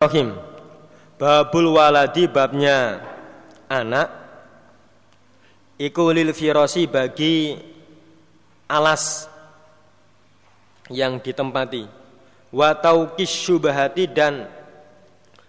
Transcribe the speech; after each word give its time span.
Rahim 0.00 0.32
Babul 1.20 1.76
waladi 1.76 2.24
babnya 2.24 3.04
anak. 3.68 4.08
Iku 5.76 6.08
lil 6.16 6.32
firosi 6.32 6.88
bagi 6.88 7.52
alas 8.64 9.28
yang 10.88 11.20
ditempati. 11.20 11.84
Wa 12.48 12.80
taukis 12.80 13.28
syubahati 13.28 14.08
dan 14.08 14.48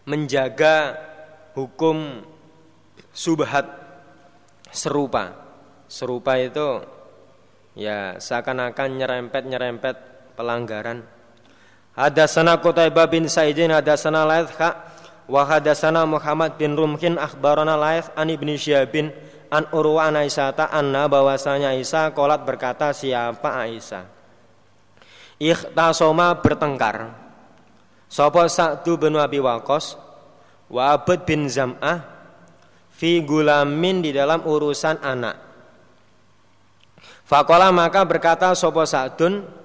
menjaga 0.04 1.00
hukum 1.56 2.20
subhat 3.16 3.72
serupa. 4.68 5.32
Serupa 5.88 6.36
itu 6.36 6.84
ya 7.80 8.20
seakan-akan 8.20 9.00
nyerempet-nyerempet 9.00 9.96
pelanggaran 10.36 11.21
Hadasana 11.92 12.56
Qutaibah 12.64 13.08
bin 13.12 13.28
Sa'idin 13.28 13.72
hadasana 13.72 14.24
Laith 14.24 14.56
wa 15.28 15.42
hadasana 15.44 16.08
Muhammad 16.08 16.56
bin 16.56 16.76
Rumkin 16.76 17.20
akhbarana 17.20 17.76
Laith 17.76 18.12
an 18.16 18.32
Ibnu 18.32 18.56
Syabin 18.56 19.12
an 19.52 19.68
Urwa 19.76 20.08
an 20.08 20.24
Aisyah 20.24 20.72
anna 20.72 21.12
bahwasanya 21.12 21.76
Aisyah 21.76 22.16
kolat 22.16 22.48
berkata 22.48 22.96
siapa 22.96 23.60
Aisyah? 23.68 24.08
Ikhtasoma 25.42 26.40
bertengkar. 26.40 27.12
Sopo 28.08 28.44
Sa'du 28.48 29.00
bin 29.00 29.16
Abi 29.20 29.40
Waqqas 29.40 29.96
wa 30.72 30.96
Abd 30.96 31.28
bin 31.28 31.48
Zam'ah 31.48 32.04
fi 32.92 33.20
gulamin 33.24 34.04
di 34.04 34.12
dalam 34.16 34.44
urusan 34.44 35.00
anak. 35.00 35.36
Fakola 37.24 37.72
maka 37.72 38.04
berkata 38.04 38.52
Sopo 38.56 38.84
Sa'dun 38.84 39.61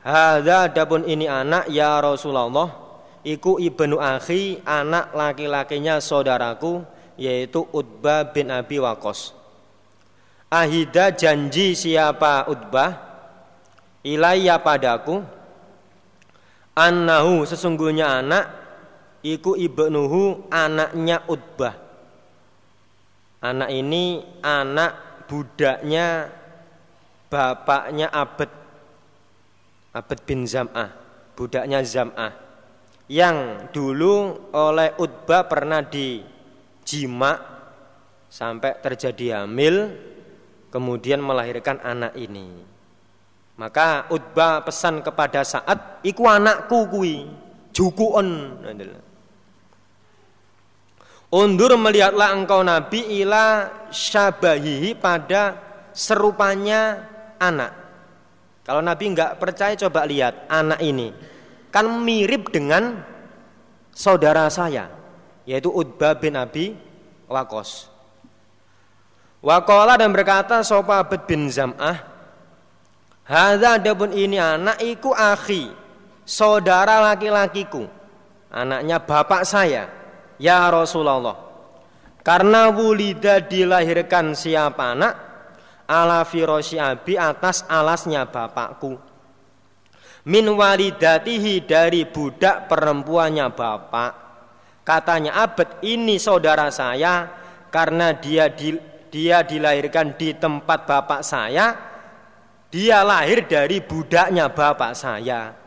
Hada 0.00 0.72
adapun 0.72 1.04
ini 1.04 1.28
anak 1.28 1.68
ya 1.68 2.00
Rasulullah. 2.00 2.90
Iku 3.20 3.60
ibnu 3.60 4.00
akhi 4.00 4.64
anak 4.64 5.12
laki-lakinya 5.12 6.00
saudaraku 6.00 6.80
Yaitu 7.20 7.68
Utbah 7.68 8.32
bin 8.32 8.48
Abi 8.48 8.80
Wakos 8.80 9.36
Ahida 10.48 11.12
janji 11.12 11.76
siapa 11.76 12.48
Utbah? 12.48 12.96
Ilayya 14.00 14.56
padaku 14.64 15.20
Annahu 16.72 17.44
sesungguhnya 17.44 18.08
anak 18.08 18.44
Iku 19.20 19.52
ibnuhu 19.52 20.48
anaknya 20.48 21.20
Utbah. 21.28 21.76
Anak 23.44 23.68
ini 23.68 24.24
anak 24.40 24.96
budaknya 25.28 26.32
Bapaknya 27.28 28.08
Abed 28.08 28.59
Abed 29.90 30.22
bin 30.22 30.46
Zam'ah, 30.46 30.94
budaknya 31.34 31.82
Zam'ah 31.82 32.30
yang 33.10 33.66
dulu 33.74 34.38
oleh 34.54 34.94
Utbah 35.02 35.50
pernah 35.50 35.82
dijima 35.82 37.42
sampai 38.30 38.78
terjadi 38.78 39.42
hamil 39.42 39.90
kemudian 40.70 41.18
melahirkan 41.18 41.82
anak 41.82 42.14
ini. 42.14 42.62
Maka 43.58 44.06
Utbah 44.14 44.62
pesan 44.62 45.02
kepada 45.02 45.42
saat 45.42 46.00
iku 46.06 46.30
anakku 46.30 46.86
kui 46.86 47.26
jukuon 47.74 48.62
Undur 51.30 51.74
melihatlah 51.78 52.34
engkau 52.34 52.62
Nabi 52.62 53.22
ila 53.22 53.70
syabahihi 53.90 54.94
pada 54.98 55.58
serupanya 55.94 57.06
anak 57.42 57.79
kalau 58.70 58.86
Nabi 58.86 59.10
nggak 59.10 59.42
percaya 59.42 59.74
coba 59.74 60.06
lihat 60.06 60.46
anak 60.46 60.78
ini 60.78 61.10
kan 61.74 61.90
mirip 61.90 62.54
dengan 62.54 63.02
saudara 63.90 64.46
saya 64.46 64.86
yaitu 65.42 65.74
Utbah 65.74 66.14
bin 66.14 66.38
Abi 66.38 66.78
Wakos. 67.26 67.90
Wakola 69.42 69.98
dan 69.98 70.14
berkata 70.14 70.62
sopa 70.62 71.02
Abed 71.02 71.26
bin 71.26 71.50
Zam'ah 71.50 71.98
Hada 73.26 73.82
adapun 73.82 74.14
ini 74.14 74.38
anak 74.38 74.78
iku 74.78 75.16
akhi 75.18 75.72
Saudara 76.22 77.00
laki-lakiku 77.10 77.88
Anaknya 78.52 79.00
bapak 79.00 79.48
saya 79.48 79.88
Ya 80.36 80.68
Rasulullah 80.68 81.40
Karena 82.20 82.68
wulida 82.68 83.40
dilahirkan 83.40 84.36
siapa 84.36 84.92
anak 84.92 85.29
ala 85.90 86.22
firosi 86.22 86.78
abi 86.78 87.18
atas 87.18 87.66
alasnya 87.66 88.30
bapakku. 88.30 88.94
Min 90.30 90.46
walidatihi 90.46 91.66
dari 91.66 92.06
budak 92.06 92.70
perempuannya 92.70 93.50
bapak. 93.50 94.12
Katanya 94.86 95.42
abad 95.42 95.82
ini 95.82 96.22
saudara 96.22 96.70
saya. 96.70 97.42
Karena 97.70 98.10
dia 98.18 98.50
di, 98.50 98.74
dia 99.14 99.46
dilahirkan 99.46 100.18
di 100.18 100.34
tempat 100.34 100.90
bapak 100.90 101.22
saya 101.22 101.90
dia 102.70 103.02
lahir 103.02 103.50
dari 103.50 103.82
budaknya 103.82 104.46
bapak 104.54 104.94
saya. 104.94 105.58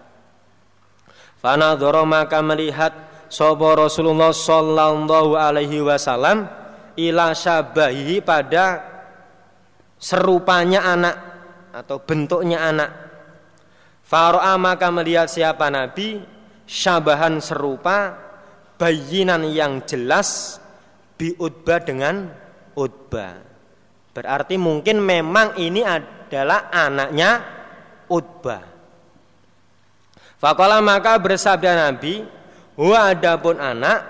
Fanadhara 1.44 2.08
maka 2.08 2.40
melihat 2.40 2.96
Sopo 3.28 3.68
Rasulullah 3.76 4.32
Sallallahu 4.32 5.36
Alaihi 5.36 5.84
Wasallam 5.84 6.48
ila 6.96 7.36
syabahi 7.36 8.24
pada 8.24 8.93
serupanya 10.04 10.84
anak 10.84 11.16
atau 11.72 12.04
bentuknya 12.04 12.60
anak. 12.68 12.92
Faro'a 14.04 14.60
maka 14.60 14.92
melihat 14.92 15.32
siapa 15.32 15.72
Nabi 15.72 16.20
syabahan 16.68 17.40
serupa 17.40 18.20
bayinan 18.76 19.48
yang 19.48 19.80
jelas 19.88 20.60
bi 21.16 21.32
utbah 21.40 21.80
dengan 21.80 22.28
utbah. 22.76 23.40
Berarti 24.12 24.60
mungkin 24.60 25.00
memang 25.00 25.56
ini 25.56 25.82
adalah 25.88 26.68
anaknya 26.68 27.32
utbah. 28.12 28.62
Fakola 30.38 30.84
maka 30.84 31.16
bersabda 31.16 31.88
Nabi, 31.88 32.28
Wa 32.76 33.16
adapun 33.16 33.58
anak, 33.58 34.04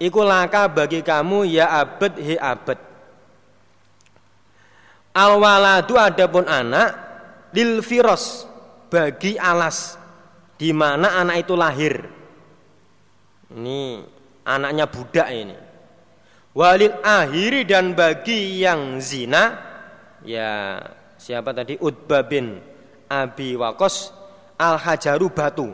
ikulaka 0.00 0.72
bagi 0.72 1.04
kamu 1.04 1.44
ya 1.44 1.68
abed 1.84 2.16
hi 2.16 2.40
abed. 2.40 2.85
Al 5.16 5.40
waladu 5.40 5.96
adapun 5.96 6.44
anak 6.44 6.92
lil 7.56 7.80
firos 7.80 8.44
bagi 8.92 9.40
alas 9.40 9.96
di 10.60 10.76
mana 10.76 11.16
anak 11.24 11.48
itu 11.48 11.56
lahir. 11.56 12.04
Ini 13.56 14.04
anaknya 14.44 14.84
budak 14.84 15.28
ini. 15.32 15.56
Walil 16.52 17.00
akhiri 17.00 17.64
dan 17.64 17.96
bagi 17.96 18.60
yang 18.60 19.00
zina 19.00 19.56
ya 20.20 20.84
siapa 21.16 21.56
tadi 21.56 21.80
Utbah 21.80 22.20
bin 22.28 22.60
Abi 23.08 23.56
Wakos 23.56 24.12
al 24.60 24.76
hajaru 24.76 25.32
batu. 25.32 25.72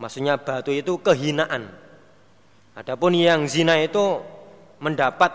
Maksudnya 0.00 0.40
batu 0.40 0.72
itu 0.72 0.96
kehinaan. 1.04 1.68
Adapun 2.72 3.12
yang 3.16 3.44
zina 3.44 3.76
itu 3.80 4.20
mendapat 4.80 5.32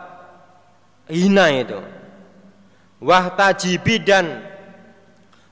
hina 1.09 1.49
itu 1.53 2.00
wahtajibi 3.01 4.05
dan 4.05 4.45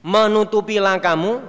menutupilah 0.06 1.02
kamu 1.02 1.42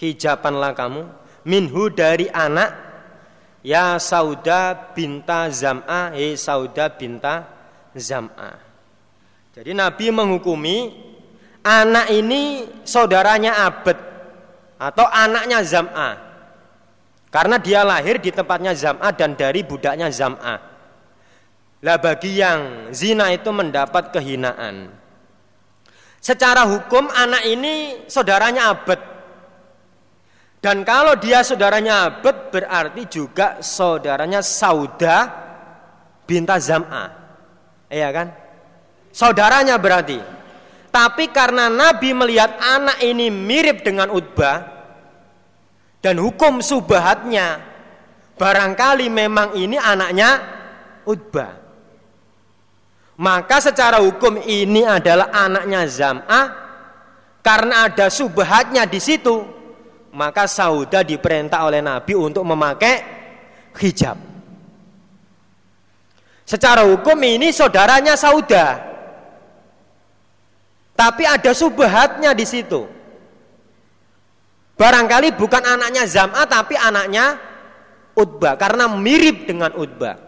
hijapanlah 0.00 0.72
kamu 0.72 1.06
minhu 1.44 1.92
dari 1.92 2.26
anak. 2.32 2.90
Ya 3.62 3.94
sauda 4.02 4.90
binta 4.90 5.46
zam'a. 5.46 6.10
He 6.18 6.34
sauda 6.34 6.90
binta 6.90 7.46
zam'a. 7.94 8.58
Jadi 9.54 9.70
Nabi 9.70 10.10
menghukumi 10.10 10.90
anak 11.62 12.10
ini 12.10 12.66
saudaranya 12.82 13.62
abed 13.70 13.94
atau 14.82 15.06
anaknya 15.06 15.62
zam'a. 15.62 16.10
Karena 17.30 17.62
dia 17.62 17.86
lahir 17.86 18.18
di 18.18 18.34
tempatnya 18.34 18.74
zam'a 18.74 19.14
dan 19.14 19.38
dari 19.38 19.62
budaknya 19.62 20.10
zam'a 20.10 20.71
lah 21.82 21.98
bagi 21.98 22.38
yang 22.38 22.90
zina 22.94 23.34
itu 23.34 23.50
mendapat 23.50 24.14
kehinaan. 24.14 24.94
Secara 26.22 26.62
hukum 26.70 27.10
anak 27.10 27.42
ini 27.50 28.06
saudaranya 28.06 28.70
abed. 28.70 29.00
Dan 30.62 30.86
kalau 30.86 31.18
dia 31.18 31.42
saudaranya 31.42 32.06
abed 32.06 32.54
berarti 32.54 33.02
juga 33.10 33.58
saudaranya 33.58 34.38
sauda 34.38 35.26
binta 36.22 36.62
zam'a. 36.62 37.10
Iya 37.90 38.08
kan? 38.14 38.30
Saudaranya 39.10 39.74
berarti. 39.82 40.22
Tapi 40.94 41.34
karena 41.34 41.66
Nabi 41.66 42.14
melihat 42.14 42.62
anak 42.62 43.02
ini 43.02 43.26
mirip 43.26 43.82
dengan 43.82 44.14
Utbah 44.14 44.62
dan 45.98 46.20
hukum 46.22 46.62
subahatnya 46.62 47.58
barangkali 48.38 49.10
memang 49.10 49.58
ini 49.58 49.74
anaknya 49.74 50.30
Utbah. 51.02 51.61
Maka 53.22 53.62
secara 53.62 54.02
hukum 54.02 54.42
ini 54.42 54.82
adalah 54.82 55.30
anaknya 55.30 55.86
Zam'ah 55.86 56.46
karena 57.38 57.86
ada 57.86 58.10
subhatnya 58.10 58.82
di 58.82 58.98
situ. 58.98 59.62
maka 60.12 60.44
Sauda 60.44 61.00
diperintah 61.00 61.64
oleh 61.64 61.80
Nabi 61.80 62.12
untuk 62.12 62.44
memakai 62.44 63.00
hijab. 63.80 64.12
Secara 66.44 66.84
hukum 66.84 67.16
ini 67.16 67.48
saudaranya 67.48 68.12
Sauda. 68.12 68.76
Tapi 70.92 71.24
ada 71.24 71.56
subhatnya 71.56 72.36
di 72.36 72.44
situ. 72.44 72.84
Barangkali 74.76 75.32
bukan 75.32 75.64
anaknya 75.64 76.04
Zam'a 76.04 76.44
tapi 76.44 76.76
anaknya 76.76 77.40
Utbah 78.12 78.60
karena 78.60 78.84
mirip 78.92 79.48
dengan 79.48 79.72
Utbah. 79.72 80.20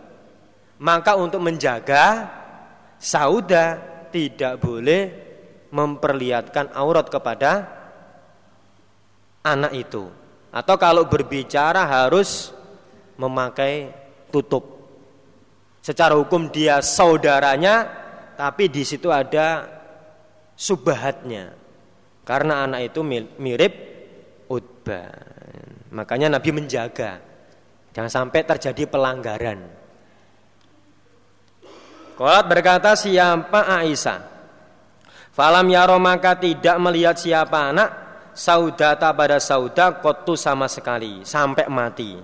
Maka 0.81 1.13
untuk 1.21 1.45
menjaga 1.45 2.41
Sauda 3.05 3.77
tidak 4.09 4.65
boleh 4.65 5.13
memperlihatkan 5.69 6.73
aurat 6.73 7.05
kepada 7.13 7.69
anak 9.45 9.77
itu. 9.77 10.09
Atau 10.49 10.81
kalau 10.81 11.05
berbicara 11.05 11.85
harus 11.85 12.49
memakai 13.21 13.93
tutup. 14.33 14.65
Secara 15.85 16.17
hukum 16.17 16.49
dia 16.49 16.81
saudaranya, 16.81 17.85
tapi 18.41 18.73
di 18.73 18.87
situ 18.89 19.13
ada 19.13 19.69
subahatnya. 20.57 21.53
Karena 22.25 22.65
anak 22.65 22.89
itu 22.89 23.05
mirip 23.37 23.75
Utbah. 24.49 25.13
Makanya 25.93 26.41
Nabi 26.41 26.51
menjaga 26.57 27.21
jangan 27.93 28.09
sampai 28.09 28.49
terjadi 28.49 28.89
pelanggaran. 28.89 29.74
Kolat 32.15 32.47
berkata 32.47 32.95
siapa 32.95 33.67
Aisyah 33.67 34.23
Falam 35.35 35.67
yaro 35.67 35.99
maka 35.99 36.39
tidak 36.39 36.79
melihat 36.79 37.19
siapa 37.19 37.75
anak 37.75 37.91
Saudata 38.35 39.15
pada 39.15 39.39
sauda 39.39 39.99
kotu 39.99 40.39
sama 40.39 40.71
sekali 40.71 41.27
Sampai 41.27 41.67
mati 41.67 42.15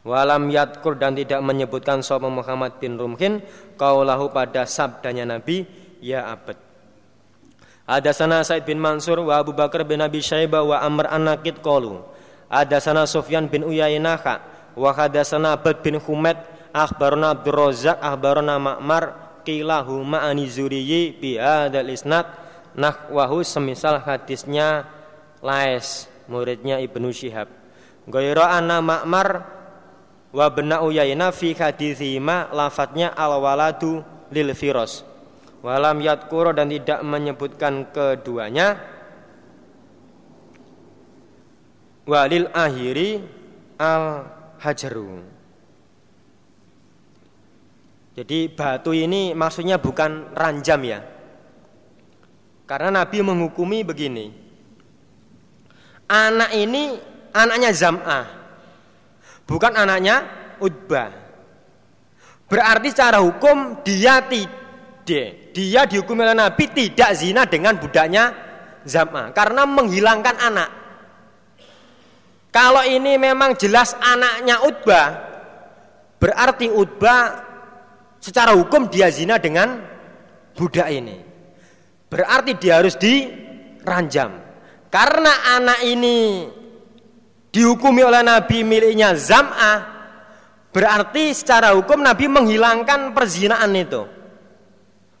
Walam 0.00 0.48
yatkur 0.48 0.96
dan 0.96 1.12
tidak 1.12 1.44
menyebutkan 1.44 2.00
Sopa 2.00 2.32
Muhammad 2.32 2.80
bin 2.80 2.96
Rumhin 2.96 3.44
Kaulahu 3.76 4.32
pada 4.32 4.64
sabdanya 4.64 5.28
Nabi 5.28 5.68
Ya 6.00 6.24
abad 6.24 6.70
ada 7.90 8.14
sana 8.14 8.46
Said 8.46 8.70
bin 8.70 8.78
Mansur 8.78 9.18
wa 9.18 9.42
Abu 9.42 9.50
Bakar 9.50 9.82
bin 9.82 9.98
Abi 9.98 10.22
Syaibah 10.22 10.62
wa 10.62 10.78
Amr 10.78 11.10
an-Nakid 11.10 11.58
qalu. 11.58 11.98
Ada 12.46 12.78
sana 12.78 13.02
Sufyan 13.02 13.50
bin 13.50 13.66
Uyainah 13.66 14.22
wa 14.78 14.90
hadatsana 14.94 15.58
Abad 15.58 15.82
bin 15.82 15.98
Humaid 15.98 16.38
akhbarana 16.72 17.34
Abdul 17.34 17.56
Razzaq 17.56 17.98
akhbarana 17.98 18.56
Ma'mar 18.58 19.04
qilahu 19.42 20.02
ma'ani 20.02 20.46
Zuriyi 20.46 21.14
bi 21.16 21.36
hadzal 21.36 21.90
isnad. 21.90 22.26
Nahwahu 22.70 23.42
semisal 23.42 23.98
hadisnya 23.98 24.86
Lais 25.42 26.06
muridnya 26.30 26.78
Ibnu 26.78 27.10
Syihab. 27.10 27.50
Ghayra 28.06 28.56
anna 28.56 28.78
Ma'mar 28.78 29.28
wa 30.30 30.46
bin 30.54 30.70
Uyainah 30.70 31.34
fi 31.34 31.52
hadithima 31.58 32.46
lafadznya 32.54 33.10
al-waladu 33.14 34.06
lil 34.30 34.54
firas. 34.54 35.02
Walam 35.60 36.00
yadkuro 36.00 36.56
dan 36.56 36.72
tidak 36.72 37.04
menyebutkan 37.04 37.90
keduanya. 37.92 38.80
Walil 42.08 42.48
akhiri 42.50 43.22
al 43.76 44.24
hajaru 44.58 45.29
jadi 48.20 48.52
batu 48.52 48.92
ini 48.92 49.32
maksudnya 49.32 49.80
bukan 49.80 50.36
ranjam 50.36 50.76
ya. 50.84 51.00
Karena 52.68 53.00
Nabi 53.00 53.24
menghukumi 53.24 53.80
begini. 53.80 54.28
Anak 56.04 56.52
ini 56.52 57.00
anaknya 57.32 57.72
Zam'ah. 57.72 58.26
Bukan 59.48 59.72
anaknya 59.72 60.28
Utbah. 60.60 61.08
Berarti 62.44 62.92
secara 62.92 63.24
hukum 63.24 63.80
dia 63.80 64.20
tidak 64.28 65.56
dia, 65.56 65.88
dihukum 65.88 66.20
oleh 66.20 66.36
Nabi 66.36 66.68
tidak 66.76 67.16
zina 67.16 67.48
dengan 67.48 67.80
budaknya 67.80 68.36
Zam'a 68.84 69.32
karena 69.32 69.64
menghilangkan 69.64 70.36
anak. 70.36 70.70
Kalau 72.52 72.84
ini 72.84 73.16
memang 73.16 73.56
jelas 73.56 73.96
anaknya 73.96 74.60
Utbah, 74.60 75.08
berarti 76.20 76.68
Utbah 76.68 77.49
secara 78.20 78.52
hukum 78.54 78.86
dia 78.86 79.08
zina 79.08 79.40
dengan 79.40 79.80
budak 80.54 80.92
ini. 80.92 81.16
Berarti 82.12 82.54
dia 82.60 82.78
harus 82.78 82.94
diranjam. 83.00 84.36
Karena 84.92 85.56
anak 85.56 85.80
ini 85.86 86.46
dihukumi 87.48 88.02
oleh 88.02 88.20
Nabi 88.20 88.66
miliknya 88.66 89.14
Zam'ah, 89.14 89.78
berarti 90.74 91.30
secara 91.32 91.72
hukum 91.74 92.02
Nabi 92.02 92.26
menghilangkan 92.26 93.14
perzinaan 93.14 93.72
itu. 93.74 94.02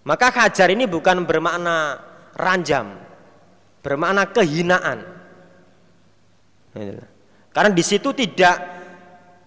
Maka 0.02 0.32
hajar 0.34 0.74
ini 0.74 0.90
bukan 0.90 1.22
bermakna 1.22 2.02
ranjam, 2.34 2.98
bermakna 3.78 4.26
kehinaan. 4.26 4.98
Karena 7.54 7.70
di 7.70 7.84
situ 7.86 8.10
tidak 8.10 8.56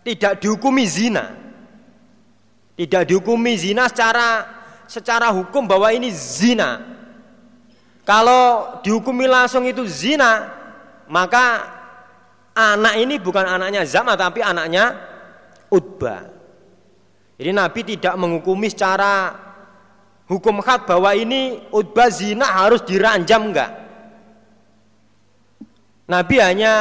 tidak 0.07 0.39
dihukumi 0.39 0.88
zina. 0.88 1.43
Tidak 2.73 3.03
dihukumi 3.05 3.53
zina 3.53 3.85
secara 3.85 4.49
secara 4.89 5.29
hukum 5.29 5.65
bahwa 5.69 5.89
ini 5.93 6.09
zina. 6.09 6.81
Kalau 8.03 8.77
dihukumi 8.83 9.29
langsung 9.29 9.63
itu 9.63 9.85
zina, 9.87 10.51
maka 11.07 11.69
anak 12.51 12.99
ini 12.99 13.15
bukan 13.21 13.45
anaknya 13.47 13.85
Zama 13.87 14.17
tapi 14.19 14.43
anaknya 14.43 14.97
Utbah. 15.73 16.33
Jadi 17.37 17.49
Nabi 17.49 17.81
tidak 17.95 18.13
menghukumi 18.13 18.69
secara 18.69 19.33
hukum 20.29 20.61
hak 20.61 20.85
bahwa 20.85 21.11
ini 21.17 21.65
utbah 21.73 22.07
zina 22.13 22.45
harus 22.45 22.85
diranjam 22.85 23.49
enggak? 23.49 23.71
Nabi 26.05 26.35
hanya 26.37 26.73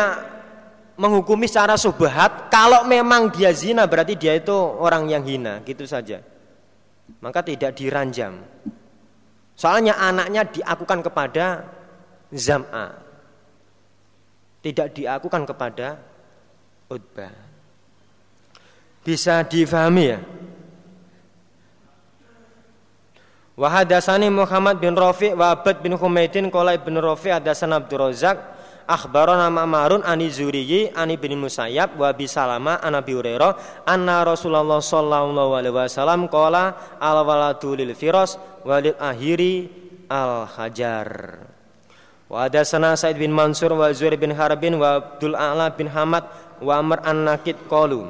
menghukumi 0.97 1.49
secara 1.49 1.81
subhat 1.81 2.53
kalau 2.53 2.85
memang 2.85 3.33
dia 3.33 3.53
zina 3.53 3.89
berarti 3.89 4.17
dia 4.17 4.37
itu 4.37 4.53
orang 4.55 5.09
yang 5.09 5.25
hina 5.25 5.65
gitu 5.65 5.89
saja. 5.89 6.21
Maka 7.21 7.45
tidak 7.45 7.77
diranjam. 7.77 8.41
Soalnya 9.57 9.95
anaknya 10.01 10.43
diakukan 10.49 11.01
kepada 11.05 11.67
Zam'a. 12.33 12.89
Tidak 14.63 14.89
diakukan 14.95 15.43
kepada 15.45 16.01
Utbah. 16.89 17.35
Bisa 19.03 19.43
difahami 19.43 20.05
ya? 20.07 20.19
Wa 23.53 23.69
hadatsani 23.69 24.33
Muhammad 24.33 24.81
bin 24.81 24.97
Rafi 24.97 25.37
wa 25.37 25.53
Abad 25.53 25.85
bin 25.85 25.93
Humaidin 25.93 26.49
qala 26.49 26.73
Ibnu 26.79 26.99
Rafi 27.03 27.29
hadatsana 27.29 27.85
Abdul 27.85 28.09
Razzaq 28.09 28.37
akhbarana 28.93 29.49
Ma'marun 29.49 30.05
ani 30.05 30.29
Zuriyi 30.29 30.93
ani 30.93 31.17
bin 31.17 31.41
Musayyab 31.41 31.97
wa 31.97 32.13
bi 32.13 32.29
Salama 32.29 32.77
an 32.85 32.93
Abi 33.01 33.17
anna 33.89 34.21
Rasulullah 34.21 34.85
sallallahu 34.85 35.57
alaihi 35.57 35.73
wasallam 35.73 36.29
qala 36.29 36.77
al 37.01 37.25
waladu 37.25 37.73
lil 37.73 37.97
firas 37.97 38.37
walil 38.69 38.97
ahiri 39.01 39.73
al 40.13 40.45
hajar. 40.45 41.41
Wa 42.29 42.49
hadatsana 42.49 42.97
Said 42.97 43.17
bin 43.17 43.33
Mansur 43.33 43.73
wa 43.73 43.89
Zuhair 43.93 44.17
bin 44.21 44.33
Harbin 44.33 44.77
wa 44.77 45.01
Abdul 45.01 45.37
A'la 45.37 45.73
bin 45.73 45.89
Hamad 45.89 46.25
wa 46.61 46.81
Amr 46.81 47.01
an-Nakid 47.05 47.69
qalu. 47.69 48.09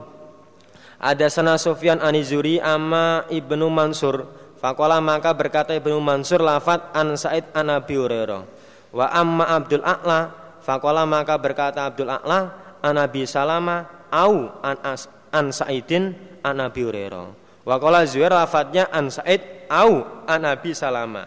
Hadatsana 1.03 1.59
Sufyan 1.59 1.99
ani 1.99 2.23
Zuri 2.23 2.63
amma 2.63 3.27
Ibnu 3.31 3.67
Mansur. 3.67 4.27
Fakola 4.63 5.03
maka 5.03 5.35
berkata 5.35 5.75
Ibnu 5.75 5.99
Mansur 5.99 6.39
lafat 6.39 6.95
an 6.95 7.19
Said 7.19 7.51
an 7.51 7.71
Abi 7.75 7.99
Hurairah. 7.99 8.47
Wa 8.95 9.11
amma 9.11 9.59
Abdul 9.59 9.83
A'la 9.83 10.42
fakola 10.63 11.03
maka 11.05 11.35
berkata 11.37 11.85
Abdul 11.91 12.09
A'la 12.09 12.41
an 12.83 12.95
Abi 12.99 13.27
Salama 13.27 14.09
au 14.11 14.51
an, 14.63 14.77
as, 14.87 15.11
an 15.35 15.51
Saidin 15.51 16.15
an 16.43 16.63
Abi 16.63 16.87
Hurairah. 16.87 17.27
Wa 17.63 17.77
qala 17.79 18.03
Zuhair 18.07 18.35
lafatnya 18.35 18.91
an 18.91 19.11
Said 19.11 19.67
au 19.71 20.25
an 20.27 20.43
Abi 20.47 20.75
Salama. 20.75 21.27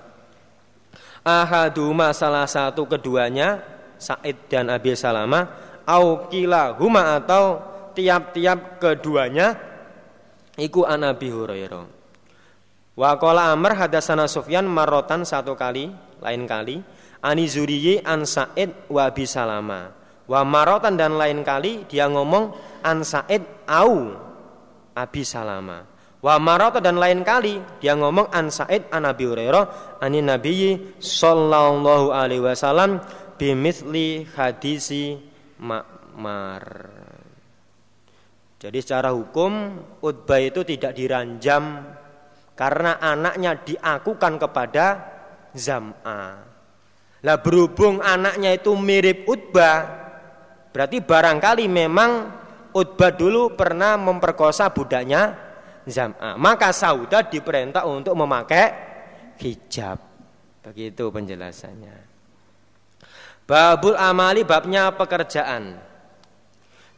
Ahaduma 1.25 2.13
salah 2.13 2.45
satu 2.45 2.85
keduanya 2.85 3.63
Said 3.97 4.47
dan 4.51 4.69
Abi 4.71 4.93
Salama 4.93 5.47
au 5.87 6.27
kila 6.27 6.75
huma 6.75 7.17
atau 7.17 7.61
tiap-tiap 7.95 8.83
keduanya 8.83 9.55
iku 10.59 10.83
an 10.83 11.07
Abi 11.07 11.31
Hurairah. 11.31 11.85
Wa 12.95 13.19
qala 13.19 13.51
Amr 13.51 13.75
hadasana 13.75 14.27
Sufyan 14.27 14.63
marotan 14.67 15.27
satu 15.27 15.55
kali, 15.55 15.91
lain 16.23 16.47
kali, 16.47 16.79
ani 17.21 17.45
Zuriyi 17.45 18.03
an 18.03 18.25
Sa'id 18.27 18.89
wa 18.91 19.07
Abi 19.07 19.23
Salama. 19.29 19.91
Wa 20.25 20.41
marotan 20.41 20.97
dan 20.97 21.15
lain 21.15 21.45
kali 21.45 21.85
dia 21.85 22.09
ngomong 22.09 22.51
an 22.81 23.05
Sa'id 23.05 23.45
au 23.69 24.15
Abi 24.97 25.21
Salama. 25.21 25.85
Wa 26.25 26.41
marotan 26.41 26.81
dan 26.81 26.97
lain 26.97 27.21
kali 27.21 27.61
dia 27.77 27.93
ngomong 27.93 28.33
an 28.33 28.49
Sa'id 28.49 28.89
an 28.89 29.05
Abi 29.05 29.29
Hurairah 29.29 29.99
ani 30.01 30.25
Nabiyyi 30.25 30.97
sallallahu 30.97 32.09
alaihi 32.09 32.41
wasallam 32.41 32.97
bimithli 33.37 34.25
hadisi 34.33 35.19
Mar. 36.15 36.65
Jadi 38.55 38.79
secara 38.81 39.13
hukum 39.13 39.77
Utbah 40.01 40.41
itu 40.41 40.65
tidak 40.65 40.97
diranjam 40.97 41.85
karena 42.57 42.97
anaknya 42.97 43.61
diakukan 43.61 44.41
kepada 44.41 44.85
Zam'a. 45.53 46.54
Lah 47.25 47.41
berhubung 47.41 48.05
anaknya 48.05 48.53
itu 48.53 48.77
mirip 48.77 49.25
Utbah, 49.25 49.81
berarti 50.69 51.01
barangkali 51.01 51.65
memang 51.65 52.29
Utbah 52.69 53.09
dulu 53.09 53.57
pernah 53.57 53.97
memperkosa 53.97 54.69
budaknya 54.69 55.33
Zam'a. 55.89 56.37
Maka 56.37 56.69
Sauda 56.69 57.25
diperintah 57.25 57.89
untuk 57.89 58.13
memakai 58.13 58.73
hijab. 59.41 59.97
Begitu 60.61 61.09
penjelasannya. 61.09 61.95
Babul 63.45 63.97
amali 63.97 64.41
babnya 64.41 64.89
pekerjaan 64.93 65.77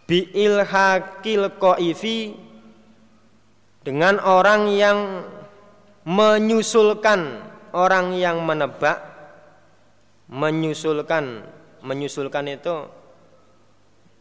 bi 0.07 0.31
ilhaqil 0.31 1.59
qaifi 1.59 2.31
dengan 3.83 4.23
orang 4.23 4.71
yang 4.71 5.27
menyusulkan 6.07 7.43
orang 7.75 8.15
yang 8.15 8.39
menebak 8.47 9.16
menyusulkan 10.27 11.43
menyusulkan 11.83 12.45
itu 12.51 12.75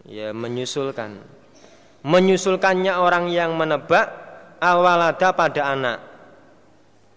ya 0.07 0.31
menyusulkan 0.31 1.19
menyusulkannya 2.07 2.95
orang 2.95 3.27
yang 3.33 3.59
menebak 3.59 4.07
awalada 4.63 5.35
pada 5.35 5.63
anak 5.75 5.99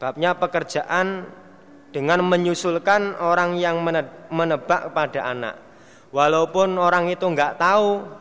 babnya 0.01 0.33
pekerjaan 0.33 1.29
dengan 1.89 2.21
menyusulkan 2.25 3.17
orang 3.21 3.57
yang 3.57 3.81
menebak 4.33 4.93
pada 4.93 5.29
anak 5.29 5.55
walaupun 6.09 6.77
orang 6.81 7.13
itu 7.13 7.25
nggak 7.29 7.61
tahu 7.61 8.19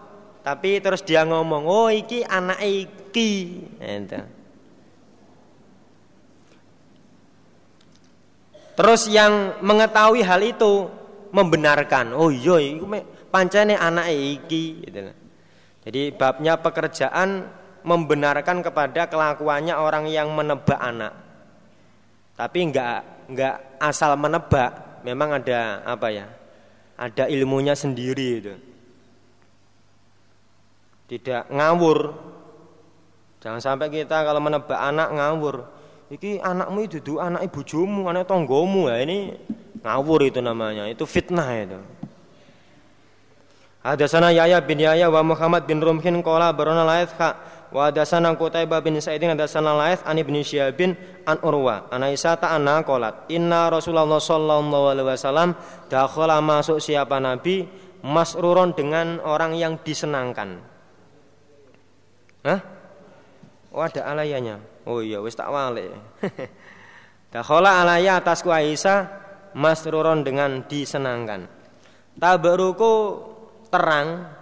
tapi 0.49 0.81
terus 0.81 1.05
dia 1.05 1.29
ngomong, 1.29 1.69
"Oh, 1.69 1.93
iki 1.93 2.25
anak 2.25 2.65
iki." 2.65 3.61
Ente. 3.85 4.38
Terus 8.79 9.11
yang 9.11 9.59
mengetahui 9.59 10.23
hal 10.23 10.39
itu 10.39 10.87
membenarkan, 11.35 12.15
"Oh 12.15 12.31
iya, 12.31 12.63
iku 12.63 12.87
pancene 13.27 13.75
anak 13.75 14.07
iki." 14.15 14.87
Gitu. 14.87 15.11
Jadi 15.83 16.03
babnya 16.15 16.55
pekerjaan 16.63 17.51
membenarkan 17.83 18.63
kepada 18.63 19.11
kelakuannya 19.11 19.75
orang 19.75 20.07
yang 20.07 20.31
menebak 20.31 20.79
anak. 20.79 21.11
Tapi 22.39 22.59
enggak 22.71 23.27
enggak 23.27 23.83
asal 23.83 24.15
menebak, 24.15 25.03
memang 25.03 25.43
ada 25.43 25.83
apa 25.83 26.15
ya? 26.15 26.31
Ada 26.95 27.27
ilmunya 27.27 27.75
sendiri 27.75 28.29
itu 28.39 28.55
tidak 31.09 31.49
ngawur. 31.49 32.13
Jangan 33.41 33.61
sampai 33.65 33.89
kita 33.89 34.23
kalau 34.23 34.39
menebak 34.45 34.77
anak 34.77 35.09
ngawur. 35.17 35.57
Iki 36.09 36.41
anakmu 36.41 36.89
itu 36.89 37.21
anak 37.21 37.45
ibu 37.53 37.61
jumu, 37.61 38.09
anak 38.09 38.25
tonggomu 38.25 38.89
ya 38.89 39.05
ini 39.05 39.37
ngawur 39.85 40.25
itu 40.25 40.41
namanya. 40.41 40.89
Itu 40.89 41.05
fitnah 41.05 41.49
itu. 41.53 41.81
Ada 43.85 44.11
sana 44.11 44.29
Yahya 44.35 44.59
bin 44.65 44.81
Yahya 44.81 45.07
wa 45.13 45.23
Muhammad 45.23 45.69
bin 45.69 45.79
Rumhin 45.79 46.21
kola 46.25 46.51
barona 46.51 46.83
laith 46.83 47.15
kha 47.15 47.37
wa 47.71 47.93
sana 48.05 48.33
Qutaibah 48.35 48.81
bin 48.81 48.97
Sa'idin 48.99 49.33
ada 49.33 49.47
sana 49.47 49.77
laith 49.77 50.03
ani 50.03 50.25
bin 50.25 50.41
Syabin 50.41 50.97
an 51.29 51.39
Urwa 51.45 51.87
an 51.93 52.05
Aisyah 52.05 52.41
anna 52.43 52.81
kolat 52.83 53.29
inna 53.29 53.69
Rasulullah 53.69 54.19
sallallahu 54.19 54.85
alaihi 54.93 55.09
wasallam 55.09 55.55
dakhala 55.87 56.41
masuk 56.41 56.81
siapa 56.83 57.21
nabi 57.21 57.69
masruron 58.03 58.73
dengan 58.73 59.21
orang 59.23 59.55
yang 59.55 59.79
disenangkan 59.81 60.65
Hah? 62.47 62.61
Oh 63.75 63.83
ada 63.83 64.01
alayanya. 64.09 64.63
Oh 64.89 65.05
iya 65.05 65.21
wis 65.21 65.37
tak 65.37 65.53
wale. 65.53 65.93
Dakhala 67.33 67.85
alaya 67.85 68.25
atasku 68.25 68.49
Aisyah 68.49 69.05
masruron 69.53 70.25
dengan 70.25 70.65
disenangkan. 70.65 71.45
Tabaruku 72.17 72.95
terang 73.69 74.33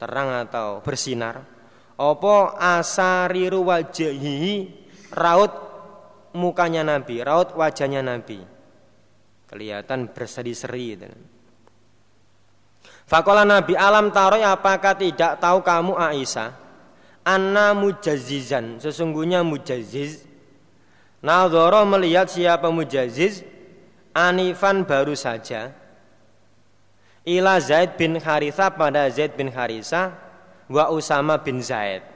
terang 0.00 0.28
atau 0.40 0.80
bersinar. 0.80 1.44
Apa 1.96 2.56
asariru 2.80 3.68
wajhihi 3.68 4.68
raut 5.12 5.52
mukanya 6.32 6.84
Nabi, 6.84 7.20
raut 7.20 7.52
wajahnya 7.52 8.00
Nabi. 8.00 8.40
Kelihatan 9.46 10.10
berseri-seri 10.12 10.96
Fakola 13.06 13.46
Nabi 13.46 13.78
alam 13.78 14.10
taroy 14.10 14.42
apakah 14.42 14.98
tidak 14.98 15.38
tahu 15.38 15.62
kamu 15.62 15.94
Aisyah 15.94 16.65
anna 17.26 17.74
mujazizan. 17.74 18.78
Sesungguhnya 18.78 19.42
mujaziz. 19.42 20.22
Nadhara 21.18 21.82
melihat 21.82 22.30
siapa 22.30 22.70
mujaziz 22.70 23.42
anifan 24.14 24.86
baru 24.86 25.18
saja. 25.18 25.74
Ila 27.26 27.58
Zaid 27.58 27.98
bin 27.98 28.22
Haritha 28.22 28.70
pada 28.70 29.10
Zaid 29.10 29.34
bin 29.34 29.50
Harisa 29.50 30.14
wa 30.70 30.86
Usama 30.94 31.34
bin 31.42 31.58
Zaid. 31.58 32.06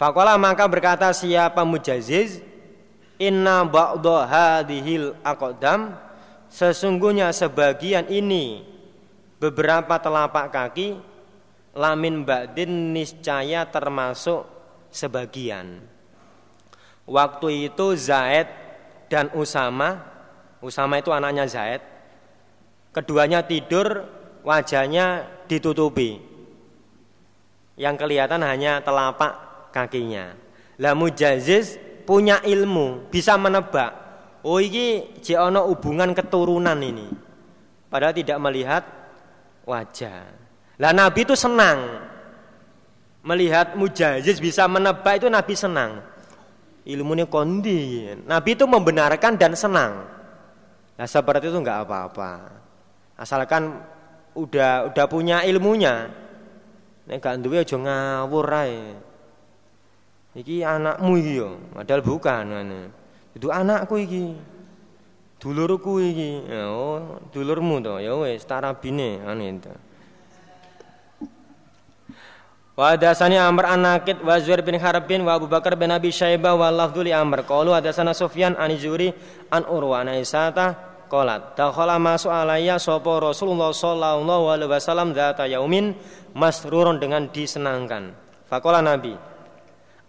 Fakola 0.00 0.40
maka 0.40 0.64
berkata 0.64 1.12
siapa 1.12 1.60
mujaziz? 1.68 2.40
Inna 3.20 3.62
ba'da 3.68 4.24
hadhil 4.24 5.12
aqdam. 5.20 5.92
Sesungguhnya 6.48 7.30
sebagian 7.36 8.08
ini 8.08 8.64
beberapa 9.36 10.00
telapak 10.00 10.48
kaki 10.48 10.96
lamin 11.74 12.22
ba'din 12.22 12.94
niscaya 12.94 13.66
termasuk 13.66 14.46
sebagian. 14.94 15.82
Waktu 17.04 17.68
itu 17.68 17.98
Zaid 17.98 18.48
dan 19.10 19.28
Usama, 19.36 20.00
Usama 20.64 21.02
itu 21.02 21.12
anaknya 21.12 21.44
Zaid, 21.44 21.82
keduanya 22.94 23.44
tidur, 23.44 24.08
wajahnya 24.46 25.28
ditutupi. 25.50 26.22
Yang 27.74 28.06
kelihatan 28.06 28.40
hanya 28.46 28.80
telapak 28.80 29.68
kakinya. 29.74 30.32
Lah 30.78 30.94
Mujaziz 30.94 31.76
punya 32.06 32.38
ilmu, 32.46 33.10
bisa 33.10 33.34
menebak. 33.34 33.92
Oh 34.46 34.62
ini 34.62 35.18
jono 35.20 35.66
hubungan 35.68 36.14
keturunan 36.14 36.78
ini. 36.78 37.10
Padahal 37.90 38.14
tidak 38.14 38.38
melihat 38.38 38.82
wajah. 39.66 40.43
Lah 40.78 40.90
Nabi 40.90 41.22
itu 41.22 41.38
senang 41.38 42.02
melihat 43.24 43.78
mujaziz 43.78 44.36
bisa 44.42 44.66
menebak 44.66 45.22
itu 45.22 45.30
Nabi 45.30 45.54
senang. 45.56 46.02
Ilmunya 46.84 47.24
kondi. 47.24 48.12
Nabi 48.28 48.50
itu 48.52 48.68
membenarkan 48.68 49.40
dan 49.40 49.56
senang. 49.56 50.04
Nah 50.94 51.06
seperti 51.08 51.48
itu 51.48 51.58
nggak 51.58 51.88
apa-apa. 51.88 52.32
Asalkan 53.16 53.80
udah 54.36 54.92
udah 54.92 55.06
punya 55.08 55.46
ilmunya. 55.46 56.10
Nek 57.04 57.20
gak 57.20 57.36
duwe 57.44 57.60
aja 57.60 57.76
ngawur 57.76 58.48
ae. 58.48 58.96
Iki 60.34 60.66
anakmu 60.66 61.20
iki 61.20 61.32
yo, 61.38 61.60
padahal 61.76 62.02
bukan 62.02 62.42
ngene. 62.48 62.82
Itu 63.36 63.52
anakku 63.52 64.00
iki. 64.00 64.34
Dulurku 65.38 66.00
iki. 66.00 66.48
Oh, 66.64 67.20
dulurmu 67.30 67.78
to. 67.84 68.00
Ya 68.00 68.16
wis 68.18 68.42
tarabine 68.48 69.20
ane 69.22 69.44
itu. 69.60 69.72
Wa 72.74 72.98
hadasani 72.98 73.38
Amr 73.38 73.70
an 73.70 73.86
Nakid 73.86 74.18
wa 74.18 74.34
Zuhair 74.42 74.58
bin 74.66 74.74
Harbin 74.74 75.22
wa 75.22 75.38
Abu 75.38 75.46
Bakar 75.46 75.78
bin 75.78 75.94
Abi 75.94 76.10
Syaibah 76.10 76.58
wa 76.58 76.74
lafdhu 76.74 77.06
li 77.06 77.14
Amr. 77.14 77.46
Qalu 77.46 77.70
hadasana 77.70 78.10
Sufyan 78.10 78.58
an 78.58 78.74
Zuri 78.74 79.14
an 79.54 79.62
Urwa 79.70 80.02
an 80.02 80.10
Aisyata 80.10 80.74
qalat 81.06 81.54
dakhala 81.54 82.02
masu 82.02 82.34
alayya 82.34 82.82
sapa 82.82 83.22
Rasulullah 83.22 83.70
sallallahu 83.70 84.50
alaihi 84.50 84.70
wasallam 84.74 85.14
dzata 85.14 85.46
yaumin 85.46 85.94
masrurun 86.34 86.98
dengan 86.98 87.30
disenangkan. 87.30 88.10
Faqala 88.50 88.82
Nabi 88.82 89.14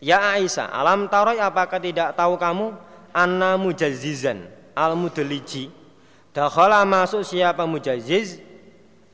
Ya 0.01 0.33
Aisyah, 0.35 0.73
alam 0.73 1.07
taroy 1.07 1.37
apakah 1.39 1.77
tidak 1.77 2.17
tahu 2.17 2.35
kamu 2.35 2.73
anna 3.15 3.61
mujazzizan 3.61 4.43
al 4.75 4.97
mudliji 4.97 5.71
dakhala 6.35 6.83
masuk 6.83 7.23
siapa 7.23 7.63
mujazziz 7.63 8.43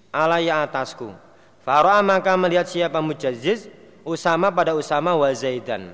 alayya 0.10 0.65
atasku 0.65 1.13
Faro'a 1.62 2.01
maka 2.01 2.34
melihat 2.34 2.65
siapa 2.65 2.98
mujaziz 3.00 3.70
Usama 4.01 4.50
pada 4.50 4.74
Usama 4.74 5.13
wa 5.13 5.30
Zaidan. 5.30 5.94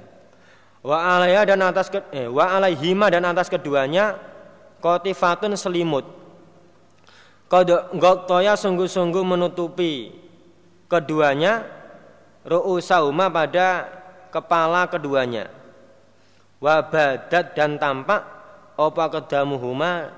Wa 0.80 1.20
alaiha 1.20 1.44
dan 1.44 1.60
atas 1.60 1.92
ke, 1.92 2.00
eh, 2.16 2.32
wa 2.32 2.48
alaihima 2.48 3.12
dan 3.12 3.28
atas 3.28 3.52
keduanya 3.52 4.16
kotifatun 4.80 5.60
selimut. 5.60 6.08
Gotoya 7.96 8.56
sungguh-sungguh 8.56 9.24
menutupi 9.24 10.12
keduanya 10.88 11.68
Ru'usauma 12.48 13.28
pada 13.28 13.92
kepala 14.32 14.88
keduanya. 14.88 15.52
Wabadat 16.64 17.54
dan 17.54 17.76
tampak 17.78 18.24
Opa 18.80 19.14
kedamuhuma 19.14 20.10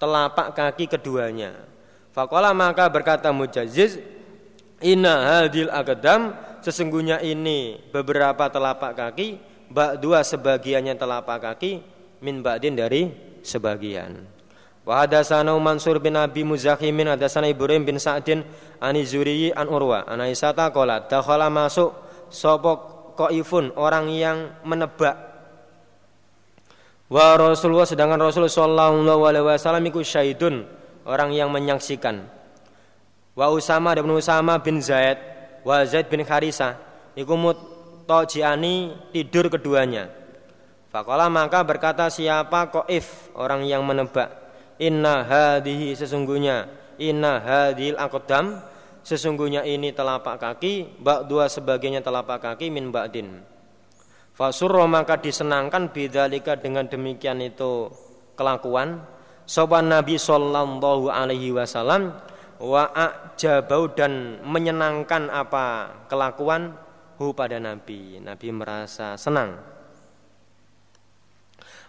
Telapak 0.00 0.56
kaki 0.56 0.88
keduanya 0.88 1.73
Fakola 2.14 2.54
maka 2.54 2.86
berkata 2.86 3.34
Mujaziz, 3.34 3.98
Inna 4.78 5.42
hadil 5.42 5.66
agadam, 5.66 6.30
sesungguhnya 6.62 7.18
ini 7.18 7.82
beberapa 7.90 8.46
telapak 8.46 8.94
kaki, 8.94 9.42
bak 9.66 9.98
dua 9.98 10.22
sebagiannya 10.22 10.94
telapak 10.94 11.42
kaki, 11.42 11.82
min 12.22 12.38
ba'din 12.38 12.78
dari 12.78 13.10
sebagian. 13.42 14.30
Wa 14.86 15.02
hadatsana 15.02 15.50
Mansur 15.58 15.98
bin 15.98 16.14
Abi 16.14 16.46
Muzakhimin 16.46 17.08
hadatsana 17.10 17.48
Ibrahim 17.48 17.88
bin 17.88 17.96
Sa'din 17.96 18.44
ani 18.78 19.02
Zuriyi 19.02 19.50
an 19.56 19.66
Urwa 19.72 20.04
an 20.04 20.20
Aisyata 20.20 20.68
qala 20.70 21.08
dakhala 21.08 21.48
masuk 21.48 21.96
sapa 22.28 22.76
qaifun 23.16 23.72
orang 23.80 24.12
yang 24.12 24.52
menebak 24.60 25.16
wa 27.08 27.32
Rasulullah 27.40 27.88
sedangkan 27.88 28.28
Rasulullah 28.28 28.52
sallallahu 28.52 29.24
alaihi 29.24 29.46
wasallam 29.56 29.88
iku 29.88 30.04
syahidun 30.04 30.68
orang 31.04 31.32
yang 31.32 31.52
menyaksikan. 31.52 32.24
Wa 33.34 33.50
Usama 33.50 33.94
dan 33.94 34.08
Usama 34.08 34.58
bin 34.60 34.80
Zaid 34.80 35.18
wa 35.64 35.82
Zaid 35.84 36.08
bin 36.12 36.22
Harisa 36.22 36.76
iku 37.16 37.34
mutajiani 37.36 38.94
tidur 39.10 39.48
keduanya. 39.48 40.10
Fakola 40.92 41.26
maka 41.26 41.66
berkata 41.66 42.06
siapa 42.06 42.70
koif 42.70 43.32
orang 43.34 43.66
yang 43.66 43.82
menebak 43.82 44.30
inna 44.78 45.26
hadihi 45.26 45.98
sesungguhnya 45.98 46.70
inna 47.02 47.42
hadil 47.42 47.98
akodam 47.98 48.62
sesungguhnya 49.02 49.66
ini 49.66 49.90
telapak 49.90 50.38
kaki 50.38 51.02
bak 51.02 51.26
dua 51.26 51.50
sebagainya 51.50 51.98
telapak 51.98 52.38
kaki 52.38 52.70
min 52.70 52.94
ba'din. 52.94 53.42
Fasurro 54.34 54.86
maka 54.90 55.18
disenangkan 55.18 55.94
bidalika 55.94 56.58
dengan 56.58 56.90
demikian 56.90 57.38
itu 57.38 57.90
kelakuan 58.34 59.02
sopan 59.44 59.92
Nabi 59.92 60.16
Sallallahu 60.16 61.08
Alaihi 61.12 61.52
Wasallam 61.52 62.16
wa 62.60 62.88
ajabau 62.92 63.92
dan 63.92 64.40
menyenangkan 64.44 65.28
apa 65.28 65.92
kelakuan 66.08 66.76
hu 67.20 67.32
pada 67.36 67.60
Nabi. 67.60 68.18
Nabi 68.20 68.48
merasa 68.50 69.14
senang. 69.20 69.60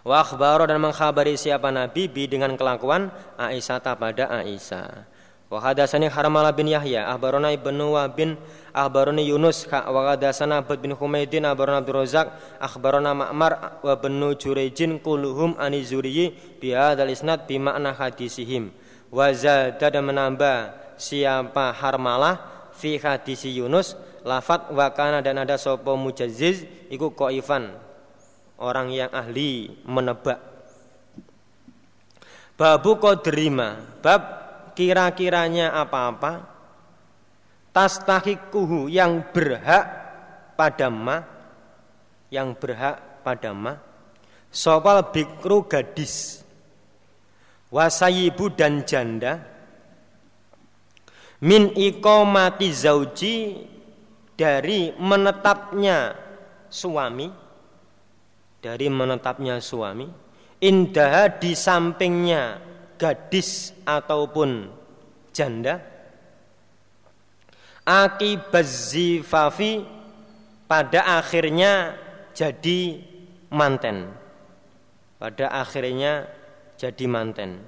Wa 0.06 0.22
akhbaro 0.22 0.70
dan 0.70 0.78
mengkhabari 0.78 1.34
siapa 1.34 1.74
Nabi 1.74 2.06
bi 2.06 2.30
dengan 2.30 2.54
kelakuan 2.54 3.10
Aisyah 3.34 3.82
pada 3.98 4.30
Aisyah. 4.30 5.15
Wa 5.46 5.62
hadatsani 5.62 6.10
bin 6.58 6.66
Yahya, 6.66 7.06
akhbarana 7.06 7.54
Ibnu 7.54 7.94
Wahb 7.94 8.18
bin 8.18 8.34
akhbarani 8.74 9.30
Yunus 9.30 9.62
wa 9.70 10.10
hadatsana 10.10 10.58
Abd 10.58 10.82
bin 10.82 10.90
Humaidin 10.90 11.46
akhbarana 11.46 11.78
Abdul 11.86 12.02
Razak 12.02 12.34
akhbarana 12.58 13.14
Ma'mar 13.14 13.78
wa 13.78 13.94
benu 13.94 14.34
Jurejin 14.34 14.98
kulluhum 14.98 15.54
ani 15.54 15.86
Zuriyi 15.86 16.34
bi 16.58 16.74
hadzal 16.74 17.14
hadisihim. 17.94 18.74
Wa 19.14 19.30
zada 19.30 19.86
dan 19.86 20.02
menambah 20.02 20.74
siapa 20.98 21.70
Harmalah 21.70 22.42
fi 22.74 22.98
hadisi 22.98 23.54
Yunus 23.54 23.94
lafat 24.26 24.74
wa 24.74 24.90
kana 24.90 25.22
dan 25.22 25.38
ada 25.38 25.54
sapa 25.54 25.94
mujazziz 25.94 26.66
iku 26.90 27.14
qaifan 27.14 27.70
orang 28.58 28.90
yang 28.90 29.10
ahli 29.14 29.70
menebak 29.86 30.42
Babu 32.56 32.98
kodrima 32.98 33.78
Bab 34.02 34.45
kira-kiranya 34.76 35.72
apa-apa. 35.72 36.54
Tastahikuhu 37.72 38.92
yang 38.92 39.32
berhak 39.32 39.84
pada 40.56 40.88
ma 40.92 41.36
yang 42.30 42.56
berhak 42.56 43.22
pada 43.22 43.54
ma. 43.54 43.74
Sopal 44.50 45.12
bikru 45.12 45.66
gadis. 45.68 46.42
Wasayibu 47.70 48.54
dan 48.54 48.86
janda. 48.86 49.42
Min 51.44 51.74
ikomati 51.76 52.72
zauji 52.72 53.36
dari 54.32 54.94
menetapnya 54.96 56.16
suami. 56.72 57.28
Dari 58.62 58.86
menetapnya 58.88 59.60
suami. 59.60 60.08
Indah 60.56 61.28
di 61.36 61.52
sampingnya 61.52 62.65
gadis 62.96 63.72
ataupun 63.84 64.72
janda. 65.30 65.80
Akibat 67.86 68.66
zifafi 68.66 69.86
pada 70.66 71.22
akhirnya 71.22 71.94
jadi 72.34 72.98
manten. 73.54 74.10
Pada 75.16 75.46
akhirnya 75.54 76.26
jadi 76.74 77.06
manten. 77.06 77.62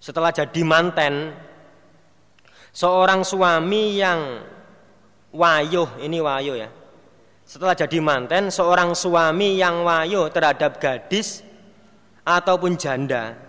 Setelah 0.00 0.32
jadi 0.32 0.62
manten 0.64 1.36
seorang 2.72 3.20
suami 3.20 4.00
yang 4.00 4.40
wayuh 5.34 6.00
ini 6.00 6.18
wayuh 6.18 6.56
ya. 6.56 6.70
Setelah 7.46 7.78
jadi 7.78 8.02
manten 8.02 8.50
seorang 8.50 8.96
suami 8.96 9.60
yang 9.60 9.86
wayuh 9.86 10.32
terhadap 10.34 10.82
gadis 10.82 11.46
ataupun 12.26 12.74
janda 12.74 13.45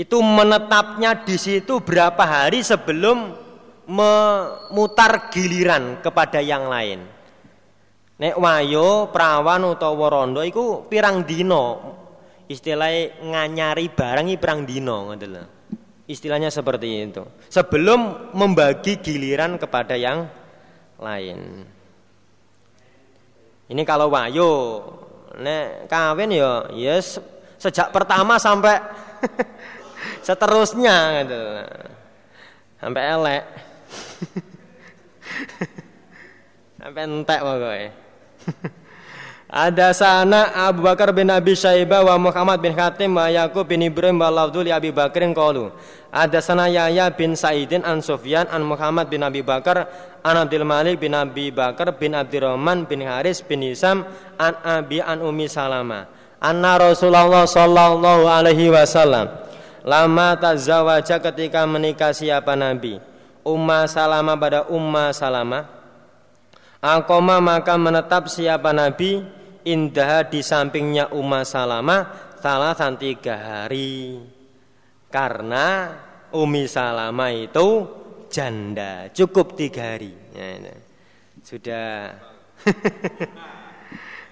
itu 0.00 0.16
menetapnya 0.24 1.12
di 1.28 1.36
situ 1.36 1.84
berapa 1.84 2.24
hari 2.24 2.64
sebelum 2.64 3.36
memutar 3.84 5.28
giliran 5.28 6.00
kepada 6.00 6.40
yang 6.40 6.72
lain. 6.72 7.04
Nek 8.16 8.36
wayo, 8.40 9.12
prawan 9.12 9.76
utawa 9.76 10.08
rondo 10.08 10.40
iku 10.40 10.88
pirang 10.88 11.28
dino. 11.28 11.96
Istilahnya 12.48 13.22
nganyari 13.28 13.92
barang 13.92 14.26
iki 14.32 14.40
pirang 14.40 14.64
dino 14.64 15.12
ngoten 15.12 15.44
Istilahnya 16.08 16.48
seperti 16.48 16.88
itu. 17.06 17.22
Sebelum 17.52 18.32
membagi 18.34 18.98
giliran 18.98 19.60
kepada 19.60 19.94
yang 19.94 20.26
lain. 20.96 21.64
Ini 23.70 23.82
kalau 23.86 24.10
wayo, 24.10 24.82
nek 25.38 25.86
kawin 25.86 26.34
ya 26.34 26.66
yes 26.74 27.22
sejak 27.60 27.92
pertama 27.92 28.40
sampai 28.40 28.80
seterusnya 30.24 31.24
gitu. 31.24 31.42
Sampai 32.80 33.02
elek. 33.12 33.44
Sampai 36.80 37.02
entek 37.04 37.40
pokoknya. 37.44 37.88
Ada 39.50 39.90
sana 39.90 40.54
Abu 40.54 40.86
Bakar 40.86 41.10
bin 41.10 41.26
Abi 41.26 41.58
Syaibah 41.58 42.06
wa 42.06 42.30
Muhammad 42.30 42.62
bin 42.62 42.70
Khatim 42.70 43.18
wa 43.18 43.26
Yaqub 43.26 43.66
bin 43.66 43.82
Ibrahim 43.82 44.22
wa 44.22 44.30
Lafdul 44.30 44.70
Abi 44.70 44.94
Bakrin 44.94 45.34
qalu. 45.34 45.74
Ada 46.14 46.38
sana 46.38 46.70
Yahya 46.70 47.10
bin 47.10 47.34
Saidin 47.34 47.82
an 47.82 47.98
Sufyan 47.98 48.46
an 48.46 48.62
Muhammad 48.62 49.10
bin 49.10 49.26
Abi 49.26 49.42
Bakar 49.42 49.90
an 50.22 50.34
Abdul 50.38 50.62
Malik 50.62 51.02
bin 51.02 51.18
Abi 51.18 51.50
Bakar 51.50 51.98
bin 51.98 52.14
Abdurrahman 52.14 52.86
bin 52.86 53.02
Haris 53.02 53.42
bin 53.42 53.66
Hisam 53.66 54.06
an 54.38 54.54
Abi 54.62 55.02
an 55.02 55.18
Umi 55.18 55.50
Salama. 55.50 56.06
Anna 56.38 56.78
Rasulullah 56.78 57.44
sallallahu 57.44 58.30
alaihi 58.30 58.70
wasallam 58.70 59.49
Lama 59.84 60.36
tazawaja 60.36 61.18
ketika 61.20 61.64
menikah 61.64 62.12
siapa 62.12 62.52
Nabi? 62.56 63.00
Umma 63.40 63.88
Salama 63.88 64.36
pada 64.36 64.68
Umma 64.68 65.12
Salama. 65.16 65.64
Akoma 66.80 67.40
maka 67.40 67.76
menetap 67.80 68.28
siapa 68.28 68.72
Nabi? 68.72 69.24
Indah 69.64 70.24
di 70.24 70.40
sampingnya 70.40 71.12
Umma 71.12 71.44
Salama 71.44 72.08
Salah 72.40 72.72
tiga 72.96 73.36
hari. 73.36 74.16
Karena 75.12 75.92
Umi 76.32 76.64
Salama 76.64 77.28
itu 77.28 77.84
janda 78.32 79.12
Cukup 79.12 79.60
tiga 79.60 79.96
hari. 79.96 80.16
Ya, 80.32 80.48
ya. 80.56 80.74
Sudah. 81.44 81.92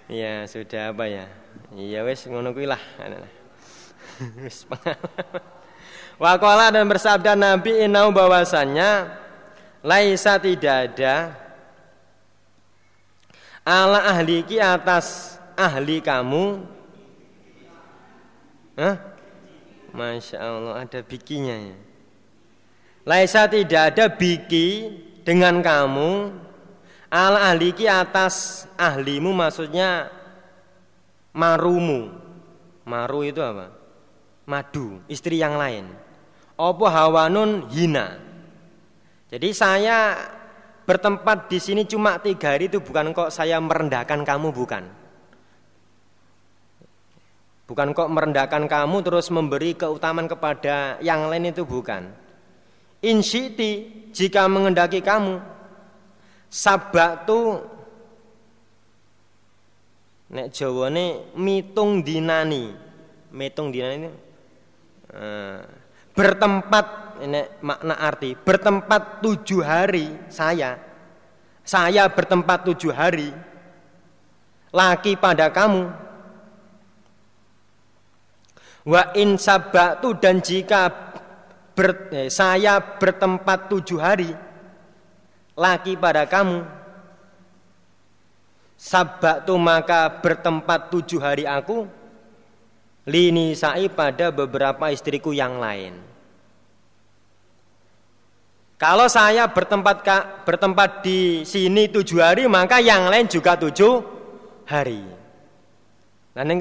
Ya 0.08 0.48
sudah 0.48 0.96
apa 0.96 1.04
ya? 1.04 1.28
Iya 1.76 2.00
wes 2.00 2.24
ngono 2.24 2.56
Wakola 6.22 6.74
dan 6.74 6.84
bersabda 6.90 7.38
Nabi 7.38 7.86
inau 7.86 8.10
bahwasannya 8.10 9.06
laisa 9.86 10.42
tidak 10.42 10.76
ada 10.90 11.38
ala 13.62 14.10
ahli 14.10 14.42
ki 14.42 14.58
atas 14.58 15.38
ahli 15.54 16.02
kamu. 16.02 16.66
Hah? 18.78 18.96
Masya 19.94 20.38
Allah 20.38 20.74
ada 20.82 21.00
bikinya 21.06 21.54
ya. 21.54 21.78
Laisa 23.06 23.46
tidak 23.48 23.94
ada 23.94 24.10
biki 24.10 24.90
dengan 25.22 25.62
kamu 25.62 26.34
ala 27.08 27.54
ahli 27.54 27.70
ki 27.70 27.86
atas 27.86 28.66
ahlimu 28.74 29.30
maksudnya 29.30 30.10
marumu. 31.30 32.26
Maru 32.88 33.20
itu 33.20 33.44
apa 33.44 33.77
madu, 34.48 35.04
istri 35.06 35.38
yang 35.44 35.60
lain. 35.60 35.84
Opo 36.56 36.88
hawanun 36.88 37.68
hina. 37.68 38.16
Jadi 39.28 39.52
saya 39.52 40.16
bertempat 40.88 41.52
di 41.52 41.60
sini 41.60 41.84
cuma 41.84 42.16
tiga 42.16 42.56
hari 42.56 42.72
itu 42.72 42.80
bukan 42.80 43.12
kok 43.12 43.28
saya 43.28 43.60
merendahkan 43.60 44.24
kamu 44.24 44.48
bukan. 44.50 44.88
Bukan 47.68 47.92
kok 47.92 48.08
merendahkan 48.08 48.64
kamu 48.64 48.96
terus 49.04 49.28
memberi 49.28 49.76
keutamaan 49.76 50.24
kepada 50.24 50.96
yang 51.04 51.28
lain 51.28 51.52
itu 51.52 51.68
bukan. 51.68 52.08
Insyiti 53.04 53.84
jika 54.10 54.48
mengendaki 54.48 55.04
kamu 55.04 55.38
sabatu 56.48 57.60
nek 60.32 60.48
jawane 60.52 61.36
mitung 61.36 62.00
dinani 62.00 62.72
mitung 63.32 63.68
dinani 63.68 64.08
bertempat 66.14 66.86
ini 67.22 67.42
makna 67.62 67.94
arti 67.98 68.38
bertempat 68.38 69.22
tujuh 69.22 69.62
hari 69.62 70.14
saya. 70.30 70.78
Saya 71.66 72.08
bertempat 72.08 72.64
tujuh 72.64 72.94
hari. 72.94 73.34
Laki 74.72 75.16
pada 75.20 75.52
kamu. 75.52 75.90
Wa 78.88 79.12
in 79.18 79.36
sabatu 79.36 80.16
dan 80.16 80.40
jika 80.40 80.88
ber, 81.76 82.08
eh, 82.08 82.32
saya 82.32 82.80
bertempat 82.80 83.68
tujuh 83.68 84.00
hari 84.00 84.32
laki 85.58 85.98
pada 85.98 86.24
kamu. 86.24 86.64
Sabatu 88.78 89.58
maka 89.58 90.22
bertempat 90.22 90.88
tujuh 90.94 91.18
hari 91.18 91.42
aku 91.42 91.97
lini 93.08 93.56
sa'i 93.56 93.88
pada 93.88 94.28
beberapa 94.28 94.92
istriku 94.92 95.32
yang 95.32 95.56
lain 95.56 95.96
kalau 98.76 99.08
saya 99.08 99.48
bertempat 99.48 100.04
bertempat 100.44 101.02
di 101.02 101.42
sini 101.48 101.88
tujuh 101.88 102.20
hari 102.20 102.44
maka 102.46 102.78
yang 102.78 103.08
lain 103.08 103.26
juga 103.26 103.56
tujuh 103.56 104.04
hari 104.68 105.02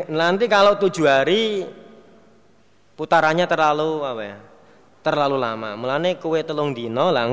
nanti 0.09 0.49
kalau 0.49 0.79
tujuh 0.79 1.05
hari 1.05 1.67
putarannya 2.97 3.45
terlalu 3.45 4.01
apa 4.01 4.23
ya? 4.25 4.37
Terlalu 5.05 5.37
lama. 5.39 5.77
Mulane 5.77 6.17
kue 6.17 6.41
telung 6.41 6.73
dino 6.73 7.13
lah 7.13 7.29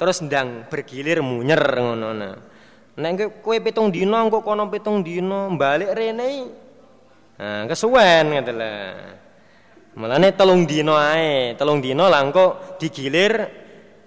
terus 0.00 0.24
ndang 0.24 0.66
bergilir 0.66 1.20
munyer 1.20 1.60
ngono 1.60 2.10
nah. 2.16 2.34
Nek 2.92 3.44
kue 3.44 3.60
pitung 3.60 3.92
dino 3.92 4.16
engko 4.16 4.40
kono 4.40 4.66
pitung 4.72 5.04
dino 5.04 5.52
balik 5.54 5.92
rene 5.92 6.48
nah 7.42 7.66
kesuwen 7.66 8.30
ngoten 8.30 8.54
lah. 8.54 8.94
Mulane 9.98 10.30
telung 10.32 10.62
dino 10.64 10.94
ae, 10.94 11.58
telung 11.58 11.82
dino 11.82 12.06
lah 12.06 12.22
engko 12.22 12.78
digilir 12.78 13.34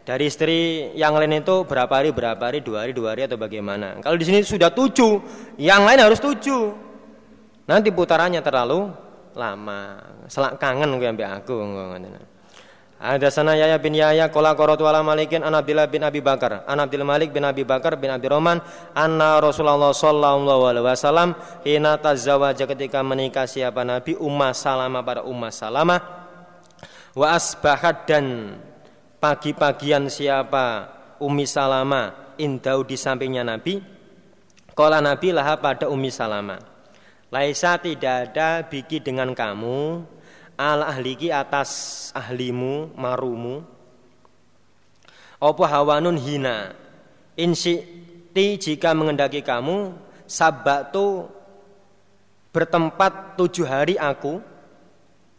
dari 0.08 0.32
istri 0.32 0.90
yang 0.96 1.20
lain 1.20 1.44
itu 1.44 1.68
berapa 1.68 1.92
hari 1.92 2.16
berapa 2.16 2.40
hari 2.40 2.64
dua 2.64 2.88
hari 2.88 2.94
dua 2.96 3.12
hari 3.12 3.28
atau 3.28 3.38
bagaimana 3.42 4.00
kalau 4.00 4.16
di 4.18 4.26
sini 4.26 4.40
sudah 4.46 4.70
tujuh 4.70 5.22
yang 5.58 5.84
lain 5.84 5.98
harus 5.98 6.22
tujuh 6.22 6.74
nanti 7.68 7.90
putarannya 7.92 8.40
terlalu 8.40 8.90
lama. 9.36 10.00
Selak 10.26 10.58
kangen 10.58 10.96
gue 10.98 11.06
ambek 11.06 11.28
aku 11.28 11.54
Ada 12.96 13.28
sana 13.28 13.60
Yahya 13.60 13.76
bin 13.76 13.92
Yahya 13.92 14.32
kola 14.32 14.56
qaratu 14.56 14.88
ala 14.88 15.04
Malikin 15.04 15.44
an 15.44 15.52
bin 15.64 16.02
Abi 16.02 16.24
Bakar. 16.24 16.64
An 16.64 16.80
Malik 17.04 17.36
bin 17.36 17.44
Abi 17.44 17.68
Bakar 17.68 18.00
bin 18.00 18.08
Abi 18.08 18.32
Roman 18.32 18.64
anna 18.96 19.38
Rasulullah 19.44 19.92
sallallahu 19.92 20.64
alaihi 20.64 20.86
wasallam 20.88 21.36
hina 21.68 22.00
tazawaja 22.00 22.64
ketika 22.64 23.04
menikah 23.04 23.44
siapa 23.44 23.84
Nabi? 23.84 24.16
Ummah 24.16 24.56
Salamah 24.56 25.04
pada 25.04 25.22
Ummah 25.28 25.52
Salamah. 25.52 26.00
Wa 27.16 27.36
asbahat 27.36 28.08
dan 28.08 28.56
pagi-pagian 29.20 30.08
siapa? 30.08 30.96
Ummi 31.16 31.48
Salama 31.48 32.36
indau 32.36 32.84
di 32.84 33.00
sampingnya 33.00 33.44
Nabi. 33.44 33.96
Kala 34.76 35.00
Nabi 35.00 35.32
lah 35.32 35.56
pada 35.64 35.88
Ummi 35.88 36.12
Salama 36.12 36.60
Laisa 37.32 37.80
tidak 37.80 38.32
ada 38.32 38.68
biki 38.68 39.00
dengan 39.00 39.32
kamu 39.32 40.04
al 40.56 40.84
ahliki 40.84 41.32
atas 41.32 42.12
ahlimu 42.16 42.92
marumu. 42.96 43.64
Opo 45.40 45.64
hawanun 45.68 46.16
hina? 46.16 46.72
Ti 47.36 48.46
jika 48.60 48.92
mengendaki 48.92 49.40
kamu 49.40 49.96
sabatu 50.28 51.32
bertempat 52.52 53.40
tujuh 53.40 53.68
hari 53.68 53.96
aku. 53.96 54.40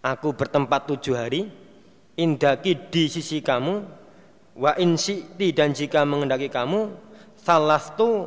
Aku 0.01 0.31
bertempat 0.33 0.87
tujuh 0.87 1.19
hari 1.19 1.51
Indaki 2.17 2.73
di 2.89 3.11
sisi 3.11 3.45
kamu. 3.45 3.85
Wa 4.57 4.73
ti 5.37 5.53
dan 5.53 5.77
jika 5.77 6.09
mengendaki 6.09 6.49
kamu 6.49 6.89
Salah 7.47 7.79
tu 7.95 8.27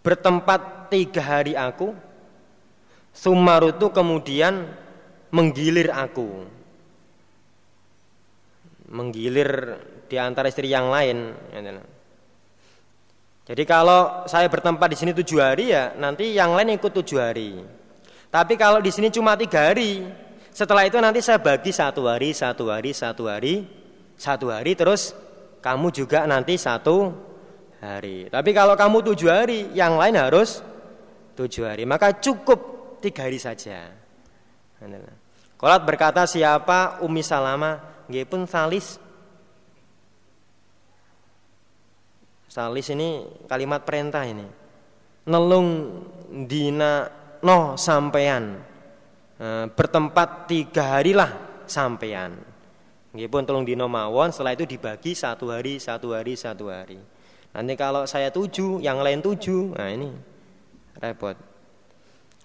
bertempat 0.00 0.88
tiga 0.88 1.22
hari 1.22 1.52
aku. 1.54 1.92
Sumarutu 3.12 3.92
kemudian 3.92 4.66
menggilir 5.30 5.90
aku. 5.90 6.46
Menggilir 8.90 9.50
di 10.10 10.16
antara 10.18 10.50
istri 10.50 10.66
yang 10.70 10.90
lain. 10.90 11.30
Jadi 13.46 13.62
kalau 13.66 14.26
saya 14.30 14.46
bertempat 14.46 14.90
di 14.90 14.96
sini 14.98 15.10
tujuh 15.14 15.38
hari 15.42 15.74
ya 15.74 15.94
nanti 15.98 16.34
yang 16.34 16.54
lain 16.54 16.78
ikut 16.78 16.90
tujuh 16.90 17.18
hari. 17.18 17.58
Tapi 18.30 18.54
kalau 18.54 18.78
di 18.78 18.94
sini 18.94 19.10
cuma 19.10 19.34
tiga 19.34 19.70
hari, 19.70 20.06
setelah 20.54 20.86
itu 20.86 20.98
nanti 21.02 21.18
saya 21.18 21.42
bagi 21.42 21.74
satu 21.74 22.06
hari, 22.06 22.30
satu 22.30 22.70
hari, 22.70 22.90
satu 22.94 23.26
hari, 23.26 23.66
satu 24.14 24.46
hari 24.54 24.78
terus 24.78 25.14
kamu 25.58 25.90
juga 25.90 26.30
nanti 26.30 26.54
satu 26.54 27.10
hari. 27.82 28.30
Tapi 28.30 28.50
kalau 28.54 28.78
kamu 28.78 29.02
tujuh 29.12 29.28
hari, 29.30 29.72
yang 29.74 29.98
lain 29.98 30.14
harus 30.14 30.62
tujuh 31.34 31.66
hari. 31.66 31.82
Maka 31.88 32.16
cukup 32.22 32.58
tiga 33.02 33.26
hari 33.26 33.40
saja. 33.40 33.90
Kolat 35.60 35.84
berkata 35.84 36.24
siapa 36.24 37.04
Umi 37.04 37.20
Salama, 37.20 37.76
nggih 38.08 38.24
pun 38.24 38.48
salis. 38.48 38.96
Salis 42.48 42.88
ini 42.88 43.28
kalimat 43.44 43.84
perintah 43.84 44.24
ini. 44.24 44.48
Nelung 45.28 46.00
dina 46.48 47.12
no 47.44 47.76
sampean. 47.76 48.56
E, 49.36 49.68
bertempat 49.68 50.48
tiga 50.48 50.96
hari 50.96 51.12
lah 51.12 51.28
sampean. 51.68 52.40
Nggih 53.12 53.28
pun 53.28 53.44
tolong 53.44 53.68
dino 53.68 53.84
mawon, 53.84 54.32
setelah 54.32 54.56
itu 54.56 54.64
dibagi 54.64 55.12
satu 55.12 55.52
hari, 55.52 55.76
satu 55.76 56.16
hari, 56.16 56.40
satu 56.40 56.72
hari. 56.72 56.96
Nanti 57.52 57.76
kalau 57.76 58.08
saya 58.08 58.32
tujuh, 58.32 58.80
yang 58.80 59.04
lain 59.04 59.20
tujuh, 59.20 59.76
nah 59.76 59.92
ini 59.92 60.08
repot. 60.96 61.36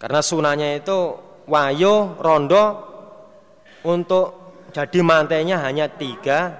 Karena 0.03 0.19
sunahnya 0.19 0.83
itu 0.83 1.15
wayo 1.47 2.19
rondo 2.19 2.94
untuk 3.85 4.33
jadi 4.73 4.99
mantainya 5.05 5.61
hanya 5.61 5.85
tiga 5.85 6.57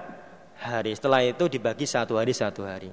hari. 0.62 0.94
Setelah 0.94 1.26
itu 1.26 1.50
dibagi 1.50 1.84
satu 1.84 2.16
hari 2.16 2.32
satu 2.32 2.62
hari. 2.64 2.88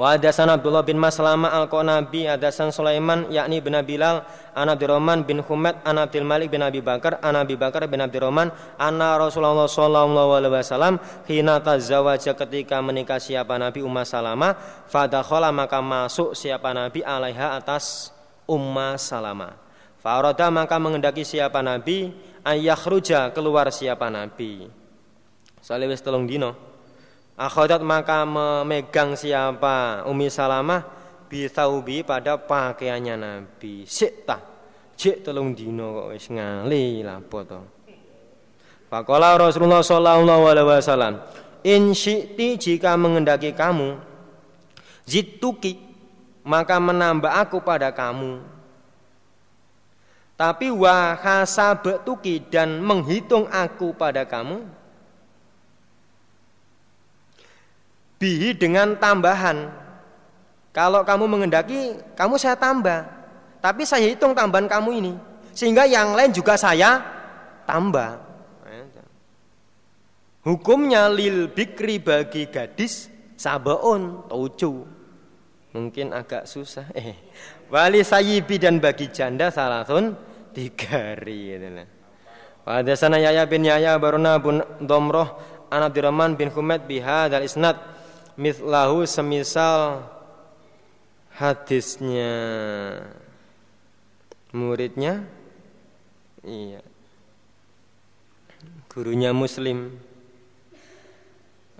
Wa 0.00 0.16
hadasan 0.16 0.48
Abdullah 0.48 0.80
bin 0.80 0.96
Maslama 0.96 1.52
al-Qanabi 1.52 2.24
hadasan 2.24 2.72
Sulaiman 2.72 3.28
yakni 3.28 3.60
bin 3.60 3.76
Bilal 3.84 4.24
an 4.56 4.72
Abdurrahman 4.72 5.28
bin 5.28 5.44
Humaid 5.44 5.76
an 5.84 6.00
Abdul 6.00 6.24
Malik 6.24 6.48
bin 6.48 6.64
Abi 6.64 6.80
Bakar 6.80 7.20
an 7.20 7.36
Abi 7.36 7.60
Bakar 7.60 7.84
bin 7.84 8.00
Abdurrahman 8.00 8.48
anna 8.80 9.20
Rasulullah 9.20 9.68
sallallahu 9.68 10.40
alaihi 10.40 10.56
wasallam 10.56 10.96
hina 11.28 11.60
tazawaja 11.60 12.32
ketika 12.32 12.80
menikah 12.80 13.20
siapa 13.20 13.60
Nabi 13.60 13.84
Ummah 13.84 14.08
Salama 14.08 14.56
fadakhala 14.88 15.52
maka 15.52 15.84
masuk 15.84 16.32
siapa 16.32 16.72
Nabi 16.72 17.04
alaiha 17.04 17.60
atas 17.60 18.16
Umma 18.48 18.96
Salama. 18.96 19.54
Faroda 20.00 20.48
maka 20.48 20.80
mengendaki 20.80 21.28
siapa 21.28 21.60
Nabi 21.60 22.10
ayakhruja 22.44 23.32
keluar 23.34 23.68
siapa 23.72 24.08
Nabi. 24.08 24.68
Soalnya 25.60 25.92
wis 25.92 26.02
telung 26.04 26.24
dino. 26.24 26.56
Akhodat 27.40 27.80
maka 27.80 28.24
memegang 28.28 29.16
siapa 29.16 30.04
Umi 30.04 30.28
Salamah 30.28 30.84
bisaubi 31.28 32.04
pada 32.04 32.36
pakaiannya 32.36 33.14
Nabi. 33.16 33.88
Sik 33.88 34.28
tah. 34.28 34.40
Cek 35.00 35.24
telung 35.24 35.56
dino 35.56 35.96
kok 35.96 36.08
wis 36.12 36.28
ngali 36.28 37.00
lapo 37.00 37.38
to. 37.48 37.60
Faqala 38.92 39.38
Rasulullah 39.40 39.80
sallallahu 39.80 40.44
alaihi 40.50 40.66
wasallam, 40.66 41.14
"In 41.64 41.96
syi'ti 41.96 42.60
jika 42.60 42.98
mengendaki 43.00 43.56
kamu, 43.56 43.96
zituki 45.08 45.78
maka 46.44 46.76
menambah 46.80 47.30
aku 47.30 47.60
pada 47.60 47.92
kamu. 47.92 48.40
Tapi 50.40 50.72
wahasa 50.72 51.76
betuki 51.76 52.40
dan 52.40 52.80
menghitung 52.80 53.44
aku 53.52 53.92
pada 53.92 54.24
kamu 54.24 54.64
bihi 58.16 58.56
dengan 58.56 58.96
tambahan. 58.96 59.68
Kalau 60.72 61.04
kamu 61.04 61.28
mengendaki, 61.28 61.92
kamu 62.16 62.40
saya 62.40 62.56
tambah. 62.56 63.04
Tapi 63.60 63.84
saya 63.84 64.08
hitung 64.08 64.32
tambahan 64.32 64.64
kamu 64.64 64.90
ini. 65.04 65.12
Sehingga 65.52 65.84
yang 65.84 66.16
lain 66.16 66.32
juga 66.32 66.56
saya 66.56 67.04
tambah. 67.68 68.16
Hukumnya 70.40 71.12
lil 71.12 71.52
bikri 71.52 72.00
bagi 72.00 72.48
gadis 72.48 73.12
sabaun 73.36 74.24
tujuh 74.32 74.88
mungkin 75.76 76.16
agak 76.16 76.48
susah 76.48 76.88
eh 76.96 77.14
wali 77.72 78.00
sayibi 78.00 78.56
dan 78.56 78.80
bagi 78.80 79.12
janda 79.12 79.52
salatun 79.52 80.29
tiga 80.52 81.16
hari 81.16 81.56
pada 82.66 82.92
sana 82.94 83.16
Yaya 83.18 83.48
bin 83.48 83.64
Yaya 83.64 83.96
baruna 83.96 84.36
bun 84.38 84.62
domroh 84.82 85.26
an 85.72 85.86
Abdurrahman 85.86 86.36
bin 86.36 86.52
Humaid 86.52 86.84
bihadzal 86.84 87.42
isnad 87.46 87.80
mithlahu 88.36 89.08
semisal 89.08 90.04
hadisnya 91.40 92.32
muridnya. 94.52 95.24
Iya. 96.44 96.84
Gurunya 98.92 99.32
muslim. 99.32 99.96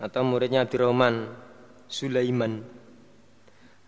Atau 0.00 0.24
muridnya 0.24 0.64
Abdurrahman 0.64 1.28
Sulaiman. 1.90 2.64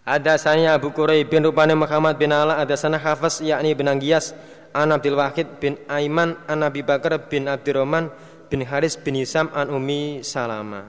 Ada 0.03 0.35
saya 0.35 0.75
Abu 0.75 0.90
Quraib 0.90 1.31
bin 1.31 1.47
Rupane 1.47 1.79
Muhammad 1.79 2.18
bin 2.18 2.35
Ala 2.35 2.59
ada 2.59 2.75
sana 2.75 2.99
Hafiz 2.99 3.38
yakni 3.38 3.71
bin 3.71 3.87
Anggiyas 3.87 4.35
an 4.73 4.93
Abdul 4.93 5.17
Wahid 5.17 5.61
bin 5.61 5.77
Aiman 5.89 6.37
an 6.49 6.65
Abi 6.65 6.81
Bakar 6.85 7.29
bin 7.29 7.49
Abdurrahman 7.49 8.09
bin 8.49 8.65
Haris 8.65 8.97
bin 9.01 9.17
Isam 9.17 9.49
an 9.53 9.69
Umi 9.73 10.21
Salama. 10.25 10.89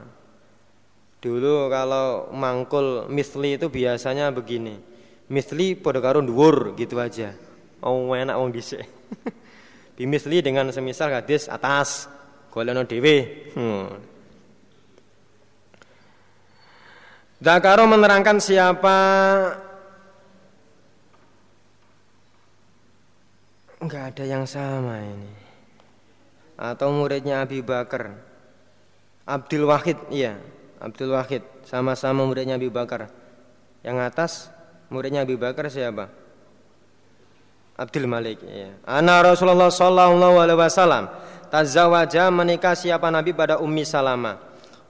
Dulu 1.24 1.72
kalau 1.72 2.28
mangkul 2.36 3.08
misli 3.08 3.56
itu 3.56 3.72
biasanya 3.72 4.28
begini. 4.36 4.76
Misli 5.32 5.80
pada 5.80 6.04
karun 6.04 6.28
dhuwur 6.28 6.76
gitu 6.76 7.00
aja. 7.00 7.32
Oh 7.80 8.12
enak 8.12 8.36
wong 8.36 8.52
dhisik. 8.52 8.84
Bimisli 10.00 10.44
dengan 10.44 10.68
semisal 10.74 11.16
hadis 11.16 11.48
atas 11.48 12.12
golekno 12.52 12.84
dhewe. 12.84 13.48
Hmm. 13.56 13.88
Dakaro 17.44 17.84
menerangkan 17.88 18.40
siapa 18.40 18.98
Enggak 23.84 24.16
ada 24.16 24.24
yang 24.24 24.48
sama 24.48 25.04
ini. 25.04 25.28
Atau 26.56 26.96
muridnya 26.96 27.44
Abi 27.44 27.60
Bakar. 27.60 28.16
Abdul 29.28 29.68
Wahid 29.68 30.00
Iya. 30.08 30.40
Abdul 30.80 31.12
Wahid. 31.12 31.44
Sama-sama 31.68 32.24
muridnya 32.24 32.56
Abi 32.56 32.72
Bakar. 32.72 33.12
Yang 33.84 33.98
atas 34.00 34.32
muridnya 34.88 35.28
Abi 35.28 35.36
Bakar 35.36 35.68
siapa? 35.68 36.08
Abdul 37.74 38.06
Malik 38.06 38.38
iya. 38.46 38.78
Ana 38.86 39.26
Rasulullah 39.26 39.74
Sallallahu 39.74 40.38
Alaihi 40.38 40.62
Wasallam 40.62 41.10
Tazawaja 41.50 42.30
menikah 42.30 42.78
siapa 42.78 43.10
Nabi 43.10 43.34
pada 43.34 43.58
Ummi 43.58 43.82
Salama 43.82 44.38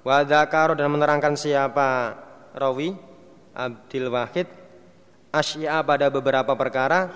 Wadakaro 0.04 0.76
dan 0.76 0.92
menerangkan 0.92 1.40
siapa? 1.40 2.20
Rawi 2.52 2.92
Abdul 3.56 4.12
Wahid 4.12 4.52
asya 5.32 5.80
pada 5.82 6.12
beberapa 6.12 6.52
perkara 6.60 7.08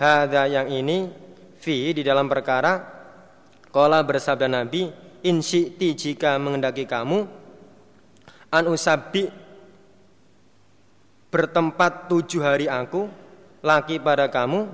hada 0.00 0.48
yang 0.48 0.72
ini 0.72 1.12
fi 1.60 1.92
di 1.92 2.00
dalam 2.00 2.24
perkara. 2.24 2.98
Kola 3.68 4.00
bersabda 4.02 4.48
Nabi 4.48 4.88
insyiti 5.22 5.92
jika 5.94 6.40
mengendaki 6.40 6.88
kamu 6.88 7.28
an 8.50 8.64
usabi 8.66 9.30
bertempat 11.30 12.10
tujuh 12.10 12.42
hari 12.42 12.66
aku 12.66 13.06
laki 13.62 14.02
pada 14.02 14.26
kamu 14.26 14.66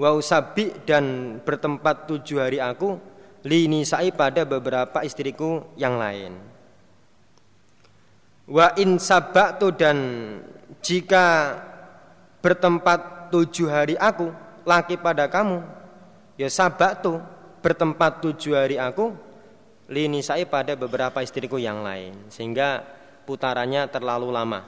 wa 0.00 0.10
usabi 0.16 0.74
dan 0.82 1.38
bertempat 1.46 2.10
tujuh 2.10 2.42
hari 2.42 2.58
aku 2.58 2.98
lini 3.46 3.86
sai 3.86 4.10
pada 4.10 4.42
beberapa 4.42 5.06
istriku 5.06 5.70
yang 5.78 5.94
lain. 6.00 6.34
Wa 8.50 8.74
in 8.74 8.98
sabaktu 8.98 9.70
dan 9.78 9.98
jika 10.82 11.54
bertempat 12.42 13.30
tujuh 13.30 13.70
hari 13.70 13.94
aku 13.94 14.41
laki 14.66 14.98
pada 14.98 15.28
kamu. 15.28 15.62
Ya 16.40 16.48
sabaktu 16.48 17.20
bertempat 17.62 18.24
tujuh 18.24 18.58
hari 18.58 18.76
aku 18.80 19.14
lini 19.92 20.24
saya 20.24 20.48
pada 20.48 20.74
beberapa 20.74 21.20
istriku 21.20 21.60
yang 21.60 21.84
lain 21.84 22.32
sehingga 22.32 22.82
putarannya 23.28 23.86
terlalu 23.92 24.28
lama. 24.32 24.60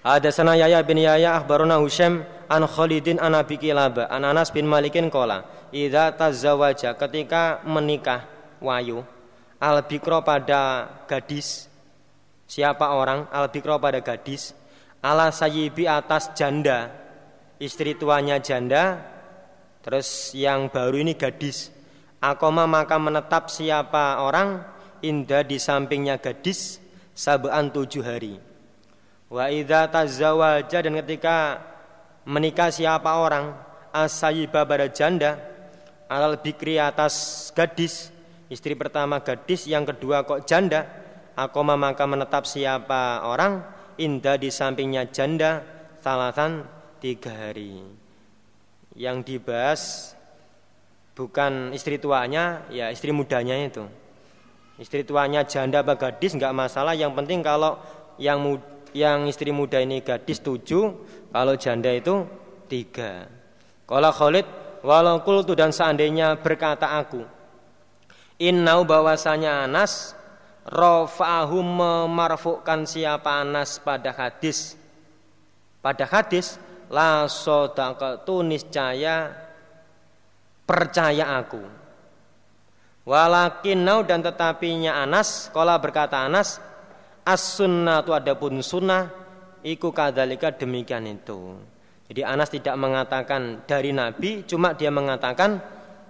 Ada 0.00 0.32
sana 0.32 0.56
Yaya 0.56 0.80
bin 0.80 0.96
Yaya 0.96 1.36
akhbaruna 1.36 1.76
Husaim 1.76 2.24
an 2.48 2.62
Khalidin 2.64 3.20
an 3.20 3.36
Abi 3.36 3.60
Kilaba 3.60 4.08
an 4.08 4.24
Anas 4.24 4.48
bin 4.48 4.64
Malikin 4.64 5.12
kola 5.12 5.44
idza 5.70 6.16
tazawaja 6.16 6.96
ketika 6.96 7.60
menikah 7.68 8.24
wayu 8.64 9.04
al 9.60 9.84
bikro 9.84 10.24
pada 10.24 10.88
gadis. 11.04 11.68
Siapa 12.50 12.96
orang? 12.96 13.30
Al 13.30 13.52
bikro 13.52 13.78
pada 13.78 14.00
gadis. 14.00 14.56
Ala 15.04 15.30
sayyibi 15.30 15.84
atas 15.84 16.32
janda 16.34 16.90
istri 17.60 17.92
tuanya 17.94 18.40
janda 18.40 19.04
terus 19.84 20.32
yang 20.32 20.72
baru 20.72 21.04
ini 21.04 21.14
gadis. 21.14 21.68
Akoma 22.20 22.64
maka 22.64 22.96
menetap 22.96 23.48
siapa 23.52 24.20
orang 24.20 24.64
indah 25.04 25.44
di 25.44 25.60
sampingnya 25.60 26.20
gadis 26.20 26.80
sabaan 27.12 27.68
tujuh 27.68 28.04
hari. 28.04 28.40
Wa 29.28 29.52
idza 29.52 29.86
tazawaja 29.88 30.84
dan 30.84 30.96
ketika 31.04 31.60
menikah 32.24 32.72
siapa 32.72 33.20
orang 33.20 33.56
asayiba 33.92 34.64
pada 34.64 34.88
janda 34.90 35.38
alal 36.08 36.40
bikri 36.40 36.80
atas 36.80 37.48
gadis. 37.52 38.10
Istri 38.50 38.74
pertama 38.74 39.22
gadis 39.22 39.70
yang 39.70 39.86
kedua 39.86 40.26
kok 40.26 40.42
janda. 40.48 40.88
Akoma 41.38 41.78
maka 41.78 42.04
menetap 42.04 42.44
siapa 42.44 43.24
orang 43.24 43.62
indah 43.96 44.36
di 44.36 44.50
sampingnya 44.50 45.08
janda 45.08 45.62
salatan 46.02 46.79
tiga 47.00 47.32
hari. 47.32 47.80
Yang 48.94 49.16
dibahas 49.26 50.12
bukan 51.16 51.72
istri 51.72 51.96
tuanya 51.96 52.68
ya 52.68 52.92
istri 52.92 53.10
mudanya 53.10 53.56
itu. 53.56 53.88
Istri 54.80 55.04
tuanya 55.04 55.44
janda 55.44 55.80
apa 55.80 55.96
gadis 55.96 56.36
nggak 56.36 56.52
masalah. 56.52 56.92
Yang 56.92 57.12
penting 57.16 57.40
kalau 57.40 57.80
yang 58.20 58.40
mud, 58.40 58.60
yang 58.92 59.24
istri 59.26 59.50
muda 59.50 59.80
ini 59.80 60.04
gadis 60.04 60.40
tujuh 60.44 60.92
kalau 61.32 61.56
janda 61.56 61.90
itu 61.90 62.28
tiga. 62.68 63.28
Kalau 63.88 64.12
Khalid 64.12 64.46
walau 64.84 65.20
kultu 65.24 65.56
dan 65.56 65.72
seandainya 65.74 66.40
berkata 66.40 66.96
aku 66.96 67.40
innau 68.40 68.88
bahwasanya 68.88 69.68
Anas 69.68 70.16
Rafa'ahum 70.64 71.64
memarfukkan 71.64 72.84
siapa 72.88 73.44
Anas 73.44 73.76
pada 73.80 74.12
hadis. 74.12 74.76
Pada 75.80 76.04
hadis 76.04 76.60
la 76.90 77.30
sodaqatu 77.30 78.42
niscaya 78.42 79.30
percaya 80.66 81.38
aku. 81.38 81.62
Walakin 83.06 83.80
nau 83.80 84.04
dan 84.04 84.20
tetapinya 84.22 85.02
Anas 85.02 85.50
kala 85.50 85.80
berkata 85.80 86.22
Anas 86.22 86.60
as 87.24 87.42
sunnatu 87.58 88.14
adapun 88.14 88.60
sunnah 88.60 89.08
iku 89.64 89.90
kadalika 89.90 90.52
demikian 90.54 91.08
itu. 91.08 91.58
Jadi 92.10 92.22
Anas 92.26 92.50
tidak 92.50 92.74
mengatakan 92.74 93.64
dari 93.64 93.94
Nabi 93.94 94.42
cuma 94.44 94.74
dia 94.74 94.90
mengatakan 94.90 95.58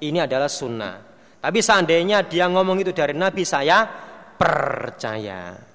ini 0.00 0.18
adalah 0.18 0.48
sunnah. 0.48 0.96
Tapi 1.40 1.60
seandainya 1.60 2.24
dia 2.24 2.48
ngomong 2.48 2.84
itu 2.84 2.92
dari 2.92 3.16
Nabi 3.16 3.44
saya 3.48 3.84
percaya. 4.36 5.69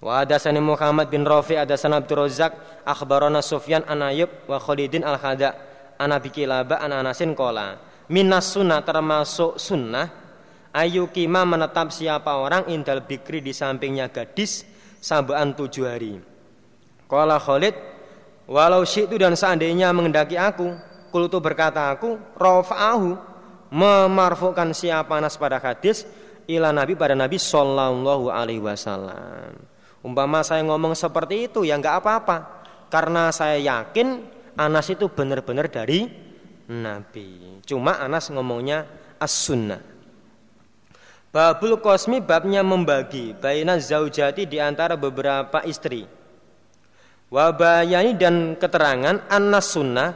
Wa 0.00 0.24
hadasani 0.24 0.64
Muhammad 0.64 1.12
bin 1.12 1.28
Rafi 1.28 1.60
hadasana 1.60 2.00
Abdul 2.00 2.24
Razak 2.24 2.56
akhbarana 2.88 3.44
Sufyan 3.44 3.84
an 3.84 4.00
Ayub 4.00 4.32
wa 4.48 4.56
Khalidin 4.56 5.04
al 5.04 5.20
Khada 5.20 5.52
an 6.00 6.16
Abi 6.16 6.32
Kilaba 6.32 6.80
an 6.80 6.96
Anasin 6.96 7.36
qala 7.36 7.76
minas 8.08 8.48
sunnah 8.56 8.80
termasuk 8.80 9.60
sunnah 9.60 10.08
ayu 10.72 11.12
kima 11.12 11.44
menetap 11.44 11.92
siapa 11.92 12.40
orang 12.40 12.72
indal 12.72 13.04
bikri 13.04 13.44
di 13.44 13.52
sampingnya 13.52 14.08
gadis 14.08 14.64
sabaan 15.04 15.52
tujuh 15.52 15.84
hari. 15.84 16.16
Qala 17.04 17.36
Khalid 17.36 17.76
walau 18.48 18.82
syi'tu 18.88 19.20
dan 19.20 19.36
seandainya 19.36 19.92
mengendaki 19.92 20.40
aku 20.40 20.74
kultu 21.12 21.42
berkata 21.44 21.92
aku 21.92 22.16
rafa'ahu 22.40 23.18
memarfukan 23.70 24.72
siapa 24.72 25.18
nas 25.20 25.36
pada 25.36 25.60
hadis 25.60 26.06
ila 26.48 26.72
Nabi 26.74 26.96
pada 26.98 27.14
Nabi 27.14 27.38
Sallallahu 27.38 28.30
Alaihi 28.30 28.62
Wasallam. 28.62 29.79
Umpama 30.00 30.40
saya 30.40 30.64
ngomong 30.64 30.96
seperti 30.96 31.50
itu 31.50 31.64
ya 31.64 31.76
nggak 31.76 31.96
apa-apa, 32.00 32.36
karena 32.88 33.28
saya 33.30 33.60
yakin 33.60 34.24
Anas 34.56 34.88
itu 34.92 35.08
benar-benar 35.12 35.68
dari 35.68 36.08
Nabi. 36.68 37.60
Cuma 37.64 38.00
Anas 38.00 38.32
ngomongnya 38.32 38.88
as-sunnah. 39.20 39.90
Babul 41.30 41.78
kosmi 41.78 42.18
babnya 42.18 42.66
membagi 42.66 43.38
baina 43.38 43.78
zaujati 43.78 44.50
di 44.50 44.58
antara 44.58 44.98
beberapa 44.98 45.62
istri. 45.62 46.02
Wabayani 47.30 48.18
dan 48.18 48.58
keterangan 48.58 49.30
anas 49.30 49.70
sunnah 49.70 50.10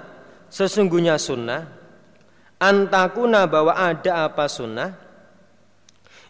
sesungguhnya 0.50 1.14
sunnah 1.14 1.62
antakuna 2.58 3.46
bahwa 3.46 3.78
ada 3.78 4.26
apa 4.26 4.50
sunnah 4.50 4.98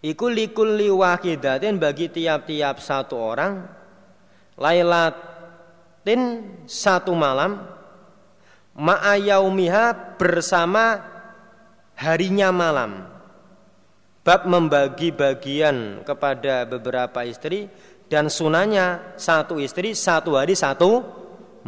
Iku 0.05 0.29
likulli 0.29 0.93
wahidatin 0.93 1.81
bagi 1.81 2.13
tiap-tiap 2.13 2.77
satu 2.77 3.17
orang 3.17 3.65
Lailatin 4.61 6.45
satu 6.69 7.17
malam 7.17 7.65
Ma'ayaumiha 8.77 10.19
bersama 10.21 11.01
harinya 11.97 12.53
malam 12.53 13.15
bab 14.25 14.49
membagi 14.49 15.13
bagian 15.13 16.01
kepada 16.03 16.65
beberapa 16.65 17.23
istri 17.29 17.69
dan 18.09 18.33
sunanya 18.33 19.15
satu 19.21 19.61
istri 19.61 19.93
satu 19.93 20.41
hari 20.41 20.57
satu 20.57 21.05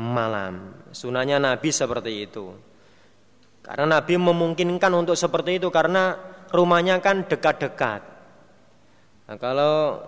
malam. 0.00 0.72
Sunanya 0.92 1.36
Nabi 1.36 1.68
seperti 1.68 2.12
itu. 2.24 2.56
Karena 3.60 4.00
Nabi 4.00 4.16
memungkinkan 4.16 4.92
untuk 4.96 5.20
seperti 5.20 5.60
itu 5.60 5.68
karena 5.68 6.16
rumahnya 6.48 6.96
kan 7.04 7.28
dekat-dekat. 7.28 8.15
Nah, 9.26 9.36
kalau 9.42 9.98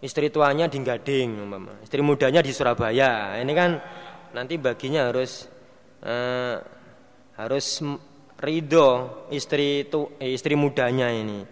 istri 0.00 0.32
tuanya 0.32 0.64
di 0.64 0.80
Gading, 0.80 1.44
istri 1.84 2.00
mudanya 2.00 2.40
di 2.40 2.56
Surabaya, 2.56 3.36
ini 3.36 3.52
kan 3.52 3.76
nanti 4.32 4.56
baginya 4.56 5.12
harus 5.12 5.44
eh, 6.00 6.56
harus 7.36 7.84
ridho 8.40 8.88
istri 9.28 9.84
tu, 9.92 10.16
eh, 10.16 10.32
istri 10.32 10.56
mudanya 10.56 11.12
ini. 11.12 11.44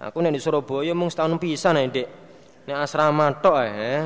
Aku 0.00 0.24
nih 0.24 0.32
di 0.32 0.40
Surabaya 0.40 0.96
mung 0.96 1.12
setahun 1.12 1.36
pisah 1.36 1.76
nih 1.76 1.84
dek. 1.92 2.08
Nih 2.64 2.76
asrama 2.76 3.28
tok 3.44 3.56
eh. 3.68 4.04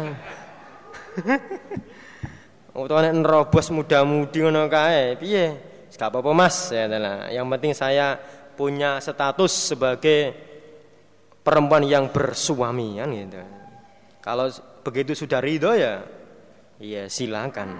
Utawa 2.82 3.04
nek 3.04 3.14
nerobos 3.20 3.68
muda-mudi 3.68 4.42
ngono 4.42 4.66
kae, 4.66 5.14
piye? 5.20 5.70
Gak 5.92 6.08
apa-apa 6.08 6.34
Mas, 6.34 6.72
ya 6.74 6.88
Yang 7.30 7.46
penting 7.52 7.72
saya 7.78 8.18
punya 8.58 8.98
status 8.98 9.70
sebagai 9.70 10.50
perempuan 11.42 11.82
yang 11.86 12.10
bersuami 12.10 12.98
kan 12.98 13.10
gitu. 13.10 13.42
Kalau 14.22 14.46
begitu 14.86 15.18
sudah 15.18 15.42
ridho 15.42 15.74
ya, 15.74 16.02
ya 16.78 17.10
silakan. 17.10 17.78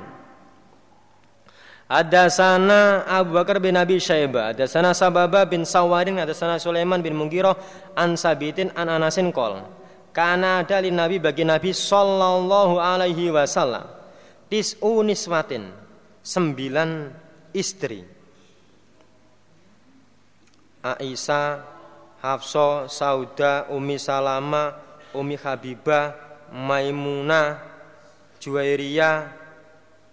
Ada 1.92 2.32
sana 2.32 3.04
Abu 3.04 3.36
Bakar 3.36 3.60
bin 3.60 3.76
Abi 3.76 4.00
Syaibah, 4.00 4.56
ada 4.56 4.64
sana 4.64 4.96
Sababa 4.96 5.44
bin 5.44 5.68
Sawarin, 5.68 6.16
ada 6.16 6.32
sana 6.32 6.56
Sulaiman 6.56 7.04
bin 7.04 7.12
Mungkiroh, 7.12 7.52
an 7.92 8.16
Sabitin, 8.16 8.72
an 8.72 8.88
Anasin 8.88 9.28
kol. 9.28 9.60
Karena 10.12 10.64
ada 10.64 10.80
Nabi 10.80 11.20
bagi 11.20 11.44
Nabi 11.44 11.72
Sallallahu 11.72 12.80
Alaihi 12.80 13.28
Wasallam. 13.28 13.84
Tis'u 14.48 15.04
niswatin, 15.04 15.68
sembilan 16.24 17.12
istri. 17.52 18.04
Aisyah, 20.80 21.71
Hafsa, 22.22 22.86
Sauda, 22.86 23.66
Umi 23.74 23.98
Salama, 23.98 24.78
Umi 25.10 25.34
Habibah, 25.34 26.14
Maimunah, 26.54 27.58
Juwairiyah, 28.38 29.26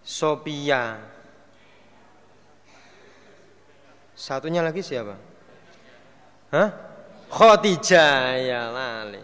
Sophia, 0.02 0.98
Satunya 4.20 4.60
lagi 4.60 4.84
siapa? 4.84 5.16
Hah? 6.52 6.70
Khadijah 7.32 8.36
ya 8.44 8.68
lali. 8.68 9.24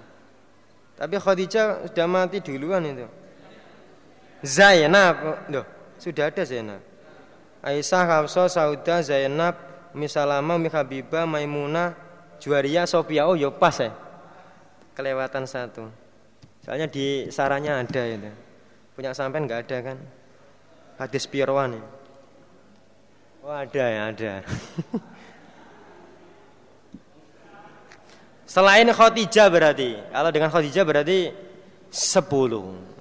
Tapi 0.96 1.20
Khadijah 1.20 1.92
sudah 1.92 2.08
mati 2.08 2.40
duluan 2.40 2.80
itu. 2.88 3.04
Zainab, 4.40 5.44
loh, 5.52 5.68
sudah 6.00 6.32
ada 6.32 6.48
Zainab. 6.48 6.80
Aisyah, 7.60 8.08
Hafsah, 8.08 8.48
Sauda, 8.48 9.04
Zainab, 9.04 9.58
Misalama, 9.92 10.56
Mihabibah, 10.56 11.28
Maimunah, 11.28 12.05
Juwaria, 12.40 12.86
Sofia. 12.86 13.28
Oh, 13.28 13.36
yo 13.36 13.50
ya 13.50 13.58
pas 13.58 13.78
ya. 13.80 13.92
Kelewatan 14.96 15.44
satu. 15.48 15.92
Soalnya 16.66 16.90
di 16.90 17.30
saranya 17.30 17.78
ada 17.84 18.04
itu. 18.08 18.32
Punya 18.96 19.14
sampean 19.14 19.46
nggak 19.46 19.70
ada 19.70 19.78
kan? 19.92 19.98
Hadis 20.98 21.28
Pirwan 21.28 21.76
ya. 21.76 21.84
Oh 23.46 23.54
ada 23.54 23.86
ya 23.86 24.10
ada. 24.10 24.42
Selain 28.56 28.88
Khadijah 28.88 29.52
berarti. 29.52 30.00
Kalau 30.00 30.32
dengan 30.32 30.50
Khadijah 30.50 30.82
berarti 30.88 31.30
sepuluh. 31.92 32.96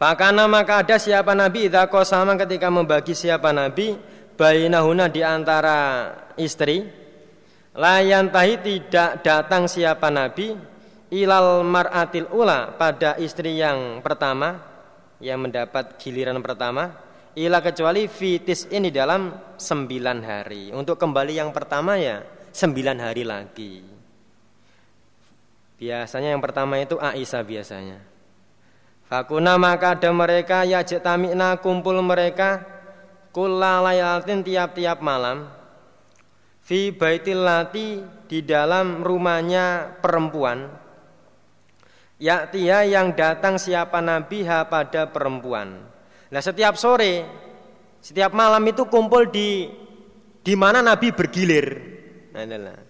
Fakana 0.00 0.50
maka 0.50 0.82
ada 0.82 0.98
siapa 0.98 1.30
Nabi 1.30 1.70
Idza 1.70 1.86
sama 2.02 2.34
ketika 2.34 2.66
membagi 2.66 3.14
siapa 3.14 3.54
Nabi 3.54 3.94
Bainahuna 4.42 5.06
di 5.06 5.22
antara 5.22 6.10
istri 6.34 6.82
Layan 7.78 8.26
tahi 8.26 8.58
tidak 8.58 9.22
datang 9.22 9.70
siapa 9.70 10.10
Nabi 10.10 10.58
Ilal 11.14 11.62
mar'atil 11.62 12.26
ula 12.34 12.74
pada 12.74 13.14
istri 13.22 13.62
yang 13.62 14.02
pertama 14.02 14.58
Yang 15.22 15.38
mendapat 15.46 15.94
giliran 15.94 16.42
pertama 16.42 16.90
Ila 17.38 17.62
kecuali 17.62 18.10
fitis 18.10 18.68
ini 18.68 18.92
dalam 18.92 19.32
sembilan 19.56 20.18
hari. 20.20 20.68
Untuk 20.68 21.00
kembali 21.00 21.40
yang 21.40 21.48
pertama 21.48 21.96
ya 21.96 22.20
sembilan 22.52 22.96
hari 23.00 23.24
lagi. 23.24 23.74
Biasanya 25.80 26.36
yang 26.36 26.44
pertama 26.44 26.76
itu 26.76 27.00
Aisyah 27.00 27.40
biasanya. 27.40 27.98
Fakuna 29.08 29.56
maka 29.56 29.96
ada 29.96 30.12
mereka 30.12 30.68
ya 30.68 30.84
jetamina 30.84 31.56
kumpul 31.56 31.96
mereka 32.04 32.71
kulalayatin 33.32 34.44
tiap-tiap 34.44 35.00
malam 35.00 35.48
fi 36.62 36.92
baitil 36.92 37.42
lati 37.42 38.00
di 38.28 38.44
dalam 38.46 39.02
rumahnya 39.02 39.98
perempuan 39.98 40.68
ya 42.22 42.46
tia 42.46 42.86
yang 42.86 43.16
datang 43.16 43.58
siapa 43.58 43.98
nabi 43.98 44.46
ha 44.46 44.68
pada 44.68 45.10
perempuan 45.10 45.92
Nah 46.32 46.40
setiap 46.40 46.80
sore, 46.80 47.28
setiap 48.00 48.32
malam 48.32 48.64
itu 48.64 48.88
kumpul 48.88 49.28
di 49.28 49.68
di 50.40 50.54
mana 50.56 50.80
Nabi 50.80 51.12
bergilir. 51.12 51.66
Nah, 52.32 52.48
nah, 52.48 52.80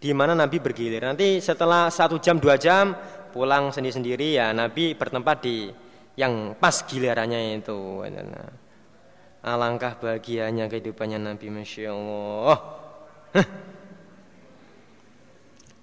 di 0.00 0.10
mana 0.16 0.32
Nabi 0.32 0.64
bergilir. 0.64 1.04
Nanti 1.04 1.44
setelah 1.44 1.92
satu 1.92 2.16
jam 2.16 2.40
dua 2.40 2.56
jam 2.56 2.96
pulang 3.36 3.68
sendiri-sendiri 3.68 4.40
ya 4.40 4.56
Nabi 4.56 4.96
bertempat 4.96 5.44
di 5.44 5.68
yang 6.16 6.56
pas 6.56 6.80
gilirannya 6.88 7.60
itu. 7.60 8.00
Nah. 8.08 8.63
Alangkah 9.44 10.00
bahagianya 10.00 10.72
kehidupannya 10.72 11.20
Nabi 11.20 11.52
Masya 11.52 11.92
Allah. 11.92 12.58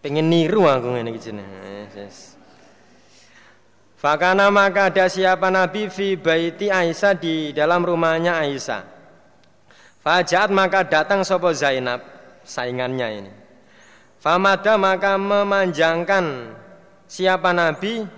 Pengen 0.02 0.34
niru 0.34 0.66
aku 0.66 0.98
ini. 0.98 1.14
Fakana 4.02 4.50
maka 4.50 4.90
ada 4.90 5.06
siapa 5.06 5.54
Nabi 5.54 5.86
fi 5.94 6.18
baiti 6.18 6.74
Aisyah 6.74 7.14
di 7.14 7.54
dalam 7.54 7.86
rumahnya 7.86 8.42
Aisyah. 8.42 8.82
Fajat 10.02 10.50
maka 10.50 10.82
datang 10.82 11.22
sopo 11.22 11.54
Zainab 11.54 12.02
saingannya 12.42 13.08
ini. 13.22 13.32
Famada 14.18 14.74
maka 14.82 15.22
memanjangkan 15.22 16.58
siapa 17.06 17.54
Nabi 17.54 18.10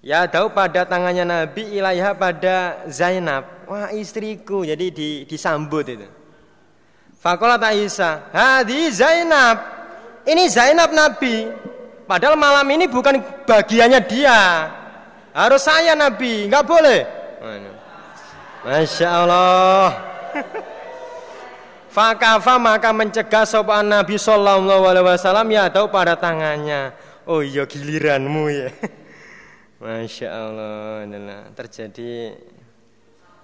ya 0.00 0.24
tahu 0.24 0.48
pada 0.56 0.88
tangannya 0.88 1.28
Nabi 1.28 1.76
ilaiha 1.76 2.16
pada 2.16 2.88
Zainab. 2.88 3.59
Wah 3.70 3.94
istriku 3.94 4.66
jadi 4.66 4.90
di, 4.90 5.22
disambut 5.30 5.86
itu. 5.86 6.08
Fakolat 7.22 7.62
Aisyah, 7.62 8.34
hadi 8.34 8.90
Zainab. 8.90 9.62
Ini 10.26 10.50
Zainab 10.50 10.90
Nabi. 10.90 11.46
Padahal 12.02 12.34
malam 12.34 12.66
ini 12.66 12.90
bukan 12.90 13.22
bagiannya 13.46 14.02
dia. 14.10 14.66
Harus 15.30 15.62
saya 15.62 15.94
Nabi, 15.94 16.50
nggak 16.50 16.66
boleh. 16.66 17.00
Masya 18.66 19.06
Allah. 19.06 19.88
Fakafa 21.94 22.58
maka 22.58 22.90
mencegah 22.90 23.46
sopan 23.46 23.86
Nabi 23.86 24.18
Sallallahu 24.18 24.82
Alaihi 24.82 25.06
Wasallam 25.14 25.46
ya 25.46 25.70
tahu 25.70 25.86
pada 25.94 26.18
tangannya. 26.18 26.90
Oh 27.22 27.38
iya 27.38 27.62
giliranmu 27.70 28.44
ya. 28.50 28.68
Masya 29.82 30.26
Allah, 30.26 31.06
inilah 31.06 31.54
terjadi 31.54 32.34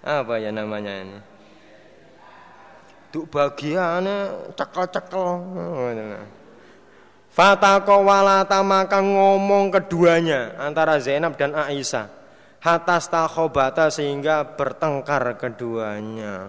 apa 0.07 0.39
ya 0.39 0.55
namanya 0.55 1.03
ini? 1.03 1.19
Duk 3.11 3.27
bagiannya 3.27 4.55
cekel-cekel. 4.55 5.29
Fatakowalata 7.35 8.63
maka 8.63 9.03
ngomong 9.03 9.75
keduanya 9.75 10.55
antara 10.63 10.97
Zainab 11.03 11.35
dan 11.35 11.59
Aisyah. 11.59 12.07
Hatas 12.63 13.11
takhobata 13.11 13.91
sehingga 13.93 14.47
bertengkar 14.57 15.37
keduanya. 15.37 16.49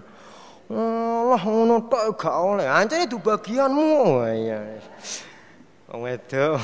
Allah 0.67 1.41
ngono 1.43 1.87
tok 1.87 2.19
gak 2.19 2.35
oleh. 2.35 2.67
Ancane 2.67 3.07
itu 3.07 3.19
bagianmu. 3.19 4.23
Iya. 4.27 4.59
Wong 5.91 6.01
wedok 6.03 6.59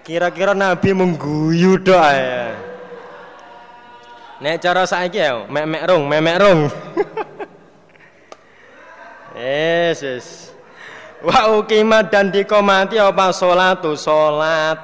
Kira-kira 0.00 0.56
Nabi 0.56 0.96
mengguyu 0.96 1.76
tok 1.84 2.00
ya. 2.00 2.69
Nek 4.40 4.56
cara 4.56 4.88
saiki 4.88 5.20
ya, 5.20 5.44
mek-mek 5.44 5.84
rung, 5.84 6.08
mek-mek 6.08 6.36
rung. 6.40 6.60
Yes, 9.36 10.00
yes. 10.00 10.26
Wa 11.20 11.52
ukimat 11.60 12.08
dan 12.08 12.32
dikomati 12.32 12.96
apa 12.96 13.32
solatu 13.36 13.92
solat. 13.96 14.80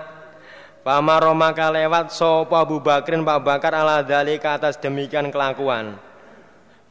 Pamaro 0.85 1.35
maka 1.35 1.73
lewat 1.73 2.15
sopo 2.15 2.55
Abu 2.55 2.79
Bakrin 2.79 3.27
Pak 3.27 3.43
Bakar 3.43 3.75
ala 3.75 4.07
dalika 4.07 4.55
atas 4.55 4.79
demikian 4.79 5.35
kelakuan. 5.35 5.99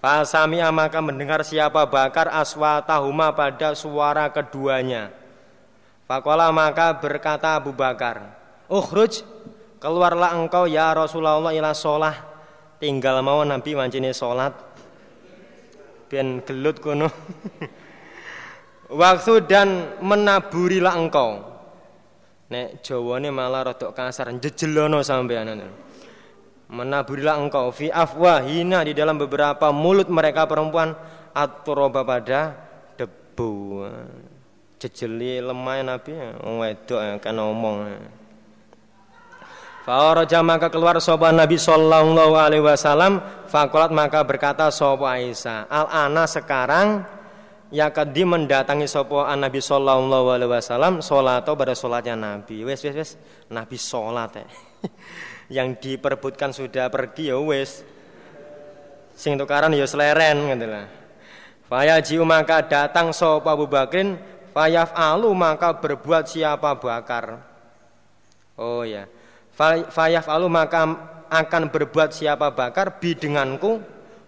Fasami 0.04 0.60
maka 0.70 1.00
mendengar 1.02 1.42
siapa 1.42 1.88
bakar 1.90 2.30
aswatahuma 2.30 3.34
pada 3.34 3.74
suara 3.74 4.30
keduanya. 4.30 5.10
Fakola 6.06 6.54
maka 6.54 6.94
berkata 6.94 7.58
Abu 7.58 7.74
Bakar, 7.74 8.36
Ukhruj, 8.70 9.26
keluarlah 9.82 10.38
engkau 10.38 10.70
ya 10.70 10.94
Rasulullah 10.94 11.50
ila 11.50 11.74
sholah. 11.74 12.35
Tinggal 12.86 13.26
mau 13.26 13.42
Nabi 13.42 13.74
wancine 13.74 14.14
sholat. 14.14 14.54
Ben 16.06 16.38
gelut 16.46 16.78
kuno. 16.78 17.10
Waktu 19.02 19.42
dan 19.50 19.98
menaburilah 20.06 20.94
engkau. 20.94 21.42
Nek 22.54 22.86
Jawane 22.86 23.34
malah 23.34 23.74
rodok 23.74 23.98
kasar, 23.98 24.30
jejelono 24.38 25.02
sampean. 25.02 25.66
Menaburilah 26.70 27.42
engkau 27.42 27.74
fi 27.74 27.90
afwahina 27.90 28.86
di 28.86 28.94
dalam 28.94 29.18
beberapa 29.18 29.74
mulut 29.74 30.06
mereka 30.06 30.46
perempuan 30.46 30.94
atoroba 31.34 32.06
pada 32.06 32.54
debu. 33.02 33.82
Jejeli 34.78 35.42
lemah 35.42 35.82
Nabi 35.82 36.14
wedok 36.46 37.02
ya, 37.02 37.18
kan 37.18 37.34
ngomong. 37.34 37.98
Fa'araja 39.86 40.42
maka 40.42 40.74
keluar 40.74 40.98
sopan 40.98 41.38
Nabi 41.38 41.62
sallallahu 41.62 42.34
alaihi 42.34 42.66
wasallam 42.66 43.22
Fakulat 43.46 43.94
maka 43.94 44.26
berkata 44.26 44.74
sopa 44.74 45.14
Aisyah 45.14 45.70
Al 45.70 45.86
ana 45.94 46.26
sekarang 46.26 47.06
Ya 47.74 47.90
kadi 47.90 48.24
mendatangi 48.24 48.86
sopo 48.86 49.26
an 49.26 49.42
Nabi 49.42 49.58
Sallallahu 49.58 50.32
Alaihi 50.32 50.48
Wasallam 50.54 51.02
atau 51.02 51.54
pada 51.58 51.74
sholatnya 51.74 52.14
Nabi. 52.14 52.62
Wes 52.62 52.86
wes 52.86 52.94
wes 52.94 53.12
Nabi 53.50 53.76
sholat 53.76 54.38
ya. 54.38 54.46
Yang 55.60 55.70
diperbutkan 55.82 56.54
sudah 56.54 56.94
pergi 56.94 57.34
ya 57.34 57.42
wes. 57.42 57.82
Sing 59.18 59.34
tukaran 59.34 59.74
ya 59.74 59.90
seleren 59.90 60.46
gitu 60.56 60.66
lah. 60.70 60.86
Fayajiu 61.66 62.22
maka 62.22 62.62
datang 62.62 63.10
sopo 63.10 63.50
Abu 63.50 63.66
Bakrin. 63.66 64.14
Fayaf 64.54 64.94
alu 64.96 65.34
maka 65.34 65.76
berbuat 65.76 66.30
siapa 66.30 66.78
bakar. 66.78 67.44
Oh 68.56 68.86
ya. 68.86 69.10
Fayaf 69.56 70.28
alu 70.28 70.52
maka 70.52 70.84
akan 71.32 71.72
berbuat 71.72 72.12
siapa 72.12 72.52
bakar 72.52 73.00
bi 73.00 73.16
denganku. 73.16 73.80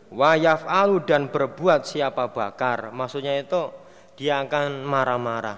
Wayaf 0.08 0.64
alu 0.64 1.04
dan 1.04 1.28
berbuat 1.28 1.84
siapa 1.84 2.32
bakar. 2.32 2.96
Maksudnya 2.96 3.36
itu 3.36 3.68
dia 4.16 4.40
akan 4.40 4.88
marah-marah. 4.88 5.58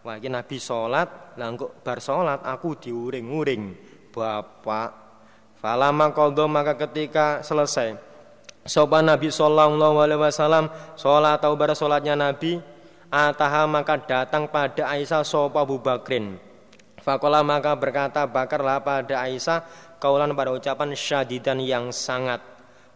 Wah 0.00 0.16
ini 0.16 0.32
Nabi 0.32 0.56
sholat 0.56 1.36
langkuk 1.36 1.84
bar 1.84 2.00
sholat 2.00 2.40
aku 2.40 2.80
diuring-uring. 2.80 3.62
Bapak. 4.08 5.12
Falama 5.60 6.08
koldo 6.16 6.48
maka 6.48 6.72
ketika 6.72 7.44
selesai 7.44 7.92
Sopan 8.64 9.04
Nabi 9.04 9.28
Sallallahu 9.28 10.00
Alaihi 10.00 10.16
Wasallam 10.16 10.72
sholat 10.96 11.36
atau 11.36 11.52
bar 11.52 11.76
sholatnya 11.76 12.16
Nabi 12.16 12.56
Ataha 13.12 13.68
maka 13.68 14.00
datang 14.00 14.48
pada 14.48 14.88
Aisyah 14.88 15.20
sopa 15.20 15.60
Abu 15.60 15.76
Bakrin 15.76 16.40
Fakola 17.00 17.40
maka 17.40 17.72
berkata 17.76 18.28
bakarlah 18.28 18.84
pada 18.84 19.24
Aisyah 19.24 19.90
Kaulan 20.00 20.32
pada 20.32 20.56
ucapan 20.56 20.96
syadidan 20.96 21.60
yang 21.60 21.92
sangat. 21.92 22.40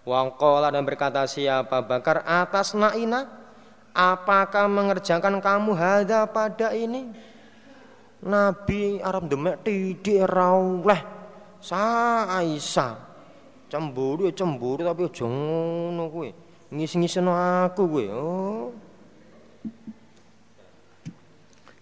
Wangkola 0.09 0.73
dan 0.73 0.89
berkata 0.89 1.29
siapa 1.29 1.85
bakar 1.85 2.25
atas 2.25 2.73
naina? 2.73 3.29
Apakah 3.93 4.67
mengerjakan 4.73 5.39
kamu 5.39 5.77
hada 5.77 6.25
pada 6.25 6.73
ini? 6.73 7.13
Nabi 8.25 9.05
Arab 9.05 9.29
demek 9.29 9.61
tidak 9.69 10.33
rawleh 10.33 11.01
Sa 11.61 12.25
Aisyah? 12.41 12.97
Cemburu 13.69 14.25
ya 14.29 14.33
cemburu 14.33 14.81
tapi 14.81 15.05
aja 15.05 15.29
ngono 15.29 16.09
kowe 16.09 16.29
Ngis-ngisno 16.73 17.33
aku 17.37 17.83
kowe 17.85 18.07
oh. 18.17 18.69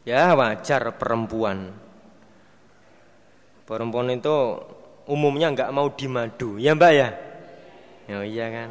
Ya 0.03 0.35
wajar 0.35 0.99
perempuan 0.99 1.82
Perempuan 3.73 4.13
itu 4.13 4.61
umumnya 5.09 5.49
nggak 5.49 5.73
mau 5.73 5.89
dimadu 5.97 6.61
Ya 6.61 6.77
mbak 6.77 6.93
ya 6.93 7.09
Oh 8.13 8.27
iya 8.27 8.51
kan. 8.51 8.71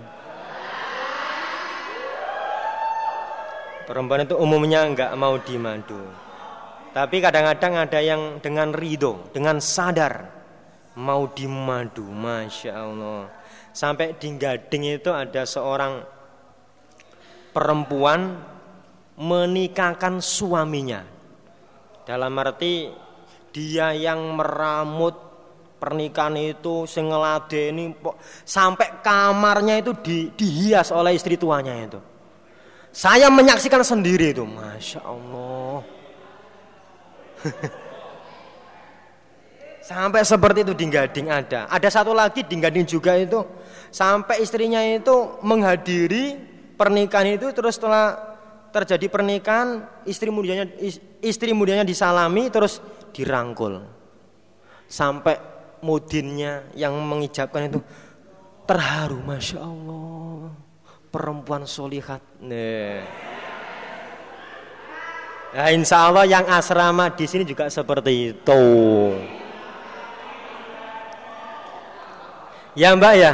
Perempuan 3.87 4.23
itu 4.23 4.35
umumnya 4.37 4.85
enggak 4.85 5.11
mau 5.17 5.39
dimadu. 5.39 5.99
Tapi 6.91 7.23
kadang-kadang 7.23 7.87
ada 7.87 7.99
yang 8.03 8.43
dengan 8.43 8.75
ridho, 8.75 9.31
dengan 9.31 9.63
sadar 9.63 10.27
mau 10.99 11.25
dimadu, 11.31 12.03
masya 12.03 12.71
Allah. 12.75 13.31
Sampai 13.71 14.19
di 14.19 14.35
Gading 14.35 14.99
itu 14.99 15.07
ada 15.07 15.47
seorang 15.47 16.03
perempuan 17.55 18.35
menikahkan 19.15 20.19
suaminya. 20.19 21.07
Dalam 22.03 22.35
arti 22.35 22.91
dia 23.51 23.91
yang 23.95 24.35
meramut 24.35 25.15
pernikahan 25.77 26.37
itu 26.37 26.85
sing 26.87 27.11
ini 27.11 27.95
sampai 28.45 29.03
kamarnya 29.03 29.81
itu 29.81 29.91
di, 29.99 30.31
dihias 30.33 30.91
oleh 30.95 31.15
istri 31.15 31.35
tuanya 31.35 31.73
itu. 31.75 31.99
Saya 32.91 33.31
menyaksikan 33.31 33.83
sendiri 33.87 34.35
itu, 34.35 34.43
masya 34.43 34.99
Allah. 35.03 35.79
sampai 39.91 40.21
seperti 40.23 40.63
itu 40.63 40.73
di 40.77 40.85
Gading 40.87 41.27
ada. 41.27 41.67
Ada 41.67 41.89
satu 42.01 42.15
lagi 42.15 42.47
di 42.47 42.55
Gading 42.55 42.87
juga 42.87 43.17
itu 43.19 43.43
sampai 43.91 44.39
istrinya 44.39 44.79
itu 44.85 45.41
menghadiri 45.43 46.39
pernikahan 46.79 47.35
itu 47.35 47.51
terus 47.51 47.75
setelah 47.75 48.15
terjadi 48.71 49.11
pernikahan 49.11 49.83
istri 50.07 50.31
mudanya 50.31 50.63
istri 51.19 51.51
mudanya 51.51 51.83
disalami 51.83 52.47
terus 52.47 52.79
dirangkul. 53.13 53.83
Sampai 54.87 55.39
mudinnya 55.83 56.67
yang 56.75 56.95
mengijabkan 56.99 57.71
itu 57.71 57.79
terharu 58.67 59.19
masya 59.23 59.59
Allah. 59.63 60.51
Perempuan 61.11 61.67
solihat. 61.67 62.23
Nih. 62.39 63.03
Nah 65.51 65.67
insya 65.67 66.07
Allah 66.07 66.23
yang 66.23 66.47
asrama 66.47 67.11
di 67.11 67.27
sini 67.27 67.43
juga 67.43 67.67
seperti 67.67 68.31
itu. 68.31 68.63
Ya 72.71 72.95
mbak 72.95 73.13
ya? 73.19 73.33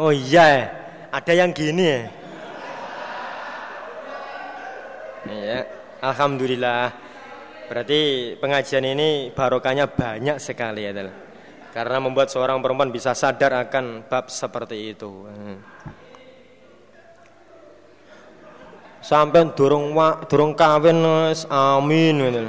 Oh 0.00 0.08
iya 0.08 0.72
ada 1.12 1.32
yang 1.36 1.52
gini 1.52 1.84
ya? 1.84 2.00
Ya 5.28 5.58
Alhamdulillah 6.00 7.03
Berarti 7.64 8.34
pengajian 8.36 8.84
ini 8.84 9.32
barokahnya 9.32 9.88
banyak 9.88 10.36
sekali 10.36 10.84
ya 10.84 10.92
Karena 11.74 11.98
membuat 11.98 12.30
seorang 12.30 12.62
perempuan 12.62 12.94
bisa 12.94 13.16
sadar 13.16 13.66
akan 13.66 14.06
bab 14.06 14.30
seperti 14.30 14.94
itu. 14.94 15.26
Sampai 19.04 19.52
durung 19.52 19.92
wa, 19.92 20.22
durung 20.24 20.56
kawin 20.56 21.02
amin 21.50 22.16
gitu. 22.24 22.42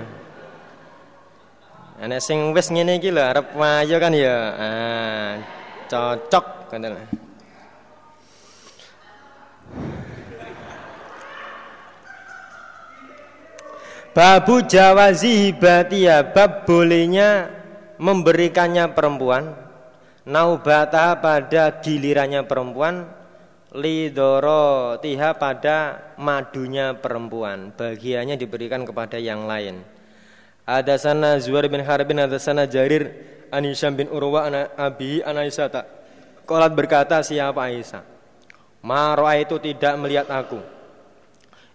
Sing 2.21 2.53
wis 2.53 2.69
ngene 2.69 3.01
iki 3.01 3.09
lho 3.09 3.23
arep 3.23 3.55
wayo 3.57 3.97
kan 3.97 4.13
ya. 4.13 4.35
Ah, 4.55 5.31
cocok 5.89 6.69
gitu. 6.69 6.99
Babu 14.15 14.63
jawazi 14.63 15.51
hibatia 15.51 16.23
bab 16.31 16.63
bolehnya 16.63 17.51
memberikannya 17.99 18.95
perempuan. 18.95 19.51
Naubata 20.23 21.19
pada 21.19 21.83
gilirannya 21.83 22.47
perempuan. 22.47 23.11
Lidoro 23.75 24.95
tiha 25.03 25.35
pada 25.35 25.99
madunya 26.15 26.95
perempuan. 26.95 27.75
Bagiannya 27.75 28.39
diberikan 28.39 28.87
kepada 28.87 29.19
yang 29.19 29.51
lain. 29.51 29.83
Ada 30.63 30.95
sana 30.95 31.35
Zuhair 31.43 31.67
bin 31.67 31.83
Harbin 31.83 32.23
ada 32.23 32.39
sana 32.39 32.63
Jarir 32.71 33.11
Anisyam 33.51 33.99
bin 33.99 34.07
Urwa 34.07 34.47
ana 34.49 34.73
Abi 34.73 35.21
Anaisata 35.21 35.85
Kolat 36.47 36.73
berkata 36.73 37.21
siapa 37.21 37.69
Aisyah? 37.69 38.01
Marwa 38.81 39.29
itu 39.37 39.61
tidak 39.61 39.93
melihat 40.01 40.25
aku 40.31 40.74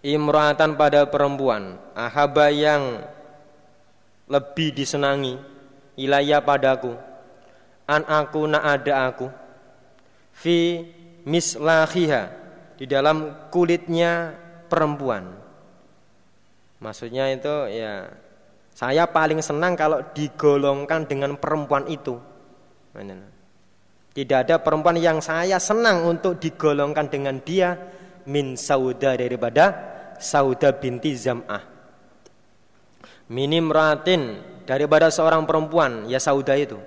imra'atan 0.01 0.77
pada 0.77 1.05
perempuan. 1.07 1.77
Ahaba 1.93 2.49
yang 2.49 3.05
lebih 4.29 4.73
disenangi 4.73 5.37
ilaya 5.97 6.41
padaku. 6.41 6.97
An 7.85 8.05
aku 8.05 8.41
na 8.49 8.61
ada 8.65 9.09
aku. 9.09 9.29
Fi 10.33 10.85
mislahiha 11.25 12.33
di 12.81 12.85
dalam 12.89 13.49
kulitnya 13.53 14.33
perempuan. 14.65 15.37
Maksudnya 16.81 17.29
itu 17.29 17.69
ya 17.69 18.09
saya 18.73 19.05
paling 19.05 19.43
senang 19.45 19.77
kalau 19.77 20.01
digolongkan 20.17 21.05
dengan 21.05 21.37
perempuan 21.37 21.85
itu. 21.85 22.17
Tidak 24.11 24.37
ada 24.47 24.57
perempuan 24.59 24.97
yang 24.97 25.21
saya 25.21 25.61
senang 25.61 26.03
untuk 26.09 26.41
digolongkan 26.41 27.07
dengan 27.07 27.37
dia 27.45 27.77
min 28.25 28.57
sauda 28.57 29.15
daripada 29.15 29.90
sauda 30.21 30.71
binti 30.77 31.17
zam'ah. 31.17 31.59
Minim 33.33 33.73
ratin 33.73 34.37
daripada 34.63 35.09
seorang 35.09 35.43
perempuan 35.49 36.05
ya 36.05 36.21
sauda 36.21 36.53
itu. 36.55 36.77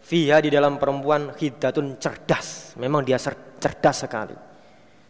Fiha 0.00 0.40
di 0.40 0.48
dalam 0.48 0.80
perempuan 0.80 1.36
hidatun 1.36 2.00
cerdas. 2.00 2.72
Memang 2.80 3.04
dia 3.04 3.20
cerdas 3.60 3.96
sekali. 4.08 4.32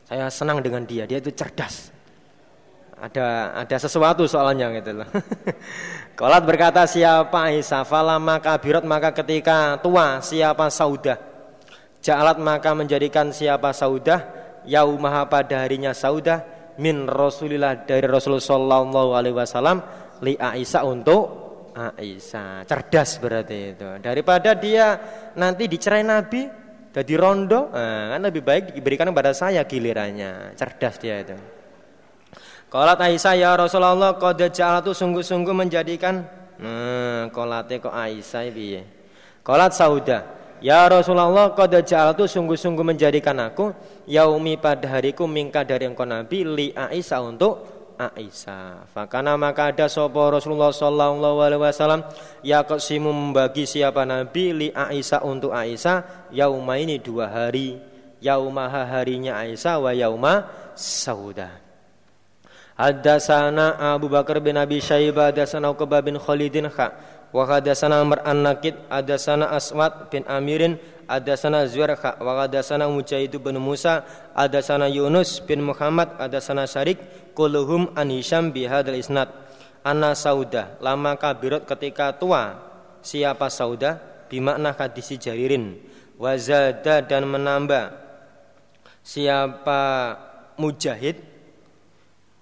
Saya 0.09 0.27
senang 0.33 0.59
dengan 0.59 0.83
dia, 0.83 1.07
dia 1.07 1.23
itu 1.23 1.31
cerdas. 1.31 1.95
Ada 2.99 3.55
ada 3.63 3.77
sesuatu 3.79 4.27
soalnya 4.27 4.75
gitu 4.75 4.91
loh. 4.99 5.07
Kolat 6.19 6.43
berkata 6.43 6.83
siapa 6.83 7.47
Aisyah 7.47 7.87
fala 7.87 8.19
maka 8.19 8.59
birot 8.59 8.83
maka 8.83 9.15
ketika 9.15 9.79
tua 9.79 10.19
siapa 10.19 10.67
Saudah 10.67 11.15
Ja'alat 12.03 12.43
maka 12.43 12.75
menjadikan 12.75 13.31
siapa 13.31 13.71
Saudah 13.71 14.27
Yaumaha 14.67 15.31
pada 15.31 15.63
harinya 15.63 15.95
Saudah 15.95 16.43
Min 16.79 17.11
Rasulillah 17.11 17.83
dari 17.83 18.07
Rasulullah 18.07 18.43
Sallallahu 18.43 19.11
Alaihi 19.15 19.35
Wasallam 19.35 19.79
Li 20.23 20.35
Aisyah 20.39 20.83
untuk 20.87 21.23
Aisyah. 21.75 22.67
Cerdas 22.67 23.23
berarti 23.23 23.59
itu. 23.75 23.89
Daripada 24.03 24.55
dia 24.59 24.99
nanti 25.39 25.71
dicerai 25.71 26.03
Nabi 26.03 26.67
Jadi 26.89 27.15
rondo 27.15 27.71
nah, 27.71 28.17
kan 28.17 28.21
lebih 28.27 28.43
baik 28.43 28.75
diberikan 28.75 29.07
kepada 29.13 29.31
saya 29.31 29.63
gilirannya. 29.63 30.57
Cerdas 30.59 30.99
dia 30.99 31.23
itu. 31.23 31.37
Kolat 32.67 32.99
Aisyah 32.99 33.35
ya 33.39 33.51
Rasulullah 33.55 34.19
Qad 34.19 34.41
ja'alatu 34.51 34.91
sungguh-sungguh 34.93 35.55
menjadikan 35.55 36.39
Nah, 36.59 37.31
kolate 37.31 37.79
kok 37.79 37.95
Aisyah 37.95 38.51
piye? 38.51 38.83
Kolat 39.47 39.79
Sauda 39.79 40.38
Ya 40.59 40.83
Rasulullah 40.91 41.55
Qad 41.55 41.71
ja'alatu 41.71 42.27
sungguh-sungguh 42.27 42.83
menjadikan 42.83 43.39
aku 43.39 43.71
Yaumi 44.11 44.59
pada 44.59 44.99
hariku 44.99 45.31
mingka 45.31 45.63
dari 45.63 45.87
engkau 45.87 46.03
Nabi 46.03 46.43
Li 46.43 46.67
Aisyah 46.75 47.21
untuk 47.23 47.79
Aisyah. 47.99 48.87
Fakana 48.95 49.35
maka 49.35 49.75
ada 49.75 49.91
sopo 49.91 50.23
Rasulullah 50.31 50.71
Sallallahu 50.71 51.43
Alaihi 51.43 51.63
Wasallam 51.67 52.07
ya 52.47 52.63
simu 52.63 53.11
membagi 53.11 53.67
siapa 53.67 54.07
Nabi 54.07 54.55
li 54.55 54.69
Aisyah 54.71 55.27
untuk 55.27 55.51
Aisyah 55.51 56.31
yauma 56.31 56.79
ini 56.79 57.03
dua 57.03 57.27
hari 57.27 57.75
yaumaha 58.23 58.87
harinya 58.87 59.43
Aisyah 59.43 59.83
wa 59.83 59.91
yauma 59.91 60.47
sauda. 60.79 61.59
Hadasana 62.79 63.75
Abu 63.99 64.07
Bakar 64.07 64.39
bin 64.39 64.55
Abi 64.55 64.79
Syaibah 64.79 65.35
Hadasana 65.35 65.75
Uqbah 65.75 65.99
bin 65.99 66.15
Khalidin 66.15 66.71
kha 66.71 66.95
Wa 67.29 67.45
hadasana 67.45 68.01
Amr 68.01 68.25
an-Nakid 68.25 68.89
Hadasana 68.89 69.53
Aswad 69.53 70.09
bin 70.09 70.25
Amirin 70.25 70.81
Hadasana 71.05 71.69
Zuhair 71.69 71.93
kha 71.93 72.17
Wa 72.17 72.45
hadasana 72.45 72.89
Mujahid 72.89 73.37
bin 73.37 73.61
Musa 73.61 74.05
Hadasana 74.33 74.89
Yunus 74.89 75.45
bin 75.45 75.61
Muhammad 75.61 76.09
Hadasana 76.17 76.65
Syarik 76.65 76.97
Kuluhum 77.37 77.93
an 77.95 78.09
Hisham 78.09 78.51
bihadal 78.51 78.97
isnad. 78.97 79.29
Anna 79.85 80.17
Sauda 80.17 80.81
Lama 80.81 81.21
kabirot 81.21 81.69
ketika 81.69 82.17
tua. 82.17 82.57
Siapa 83.05 83.53
Sauda 83.53 84.01
Bimakna 84.29 84.73
hadisi 84.77 85.17
jaririn. 85.17 85.81
Wazada 86.21 87.01
dan 87.05 87.25
menambah. 87.25 87.93
Siapa 89.01 89.81
Mujahid? 90.61 91.17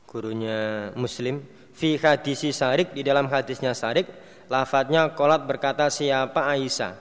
Gurunya 0.09 0.91
Muslim. 0.99 1.45
Fi 1.77 2.01
hadisi 2.01 2.51
Sarik 2.57 2.97
di 2.97 3.05
dalam 3.05 3.29
hadisnya 3.29 3.77
Sarik 3.77 4.09
lafadznya 4.47 5.15
kolat 5.15 5.45
berkata 5.45 5.91
siapa 5.91 6.47
Aisyah? 6.51 6.95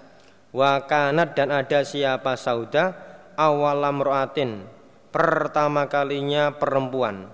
Wa 0.56 0.84
kanat 0.88 1.36
dan 1.36 1.52
ada 1.52 1.84
siapa 1.84 2.40
Sauda? 2.40 2.96
Awalam 3.36 4.00
roatin 4.00 4.64
pertama 5.16 5.88
kalinya 5.88 6.52
perempuan. 6.56 7.32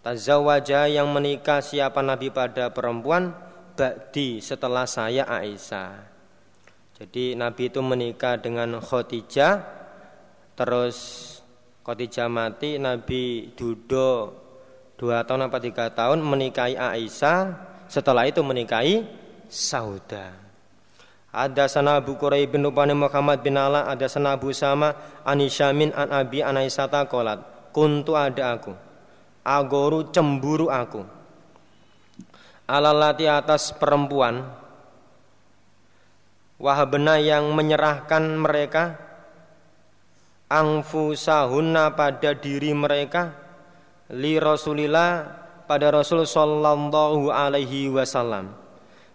Tazawaja 0.00 0.88
yang 0.88 1.12
menikah 1.12 1.60
siapa 1.60 2.00
Nabi 2.00 2.32
pada 2.32 2.72
perempuan? 2.72 3.36
Ba'di 3.76 4.40
setelah 4.44 4.84
saya 4.84 5.24
Aisyah. 5.28 5.92
Jadi 7.00 7.32
Nabi 7.32 7.72
itu 7.72 7.80
menikah 7.80 8.36
dengan 8.36 8.76
Khadijah 8.76 9.64
terus 10.52 10.96
Khadijah 11.80 12.28
mati 12.28 12.76
Nabi 12.76 13.56
duduk 13.56 14.36
dua 15.00 15.24
tahun 15.24 15.48
apa 15.48 15.56
tiga 15.64 15.88
tahun 15.88 16.20
menikahi 16.20 16.76
Aisyah. 16.76 17.68
Setelah 17.88 18.28
itu 18.28 18.44
menikahi 18.44 19.04
Sauda. 19.50 20.32
Ada 21.30 21.70
sana 21.70 21.98
Abu 21.98 22.18
Quraib 22.18 22.54
bin 22.54 22.66
Ubani 22.66 22.94
Muhammad 22.94 23.42
bin 23.42 23.54
Ala 23.54 23.86
ada 23.86 24.10
sana 24.10 24.34
Abu 24.34 24.50
Sama 24.50 24.94
Anisyamin 25.22 25.94
an 25.94 26.10
Abi 26.10 26.42
an 26.42 26.58
Aisyata 26.58 27.06
kolat 27.06 27.42
kuntu 27.70 28.18
ada 28.18 28.58
aku. 28.58 28.74
Agoru 29.46 30.10
cemburu 30.10 30.68
aku. 30.68 31.06
Alalati 32.70 33.26
atas 33.26 33.74
perempuan 33.74 34.46
wahabena 36.60 37.18
yang 37.18 37.50
menyerahkan 37.50 38.22
mereka 38.38 38.94
angfusahunna 40.46 41.98
pada 41.98 42.34
diri 42.36 42.70
mereka 42.74 43.34
li 44.14 44.38
Rasulillah 44.38 45.26
pada 45.66 45.90
Rasul 45.90 46.26
sallallahu 46.26 47.30
alaihi 47.30 47.90
wasallam. 47.90 48.59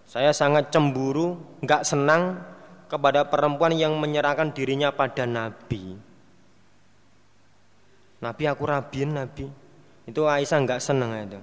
Saya 0.06 0.32
sangat 0.32 0.70
cemburu, 0.70 1.38
nggak 1.66 1.82
senang 1.82 2.40
kepada 2.86 3.26
perempuan 3.26 3.74
yang 3.74 3.98
menyerahkan 3.98 4.54
dirinya 4.54 4.94
pada 4.94 5.26
Nabi. 5.26 5.98
Nabi 8.22 8.44
aku 8.46 8.64
rabin 8.66 9.18
Nabi. 9.18 9.50
Itu 10.06 10.30
Aisyah 10.30 10.62
nggak 10.62 10.82
senang 10.82 11.12
itu. 11.18 11.42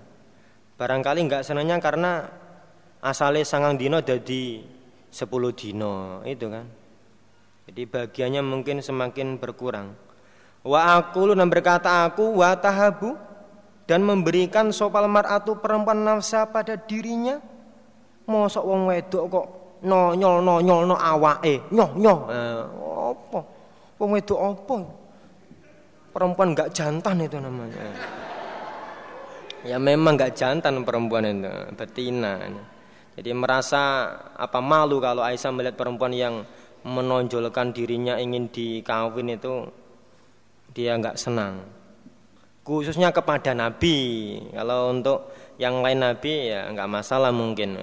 Barangkali 0.78 1.26
nggak 1.26 1.42
senangnya 1.42 1.82
karena 1.82 2.30
asalnya 3.02 3.42
sangang 3.42 3.74
dino 3.76 3.98
jadi 3.98 4.62
sepuluh 5.10 5.50
dino 5.52 6.22
itu 6.22 6.46
kan. 6.46 6.66
Jadi 7.66 7.82
bagiannya 7.86 8.42
mungkin 8.42 8.82
semakin 8.82 9.38
berkurang. 9.38 9.94
Wa 10.62 10.98
aku 10.98 11.30
lu 11.30 11.34
berkata 11.50 12.06
aku 12.06 12.38
wa 12.38 12.54
tahabu 12.54 13.18
dan 13.90 14.06
memberikan 14.06 14.70
sopal 14.70 15.10
mar'atu 15.10 15.58
perempuan 15.58 16.06
nafsa 16.06 16.46
pada 16.46 16.78
dirinya 16.78 17.42
mosok 18.32 18.64
wong 18.64 18.88
wedok 18.88 19.24
kok 19.28 19.46
nonyol 19.84 20.40
no 20.88 20.96
awake? 20.96 21.68
Nyoh 21.68 21.90
nyoh. 22.00 22.18
Eh, 22.32 22.64
apa? 23.12 23.40
Wong 24.00 24.10
wedok 24.16 24.40
apa? 24.40 24.78
Perempuan 26.16 26.56
nggak 26.56 26.72
jantan 26.72 27.20
itu 27.20 27.36
namanya. 27.36 27.84
Ya 29.68 29.76
memang 29.76 30.16
nggak 30.16 30.32
jantan 30.32 30.80
perempuan 30.82 31.28
itu 31.28 31.52
betina 31.76 32.40
jadi 33.12 33.36
merasa 33.36 34.08
apa 34.32 34.64
malu 34.64 34.96
kalau 34.96 35.20
Aisyah 35.20 35.52
melihat 35.52 35.76
perempuan 35.76 36.16
yang 36.16 36.48
menonjolkan 36.82 37.70
dirinya 37.76 38.16
ingin 38.16 38.48
dikawin 38.48 39.36
itu 39.36 39.68
dia 40.72 40.96
nggak 40.96 41.20
senang. 41.20 41.60
Khususnya 42.64 43.12
kepada 43.12 43.52
Nabi. 43.52 44.38
Kalau 44.56 44.96
untuk 44.96 45.28
yang 45.60 45.84
lain 45.84 46.00
Nabi 46.00 46.56
ya 46.56 46.72
nggak 46.72 46.88
masalah 46.88 47.28
mungkin. 47.28 47.76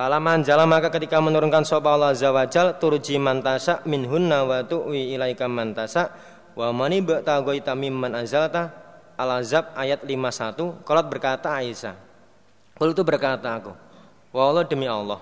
Falaman 0.00 0.40
jala 0.40 0.64
maka 0.64 0.88
ketika 0.88 1.20
menurunkan 1.20 1.60
sopa 1.60 1.92
Allah 1.92 2.16
zawajal 2.16 2.80
turji 2.80 3.20
mantasa 3.20 3.84
minhunna 3.84 4.48
wa 4.48 4.64
tu'wi 4.64 5.12
ilaika 5.12 5.44
mantasa 5.44 6.16
wa 6.56 6.72
mani 6.72 7.04
ba'tagoita 7.04 7.76
mimman 7.76 8.16
azalta 8.16 8.72
al 9.20 9.44
azab 9.44 9.76
ayat 9.76 10.00
51 10.00 10.88
Kolat 10.88 11.04
berkata 11.04 11.52
Aisyah. 11.52 11.92
Kul 12.80 12.96
itu 12.96 13.04
berkata 13.04 13.60
aku 13.60 13.76
Wallah 14.32 14.64
demi 14.64 14.88
Allah 14.88 15.20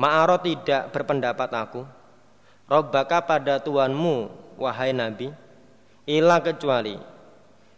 Ma'aro 0.00 0.40
tidak 0.40 0.96
berpendapat 0.96 1.52
aku. 1.52 1.84
Robbaka 2.72 3.20
pada 3.20 3.60
Tuhanmu 3.60 4.32
Wahai 4.56 4.96
Nabi 4.96 5.28
Ila 6.08 6.40
kecuali 6.40 6.96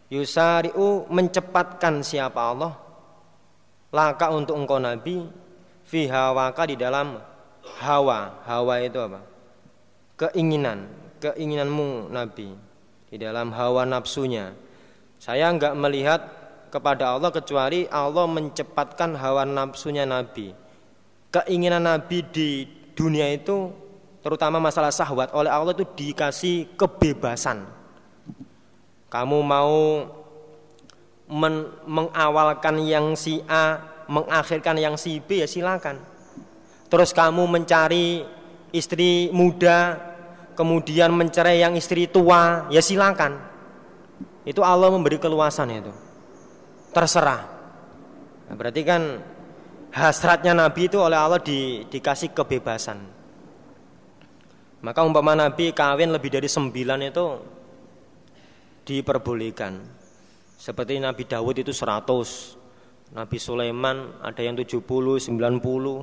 yusari'u 0.06 1.10
mencepatkan 1.10 1.98
siapa 2.06 2.54
Allah 2.54 2.78
laka 3.90 4.30
untuk 4.30 4.54
engkau 4.54 4.78
nabi 4.78 5.41
fi 5.93 6.09
hawaka 6.09 6.64
di 6.64 6.80
dalam 6.80 7.20
hawa. 7.84 8.40
Hawa 8.49 8.80
itu 8.80 8.97
apa? 8.97 9.20
Keinginan. 10.16 10.88
Keinginanmu 11.20 12.09
nabi. 12.09 12.57
Di 13.12 13.20
dalam 13.20 13.53
hawa 13.53 13.84
nafsunya. 13.84 14.57
Saya 15.20 15.53
enggak 15.53 15.76
melihat 15.76 16.20
kepada 16.72 17.12
Allah 17.12 17.28
kecuali 17.28 17.84
Allah 17.93 18.24
mencepatkan 18.24 19.20
hawa 19.20 19.45
nafsunya 19.45 20.09
nabi. 20.09 20.57
Keinginan 21.28 21.84
nabi 21.84 22.24
di 22.24 22.64
dunia 22.97 23.28
itu 23.28 23.68
terutama 24.24 24.57
masalah 24.57 24.88
sahwat 24.88 25.36
oleh 25.36 25.53
Allah 25.53 25.76
itu 25.76 25.84
dikasih 25.84 26.72
kebebasan. 26.80 27.68
Kamu 29.12 29.38
mau 29.45 30.09
men 31.28 31.68
mengawalkan 31.84 32.80
yang 32.80 33.12
si 33.12 33.45
A, 33.45 33.91
mengakhirkan 34.12 34.76
yang 34.76 35.00
si 35.00 35.24
B 35.24 35.40
ya 35.40 35.48
silakan. 35.48 35.96
Terus 36.92 37.16
kamu 37.16 37.48
mencari 37.48 38.20
istri 38.76 39.32
muda, 39.32 39.96
kemudian 40.52 41.08
mencerai 41.16 41.64
yang 41.64 41.72
istri 41.72 42.04
tua, 42.12 42.68
ya 42.68 42.84
silakan. 42.84 43.40
Itu 44.44 44.60
Allah 44.60 44.92
memberi 44.92 45.16
keluasan 45.16 45.72
itu. 45.72 45.92
Terserah. 46.92 47.40
Nah, 48.52 48.54
berarti 48.58 48.84
kan 48.84 49.24
hasratnya 49.88 50.52
Nabi 50.52 50.92
itu 50.92 51.00
oleh 51.00 51.16
Allah 51.16 51.40
di, 51.40 51.88
dikasih 51.88 52.36
kebebasan. 52.36 53.00
Maka 54.82 55.00
umpama 55.00 55.32
Nabi 55.32 55.72
kawin 55.72 56.12
lebih 56.12 56.28
dari 56.28 56.50
sembilan 56.50 57.00
itu 57.06 57.26
diperbolehkan. 58.84 59.72
Seperti 60.58 60.98
Nabi 60.98 61.22
Dawud 61.24 61.56
itu 61.56 61.70
seratus, 61.70 62.58
Nabi 63.12 63.36
Sulaiman 63.36 64.24
ada 64.24 64.40
yang 64.40 64.56
tujuh 64.56 64.80
puluh, 64.80 65.20
sembilan 65.20 65.60
puluh. 65.60 66.00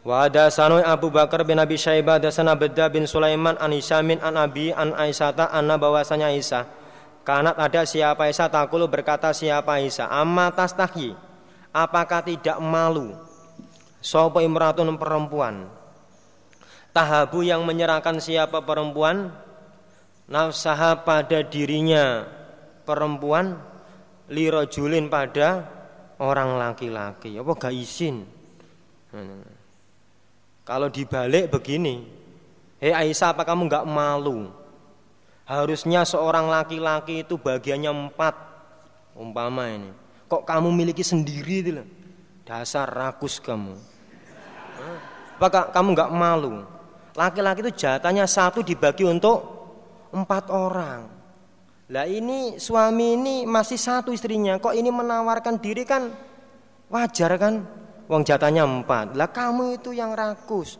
Wa 0.00 0.28
sanu 0.48 0.80
Abu 0.80 1.12
Bakar 1.12 1.44
bin 1.44 1.60
Abi 1.60 1.76
Syaibah 1.76 2.20
sana 2.32 2.56
Bedda 2.56 2.88
bin 2.88 3.04
Sulaiman 3.04 3.56
an 3.60 3.72
Isyamin 3.72 4.20
an 4.20 4.36
Abi 4.36 4.72
an 4.72 4.96
Aisyata 4.96 5.52
anna 5.52 5.76
bahwasanya 5.76 6.32
Aisyah 6.32 6.64
kanat 7.20 7.56
ada 7.60 7.84
siapa 7.84 8.24
Aisyah 8.28 8.48
takulu 8.48 8.88
berkata 8.88 9.28
siapa 9.36 9.76
Aisyah 9.76 10.08
amma 10.08 10.48
tastahi 10.52 11.12
apakah 11.72 12.24
tidak 12.24 12.56
malu? 12.60 13.12
Sapa 14.00 14.40
imratun 14.40 14.96
perempuan. 14.96 15.68
Tahabu 16.96 17.44
yang 17.44 17.60
menyerahkan 17.68 18.16
siapa 18.24 18.64
perempuan? 18.64 19.28
Nafsaha 20.32 21.04
pada 21.04 21.44
dirinya 21.44 22.24
perempuan 22.88 23.60
lirojulin 24.30 25.10
pada 25.10 25.66
orang 26.22 26.54
laki-laki 26.56 27.34
apa 27.34 27.52
gak 27.58 27.74
izin. 27.74 28.22
Kalau 30.62 30.86
dibalik 30.86 31.50
begini, 31.50 32.06
hei 32.78 32.94
Aisyah 32.94 33.34
apa 33.34 33.42
kamu 33.42 33.66
nggak 33.66 33.88
malu? 33.90 34.54
Harusnya 35.42 36.06
seorang 36.06 36.46
laki-laki 36.46 37.26
itu 37.26 37.34
bagiannya 37.34 37.90
empat, 37.90 38.34
umpama 39.18 39.66
ini. 39.66 39.90
Kok 40.30 40.46
kamu 40.46 40.70
miliki 40.70 41.02
sendiri 41.02 41.58
itu? 41.58 41.82
Dasar 42.46 42.86
rakus 42.86 43.42
kamu. 43.42 43.74
Apakah 45.42 45.74
kamu 45.74 45.88
nggak 45.98 46.12
malu? 46.14 46.62
Laki-laki 47.18 47.66
itu 47.66 47.82
jatahnya 47.82 48.30
satu 48.30 48.62
dibagi 48.62 49.02
untuk 49.02 49.42
empat 50.14 50.54
orang. 50.54 51.19
Lah 51.90 52.06
ini 52.06 52.54
suami 52.54 53.18
ini 53.18 53.42
masih 53.50 53.74
satu 53.74 54.14
istrinya, 54.14 54.62
kok 54.62 54.78
ini 54.78 54.94
menawarkan 54.94 55.58
diri 55.58 55.82
kan 55.82 56.06
wajar 56.86 57.34
kan? 57.34 57.66
Wong 58.06 58.22
jatahnya 58.22 58.62
empat. 58.62 59.18
Lah 59.18 59.26
kamu 59.26 59.82
itu 59.82 59.90
yang 59.90 60.14
rakus. 60.14 60.78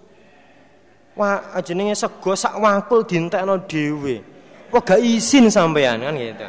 Wah, 1.18 1.58
jenenge 1.66 1.98
sego 1.98 2.38
sak 2.38 2.62
wakul 2.62 3.02
dintekno 3.02 3.66
dhewe. 3.66 4.22
Wah, 4.70 4.82
gak 4.86 5.02
izin 5.02 5.50
sampean 5.50 5.98
kan 5.98 6.14
gitu. 6.14 6.46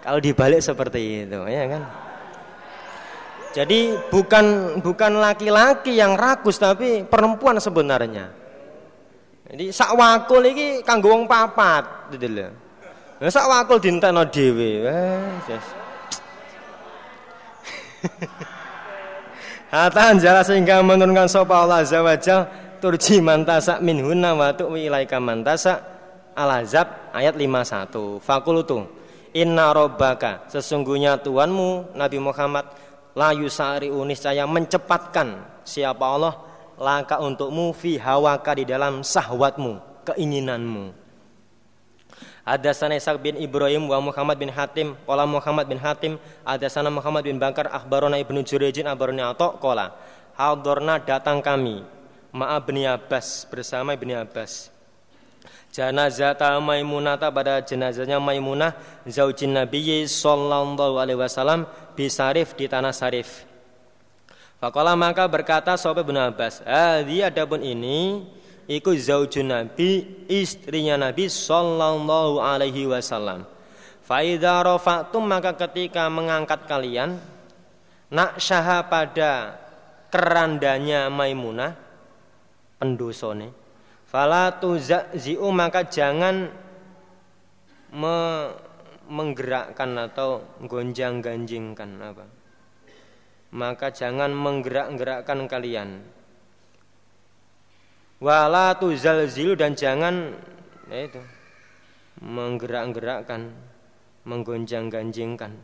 Kalau 0.00 0.16
dibalik 0.16 0.64
seperti 0.64 1.28
itu, 1.28 1.40
ya 1.44 1.68
kan? 1.68 1.82
Jadi 3.52 3.96
bukan 4.08 4.78
bukan 4.80 5.12
laki-laki 5.20 5.96
yang 5.96 6.16
rakus 6.16 6.56
tapi 6.56 7.04
perempuan 7.04 7.60
sebenarnya. 7.60 8.32
Jadi 9.48 9.72
sak 9.72 9.92
wakul 9.92 10.44
iki 10.52 10.80
kanggo 10.84 11.12
wong 11.12 11.28
papat 11.28 12.12
gitu 12.16 12.28
lho. 12.28 12.67
Lah 13.18 13.30
sak 13.34 13.50
wakul 13.50 13.82
dintekno 13.82 14.22
dhewe. 14.30 14.86
Wes. 14.86 15.66
Hatta 19.74 20.14
anjala 20.14 20.46
sehingga 20.46 20.80
menurunkan 20.86 21.26
sopa 21.26 21.66
Allah 21.66 21.82
Azza 21.82 21.98
wa 22.00 22.14
Jal 22.14 22.46
Turji 22.78 23.18
mantasa 23.18 23.82
minhunna 23.82 24.38
wa 24.38 24.54
tu'wi 24.54 24.86
ilaika 24.86 25.18
mantasa 25.18 25.82
Al-Azab 26.38 27.10
ayat 27.10 27.34
51 27.34 28.22
Fakulutu 28.22 28.86
Inna 29.34 29.74
robbaka 29.74 30.46
Sesungguhnya 30.46 31.18
Tuhanmu 31.18 31.98
Nabi 31.98 32.18
Muhammad 32.22 32.70
La 33.18 33.34
yusari 33.34 33.90
uniscaya 33.90 34.46
mencepatkan 34.46 35.60
Siapa 35.66 36.04
Allah 36.06 36.34
Laka 36.78 37.18
untukmu 37.18 37.74
fi 37.74 37.98
hawaka 37.98 38.54
di 38.54 38.62
dalam 38.62 39.02
sahwatmu 39.02 40.06
Keinginanmu 40.06 41.07
ada 42.48 42.72
sana 42.72 42.96
Ishaq 42.96 43.20
bin 43.20 43.36
Ibrahim 43.36 43.92
wa 43.92 44.00
Muhammad 44.00 44.40
bin 44.40 44.48
Hatim 44.48 44.96
Qala 45.04 45.28
Muhammad 45.28 45.68
bin 45.68 45.76
Hatim. 45.76 46.16
Ada 46.48 46.72
sana 46.72 46.88
Muhammad 46.88 47.28
bin 47.28 47.36
Bakar 47.36 47.68
Akhbarona 47.68 48.16
ibnu 48.16 48.40
Jurejin 48.40 48.88
Akhbarona 48.88 49.36
Atok 49.36 49.60
Qala 49.60 49.92
Hadorna 50.32 50.96
datang 50.96 51.44
kami 51.44 51.84
Ma'a 52.32 52.56
bin 52.64 52.80
Abbas 52.88 53.44
Bersama 53.52 53.92
ibni 53.92 54.16
Abbas. 54.16 54.72
Janazah 55.68 56.40
Maimunata 56.64 57.28
pada 57.28 57.60
jenazahnya 57.60 58.16
Maimunah 58.16 58.72
Zaujin 59.04 59.52
Nabi 59.52 60.08
Sallallahu 60.08 60.96
alaihi 60.96 61.20
wasallam 61.20 61.68
Bisarif 61.92 62.56
di 62.56 62.64
tanah 62.64 62.96
Sarif. 62.96 63.44
Fakola 64.56 64.96
maka 64.96 65.28
berkata 65.28 65.76
Sobat 65.76 66.08
bin 66.08 66.16
Abbas 66.16 66.64
Adi 66.64 67.20
adapun 67.20 67.60
ini 67.60 68.24
iku 68.68 68.92
zaujun 68.94 69.50
Nabi, 69.50 70.04
istrinya 70.28 71.00
Nabi 71.00 71.26
sallallahu 71.26 72.38
alaihi 72.38 72.84
wasallam. 72.84 73.48
Faida 74.04 74.64
rofatum 74.64 75.28
maka 75.28 75.52
ketika 75.56 76.08
mengangkat 76.08 76.64
kalian 76.64 77.20
nak 78.08 78.40
syaha 78.40 78.88
pada 78.88 79.52
kerandanya 80.08 81.12
Maimunah 81.12 81.76
pendosone 82.80 83.52
fala 84.08 84.56
tuzziu 84.56 85.44
maka 85.52 85.84
jangan 85.84 86.48
me, 87.92 88.16
menggerakkan 89.12 89.92
atau 90.08 90.40
gonjang-ganjingkan 90.64 92.00
apa 92.00 92.24
maka 93.52 93.92
jangan 93.92 94.32
menggerak-gerakkan 94.32 95.44
kalian 95.44 96.00
wala 98.18 98.74
tuzalzilu 98.74 99.54
dan 99.54 99.78
jangan 99.78 100.34
ya 100.90 101.06
itu 101.06 101.22
menggerak-gerakkan 102.22 103.54
menggonjang-ganjingkan. 104.26 105.54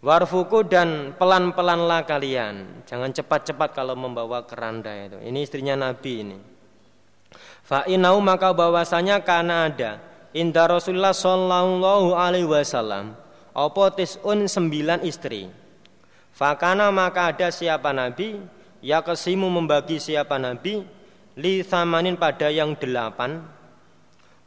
Warfuku 0.00 0.64
dan 0.64 1.12
pelan-pelanlah 1.20 2.08
kalian. 2.08 2.88
Jangan 2.88 3.12
cepat-cepat 3.12 3.76
kalau 3.76 3.92
membawa 3.92 4.48
keranda 4.48 4.88
itu. 4.96 5.20
Ini 5.20 5.38
istrinya 5.44 5.76
Nabi 5.76 6.12
ini. 6.24 6.38
Fa 7.60 7.84
inau 7.84 8.16
maka 8.24 8.50
bahwasanya 8.56 9.20
karena 9.20 9.68
ada 9.68 10.00
inda 10.32 10.66
Rasulullah 10.66 11.14
sallallahu 11.14 12.16
alaihi 12.16 12.48
wasallam 12.48 13.14
apa 13.52 13.84
tisun 13.94 14.48
sembilan 14.48 15.04
istri. 15.04 15.52
Fakana 16.32 16.88
maka 16.88 17.30
ada 17.30 17.52
siapa 17.52 17.92
Nabi? 17.92 18.40
Ya 18.80 19.04
kesimu 19.04 19.52
membagi 19.52 20.00
siapa 20.00 20.40
Nabi 20.40 20.80
li 21.40 21.64
thamanin 21.64 22.20
pada 22.20 22.52
yang 22.52 22.76
delapan. 22.76 23.40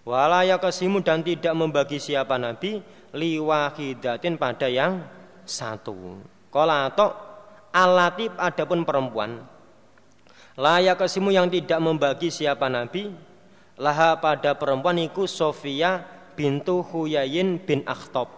Walaya 0.06 0.62
kesimu 0.62 1.02
dan 1.02 1.26
tidak 1.26 1.56
membagi 1.58 1.98
siapa 1.98 2.38
nabi 2.38 2.78
li 3.18 3.42
wahidatin 3.42 4.38
pada 4.38 4.70
yang 4.70 5.02
satu. 5.42 6.22
Kola 6.54 6.86
atau 6.92 7.10
alatip 7.74 8.38
adapun 8.38 8.86
perempuan. 8.86 9.42
Layak 10.54 11.02
kesimu 11.02 11.34
yang 11.34 11.50
tidak 11.50 11.82
membagi 11.82 12.30
siapa 12.30 12.70
nabi 12.70 13.10
laha 13.82 14.22
pada 14.22 14.54
perempuan 14.54 15.02
iku 15.02 15.26
Sofia 15.26 16.06
bintu 16.38 16.86
Huyayin 16.86 17.58
bin 17.58 17.82
Akhtob 17.90 18.30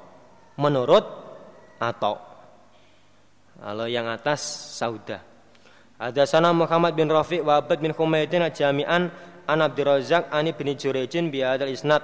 menurut 0.55 1.03
atau 1.75 2.15
kalau 3.59 3.87
yang 3.87 4.07
atas 4.07 4.39
Saudah 4.79 5.34
ada 5.95 6.27
sana 6.27 6.51
Muhammad 6.51 6.91
bin 6.91 7.07
Rafiq 7.07 7.39
wa 7.39 7.63
Abad 7.63 7.79
bin 7.79 7.95
Humaydin 7.95 8.43
jami'an 8.51 9.07
an 9.47 9.59
Abdurrazzaq 9.63 10.27
ani 10.27 10.51
bin 10.51 10.75
Jurejin 10.75 11.31
bi 11.31 11.39
hadal 11.39 11.71
isnad. 11.71 12.03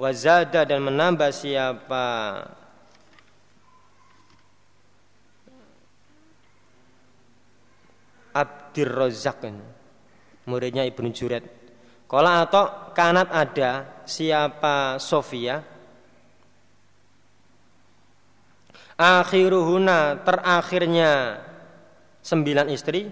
Wa 0.00 0.10
zada 0.16 0.66
dan 0.66 0.82
menambah 0.82 1.30
siapa? 1.30 2.06
Abdurrazzaq 8.30 9.42
muridnya 10.46 10.86
Ibnu 10.86 11.10
Juret 11.10 11.42
Kala 12.10 12.42
atau 12.42 12.90
kanat 12.90 13.30
ada 13.30 14.02
siapa? 14.02 14.98
Sofia. 14.98 15.62
Akhiruhuna 18.98 20.18
terakhirnya 20.26 21.38
sembilan 22.20 22.66
istri 22.72 23.08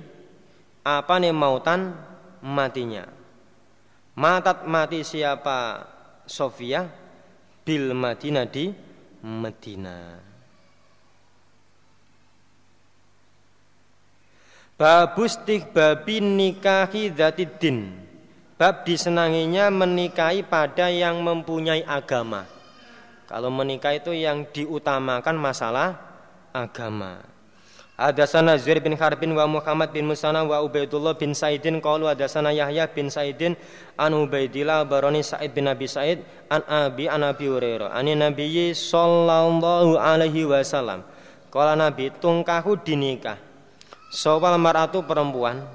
apa 0.84 1.14
nih 1.20 1.34
mautan? 1.34 1.80
Matinya. 2.38 3.02
Matat 4.14 4.62
mati 4.64 5.02
siapa? 5.02 5.84
Sofia 6.28 6.86
bil 7.66 7.92
Madinah 7.96 8.46
di 8.46 8.70
Medina. 9.26 9.98
Babus 14.78 15.34
babi 15.74 16.22
nikahi 16.22 17.11
dzatidin 17.11 18.06
Bab 18.59 18.82
disenanginya 18.82 19.70
menikahi 19.70 20.42
pada 20.42 20.90
yang 20.90 21.22
mempunyai 21.22 21.86
agama. 21.86 22.42
Kalau 23.30 23.54
menikah 23.54 23.94
itu 23.94 24.11
yang 24.11 24.50
diutamakan 24.50 25.38
masalah 25.38 25.94
agama. 26.50 27.22
Hadasana 27.99 28.55
Zuhair 28.55 28.78
bin 28.78 28.94
Harbin 28.94 29.34
wa 29.34 29.42
Muhammad 29.51 29.90
bin 29.90 30.07
Musana 30.07 30.46
wa 30.46 30.62
Ubaidullah 30.62 31.18
bin 31.18 31.34
Saidin. 31.34 31.82
Qalu 31.82 32.07
hadasana 32.07 32.55
Yahya 32.55 32.86
bin 32.86 33.11
Saidin 33.11 33.59
an 33.99 34.14
Ubaidillah 34.14 34.86
barani 34.86 35.18
Said 35.26 35.51
bin 35.51 35.66
Abi 35.66 35.90
Said 35.90 36.22
an 36.46 36.62
Abi 36.70 37.11
an 37.11 37.26
Abi 37.26 37.51
Hurairah. 37.51 37.90
An 37.90 38.07
Nabi 38.07 38.70
sallallahu 38.70 39.99
alaihi 39.99 40.46
wasallam. 40.46 41.03
Kala 41.51 41.74
Nabi 41.74 42.14
tungkahu 42.14 42.86
dinikah? 42.86 43.34
Sawal 44.14 44.55
mar'atu 44.62 45.03
perempuan 45.03 45.66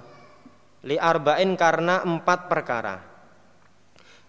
li 0.88 0.96
arba'in 0.96 1.60
karena 1.60 2.08
empat 2.08 2.48
perkara. 2.48 3.04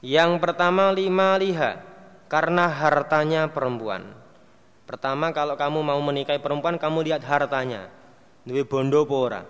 Yang 0.02 0.42
pertama 0.42 0.90
lima 0.90 1.38
liha 1.38 1.78
karena 2.26 2.66
hartanya 2.66 3.46
perempuan 3.54 4.23
Pertama 4.84 5.32
kalau 5.32 5.56
kamu 5.56 5.80
mau 5.80 6.00
menikahi 6.04 6.36
perempuan 6.40 6.76
kamu 6.76 7.08
lihat 7.08 7.24
hartanya. 7.24 7.88
Duwe 8.44 8.68
bondo 8.68 9.08
apa 9.08 9.16
ora? 9.16 9.42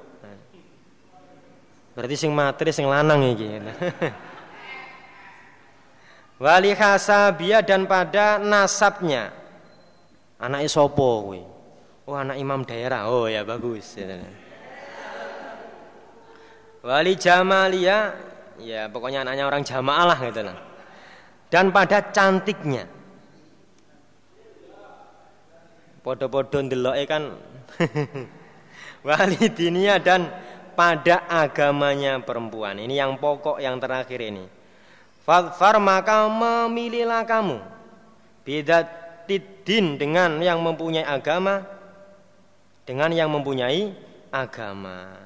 Berarti 1.94 2.14
sing 2.18 2.30
materi 2.34 2.70
sing 2.74 2.86
lanang 2.90 3.22
iki. 3.34 3.46
Wali 6.42 6.74
khasabia 6.74 7.62
dan 7.62 7.86
pada 7.86 8.38
nasabnya. 8.42 9.30
Anak 10.38 10.66
sopo 10.66 11.30
kuwi? 11.30 11.42
Oh 12.04 12.18
anak 12.18 12.38
imam 12.38 12.66
daerah. 12.66 13.10
Oh 13.10 13.30
ya 13.30 13.46
bagus. 13.46 13.98
Wali 16.84 17.16
jamalia 17.16 18.12
ya 18.60 18.90
pokoknya 18.90 19.24
anaknya 19.24 19.44
orang 19.46 19.62
jamaah 19.62 20.04
lah 20.14 20.18
gitu 20.30 20.42
lah. 20.46 20.58
Dan 21.50 21.70
pada 21.70 22.02
cantiknya. 22.10 22.93
Podo-podo 26.04 26.60
ndeloke 26.60 27.08
kan 27.08 27.32
wali 29.08 29.48
dinia 29.48 29.96
dan 29.96 30.28
pada 30.76 31.24
agamanya 31.32 32.20
perempuan. 32.20 32.76
Ini 32.76 33.00
yang 33.00 33.16
pokok 33.16 33.56
yang 33.56 33.80
terakhir 33.80 34.20
ini. 34.20 34.44
Fadfar 35.24 35.80
maka 35.80 36.28
memilihlah 36.28 37.24
kamu 37.24 37.56
beda 38.44 38.84
tidin 39.24 39.96
dengan 39.96 40.36
yang 40.44 40.60
mempunyai 40.60 41.08
agama 41.08 41.64
dengan 42.84 43.08
yang 43.08 43.32
mempunyai 43.32 43.96
agama. 44.28 45.16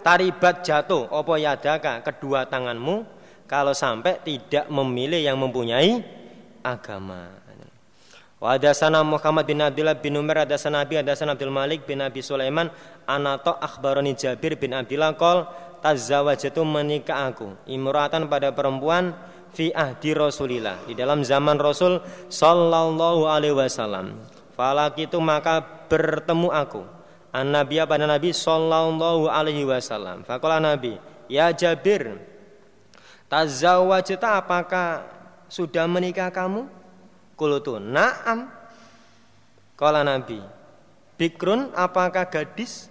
Taribat 0.00 0.64
jatuh 0.64 1.12
opo 1.12 1.36
yadaka 1.36 2.00
kedua 2.00 2.48
tanganmu 2.48 3.04
kalau 3.44 3.76
sampai 3.76 4.16
tidak 4.24 4.64
memilih 4.72 5.20
yang 5.20 5.36
mempunyai 5.36 6.00
agama. 6.64 7.41
Wa 8.42 8.58
hadasana 8.58 9.06
Muhammad 9.06 9.46
bin 9.46 9.62
Abdullah 9.62 9.94
bin 9.94 10.18
Umar 10.18 10.42
hadasana 10.42 10.82
Abi 10.82 10.98
hadasana 10.98 11.38
Abdul 11.38 11.54
Malik 11.54 11.86
bin 11.86 12.02
Abi 12.02 12.26
Sulaiman 12.26 12.74
anato 13.06 13.54
akhbaroni 13.54 14.18
Jabir 14.18 14.58
bin 14.58 14.74
Abdullah 14.74 15.14
qol 15.14 15.46
tazawajatu 15.78 16.66
menikah 16.66 17.30
aku 17.30 17.54
imratan 17.70 18.26
pada 18.26 18.50
perempuan 18.50 19.14
fi 19.54 19.70
ahdi 19.70 20.10
Rasulillah 20.18 20.82
di 20.90 20.98
dalam 20.98 21.22
zaman 21.22 21.54
Rasul 21.54 22.02
sallallahu 22.26 23.30
alaihi 23.30 23.54
wasallam. 23.54 24.18
Falak 24.58 24.98
itu 24.98 25.22
maka 25.22 25.62
bertemu 25.86 26.50
aku 26.50 26.82
an 27.30 27.46
Nabi 27.46 27.78
pada 27.86 28.10
Nabi 28.10 28.34
sallallahu 28.34 29.30
alaihi 29.30 29.62
wasallam. 29.62 30.26
Fakola 30.26 30.58
Nabi, 30.58 30.98
ya 31.30 31.54
Jabir, 31.54 32.18
tazawajta 33.30 34.42
apakah 34.42 35.06
sudah 35.46 35.86
menikah 35.86 36.34
kamu? 36.34 36.81
Kulutu 37.42 37.82
na'am. 37.82 38.46
Kala 39.74 40.06
Nabi. 40.06 40.38
Bikrun 41.18 41.74
apakah 41.74 42.30
gadis? 42.30 42.86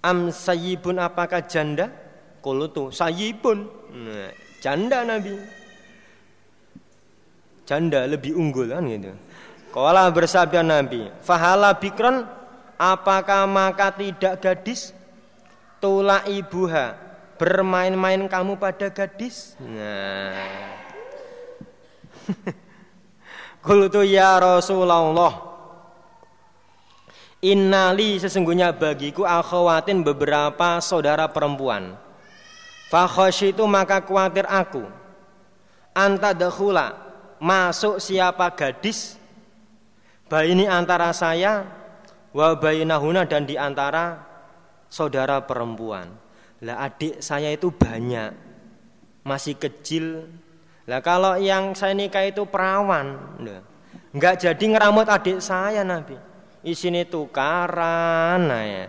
Am 0.00 0.32
sayibun 0.32 0.96
apakah 0.96 1.44
janda? 1.44 1.92
Kulutu 2.40 2.88
sayibun. 2.88 3.68
Nah, 3.92 4.32
janda 4.64 5.04
Nabi. 5.04 5.36
Janda 7.68 8.08
lebih 8.08 8.32
unggul 8.32 8.72
kan 8.72 8.88
gitu. 8.88 9.12
Kala 9.76 10.08
bersabda 10.08 10.64
Nabi. 10.64 11.12
Fahala 11.20 11.76
bikron 11.76 12.24
apakah 12.80 13.44
maka 13.44 13.92
tidak 13.92 14.40
gadis? 14.40 14.96
Tula 15.84 16.24
ibuha 16.24 16.96
bermain-main 17.36 18.24
kamu 18.24 18.56
pada 18.56 18.88
gadis. 18.88 19.52
Nah. 19.60 20.32
Qultu 23.66 24.06
ya 24.06 24.38
Rasulullah 24.38 25.02
Innali 27.42 28.16
sesungguhnya 28.16 28.70
bagiku 28.72 29.26
akhawatin 29.26 30.06
beberapa 30.06 30.78
saudara 30.78 31.26
perempuan. 31.28 31.98
itu 32.88 33.64
maka 33.66 34.00
khawatir 34.00 34.46
aku. 34.46 34.86
Anta 35.92 36.30
dakhula 36.30 36.94
masuk 37.42 37.98
siapa 37.98 38.54
gadis 38.54 39.18
ini 40.30 40.66
antara 40.66 41.10
saya 41.14 41.66
wa 42.34 42.54
bainahuna 42.58 43.26
dan 43.26 43.46
di 43.46 43.54
antara 43.54 44.22
saudara 44.90 45.42
perempuan. 45.42 46.10
Lah 46.62 46.86
adik 46.86 47.22
saya 47.22 47.52
itu 47.52 47.70
banyak. 47.70 48.32
Masih 49.26 49.58
kecil, 49.58 50.26
lah 50.86 51.02
kalau 51.02 51.34
yang 51.34 51.74
saya 51.74 51.98
nikah 51.98 52.22
itu 52.22 52.46
perawan, 52.46 53.18
nggak 54.14 54.34
jadi 54.38 54.64
ngeramut 54.70 55.10
adik 55.10 55.42
saya 55.42 55.82
Nabi. 55.82 56.14
Isini 56.66 57.06
tukaran, 57.06 58.42
nah 58.46 58.62
ya. 58.62 58.86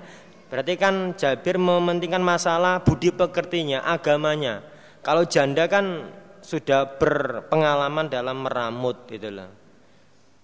Berarti 0.49 0.73
kan 0.81 1.13
Jabir 1.13 1.61
mementingkan 1.61 2.23
masalah 2.23 2.81
budi 2.81 3.13
pekertinya, 3.13 3.85
agamanya. 3.85 4.65
Kalau 5.05 5.25
janda 5.29 5.69
kan 5.69 6.09
sudah 6.41 6.97
berpengalaman 6.97 8.07
dalam 8.07 8.45
meramut 8.45 9.05
gitu 9.11 9.29
loh. 9.29 9.49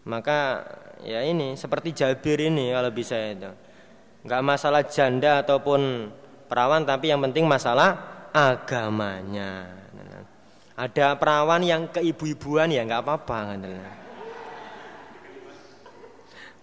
Maka 0.03 0.67
ya 1.05 1.23
ini 1.23 1.55
seperti 1.55 1.95
Jabir 1.95 2.43
ini 2.43 2.75
kalau 2.75 2.91
bisa 2.91 3.15
itu. 3.15 3.49
Enggak 4.23 4.41
masalah 4.43 4.83
janda 4.83 5.39
ataupun 5.41 6.11
perawan 6.51 6.83
tapi 6.83 7.09
yang 7.09 7.23
penting 7.23 7.47
masalah 7.47 7.97
agamanya. 8.35 9.83
Ada 10.73 11.13
perawan 11.21 11.61
yang 11.61 11.85
keibu-ibuan 11.93 12.73
ya 12.73 12.81
nggak 12.81 13.05
apa-apa 13.05 13.37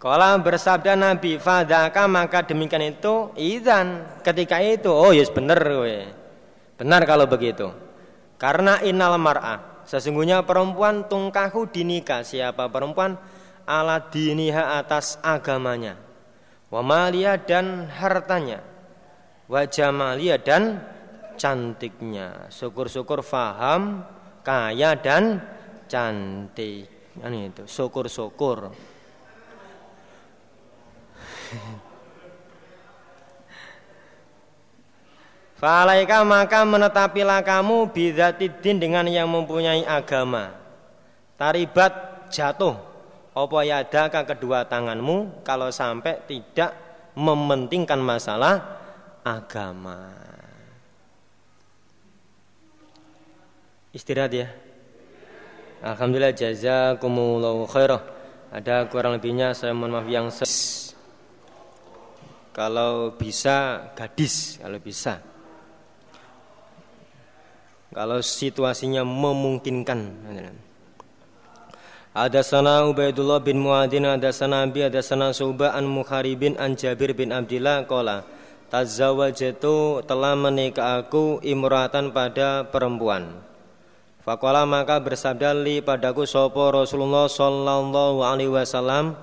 Kalau 0.00 0.32
bersabda 0.40 0.96
Nabi 0.96 1.36
Fadaka 1.36 2.08
maka 2.08 2.40
demikian 2.42 2.96
itu 2.96 3.30
Izan 3.36 4.18
ketika 4.24 4.58
itu 4.58 4.90
Oh 4.90 5.14
yes 5.14 5.30
benar 5.30 5.60
we. 5.60 6.08
Benar 6.80 7.04
kalau 7.04 7.28
begitu. 7.28 7.70
Karena 8.40 8.80
innal 8.80 9.20
mar'ah 9.20 9.70
Sesungguhnya 9.90 10.46
perempuan 10.46 11.10
tungkahu 11.10 11.66
dinikah. 11.66 12.22
Siapa 12.22 12.70
perempuan? 12.70 13.18
Ala 13.66 13.98
diniha 14.06 14.78
atas 14.78 15.18
agamanya. 15.18 15.98
Wamalia 16.70 17.34
dan 17.42 17.90
hartanya. 17.90 18.62
Wajamalia 19.50 20.38
dan 20.38 20.78
cantiknya. 21.40 22.52
Syukur-syukur 22.52 23.24
faham, 23.24 24.04
kaya 24.44 24.92
dan 25.00 25.40
cantik. 25.88 26.84
Ini 27.16 27.48
itu, 27.48 27.64
syukur-syukur. 27.64 28.68
Falaika 35.60 36.24
maka 36.24 36.64
menetapilah 36.64 37.44
kamu 37.44 37.92
bidatidin 37.92 38.80
dengan 38.80 39.04
yang 39.08 39.28
mempunyai 39.28 39.84
agama. 39.84 40.56
Taribat 41.36 41.92
jatuh 42.32 42.76
opo 43.36 43.60
yadaka 43.60 44.24
kedua 44.24 44.64
tanganmu 44.64 45.44
kalau 45.44 45.68
sampai 45.68 46.24
tidak 46.24 46.72
mementingkan 47.12 48.00
masalah 48.00 48.80
agama. 49.20 50.29
Istirahat 53.90 54.30
ya. 54.30 54.46
Alhamdulillah 55.82 56.30
jazakumullahu 56.30 57.66
khairah. 57.66 57.98
Ada 58.54 58.86
kurang 58.86 59.18
lebihnya 59.18 59.50
saya 59.50 59.74
mohon 59.74 59.98
maaf 59.98 60.06
yang 60.06 60.30
ses. 60.30 60.94
Kalau 62.54 63.18
bisa 63.18 63.90
gadis, 63.98 64.62
kalau 64.62 64.78
bisa. 64.78 65.18
Kalau 67.90 68.22
situasinya 68.22 69.02
memungkinkan. 69.02 70.00
Ada 72.14 72.46
sana 72.46 72.86
Ubaidullah 72.86 73.42
bin 73.42 73.58
Muadin, 73.58 74.06
ada 74.06 74.30
sana 74.30 74.66
Abi, 74.66 74.86
ada 74.86 75.02
sana 75.02 75.34
Suba 75.34 75.74
an 75.74 75.86
Mukharibin 75.90 76.54
an 76.58 76.78
Jabir 76.78 77.10
bin 77.14 77.34
Abdillah 77.34 77.90
kola. 77.90 78.22
Tazawajatu 78.70 80.06
telah 80.06 80.38
menikah 80.38 81.02
aku 81.02 81.42
imratan 81.42 82.14
pada 82.14 82.62
perempuan 82.70 83.49
Fakola 84.20 84.68
maka 84.68 85.00
bersabda 85.00 85.56
li 85.56 85.80
padaku 85.80 86.28
sopo 86.28 86.68
Rasulullah 86.68 87.24
Sallallahu 87.24 88.20
Alaihi 88.20 88.52
Wasallam 88.52 89.16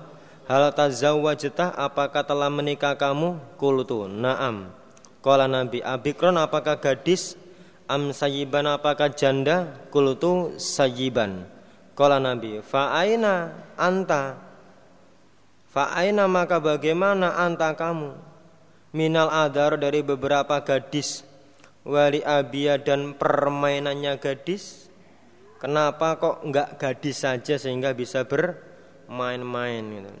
Hal 0.50 0.74
tazawwajtah 0.74 1.76
apakah 1.76 2.24
telah 2.24 2.50
menikah 2.50 2.98
kamu? 2.98 3.38
Kultu 3.60 4.10
na'am 4.10 4.74
Kala 5.22 5.46
Nabi 5.46 5.84
Abikron 5.84 6.40
apakah 6.40 6.82
gadis? 6.82 7.38
Am 7.86 8.10
sayiban 8.16 8.66
apakah 8.66 9.12
janda? 9.14 9.86
Kultu 9.94 10.58
sayiban 10.58 11.46
Kala 11.94 12.18
Nabi 12.18 12.58
Fa'aina 12.58 13.54
anta 13.78 14.40
Fa'aina 15.70 16.26
maka 16.26 16.58
bagaimana 16.58 17.38
anta 17.38 17.70
kamu? 17.76 18.18
Minal 18.98 19.30
adar 19.30 19.78
dari 19.78 20.02
beberapa 20.02 20.58
gadis 20.64 21.22
Wali 21.86 22.18
abia 22.24 22.80
dan 22.82 23.14
permainannya 23.14 24.16
gadis 24.16 24.87
Kenapa 25.58 26.14
kok 26.22 26.46
enggak 26.46 26.78
gadis 26.78 27.26
saja 27.26 27.58
sehingga 27.58 27.90
bisa 27.90 28.22
bermain-main 28.22 29.82
gitu. 29.82 30.12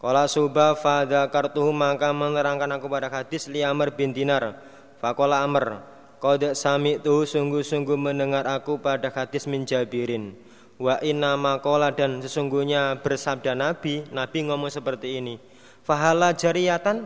Kala 0.00 0.24
subah 0.24 0.72
fada 0.80 1.28
kartuhu 1.28 1.76
maka 1.76 2.08
menerangkan 2.16 2.80
aku 2.80 2.88
pada 2.88 3.12
hadis 3.12 3.44
li 3.52 3.60
Amr 3.60 3.92
bin 3.92 4.16
Dinar. 4.16 4.56
Fakola 4.96 5.44
Amr, 5.44 5.84
Qad 6.20 6.56
sami 6.56 6.96
tuh 7.00 7.28
sungguh-sungguh 7.28 7.96
mendengar 7.96 8.48
aku 8.48 8.80
pada 8.80 9.12
hadis 9.12 9.44
min 9.44 9.68
Jabirin. 9.68 10.36
Wa 10.80 10.96
inna 11.04 11.36
makola 11.36 11.92
dan 11.92 12.24
sesungguhnya 12.24 12.96
bersabda 13.04 13.52
Nabi, 13.52 14.08
Nabi 14.08 14.38
ngomong 14.48 14.72
seperti 14.72 15.20
ini. 15.20 15.36
Fahala 15.84 16.32
jariatan, 16.32 17.04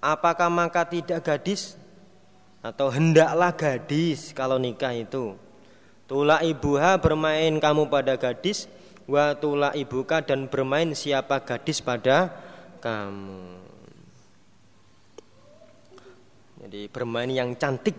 apakah 0.00 0.48
maka 0.48 0.88
tidak 0.88 1.20
gadis? 1.20 1.76
Atau 2.64 2.88
hendaklah 2.92 3.52
gadis 3.52 4.32
kalau 4.32 4.56
nikah 4.56 4.92
itu. 4.92 5.36
Tula 6.10 6.42
ibuha 6.42 6.98
bermain 6.98 7.62
kamu 7.62 7.86
pada 7.86 8.18
gadis, 8.18 8.66
wa 9.06 9.30
tula 9.38 9.70
ibuka 9.78 10.18
dan 10.18 10.50
bermain 10.50 10.90
siapa 10.90 11.38
gadis 11.46 11.78
pada 11.78 12.34
kamu. 12.82 13.62
Jadi 16.66 16.90
bermain 16.90 17.30
yang 17.30 17.54
cantik. 17.54 17.94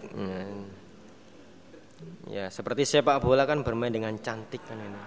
Ya, 2.27 2.51
seperti 2.51 2.83
sepak 2.83 3.23
bola 3.23 3.47
kan 3.47 3.63
bermain 3.63 3.95
dengan 3.95 4.11
cantik 4.19 4.59
kan 4.67 4.75
ini. 4.75 5.01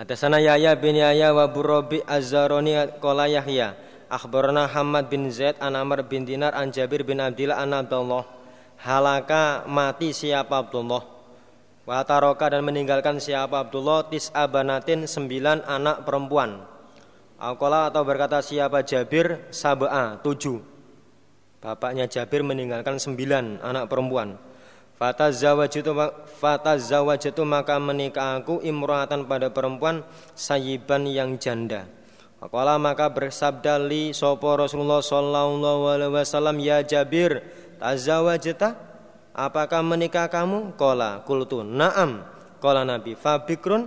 Hadasana 0.00 0.40
Yahya 0.40 0.72
bin 0.72 0.96
Yahya 0.96 1.36
wa 1.36 1.52
Burabi 1.52 2.00
Az-Zaroni 2.06 2.80
qala 2.96 3.28
Yahya 3.28 3.76
akhbarana 4.08 4.72
Hamad 4.72 5.12
bin 5.12 5.28
Zaid 5.28 5.60
an 5.60 5.76
Amr 5.76 6.00
bin 6.06 6.24
Dinar 6.24 6.56
an 6.56 6.72
Jabir 6.72 7.04
bin 7.04 7.20
Abdullah 7.20 7.60
an 7.60 7.76
Abdullah 7.76 8.24
halaka 8.78 9.66
mati 9.66 10.14
siapa 10.14 10.62
Abdullah 10.64 11.17
Wa 11.88 12.04
taroka 12.04 12.52
dan 12.52 12.68
meninggalkan 12.68 13.16
siapa 13.16 13.64
Abdullah 13.64 14.12
tis 14.12 14.28
abanatin 14.36 15.08
sembilan 15.08 15.64
anak 15.64 16.04
perempuan. 16.04 16.60
Alkola 17.40 17.88
atau 17.88 18.04
berkata 18.04 18.44
siapa 18.44 18.84
Jabir 18.84 19.48
sab'a 19.48 20.20
tujuh. 20.20 20.60
Bapaknya 21.64 22.04
Jabir 22.04 22.44
meninggalkan 22.44 23.00
sembilan 23.00 23.64
anak 23.64 23.88
perempuan. 23.88 24.36
Fata 25.00 25.32
zawajatu 25.32 25.96
fata 26.28 26.76
zawajatu 26.76 27.40
maka 27.48 27.80
menikah 27.80 28.36
aku 28.36 28.60
imroatan 28.60 29.24
pada 29.24 29.48
perempuan 29.48 30.04
sayiban 30.36 31.08
yang 31.08 31.40
janda. 31.40 31.88
Alkola 32.44 32.76
maka 32.76 33.08
bersabda 33.08 33.80
li 33.80 34.12
sopo 34.12 34.60
Rasulullah 34.60 35.00
sallallahu 35.00 35.88
alaihi 35.88 36.12
wasallam 36.12 36.60
ya 36.60 36.84
Jabir 36.84 37.40
tazawajta 37.80 38.87
Apakah 39.38 39.86
menikah 39.86 40.26
kamu? 40.26 40.74
Kola 40.74 41.22
kultu 41.22 41.62
Naam. 41.62 42.26
Kola 42.58 42.82
Nabi 42.82 43.14
Fabikrun. 43.14 43.86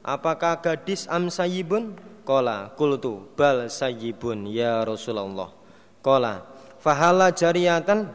Apakah 0.00 0.64
gadis 0.64 1.04
am 1.12 1.28
sayibun? 1.28 1.92
Kola 2.24 2.72
kultu 2.72 3.28
Bal 3.36 3.68
sayibun 3.68 4.48
ya 4.48 4.80
Rasulullah. 4.88 5.52
Kola 6.00 6.48
Fahala 6.80 7.28
jariatan 7.28 8.08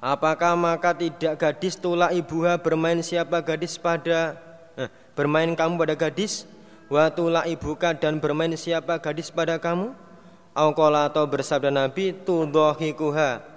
Apakah 0.00 0.56
maka 0.56 0.96
tidak 0.96 1.36
gadis 1.36 1.76
tula 1.76 2.08
ibuha 2.10 2.56
bermain 2.56 2.98
siapa 3.04 3.44
gadis 3.44 3.76
pada 3.76 4.34
eh, 4.80 4.88
Bermain 5.12 5.52
kamu 5.52 5.76
pada 5.76 5.94
gadis? 5.94 6.48
Watula 6.88 7.44
ibuka 7.44 7.92
dan 7.92 8.16
bermain 8.16 8.56
siapa 8.56 8.96
gadis 8.96 9.28
pada 9.28 9.60
kamu? 9.60 9.92
Aukola 10.56 11.06
atau 11.06 11.28
bersabda 11.28 11.68
Nabi 11.68 12.16
Tudohikuha 12.16 13.51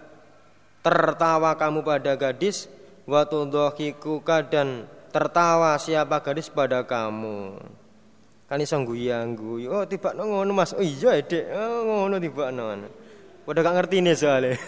tertawa 0.86 1.57
kamu 1.57 1.81
pada 1.81 2.13
gadis 2.13 2.69
waktu 3.09 3.49
dohikuka 3.49 4.45
dan 4.45 4.86
tertawa 5.09 5.73
siapa 5.81 6.21
gadis 6.21 6.53
pada 6.53 6.86
kamu. 6.86 7.57
Kan 8.45 8.61
iso 8.61 8.77
guyu 8.86 9.73
oh 9.73 9.89
tiba 9.89 10.13
ngono 10.13 10.53
mas. 10.53 10.77
Oh 10.77 10.86
iya 10.86 11.17
dek 11.17 11.49
oh 11.49 11.81
ngono 11.89 12.21
tiba 12.21 12.53
ngono 12.53 12.86
pada 13.49 13.65
gak 13.65 13.89
nih 13.89 14.13
soalnya. 14.13 14.53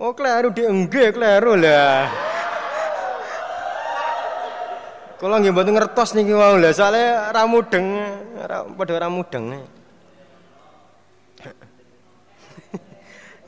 Oh 0.00 0.16
kleru 0.16 0.48
dek 0.48 0.64
enggak 0.64 1.12
kleru 1.12 1.60
lah. 1.60 2.08
Kalau 5.20 5.36
nggih 5.36 5.52
mboten 5.52 5.76
ngertos 5.76 6.16
niki 6.16 6.32
wau 6.32 6.56
lah. 6.56 6.72
Soalnya 6.72 7.28
ramudeng 7.36 8.00
pada 8.74 8.96
ramudeng 8.96 9.60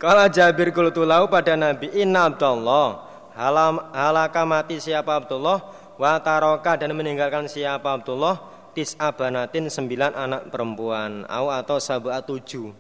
Kala 0.03 0.27
Jabir 0.27 0.75
kultulau 0.75 1.31
pada 1.31 1.55
Nabi 1.55 1.87
Inna 1.95 2.27
Abdullah. 2.27 3.07
Halam, 3.39 3.79
Halaka 3.95 4.43
mati 4.43 4.83
siapa 4.83 5.15
Abdullah? 5.15 5.63
Wa 5.95 6.19
taroka 6.19 6.75
dan 6.75 6.91
meninggalkan 6.91 7.47
siapa 7.47 7.87
Abdullah? 7.87 8.35
Tis 8.75 8.99
abanatin 8.99 9.71
sembilan 9.71 10.11
anak 10.19 10.51
perempuan. 10.51 11.23
Au 11.31 11.55
atau 11.55 11.79
sab'a 11.79 12.19
tujuh. 12.19 12.75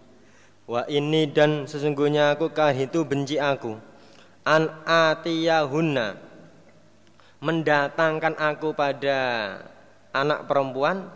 Wa 0.66 0.82
ini 0.90 1.30
dan 1.30 1.70
sesungguhnya 1.70 2.34
aku 2.34 2.50
kahitu 2.50 3.06
benci 3.06 3.38
aku. 3.38 3.78
An 4.42 4.82
atiyahunna. 4.82 6.18
Mendatangkan 7.38 8.34
aku 8.34 8.74
pada 8.74 9.18
anak 10.10 10.50
perempuan. 10.50 11.06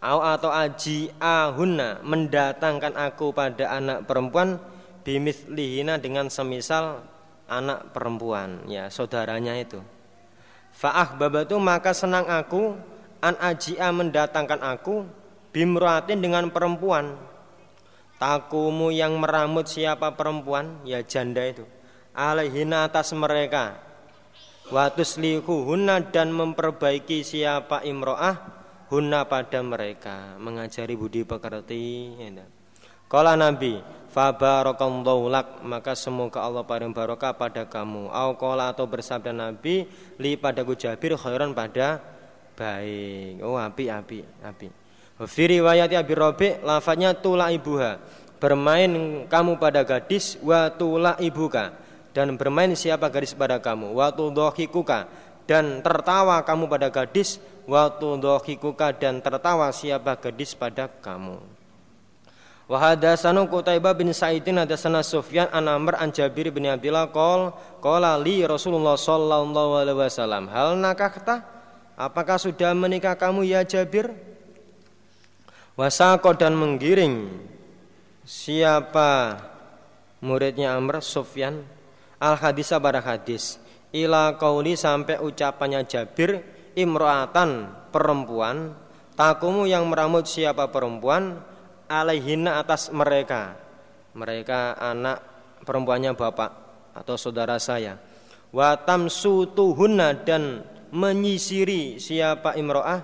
Au 0.00 0.18
atau 0.18 0.50
aji 0.50 1.14
ahunna 1.22 2.02
Mendatangkan 2.02 2.96
aku 2.96 3.36
pada 3.36 3.70
anak 3.70 4.08
perempuan 4.08 4.71
lihina 5.04 5.98
dengan 5.98 6.30
semisal 6.30 7.02
anak 7.50 7.92
perempuan 7.92 8.64
ya 8.70 8.88
saudaranya 8.88 9.58
itu. 9.58 9.82
Fa'ah 10.72 11.14
babatu 11.20 11.60
maka 11.60 11.92
senang 11.92 12.24
aku 12.24 12.72
an 13.20 13.36
ajia 13.38 13.92
mendatangkan 13.92 14.60
aku 14.64 15.04
bimratin 15.52 16.24
dengan 16.24 16.48
perempuan. 16.48 17.14
Takumu 18.16 18.94
yang 18.94 19.18
meramut 19.18 19.66
siapa 19.66 20.14
perempuan? 20.14 20.80
Ya 20.86 21.02
janda 21.02 21.42
itu. 21.42 21.66
Alaihina 22.14 22.86
atas 22.86 23.12
mereka. 23.12 23.82
Watuslihu 24.70 25.66
huna 25.66 26.00
dan 26.00 26.30
memperbaiki 26.30 27.26
siapa 27.26 27.82
imro'ah 27.82 28.38
huna 28.88 29.26
pada 29.26 29.60
mereka. 29.60 30.38
Mengajari 30.38 30.94
budi 30.94 31.26
pekerti 31.26 32.14
ya. 32.16 32.46
Kala 33.10 33.34
Nabi 33.36 33.82
Fabarakallahu 34.12 35.32
lak 35.32 35.64
maka 35.64 35.96
semoga 35.96 36.44
Allah 36.44 36.60
paling 36.60 36.92
barokah 36.92 37.32
pada 37.32 37.64
kamu. 37.64 38.12
Au 38.12 38.36
qala 38.36 38.68
atau 38.68 38.84
bersabda 38.84 39.32
Nabi 39.32 39.88
li 40.20 40.36
padaku 40.36 40.76
Jabir 40.76 41.16
khairan 41.16 41.56
pada 41.56 41.96
baik. 42.52 43.40
Oh 43.40 43.56
api 43.56 43.88
api 43.88 44.20
api. 44.44 44.68
Fi 45.16 45.42
riwayat 45.48 45.88
Abi 45.96 46.12
Rabi 46.12 46.48
lafadznya 46.60 47.16
tula 47.16 47.48
ibuha. 47.56 47.96
Bermain 48.36 49.24
kamu 49.32 49.56
pada 49.56 49.80
gadis 49.80 50.36
wa 50.44 50.68
tula 50.68 51.16
ibuka 51.16 51.72
dan 52.12 52.36
bermain 52.36 52.68
siapa 52.76 53.08
gadis 53.08 53.32
pada 53.32 53.62
kamu 53.64 53.96
wa 53.96 54.12
tudhikuka 54.12 55.08
dan 55.48 55.80
tertawa 55.80 56.42
kamu 56.44 56.68
pada 56.68 56.92
gadis 56.92 57.40
wa 57.64 57.88
tudhikuka 57.88 58.92
dan 58.92 59.24
tertawa 59.24 59.72
siapa 59.72 60.20
gadis 60.20 60.52
pada 60.52 60.90
kamu. 60.90 61.51
Wa 62.72 62.96
hadatsana 62.96 63.44
Qutaibah 63.44 63.92
bin 63.92 64.08
Sa'idin 64.16 64.56
hadatsana 64.56 65.04
Sufyan 65.04 65.44
an 65.52 65.68
Amr 65.68 65.92
an 66.00 66.08
Jabir 66.08 66.48
bin 66.48 66.64
Abdullah 66.64 67.12
qol 67.12 67.52
qala 67.84 68.16
li 68.16 68.40
Rasulullah 68.48 68.96
sallallahu 68.96 69.76
alaihi 69.76 70.00
wasallam. 70.00 70.48
Hal 70.48 70.80
nakahta 70.80 71.44
apakah 72.00 72.40
sudah 72.40 72.72
menikah 72.72 73.12
kamu 73.12 73.44
ya 73.44 73.60
Jabir? 73.60 74.16
Wasako 75.76 76.32
dan 76.32 76.56
menggiring. 76.56 77.44
Siapa 78.24 79.36
muridnya 80.24 80.72
Amr? 80.72 81.04
Sufyan. 81.04 81.60
Al 82.16 82.40
hadisa 82.40 82.80
pada 82.80 83.04
hadis. 83.04 83.60
Ila 83.92 84.40
kauli 84.40 84.80
sampai 84.80 85.20
ucapannya 85.20 85.84
Jabir 85.84 86.40
imroatan 86.72 87.68
perempuan. 87.92 88.72
Takumu 89.12 89.68
yang 89.68 89.84
meramut 89.92 90.24
siapa 90.24 90.72
perempuan 90.72 91.51
alaihina 92.00 92.56
atas 92.56 92.88
mereka 92.88 93.60
mereka 94.16 94.80
anak 94.80 95.20
perempuannya 95.60 96.16
bapak 96.16 96.50
atau 96.96 97.16
saudara 97.20 97.60
saya 97.60 98.00
wa 98.52 98.72
tamsutuhunna 98.80 100.24
dan 100.24 100.64
menyisiri 100.92 101.96
siapa 101.96 102.52
imro'ah 102.56 103.00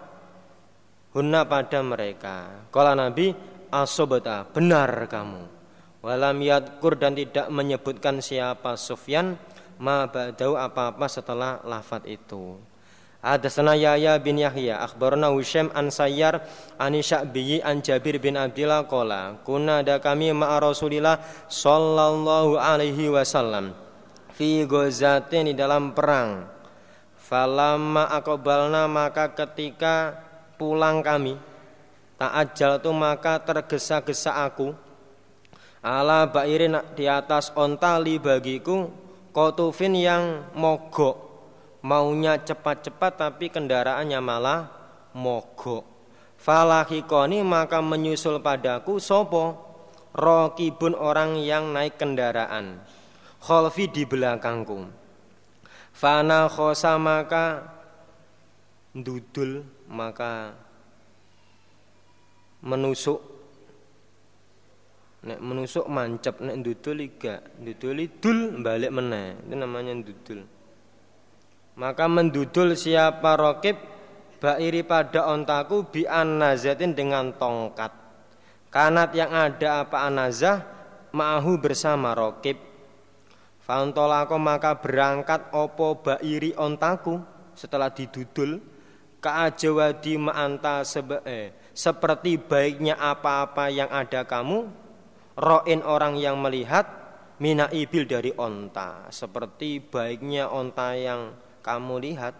hunna 1.16 1.48
pada 1.48 1.80
mereka. 1.80 2.68
Kala 2.68 2.92
Nabi 2.92 3.32
asobata 3.72 4.44
benar 4.46 5.08
kamu. 5.08 5.56
Walam 5.98 6.38
yadkur 6.38 6.94
dan 6.94 7.18
tidak 7.18 7.50
menyebutkan 7.50 8.22
siapa 8.22 8.78
Sufyan 8.78 9.34
ma 9.82 10.06
ba'dau 10.06 10.54
apa-apa 10.54 11.06
setelah 11.10 11.58
lafat 11.66 12.06
itu. 12.06 12.54
Hadatsana 13.18 13.74
Yahya 13.74 14.14
bin 14.22 14.38
Yahya. 14.38 14.78
Akhbarana 14.78 15.34
Husaim 15.34 15.74
an 15.74 15.90
Sayyar 15.90 16.38
an 16.78 16.94
Sya'bi 16.94 17.58
an 17.66 17.82
Jabir 17.82 18.22
bin 18.22 18.38
Abdullah 18.38 18.86
qala 18.86 19.42
kunna 19.42 19.82
ada 19.82 19.98
kami 19.98 20.30
ma'a 20.30 20.62
Rasulillah 20.62 21.18
sallallahu 21.50 22.54
alaihi 22.54 23.10
wasallam 23.10 23.74
fi 24.38 24.62
ghazatin 24.62 25.50
di 25.50 25.54
dalam 25.58 25.90
perang. 25.98 26.46
Falamma 27.18 28.08
aqbalna 28.22 28.86
maka 28.86 29.34
ketika 29.34 30.14
pulang 30.54 31.02
kami 31.02 31.36
ta'ajjal 32.22 32.78
tu 32.80 32.94
maka 32.94 33.42
tergesa-gesa 33.42 34.46
aku. 34.46 34.70
Ala 35.82 36.26
bairin 36.30 36.78
di 36.94 37.10
atas 37.10 37.50
onta 37.54 37.98
li 37.98 38.18
bagiku 38.18 38.90
kotufin 39.34 39.94
yang 39.98 40.50
mogok 40.54 41.27
maunya 41.82 42.40
cepat-cepat 42.42 43.12
tapi 43.20 43.50
kendaraannya 43.52 44.20
malah 44.22 44.60
mogok. 45.14 45.84
Falahikoni 46.38 47.42
maka 47.42 47.82
menyusul 47.82 48.38
padaku 48.38 49.02
sopo 49.02 49.58
rokibun 50.14 50.94
orang 50.94 51.38
yang 51.42 51.74
naik 51.74 51.98
kendaraan. 51.98 52.78
Kholfi 53.42 53.90
di 53.90 54.02
belakangku. 54.06 54.86
Fana 55.94 56.46
khosa 56.46 56.94
maka 56.94 57.74
dudul 58.94 59.66
maka 59.90 60.54
menusuk 62.62 63.18
nek 65.26 65.38
menusuk 65.42 65.86
mancep 65.90 66.38
nek 66.38 66.62
dudul 66.62 66.98
iga 67.02 67.42
dudul 67.58 67.98
dul 68.22 68.38
balik 68.62 68.94
meneh 68.94 69.38
itu 69.42 69.54
namanya 69.58 69.92
dudul 69.98 70.46
maka 71.78 72.10
mendudul 72.10 72.74
siapa 72.74 73.38
rokib 73.38 73.78
Bairi 74.38 74.86
pada 74.86 75.34
ontaku 75.34 75.90
bi 75.90 76.06
anazatin 76.06 76.94
dengan 76.94 77.34
tongkat. 77.34 77.90
Kanat 78.70 79.10
yang 79.10 79.34
ada 79.34 79.82
apa 79.82 80.06
anazah 80.06 80.62
Ma'ahu 81.10 81.58
bersama 81.58 82.14
rokib. 82.14 82.54
Fantolako 83.66 84.38
maka 84.38 84.78
berangkat 84.78 85.50
opo 85.50 85.98
bairi 85.98 86.54
ontaku. 86.54 87.18
Setelah 87.58 87.90
didudul 87.90 88.62
Ka'ajawadi 89.18 90.14
ma'anta 90.14 90.86
sebe 90.86 91.18
eh, 91.26 91.50
Seperti 91.74 92.38
baiknya 92.38 92.94
apa-apa 92.94 93.66
yang 93.66 93.90
ada 93.90 94.22
kamu 94.22 94.70
Ro'in 95.34 95.82
orang 95.82 96.14
yang 96.14 96.38
melihat 96.38 96.86
Mina 97.42 97.66
ibil 97.74 98.06
dari 98.06 98.30
onta. 98.38 99.10
Seperti 99.10 99.82
baiknya 99.82 100.46
onta 100.46 100.94
yang 100.94 101.34
kamu 101.60 101.94
lihat 102.10 102.34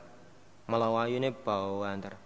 melawayune 0.69 1.33
bau 1.33 1.83
antar 1.85 2.16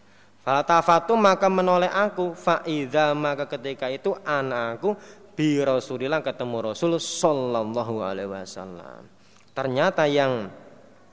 Fatafatu 0.42 1.14
maka 1.14 1.46
menoleh 1.46 1.86
aku 1.86 2.34
faida 2.34 3.14
maka 3.14 3.46
ketika 3.46 3.86
itu 3.86 4.10
anakku 4.26 4.98
bi 5.38 5.62
Rasulillah 5.62 6.18
ketemu 6.18 6.74
Rasul 6.74 6.98
sallallahu 6.98 8.02
alaihi 8.02 8.26
wasallam. 8.26 9.06
Ternyata 9.54 10.10
yang 10.10 10.50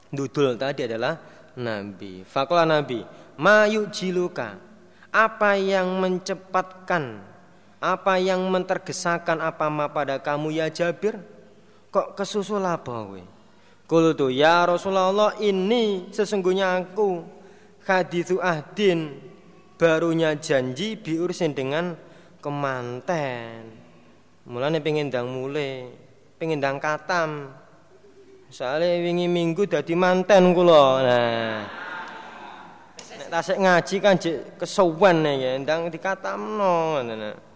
dudul 0.10 0.58
tadi 0.58 0.90
adalah 0.90 1.22
Nabi. 1.62 2.26
Fakola 2.26 2.66
Nabi, 2.66 3.06
mayu 3.38 3.86
jiluka. 3.94 4.58
Apa 5.10 5.58
yang 5.58 6.02
mencepatkan, 6.02 7.22
apa 7.82 8.14
yang 8.22 8.46
mentergesakan 8.50 9.42
apa 9.42 9.66
ma 9.70 9.90
pada 9.90 10.22
kamu 10.22 10.58
ya 10.58 10.70
Jabir? 10.70 11.18
Kok 11.90 12.14
kesusul 12.14 12.62
apa? 12.62 13.10
Kultu 13.90 14.30
ya 14.30 14.70
Rasulullah 14.70 15.34
ini 15.42 16.14
sesungguhnya 16.14 16.78
aku 16.78 17.26
hadithu 17.90 18.38
ahdin 18.38 19.18
barunya 19.82 20.38
janji 20.38 20.94
biursin 20.94 21.58
dengan 21.58 21.98
kemanten. 22.38 23.66
Mulane 24.46 24.78
pengen 24.78 25.10
dang 25.10 25.34
mule, 25.34 25.90
pengen 26.38 26.62
dang 26.62 26.78
katam. 26.78 27.50
Soalnya 28.54 28.94
wingi 29.02 29.26
minggu 29.26 29.66
dadi 29.66 29.98
manten 29.98 30.54
kula. 30.54 30.86
Nah. 31.02 31.58
Nek 32.94 33.30
tasik 33.34 33.58
ngaji 33.58 33.96
kan 33.98 34.16
kesuwen 34.62 35.18
ya, 35.26 35.58
ndang 35.58 35.90
dikatamno 35.90 37.02
ngono. 37.02 37.49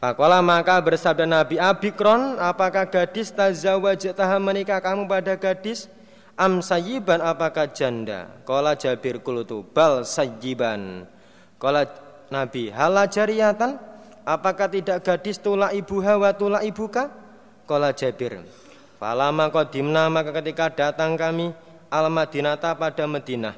Fakola 0.00 0.40
maka 0.40 0.80
bersabda 0.80 1.28
Nabi 1.28 1.60
Abikron 1.60 2.40
Apakah 2.40 2.88
gadis 2.88 3.28
tazawajataha 3.36 4.40
menikah 4.40 4.80
kamu 4.80 5.04
pada 5.04 5.36
gadis? 5.36 5.92
Am 6.40 6.64
sayiban 6.64 7.20
apakah 7.20 7.68
janda? 7.68 8.32
Kola 8.48 8.72
Jabir 8.72 9.20
kulutu 9.20 9.60
bal 9.60 10.08
sayiban 10.08 11.04
Kola 11.60 11.84
Nabi 12.32 12.72
hala 12.72 13.04
jariatan 13.04 13.76
Apakah 14.24 14.72
tidak 14.72 15.04
gadis 15.04 15.36
tula 15.36 15.68
ibu 15.76 16.00
hawa 16.00 16.32
tula 16.32 16.64
ibuka 16.64 17.12
Kola 17.68 17.92
Jabir 17.92 18.40
Falama 18.96 19.52
kodimna 19.52 20.08
maka 20.08 20.32
ketika 20.40 20.72
datang 20.72 21.20
kami 21.20 21.52
Al 21.90 22.06
Madinata 22.06 22.70
pada 22.78 23.02
Madinah. 23.08 23.56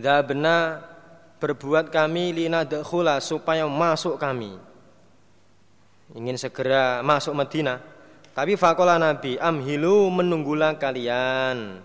Zabna 0.00 0.80
berbuat 1.38 1.92
kami 1.92 2.32
lina 2.32 2.64
dekhula 2.64 3.20
supaya 3.20 3.66
masuk 3.66 4.16
kami 4.16 4.67
ingin 6.16 6.40
segera 6.40 7.04
masuk 7.04 7.36
Madinah. 7.36 7.80
Tapi 8.32 8.54
fakola 8.54 8.96
Nabi, 9.02 9.34
amhilu 9.34 10.08
menunggulah 10.14 10.78
kalian 10.78 11.82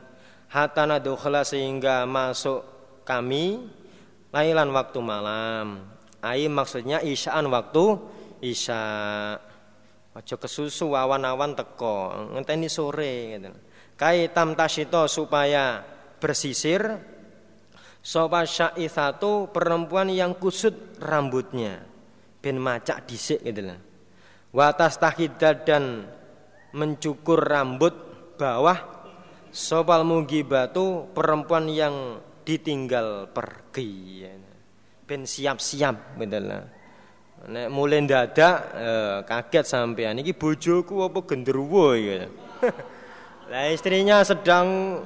hatana 0.53 1.01
dukhla 1.01 1.41
sehingga 1.41 2.05
masuk 2.05 2.61
kami 3.01 3.65
lailan 4.29 4.69
waktu 4.69 4.99
malam. 5.01 5.89
Ai 6.21 6.45
maksudnya 6.47 7.01
isyaan 7.01 7.49
waktu 7.49 7.97
isya. 8.45 8.83
Ojo 10.13 10.35
kesusu 10.37 10.93
awan-awan 10.93 11.57
teko, 11.57 12.29
ngenteni 12.37 12.69
sore 12.69 13.33
gitu. 13.33 13.49
Kai 13.97 14.29
tam 14.29 14.53
tasito 14.53 15.09
supaya 15.09 15.81
bersisir 16.21 16.85
Sopa 18.03 18.43
syaithatu 18.43 19.47
perempuan 19.55 20.11
yang 20.11 20.35
kusut 20.35 20.99
rambutnya 20.99 21.79
Ben 22.43 22.59
macak 22.59 23.07
disik 23.07 23.39
gitu 23.47 23.63
lah 23.63 23.92
Watas 24.53 25.01
tahidad 25.01 25.65
dan 25.65 26.05
mencukur 26.77 27.41
rambut 27.41 27.93
bawah 28.37 28.93
Sobal 29.53 30.01
batu 30.45 31.09
perempuan 31.13 31.69
yang 31.69 32.21
ditinggal 32.41 33.33
pergi 33.33 34.25
Ben 35.05 35.25
siap-siap 35.25 36.17
Nek 37.43 37.67
mulai 37.67 37.99
dadak 38.07 38.57
eh, 38.71 39.17
kaget 39.27 39.65
sampean 39.67 40.21
iki 40.23 40.31
bojoku 40.31 41.03
apa 41.03 41.19
genderuwo 41.27 41.91
ya. 41.91 42.23
Lah 43.51 43.67
istrinya 43.67 44.23
sedang 44.23 44.97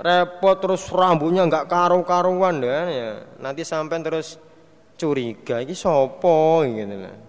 repot 0.00 0.56
terus 0.64 0.88
rambutnya 0.88 1.44
enggak 1.44 1.68
karu-karuan 1.68 2.64
ya. 2.64 2.80
Nanti 3.36 3.68
sampean 3.68 4.00
terus 4.00 4.40
curiga 4.96 5.60
iki 5.60 5.76
sapa 5.76 6.64
gitu 6.64 6.96
lah. 7.04 7.27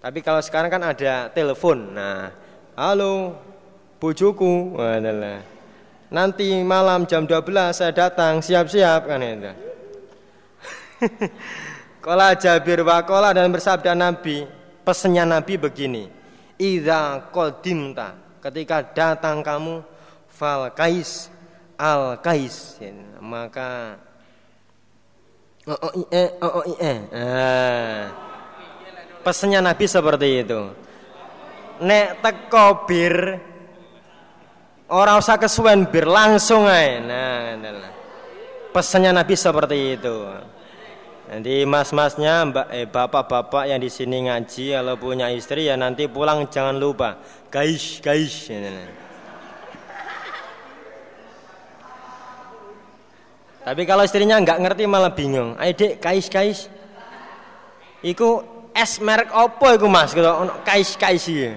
Tapi 0.00 0.18
kalau 0.20 0.40
sekarang 0.44 0.68
kan 0.68 0.82
ada 0.84 1.32
telepon. 1.32 1.96
Nah, 1.96 2.30
halo, 2.76 3.36
bojoku. 3.96 4.76
Adalah. 4.76 5.40
Nanti 6.06 6.54
malam 6.62 7.02
jam 7.10 7.26
12 7.26 7.74
saya 7.74 7.90
datang, 7.90 8.38
siap-siap 8.38 9.10
kan 9.10 9.18
itu. 9.18 9.52
Kola 12.04 12.38
Jabir 12.38 12.86
Wakola 12.86 13.34
dan 13.34 13.50
bersabda 13.50 13.98
Nabi, 13.98 14.46
pesannya 14.86 15.26
Nabi 15.26 15.58
begini, 15.58 16.06
Iza 16.54 17.26
kodimta, 17.34 18.14
ketika 18.38 18.86
datang 18.86 19.42
kamu, 19.42 19.82
fal 20.30 20.70
kais, 20.70 21.26
al 21.74 22.22
kais, 22.22 22.78
maka 23.18 23.98
oh, 25.66 25.74
oh, 25.74 26.06
eh, 26.14 26.30
oh, 26.38 26.52
oh, 26.62 26.64
eh. 26.78 26.98
Ah. 27.10 28.25
Pesennya 29.26 29.58
Nabi 29.58 29.90
seperti 29.90 30.46
itu. 30.46 30.70
Nek 31.82 32.22
teko 32.22 32.86
bir 32.86 33.42
ora 34.86 35.18
usah 35.18 35.34
kesuwen 35.34 35.90
bir 35.90 36.06
langsung 36.06 36.70
ae. 36.70 37.02
Nah, 37.02 37.58
nah, 37.58 37.90
pesennya 38.70 39.10
Nabi 39.10 39.34
seperti 39.34 39.98
itu. 39.98 40.30
Nanti 41.26 41.66
mas-masnya, 41.66 42.46
mbak, 42.46 42.66
eh, 42.70 42.86
bapak-bapak 42.86 43.66
yang 43.66 43.82
di 43.82 43.90
sini 43.90 44.30
ngaji, 44.30 44.78
kalau 44.78 44.94
punya 44.94 45.26
istri 45.34 45.66
ya 45.66 45.74
nanti 45.74 46.06
pulang 46.06 46.46
jangan 46.46 46.78
lupa, 46.78 47.18
guys, 47.50 47.98
guys. 47.98 48.46
Tapi 53.66 53.82
kalau 53.82 54.06
istrinya 54.06 54.38
nggak 54.38 54.62
ngerti 54.62 54.86
malah 54.86 55.10
bingung. 55.10 55.58
Ayo 55.58 55.74
dek, 55.74 55.98
guys, 55.98 56.30
guys. 56.30 56.70
Iku 58.06 58.55
es 58.76 59.00
merek 59.00 59.32
opo 59.32 59.72
iku 59.72 59.88
mas? 59.88 60.12
Gitu, 60.12 60.28
kais 60.68 60.92
kais 61.00 61.24
iya. 61.32 61.56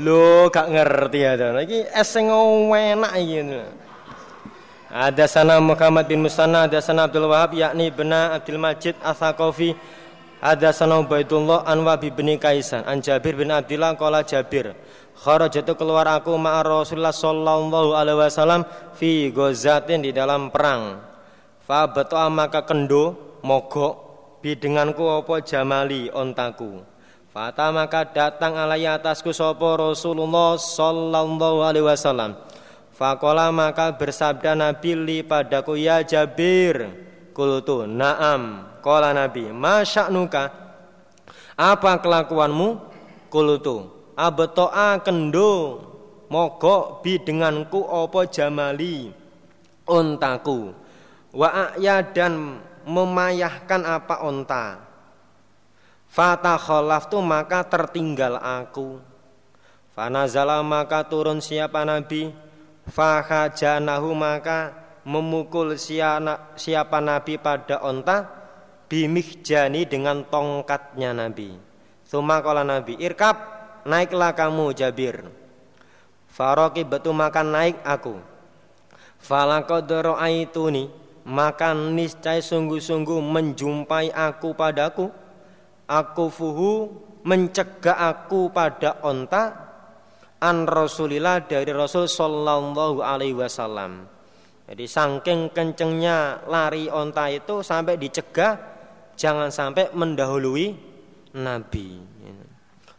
Lo 0.00 0.48
gak 0.48 0.72
ngerti 0.72 1.20
ada. 1.26 1.52
Lagi 1.52 1.84
es 1.84 2.10
yang 2.16 2.72
enak 2.72 3.12
gitu. 3.20 3.60
Ada 4.88 5.28
sana 5.28 5.60
Muhammad 5.60 6.08
bin 6.08 6.24
Musanna, 6.24 6.64
ada 6.64 6.80
sana 6.80 7.04
Abdul 7.04 7.28
Wahab, 7.28 7.52
yakni 7.52 7.92
benar 7.92 8.40
Abdul 8.40 8.56
Majid 8.56 8.96
Asaqofi, 9.04 9.76
ada 10.40 10.72
sana 10.72 10.96
Ubaidullah 10.96 11.68
Anwa 11.68 12.00
bin 12.00 12.40
Kaisan, 12.40 12.88
an 12.88 13.04
Jabir 13.04 13.36
bin 13.36 13.52
Abdullah, 13.52 13.92
kala 14.00 14.24
Jabir. 14.24 14.72
Kharajatu 15.12 15.76
keluar 15.76 16.08
aku 16.08 16.32
ma'a 16.40 16.64
Rasulullah 16.64 17.12
sallallahu 17.12 17.92
alaihi 17.92 18.16
wasallam 18.16 18.64
fi 18.96 19.28
gozatin 19.28 20.00
di 20.00 20.14
dalam 20.14 20.48
perang. 20.48 21.04
Fa 21.68 21.84
maka 22.32 22.64
kendo 22.64 23.36
mogok 23.44 24.07
bi 24.40 24.58
denganku 24.58 25.04
apa 25.06 25.42
jamali 25.42 26.10
ontaku. 26.10 26.82
Fata 27.28 27.70
maka 27.70 28.08
datang 28.08 28.56
alai 28.56 28.88
atasku 28.88 29.30
sopo 29.30 29.78
Rasulullah 29.78 30.56
sallallahu 30.56 31.58
alaihi 31.62 31.86
wasallam. 31.86 32.34
Fakola 32.96 33.54
maka 33.54 33.94
bersabda 33.94 34.58
Nabi 34.58 34.92
li 34.98 35.18
padaku 35.22 35.78
ya 35.78 36.02
Jabir. 36.02 36.88
Kultu 37.36 37.86
naam. 37.86 38.66
Kola 38.82 39.14
Nabi 39.14 39.50
masya'nuka. 39.54 40.50
Apa 41.54 42.02
kelakuanmu? 42.02 42.68
Kultu 43.30 43.98
abetoa 44.18 44.98
kendo 45.06 45.78
mogok 46.26 47.06
bi 47.06 47.22
denganku 47.22 47.78
opo 47.78 48.26
jamali 48.26 49.14
ontaku 49.86 50.74
wa 51.30 51.70
dan 52.10 52.58
memayahkan 52.88 53.84
apa 53.84 54.24
onta. 54.24 54.80
Fata 56.08 56.56
tu 57.04 57.20
maka 57.20 57.60
tertinggal 57.68 58.40
aku. 58.40 58.96
Fanazala 59.92 60.64
maka 60.64 61.04
turun 61.04 61.44
siapa 61.44 61.84
nabi. 61.84 62.32
Fahajanahu 62.88 64.16
maka 64.16 64.72
memukul 65.04 65.76
siapa 65.76 66.98
nabi 67.04 67.36
pada 67.36 67.84
onta. 67.84 68.24
Bimihjani 68.88 69.84
dengan 69.84 70.24
tongkatnya 70.24 71.12
nabi. 71.12 71.52
Suma 72.08 72.40
kala 72.40 72.64
nabi 72.64 72.96
irkap 72.96 73.36
naiklah 73.84 74.32
kamu 74.32 74.72
Jabir. 74.72 75.28
Faroki 76.32 76.88
betul 76.88 77.12
makan 77.12 77.52
naik 77.52 77.76
aku. 77.84 78.16
Falakodoro 79.20 80.16
aituni 80.16 80.88
maka 81.28 81.76
niscaya 81.76 82.40
sungguh-sungguh 82.40 83.20
menjumpai 83.20 84.08
aku 84.16 84.56
padaku 84.56 85.12
aku 85.84 86.24
fuhu 86.32 86.88
mencegah 87.20 88.00
aku 88.08 88.48
pada 88.48 88.96
onta 89.04 89.68
an 90.40 90.64
Rasulillah 90.64 91.44
dari 91.44 91.68
Rasul 91.68 92.08
Sallallahu 92.08 93.04
Alaihi 93.04 93.36
Wasallam 93.36 94.08
jadi 94.64 94.84
saking 94.88 95.52
kencengnya 95.52 96.48
lari 96.48 96.88
onta 96.88 97.28
itu 97.28 97.60
sampai 97.60 98.00
dicegah 98.00 98.56
jangan 99.12 99.52
sampai 99.52 99.92
mendahului 99.92 100.88
Nabi 101.36 102.18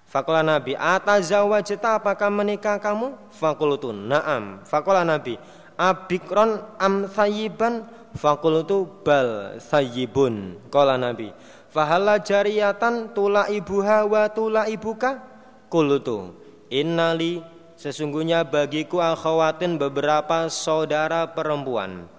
Fakola 0.10 0.42
Nabi, 0.42 0.74
atazawajta 0.74 2.02
apakah 2.02 2.34
menikah 2.34 2.82
kamu? 2.82 3.14
Fakulutun, 3.30 4.10
naam. 4.10 4.66
Fakola 4.66 5.06
Nabi, 5.06 5.38
abikron 5.80 6.60
am 6.76 7.08
sayiban 7.08 7.88
Fakultu 8.10 8.90
bal 9.06 9.62
sayyibun 9.62 10.60
Kala 10.74 11.00
Nabi. 11.00 11.32
Fahala 11.70 12.18
jariyatan 12.20 13.14
tula 13.14 13.46
ibuha 13.48 14.02
wa 14.04 14.26
tula 14.28 14.66
ibuka? 14.66 15.22
Kultu 15.70 16.34
Innali 16.74 17.40
Sesungguhnya 17.80 18.44
bagiku 18.44 19.00
akhawatin 19.00 19.80
beberapa 19.80 20.52
saudara 20.52 21.24
perempuan. 21.32 22.12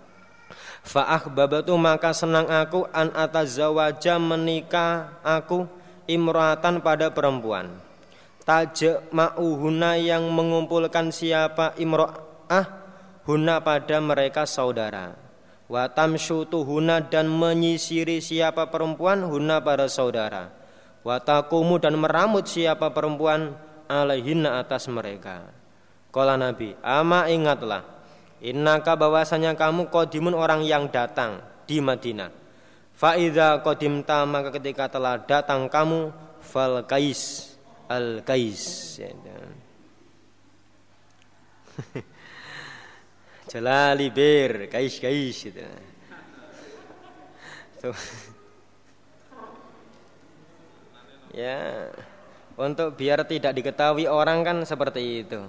Fa'ah 0.80 1.28
babatu 1.28 1.76
maka 1.76 2.16
senang 2.16 2.48
aku 2.48 2.88
an 2.96 3.12
atazawaja 3.12 4.16
menikah 4.16 5.20
aku 5.20 5.68
imratan 6.08 6.80
pada 6.80 7.12
perempuan. 7.12 7.68
Tajak 8.48 9.12
ma'uhuna 9.12 10.00
yang 10.00 10.24
mengumpulkan 10.32 11.12
siapa 11.12 11.76
imro'ah 11.76 12.80
Huna 13.29 13.61
pada 13.61 14.01
mereka 14.01 14.49
saudara 14.49 15.31
Watam 15.71 16.18
huna 16.51 16.99
dan 16.99 17.31
menyisiri 17.31 18.18
siapa 18.18 18.75
perempuan 18.75 19.23
huna 19.23 19.62
para 19.62 19.87
saudara. 19.87 20.51
Watakumu 21.07 21.79
dan 21.79 21.95
meramut 21.95 22.51
siapa 22.51 22.91
perempuan 22.91 23.55
alaihinna 23.87 24.59
atas 24.59 24.91
mereka. 24.91 25.47
Kala 26.11 26.35
Nabi, 26.35 26.75
ama 26.83 27.31
ingatlah, 27.31 27.87
innaka 28.43 28.99
bahwasanya 28.99 29.55
kamu 29.55 29.95
kodimun 29.95 30.35
orang 30.35 30.66
yang 30.66 30.91
datang 30.91 31.39
di 31.71 31.79
Madinah. 31.79 32.35
Faida 32.99 33.62
kodim 33.62 34.03
maka 34.03 34.51
ketika 34.59 34.91
telah 34.91 35.23
datang 35.23 35.71
kamu 35.71 36.11
fal 36.43 36.83
kais 36.83 37.55
al 37.87 38.27
kais. 38.27 38.99
Jalali 43.51 44.14
bir, 44.14 44.70
kais-kais 44.70 45.51
gitu. 45.51 45.66
Tuh. 47.82 47.98
Ya, 51.34 51.90
untuk 52.55 52.94
biar 52.94 53.26
tidak 53.26 53.51
diketahui 53.59 54.07
orang 54.07 54.46
kan 54.46 54.57
seperti 54.62 55.26
itu. 55.26 55.42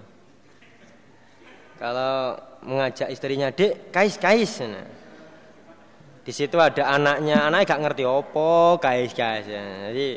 Kalau 1.77 2.41
mengajak 2.65 3.13
istrinya, 3.13 3.53
"Dek, 3.53 3.93
kais-kais." 3.93 4.65
Nah. 4.65 4.85
Di 6.25 6.33
situ 6.33 6.57
ada 6.57 6.97
anaknya, 6.97 7.49
anaknya 7.53 7.69
gak 7.69 7.81
ngerti 7.85 8.03
opo 8.05 8.81
kais-kais. 8.81 9.45
Ya. 9.45 9.65
Jadi 9.89 10.09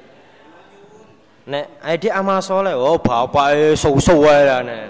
nek 1.53 1.85
adik 1.85 2.13
amal 2.17 2.41
soleh, 2.41 2.73
oh 2.73 2.97
bapak 2.97 3.49
eh 3.53 3.77
susu 3.77 4.25
lah. 4.25 4.65
Nah. 4.65 4.89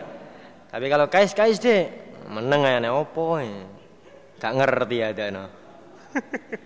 Tapi 0.70 0.86
kalau 0.86 1.06
kais-kais 1.10 1.58
dek, 1.58 2.03
meneng 2.28 2.64
ayane 2.64 2.88
opo 2.90 3.38
ya. 3.40 3.64
Gak 4.40 4.54
ngerti 4.60 4.98
ada 5.00 5.24
no. 5.32 5.44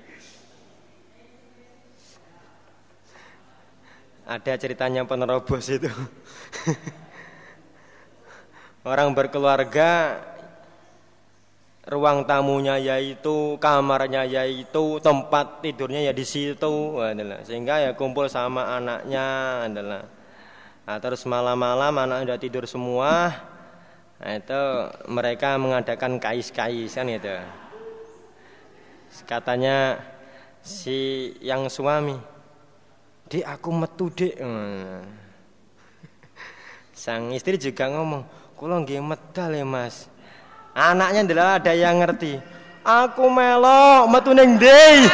ada 4.35 4.53
ceritanya 4.61 5.09
penerobos 5.09 5.69
itu. 5.73 5.89
Orang 8.89 9.13
berkeluarga 9.13 10.21
ruang 11.89 12.29
tamunya 12.29 12.77
yaitu 12.77 13.57
kamarnya 13.57 14.29
yaitu 14.29 15.01
tempat 15.01 15.65
tidurnya 15.65 16.05
ya 16.05 16.13
di 16.13 16.21
situ 16.21 17.01
adalah 17.01 17.41
sehingga 17.49 17.81
ya 17.81 17.97
kumpul 17.97 18.29
sama 18.29 18.77
anaknya 18.77 19.27
adalah 19.65 20.05
nah, 20.85 21.01
terus 21.01 21.25
malam-malam 21.25 21.97
anak 21.97 22.29
udah 22.29 22.37
tidur 22.37 22.69
semua 22.69 23.33
Nah, 24.19 24.35
itu 24.35 24.63
mereka 25.07 25.55
mengadakan 25.55 26.19
kais-kais 26.19 26.91
kan 26.91 27.07
itu. 27.07 27.39
Katanya 29.23 30.03
si 30.59 31.31
yang 31.39 31.71
suami, 31.71 32.19
"Dek, 33.31 33.47
aku 33.47 33.71
metu, 33.71 34.11
Dek." 34.11 34.35
Sang 36.99 37.31
istri 37.31 37.55
juga 37.63 37.87
ngomong, 37.95 38.27
"Kula 38.59 38.83
nggih 38.83 38.99
medal 38.99 39.55
ya, 39.55 39.63
Mas." 39.63 40.11
Anaknya 40.75 41.23
adalah 41.23 41.63
ada 41.63 41.71
yang 41.75 42.03
ngerti. 42.03 42.43
Aku 42.83 43.31
melok 43.31 44.11
metu 44.11 44.35
ning 44.35 44.59
ndi? 44.59 44.71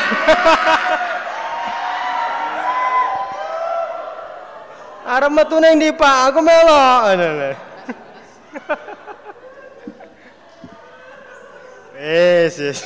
Arep 5.13 5.33
metu 5.33 5.61
ning 5.61 5.77
ndi, 5.77 5.93
Pak? 5.93 6.33
Aku 6.33 6.41
melok. 6.41 7.64
Wis 11.95 12.55
wis. 12.59 12.81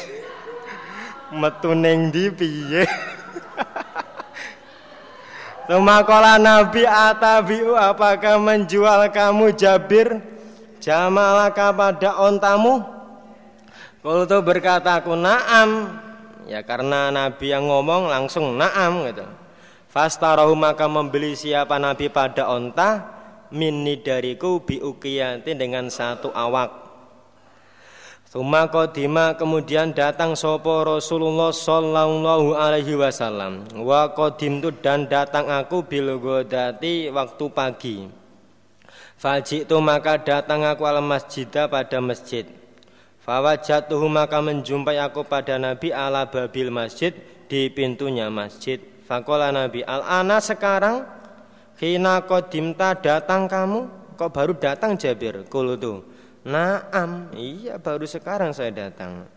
Metu 1.28 1.76
ning 1.76 2.08
ndi 2.08 2.32
piye? 2.32 2.88
Tumakola 5.68 6.40
Nabi 6.40 6.88
Atabiu 6.88 7.76
apakah 7.76 8.40
menjual 8.40 9.12
kamu 9.12 9.52
Jabir 9.52 10.16
jamalaka 10.80 11.68
pada 11.76 12.16
ontamu? 12.24 12.80
Kultu 14.00 14.40
berkata 14.40 15.02
aku 15.02 15.12
naam 15.18 16.00
Ya 16.48 16.64
karena 16.64 17.12
Nabi 17.12 17.52
yang 17.52 17.68
ngomong 17.68 18.08
langsung 18.08 18.56
naam 18.56 19.04
gitu 19.04 19.26
Fastarahu 19.92 20.56
maka 20.56 20.88
membeli 20.88 21.36
siapa 21.36 21.76
Nabi 21.76 22.08
pada 22.08 22.48
onta 22.48 23.17
Minni 23.54 24.00
dariku 24.04 24.60
biukiyanti 24.64 25.56
dengan 25.56 25.88
satu 25.88 26.28
awak 26.32 26.88
Suma 28.28 28.68
kodima 28.68 29.32
kemudian 29.40 29.96
datang 29.96 30.36
sopo 30.36 30.84
Rasulullah 30.84 31.48
Sallallahu 31.48 32.60
Alaihi 32.60 32.92
Wasallam. 32.92 33.64
Wa 33.72 34.12
kodim 34.12 34.60
tu 34.60 34.68
dan 34.68 35.08
datang 35.08 35.48
aku 35.48 35.80
bil 35.80 36.20
godati 36.20 37.08
waktu 37.08 37.44
pagi. 37.48 38.04
Faji 39.16 39.64
itu 39.64 39.76
maka 39.80 40.20
datang 40.20 40.60
aku 40.68 40.84
al 40.84 41.00
masjidah 41.00 41.72
pada 41.72 42.04
masjid. 42.04 42.44
Fawajatuhu 43.24 44.04
maka 44.12 44.44
menjumpai 44.44 45.00
aku 45.00 45.24
pada 45.24 45.56
Nabi 45.56 45.88
ala 45.88 46.28
babil 46.28 46.68
masjid 46.68 47.16
di 47.48 47.72
pintunya 47.72 48.28
masjid. 48.28 48.76
Fakola 49.08 49.48
Nabi 49.48 49.80
al 49.88 50.04
ana 50.04 50.36
sekarang 50.44 51.17
Hina 51.78 52.26
kodimta 52.26 52.98
datang 52.98 53.46
kamu 53.46 53.86
Kok 54.18 54.30
baru 54.34 54.52
datang 54.58 54.98
Jabir 54.98 55.46
Kulutu 55.46 56.02
Naam, 56.48 57.28
iya 57.36 57.76
baru 57.76 58.08
sekarang 58.08 58.56
saya 58.56 58.72
datang. 58.72 59.28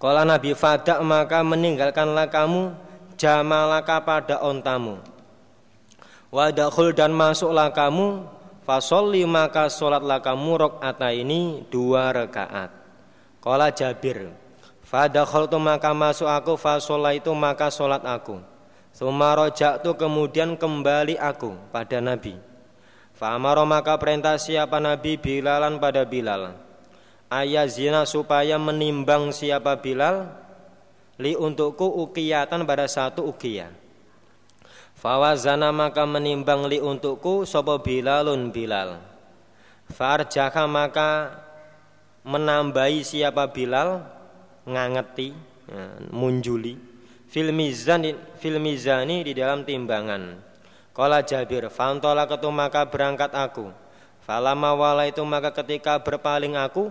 Kalau 0.00 0.24
Nabi 0.24 0.56
Fadak 0.56 0.96
maka 1.04 1.44
meninggalkanlah 1.44 2.32
kamu 2.32 2.72
jamalaka 3.20 4.00
pada 4.00 4.40
ontamu. 4.40 4.96
Wadakhul 6.32 6.96
dan 6.96 7.12
masuklah 7.12 7.68
kamu 7.74 8.24
fasolli 8.64 9.28
maka 9.28 9.68
sholatlah 9.68 10.24
kamu 10.24 10.50
rokata 10.56 11.12
ini 11.12 11.68
dua 11.68 12.16
rakaat. 12.16 12.72
Kala 13.44 13.68
Jabir, 13.68 14.32
Fadakhul 14.86 15.52
tu 15.52 15.60
maka 15.60 15.92
masuk 15.92 16.32
aku 16.32 16.56
fasolah 16.56 17.12
itu 17.12 17.28
maka 17.36 17.68
sholat 17.68 18.00
aku. 18.08 18.40
Sumarojak 18.90 19.80
tu 19.80 19.94
kemudian 19.96 20.58
kembali 20.58 21.16
aku 21.16 21.54
pada 21.70 22.02
Nabi. 22.02 22.36
Fa'amaro 23.16 23.68
maka 23.68 23.96
perintah 24.00 24.36
siapa 24.40 24.80
Nabi? 24.80 25.20
Bilalan 25.20 25.76
pada 25.76 26.08
Bilal. 26.08 26.56
Ayah 27.30 27.68
zina 27.68 28.02
supaya 28.08 28.58
menimbang 28.58 29.30
siapa 29.30 29.78
Bilal? 29.78 30.26
Li 31.20 31.36
untukku 31.36 31.84
ukiyatan 31.84 32.64
pada 32.64 32.88
satu 32.88 33.28
ukiyah 33.28 33.68
Fawazana 35.00 35.68
maka 35.72 36.04
menimbang 36.04 36.68
li 36.68 36.76
untukku 36.76 37.48
Sopo 37.48 37.80
Bilalun 37.80 38.52
Bilal. 38.52 39.00
Farjaka 39.88 40.68
maka 40.68 41.40
menambahi 42.24 43.00
siapa 43.00 43.48
Bilal? 43.48 44.04
Ngangeti 44.68 45.32
ya, 47.30 47.46
Munjuli 47.46 47.70
Filmizani, 47.70 48.10
filmizani 48.42 49.22
di 49.22 49.32
dalam 49.38 49.62
timbangan 49.62 50.50
Kala 50.90 51.22
Jabir, 51.22 51.70
fantola 51.70 52.26
ketu 52.26 52.50
maka 52.50 52.82
berangkat 52.84 53.30
aku. 53.30 53.70
Falama 54.26 54.74
wala 54.74 55.06
itu 55.06 55.22
maka 55.22 55.54
ketika 55.54 56.02
berpaling 56.02 56.58
aku, 56.58 56.90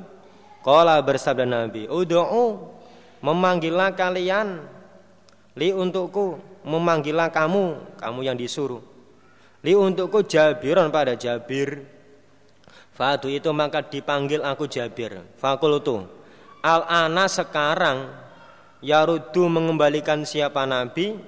Kala 0.64 0.98
bersabda 1.04 1.44
Nabi, 1.44 1.86
Udu'u, 1.86 2.74
memanggillah 3.20 3.94
kalian, 3.94 4.64
li 5.60 5.76
untukku, 5.76 6.40
memanggillah 6.64 7.28
kamu, 7.30 8.00
kamu 8.00 8.20
yang 8.24 8.40
disuruh. 8.40 8.82
Li 9.62 9.76
untukku 9.76 10.24
Jabiron 10.24 10.88
pada 10.90 11.20
Jabir. 11.20 11.84
Fadu 12.96 13.28
itu 13.28 13.52
maka 13.52 13.84
dipanggil 13.84 14.44
aku 14.44 14.68
Jabir. 14.68 15.20
Fakultu, 15.40 16.08
al-ana 16.64 17.28
sekarang, 17.28 18.10
Yarudu 18.80 19.52
mengembalikan 19.52 20.24
siapa 20.24 20.64
Nabi? 20.64 21.20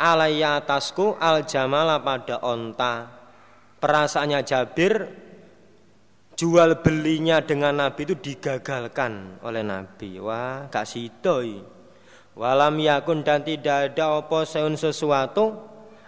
Alaiya 0.00 0.60
atasku 0.60 1.16
al 1.16 1.44
jamala 1.48 2.00
pada 2.00 2.40
onta. 2.40 3.08
Perasaannya 3.80 4.40
Jabir 4.44 4.94
jual 6.36 6.80
belinya 6.80 7.40
dengan 7.44 7.84
Nabi 7.84 8.08
itu 8.08 8.16
digagalkan 8.16 9.40
oleh 9.44 9.60
Nabi. 9.64 10.20
Wah 10.20 10.68
gak 10.68 10.88
sidoi 10.88 11.80
walam 12.40 12.80
yakun 12.80 13.20
dan 13.20 13.44
tidak 13.44 13.92
ada 13.92 14.16
opo 14.16 14.48
seun 14.48 14.78
sesuatu 14.78 15.60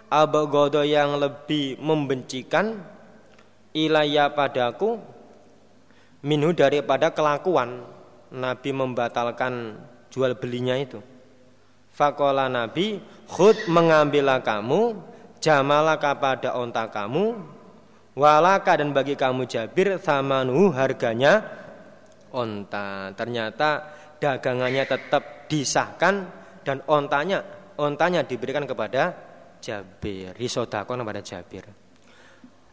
abagodo 0.09 0.81
yang 0.81 1.21
lebih 1.21 1.77
membencikan 1.77 2.81
ilaya 3.77 4.33
padaku 4.33 4.97
minhu 6.25 6.53
daripada 6.53 7.13
kelakuan. 7.13 7.85
Nabi 8.33 8.73
membatalkan 8.73 9.77
jual 10.13 10.37
belinya 10.37 10.77
itu 10.77 11.01
Fakola 11.93 12.49
Nabi, 12.49 12.97
khud 13.29 13.69
mengambillah 13.69 14.41
kamu, 14.41 14.97
jamalaka 15.37 16.17
pada 16.17 16.57
onta 16.57 16.89
kamu, 16.89 17.37
walaka 18.17 18.81
dan 18.81 18.89
bagi 18.97 19.13
kamu 19.13 19.45
Jabir, 19.45 20.01
thamanu 20.01 20.73
harganya 20.73 21.45
onta. 22.33 23.13
Ternyata 23.13 23.93
dagangannya 24.17 24.89
tetap 24.89 25.45
disahkan 25.45 26.25
dan 26.65 26.81
ontanya 26.89 27.45
ontanya 27.77 28.25
diberikan 28.25 28.65
kepada 28.65 29.13
Jabir, 29.61 30.33
risodakon 30.33 30.97
kepada 30.97 31.21
Jabir. 31.21 31.65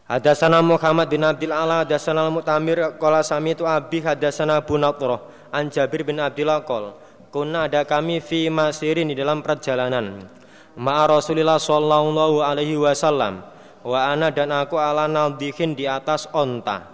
Hadasana 0.09 0.65
Muhammad 0.65 1.07
bin 1.07 1.23
Abdul 1.23 1.55
Ala, 1.55 1.85
hadasana 1.85 2.27
Mutamir, 2.27 2.99
kola 2.99 3.23
sami 3.23 3.55
itu 3.55 3.63
abi, 3.63 4.03
hadasana 4.03 4.59
Abu 4.59 4.75
Natroh, 4.75 5.29
an 5.53 5.71
Jabir 5.71 6.03
bin 6.03 6.19
Abdullah 6.19 6.65
kol. 6.67 6.99
Kuna 7.31 7.71
ada 7.71 7.87
kami 7.87 8.19
fi 8.19 8.51
masirin 8.51 9.07
di 9.07 9.15
dalam 9.15 9.39
perjalanan. 9.39 10.27
Ma'a 10.75 11.07
Rasulillah 11.07 11.57
sallallahu 11.57 12.43
alaihi 12.43 12.75
wasallam. 12.75 13.47
Wa 13.87 14.11
ana 14.11 14.29
dan 14.29 14.51
aku 14.51 14.75
ala 14.75 15.07
naldihin 15.07 15.73
di 15.73 15.87
atas 15.87 16.27
onta. 16.35 16.91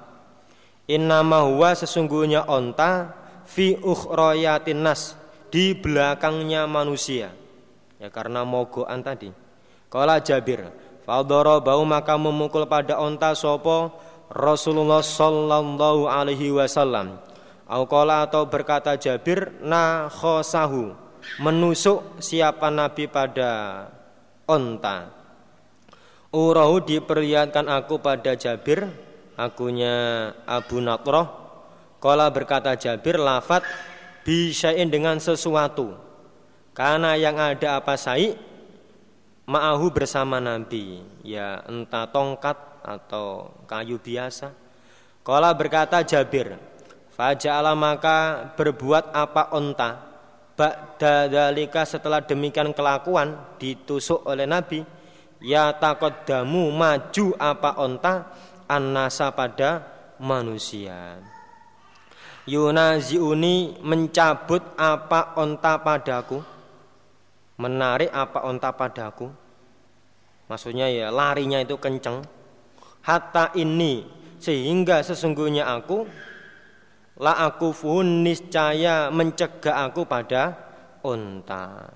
Innama 0.87 1.43
huwa 1.43 1.75
sesungguhnya 1.75 2.47
onta 2.47 3.11
Fi 3.47 3.75
ukhroyatin 3.75 4.87
nas 4.87 5.19
Di 5.51 5.75
belakangnya 5.75 6.63
manusia. 6.69 7.33
Ya 7.97 8.07
karena 8.13 8.45
mogoan 8.45 9.01
tadi. 9.03 9.33
Kala 9.87 10.19
Jabir 10.19 10.67
Faldoro 11.07 11.63
bau 11.63 11.87
maka 11.87 12.19
memukul 12.19 12.67
pada 12.67 12.99
onta 12.99 13.31
sopo 13.31 13.95
Rasulullah 14.27 14.99
sallallahu 14.99 16.11
alaihi 16.11 16.51
wasallam 16.51 17.15
Aukola 17.67 18.23
atau 18.23 18.47
berkata 18.47 18.95
Jabir 18.95 19.51
na 19.59 20.07
khosahu 20.07 20.95
menusuk 21.43 22.23
siapa 22.23 22.71
Nabi 22.71 23.11
pada 23.11 23.83
onta. 24.47 25.11
Urahu 26.31 26.83
diperlihatkan 26.83 27.67
aku 27.67 27.99
pada 27.99 28.39
Jabir, 28.39 28.87
akunya 29.35 30.31
Abu 30.47 30.79
Natroh. 30.79 31.27
Kola 31.99 32.29
berkata 32.31 32.77
Jabir 32.79 33.19
lafat 33.19 33.63
bisain 34.23 34.87
dengan 34.87 35.19
sesuatu. 35.19 35.97
Karena 36.71 37.17
yang 37.17 37.35
ada 37.41 37.81
apa 37.81 37.97
sai 37.97 38.37
ma'ahu 39.49 39.89
bersama 39.89 40.37
Nabi, 40.37 41.01
ya 41.25 41.63
entah 41.65 42.05
tongkat 42.11 42.55
atau 42.85 43.49
kayu 43.65 43.97
biasa. 43.97 44.53
Kola 45.25 45.51
berkata 45.57 46.05
Jabir, 46.05 46.53
Faja'ala 47.17 47.73
maka 47.73 48.53
berbuat 48.53 49.09
apa 49.09 49.49
onta. 49.57 50.05
Ba'da 50.53 51.29
dalika 51.29 51.85
setelah 51.85 52.21
demikian 52.21 52.73
kelakuan 52.73 53.57
ditusuk 53.61 54.25
oleh 54.25 54.49
Nabi 54.49 54.81
Ya 55.37 55.69
takut 55.69 56.25
damu 56.25 56.73
maju 56.73 57.25
apa 57.37 57.77
onta 57.77 58.33
Annasa 58.65 59.29
pada 59.31 59.85
manusia. 60.17 61.21
Yunaziuni 62.49 63.77
mencabut 63.85 64.63
apa 64.75 65.37
onta 65.37 65.77
padaku 65.79 66.41
Menarik 67.57 68.13
apa 68.13 68.45
onta 68.45 68.69
padaku. 68.69 69.33
Maksudnya 70.45 70.93
ya 70.93 71.09
larinya 71.09 71.57
itu 71.57 71.73
kenceng. 71.81 72.21
Hatta 73.01 73.49
ini 73.57 74.05
sehingga 74.37 75.01
sesungguhnya 75.01 75.65
aku 75.65 76.05
la 77.17 77.49
aku 77.49 77.73
fun 77.73 78.25
niscaya 78.25 79.09
mencegah 79.09 79.89
aku 79.89 80.05
pada 80.05 80.57
unta. 81.01 81.89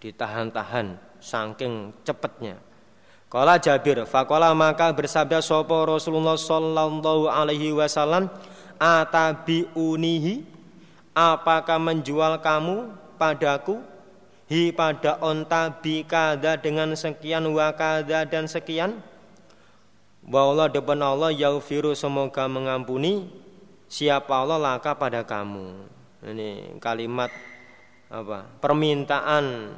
Ditahan-tahan 0.00 0.96
saking 1.20 1.92
cepatnya 2.08 2.56
Kala 3.30 3.62
Jabir 3.62 4.02
fakola 4.10 4.50
maka 4.56 4.90
bersabda 4.90 5.38
sopo 5.38 5.86
Rasulullah 5.86 6.34
sallallahu 6.34 7.30
alaihi 7.30 7.70
wasallam 7.70 8.26
atabi 8.74 9.70
unihi 9.76 10.42
apakah 11.14 11.78
menjual 11.78 12.42
kamu 12.42 12.90
padaku? 13.14 13.78
Hi 14.50 14.74
pada 14.74 15.14
onta 15.22 15.70
bikada 15.70 16.58
dengan 16.58 16.90
sekian 16.98 17.46
wakada 17.54 18.26
dan 18.26 18.50
sekian. 18.50 18.98
Bahwa 20.26 20.66
depan 20.66 20.98
Allah 20.98 21.30
yaufiru 21.30 21.94
semoga 21.94 22.50
mengampuni 22.50 23.30
siapa 23.90 24.30
Allah 24.30 24.56
laka 24.62 24.94
pada 24.94 25.26
kamu. 25.26 25.98
Ini 26.30 26.78
kalimat 26.78 27.34
apa? 28.06 28.46
Permintaan 28.62 29.74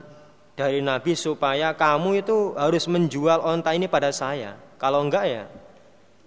dari 0.53 0.85
Nabi 0.85 1.17
supaya 1.17 1.73
kamu 1.73 2.21
itu 2.21 2.53
harus 2.55 2.85
menjual 2.87 3.41
onta 3.41 3.73
ini 3.73 3.89
pada 3.89 4.13
saya. 4.13 4.61
Kalau 4.77 5.01
enggak 5.01 5.25
ya, 5.25 5.45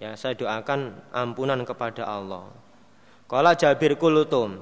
ya 0.02 0.10
saya 0.18 0.34
doakan 0.34 0.98
ampunan 1.14 1.62
kepada 1.62 2.02
Allah. 2.02 2.50
Kala 3.30 3.54
Jabir 3.54 3.94
kulutum. 3.94 4.58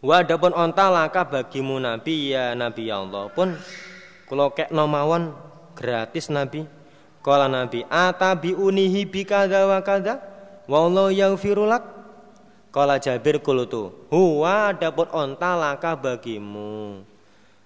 Wa 0.00 0.24
adapun 0.24 0.56
onta 0.56 0.88
laka 0.88 1.28
bagimu 1.28 1.76
Nabi 1.76 2.32
ya 2.32 2.56
Nabi 2.56 2.88
Allah 2.88 3.28
pun 3.36 3.52
kula 4.24 4.48
kekno 4.54 4.88
mawon 4.88 5.36
gratis 5.76 6.32
Nabi. 6.32 6.64
Kala 7.20 7.52
Nabi 7.52 7.84
atabi 7.84 8.56
unihi 8.56 9.04
bikada 9.04 9.68
wa 9.68 9.80
kada 9.84 10.24
wallahu 10.64 11.12
yaghfiru 11.12 11.68
lak. 11.68 11.99
Kala 12.70 13.02
Jabir 13.02 13.42
kulutu. 13.42 13.90
Huwa 14.10 14.70
adapun 14.70 15.10
onta 15.10 15.58
laka 15.58 15.98
bagimu. 15.98 17.02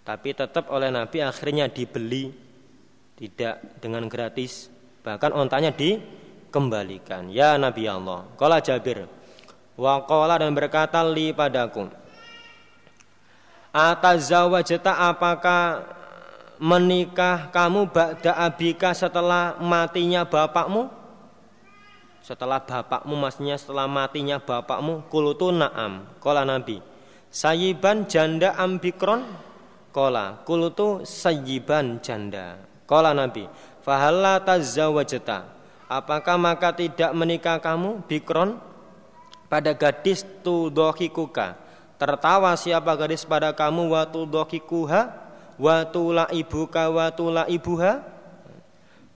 Tapi 0.05 0.37
tetap 0.37 0.69
oleh 0.73 0.89
Nabi 0.89 1.21
akhirnya 1.21 1.69
dibeli 1.69 2.33
tidak 3.17 3.81
dengan 3.85 4.09
gratis. 4.09 4.73
Bahkan 5.05 5.37
ontanya 5.37 5.73
dikembalikan. 5.73 7.29
Ya 7.29 7.61
Nabi 7.61 7.85
Allah. 7.85 8.25
Kala 8.41 8.65
Jabir. 8.65 9.05
Wa 9.77 10.07
dan 10.39 10.55
berkata 10.55 11.03
li 11.03 11.35
padaku 11.35 11.91
Atazawajata 13.75 15.11
apakah 15.11 15.83
menikah 16.63 17.51
kamu 17.51 17.91
ba'da 17.91 18.39
abika 18.39 18.95
setelah 18.95 19.59
matinya 19.59 20.23
bapakmu? 20.23 20.87
Setelah 22.25 22.65
bapakmu 22.65 23.21
maksudnya 23.21 23.61
setelah 23.61 23.85
matinya 23.85 24.41
bapakmu 24.41 25.05
kulutu 25.13 25.53
na'am. 25.53 26.09
Kola 26.25 26.41
Nabi 26.41 26.81
Sayiban 27.29 28.09
janda 28.09 28.57
ambikron? 28.57 29.29
Kola 29.93 30.41
kulutu 30.49 31.05
sayiban 31.05 32.01
janda. 32.01 32.57
Kola 32.89 33.13
Nabi 33.13 33.45
Fahalla 33.85 34.41
tazawajata. 34.41 35.53
Apakah 35.85 36.41
maka 36.41 36.73
tidak 36.73 37.13
menikah 37.13 37.61
kamu 37.61 38.01
bikron? 38.09 38.57
Pada 39.53 39.77
gadis 39.77 40.25
tudokikuka 40.41 41.61
Tertawa 42.01 42.57
siapa 42.57 42.97
gadis 42.97 43.23
pada 43.23 43.53
kamu 43.53 43.93
watu 43.93 44.25
dokikuha 44.25 45.13
watula 45.61 46.27
ibuka 46.33 46.89
watula 46.91 47.45
ibuha 47.47 48.14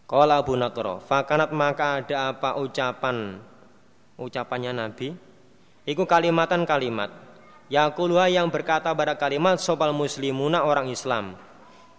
Kala 0.09 0.41
Abu 0.41 0.57
Nakro 0.57 1.05
Fakanat 1.05 1.53
maka 1.53 2.01
ada 2.01 2.33
apa 2.33 2.57
ucapan? 2.57 3.37
Ucapannya 4.17 4.73
Nabi 4.73 5.13
Iku 5.85 6.09
kalimatan 6.09 6.65
kalimat 6.65 7.13
Yakuluha 7.69 8.33
yang 8.33 8.49
berkata 8.49 8.89
pada 8.97 9.13
kalimat 9.21 9.61
Sopal 9.61 9.93
muslimuna 9.93 10.65
orang 10.65 10.89
Islam. 10.89 11.37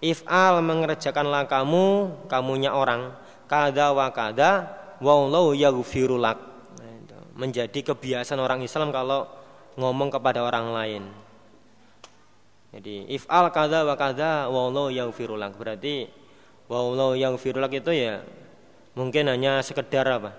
If'al 0.01 0.65
mengerjakanlah 0.65 1.45
kamu 1.45 2.09
Kamunya 2.25 2.73
orang. 2.73 3.13
Kada 3.45 3.93
wa 3.93 4.09
kada 4.09 4.65
Wallahu 4.97 5.53
yaghfirulak 5.53 6.37
nah, 6.81 7.23
Menjadi 7.37 7.93
kebiasaan 7.93 8.41
orang 8.41 8.65
Islam 8.65 8.89
kalau 8.89 9.29
ngomong 9.77 10.09
kepada 10.09 10.41
orang 10.41 10.73
lain. 10.73 11.03
Jadi 12.73 13.09
if'al 13.13 13.53
kada 13.53 13.85
wa 13.85 13.93
kada 13.93 14.49
wallahu 14.49 14.89
yaghfirulak. 14.89 15.53
Berarti 15.53 16.09
wallahu 16.69 17.17
yaghfirulak 17.17 17.81
itu 17.81 17.91
ya 17.91 18.21
mungkin 18.93 19.27
hanya 19.27 19.59
sekedar 19.65 20.05
apa? 20.05 20.31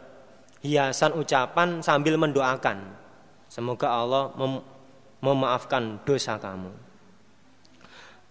Hiasan 0.62 1.18
ucapan 1.18 1.82
sambil 1.82 2.14
mendoakan. 2.16 2.96
Semoga 3.50 3.90
Allah 3.90 4.30
mem 4.38 4.62
memaafkan 5.20 6.00
dosa 6.06 6.40
kamu. 6.40 6.72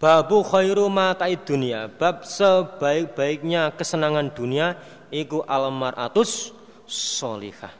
Babu 0.00 0.40
khairu 0.40 0.88
mata'id 0.88 1.44
dunia 1.44 1.92
Bab 1.92 2.24
sebaik-baiknya 2.24 3.76
kesenangan 3.76 4.32
dunia 4.32 4.80
Iku 5.12 5.44
al-mar'atus 5.44 6.56
solihah 6.88 7.79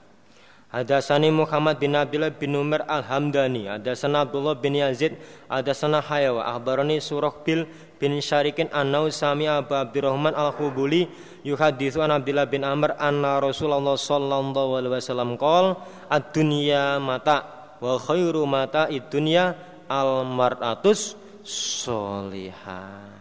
Hadasani 0.70 1.34
Muhammad 1.34 1.82
bin 1.82 1.98
Abdullah 1.98 2.30
bin 2.30 2.54
Umar 2.54 2.86
Al-Hamdani. 2.86 3.66
Hadasana 3.66 4.22
Abdullah 4.22 4.54
bin 4.54 4.78
Yazid. 4.78 5.18
Hadasana 5.50 5.98
Hayawa. 5.98 6.46
Akhbarani 6.54 7.02
Surah 7.02 7.34
bil 7.42 7.66
bin 7.98 8.14
Syarikin 8.22 8.70
Annau 8.70 9.10
Sami 9.10 9.50
Abu 9.50 9.74
Abdurrahman 9.74 10.30
Al-Khubuli. 10.30 11.10
Yuhadithu 11.42 11.98
an 12.04 12.14
Abdullah 12.14 12.46
bin 12.46 12.62
Amr 12.62 12.94
Anna 13.02 13.42
Rasulullah 13.42 13.98
Sallallahu 13.98 14.76
Alaihi 14.76 14.92
Wasallam 14.92 15.40
Qal 15.40 15.72
Ad-dunya 16.12 17.00
mata 17.00 17.72
Wa 17.80 17.96
khairu 17.96 18.44
mata 18.44 18.92
id-dunya 18.92 19.56
Al-mar'atus 19.88 21.16
Solihah 21.40 23.20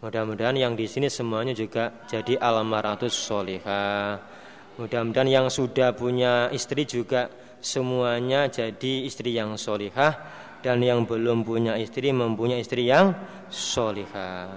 Mudah-mudahan 0.00 0.56
yang 0.56 0.72
di 0.72 0.88
sini 0.88 1.12
semuanya 1.12 1.52
juga 1.52 1.92
jadi 2.08 2.40
al-mar'atus 2.40 3.12
solihah 3.12 4.39
Mudah-mudahan 4.80 5.28
yang 5.28 5.46
sudah 5.52 5.92
punya 5.92 6.48
istri 6.56 6.88
juga 6.88 7.28
semuanya 7.60 8.48
jadi 8.48 9.04
istri 9.04 9.36
yang 9.36 9.60
solihah 9.60 10.16
dan 10.64 10.80
yang 10.80 11.04
belum 11.04 11.44
punya 11.44 11.76
istri 11.76 12.08
mempunyai 12.16 12.64
istri 12.64 12.88
yang 12.88 13.12
solihah. 13.52 14.48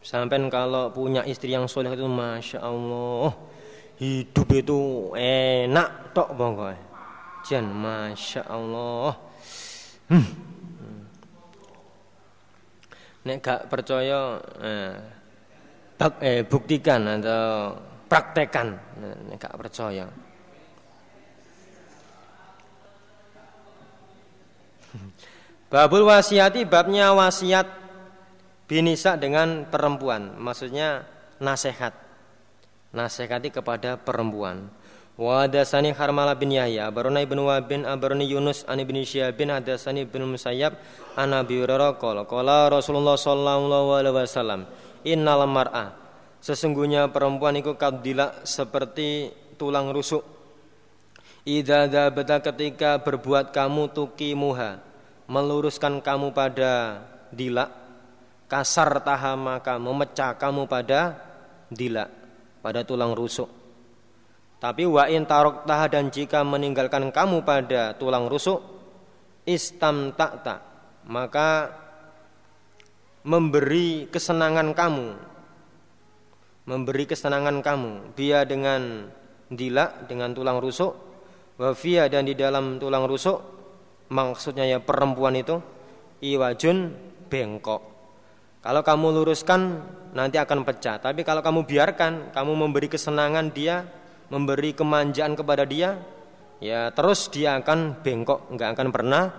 Sampai 0.00 0.40
kalau 0.48 0.88
punya 0.96 1.20
istri 1.28 1.52
yang 1.52 1.68
soleh 1.68 1.92
itu 1.92 2.08
masya 2.08 2.64
Allah 2.64 3.36
hidup 4.00 4.48
itu 4.56 5.12
enak 5.12 6.16
tok 6.16 6.32
bangga. 6.32 6.72
Jan 7.44 7.68
masya 7.68 8.48
Allah. 8.48 9.12
Hmm. 10.08 10.47
Nek 13.28 13.44
gak 13.44 13.68
percaya 13.68 14.40
eh, 14.64 14.96
eh, 16.24 16.40
buktikan 16.48 17.04
atau 17.20 17.76
praktekan 18.08 18.72
nek 19.28 19.36
gak 19.36 19.52
percaya. 19.60 20.08
Babul 25.72 26.08
wasiati 26.08 26.64
babnya 26.64 27.12
wasiat 27.12 27.68
binisa 28.64 29.20
dengan 29.20 29.68
perempuan, 29.68 30.36
maksudnya 30.40 31.04
nasihat. 31.40 32.08
Nasihati 32.88 33.52
kepada 33.52 34.00
perempuan. 34.00 34.72
Wa 35.18 35.42
hadasani 35.42 35.90
Harmalah 35.98 36.38
bin 36.38 36.54
Yahya, 36.54 36.94
Barona 36.94 37.18
ibn 37.18 37.42
Wabin, 37.42 37.82
Abaroni 37.82 38.30
Yunus, 38.30 38.62
Ani 38.70 38.86
bin 38.86 39.02
Syabin, 39.02 39.50
hadasani 39.50 40.06
bin 40.06 40.22
Musayyab, 40.22 40.78
An 41.18 41.34
Abi 41.34 41.58
qala 41.66 42.70
Rasulullah 42.70 43.18
sallallahu 43.18 43.98
alaihi 43.98 44.14
wasallam, 44.14 44.70
innal 45.02 45.42
mar'a 45.50 45.90
sesungguhnya 46.38 47.10
perempuan 47.10 47.58
itu 47.58 47.74
kabdila 47.74 48.46
seperti 48.46 49.34
tulang 49.58 49.90
rusuk. 49.90 50.22
Idza 51.42 51.90
dzabata 51.90 52.38
ketika 52.38 53.02
berbuat 53.02 53.50
kamu 53.50 53.90
tukimuha, 53.90 54.78
meluruskan 55.26 55.98
kamu 55.98 56.30
pada 56.30 57.02
dila, 57.34 57.66
kasar 58.46 59.02
tahamaka, 59.02 59.82
memecah 59.82 60.38
kamu 60.38 60.70
pada 60.70 61.18
dila, 61.74 62.06
pada 62.62 62.86
tulang 62.86 63.18
rusuk 63.18 63.57
tapi 64.58 64.82
wa 64.86 65.06
in 65.06 65.22
taha 65.22 65.86
dan 65.86 66.10
jika 66.10 66.42
meninggalkan 66.42 67.14
kamu 67.14 67.46
pada 67.46 67.94
tulang 67.94 68.26
rusuk 68.26 68.58
istam 69.46 70.10
takta 70.12 70.68
maka 71.08 71.72
memberi 73.24 74.06
kesenangan 74.12 74.76
kamu. 74.76 75.08
Memberi 76.68 77.04
kesenangan 77.08 77.64
kamu. 77.64 78.12
Dia 78.12 78.44
dengan 78.44 79.08
dila 79.48 80.04
dengan 80.04 80.36
tulang 80.36 80.60
rusuk 80.60 80.92
wafia 81.56 82.04
dan 82.12 82.28
di 82.28 82.36
dalam 82.36 82.76
tulang 82.76 83.08
rusuk 83.08 83.40
maksudnya 84.12 84.68
ya 84.68 84.78
perempuan 84.78 85.32
itu 85.40 85.56
iwajun 86.20 86.92
bengkok. 87.32 87.82
Kalau 88.60 88.84
kamu 88.84 89.06
luruskan 89.16 89.60
nanti 90.12 90.36
akan 90.36 90.68
pecah. 90.68 91.00
Tapi 91.00 91.24
kalau 91.24 91.40
kamu 91.40 91.64
biarkan 91.64 92.36
kamu 92.36 92.52
memberi 92.52 92.92
kesenangan 92.92 93.48
dia 93.48 93.88
memberi 94.28 94.72
kemanjaan 94.76 95.36
kepada 95.36 95.64
dia, 95.64 96.00
ya 96.60 96.92
terus 96.92 97.28
dia 97.32 97.56
akan 97.60 98.00
bengkok, 98.04 98.48
nggak 98.52 98.70
akan 98.76 98.88
pernah 98.92 99.32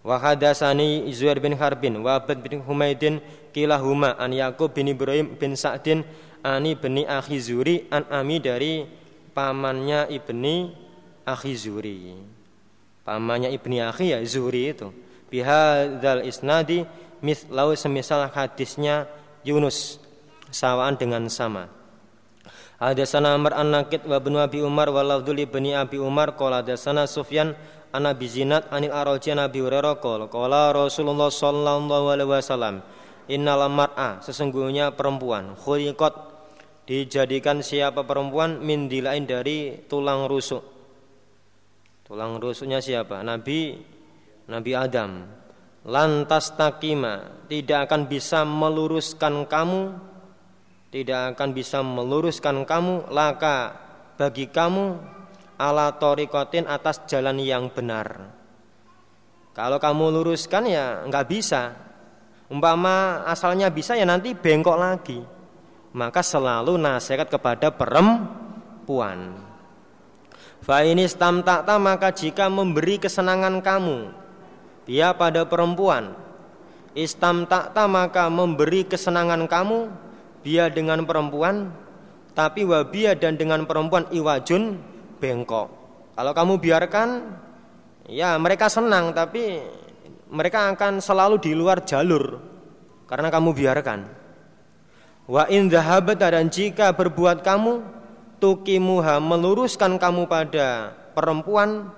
Wa 0.00 0.16
hadasani 0.16 1.04
Zuhair 1.12 1.44
bin 1.44 1.52
Harbin 1.58 2.00
wa 2.00 2.16
Abad 2.16 2.40
bin 2.40 2.64
Humaidin 2.64 3.20
kilahuma 3.52 4.16
an 4.16 4.32
Yakub 4.32 4.72
bin 4.72 4.88
Ibrahim 4.88 5.36
bin 5.36 5.52
Sa'din 5.58 6.08
ani 6.40 6.72
bani 6.72 7.04
Akhi 7.04 7.36
Zuri 7.36 7.84
an 7.92 8.08
Ami 8.08 8.40
dari 8.40 8.88
pamannya 9.36 10.08
ibni 10.08 10.72
Akhi 11.28 11.52
Zuri. 11.52 12.16
Pamannya 13.04 13.52
ibni 13.52 13.84
Akhi 13.84 14.16
ya 14.16 14.24
Zuri 14.24 14.72
itu. 14.72 14.88
Bihadzal 15.28 16.24
isnadi 16.24 16.82
mislau 17.20 17.72
semisal 17.76 18.28
hadisnya 18.28 19.08
Yunus 19.44 20.00
sawaan 20.52 20.98
dengan 21.00 21.28
sama. 21.30 21.70
Hadatsana 22.80 23.36
Amr 23.36 23.52
an-Naqid 23.52 24.08
wa 24.08 24.16
ibnu 24.16 24.40
Abi 24.40 24.64
Umar 24.64 24.88
wa 24.88 25.04
lafdhu 25.04 25.36
bani 25.44 25.76
Abi 25.76 26.00
Umar 26.00 26.32
qala 26.32 26.64
hadatsana 26.64 27.04
Sufyan 27.04 27.52
an 27.92 28.08
Abi 28.08 28.24
Zinad 28.24 28.72
anil 28.72 28.92
Araji 28.92 29.36
Nabi 29.36 29.60
Hurairah 29.60 30.00
qala 30.00 30.72
Rasulullah 30.72 31.28
sallallahu 31.28 32.08
alaihi 32.08 32.30
wasallam 32.32 32.80
innal 33.28 33.68
mar'a 33.68 34.24
sesungguhnya 34.24 34.96
perempuan 34.96 35.54
khuliqat 35.60 36.14
dijadikan 36.88 37.60
siapa 37.60 38.02
perempuan 38.02 38.58
min 38.64 38.90
dilain 38.90 39.28
dari 39.28 39.86
tulang 39.86 40.26
rusuk. 40.26 40.64
Tulang 42.02 42.42
rusuknya 42.42 42.82
siapa? 42.82 43.22
Nabi 43.22 43.78
Nabi 44.50 44.72
Adam 44.74 45.39
lantas 45.86 46.52
takima 46.56 47.44
tidak 47.48 47.88
akan 47.88 48.04
bisa 48.10 48.44
meluruskan 48.44 49.48
kamu 49.48 49.96
tidak 50.90 51.38
akan 51.38 51.54
bisa 51.54 51.86
meluruskan 51.86 52.66
kamu 52.66 53.14
laka 53.14 53.78
bagi 54.18 54.50
kamu 54.50 54.98
ala 55.60 55.94
torikotin 55.94 56.66
atas 56.66 57.06
jalan 57.06 57.38
yang 57.38 57.70
benar. 57.70 58.32
Kalau 59.54 59.78
kamu 59.78 60.20
luruskan 60.20 60.66
ya 60.66 61.06
nggak 61.06 61.26
bisa. 61.30 61.70
Umpama 62.50 63.22
asalnya 63.30 63.70
bisa 63.70 63.94
ya 63.94 64.02
nanti 64.02 64.34
bengkok 64.34 64.74
lagi. 64.74 65.22
Maka 65.94 66.26
selalu 66.26 66.74
nasihat 66.74 67.30
kepada 67.30 67.70
perempuan. 67.70 69.46
Fa 70.58 70.82
ini 70.82 71.06
takta 71.06 71.78
maka 71.78 72.10
jika 72.10 72.50
memberi 72.50 72.98
kesenangan 72.98 73.62
kamu 73.62 74.19
dia 74.90 75.14
pada 75.14 75.46
perempuan 75.46 76.18
istam 76.98 77.46
takta 77.46 77.86
maka 77.86 78.26
memberi 78.26 78.82
kesenangan 78.82 79.46
kamu 79.46 79.86
dia 80.42 80.66
dengan 80.66 81.06
perempuan 81.06 81.70
tapi 82.34 82.66
wabia 82.66 83.14
dan 83.14 83.38
dengan 83.38 83.70
perempuan 83.70 84.10
iwajun 84.10 84.82
bengkok. 85.22 85.70
Kalau 86.18 86.32
kamu 86.34 86.58
biarkan 86.58 87.08
ya 88.10 88.34
mereka 88.34 88.66
senang 88.66 89.14
tapi 89.14 89.62
mereka 90.26 90.74
akan 90.74 90.98
selalu 90.98 91.38
di 91.38 91.52
luar 91.54 91.86
jalur 91.86 92.42
karena 93.06 93.30
kamu 93.30 93.54
biarkan. 93.54 94.00
Wa 95.30 95.46
in 95.46 95.70
dan 95.70 96.50
jika 96.50 96.90
berbuat 96.90 97.46
kamu 97.46 97.86
tukimuha 98.42 99.22
meluruskan 99.22 100.02
kamu 100.02 100.26
pada 100.26 100.98
perempuan 101.14 101.94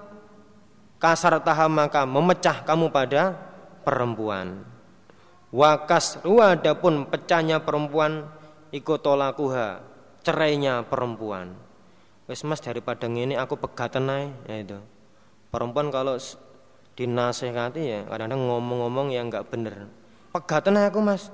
kasar 1.02 1.42
taham 1.42 1.74
maka 1.74 2.06
memecah 2.06 2.62
kamu 2.62 2.94
pada 2.94 3.34
perempuan. 3.82 4.62
Wakas 5.50 6.22
adapun 6.22 7.10
pecahnya 7.10 7.58
perempuan 7.58 8.30
ikutolakuha 8.70 9.82
cerainya 10.22 10.86
perempuan. 10.86 11.58
Wes 12.30 12.46
mas 12.46 12.62
daripada 12.62 13.10
ini 13.10 13.34
aku 13.34 13.58
pegatan 13.58 14.06
naik 14.06 14.30
ya 14.46 14.56
itu. 14.62 14.78
Perempuan 15.50 15.90
kalau 15.90 16.16
dinasehati 16.94 17.82
ya 17.82 18.00
kadang-kadang 18.06 18.46
ngomong-ngomong 18.46 19.10
yang 19.10 19.26
nggak 19.26 19.50
bener. 19.50 19.90
Pegatan 20.30 20.78
aku 20.78 21.02
mas. 21.02 21.28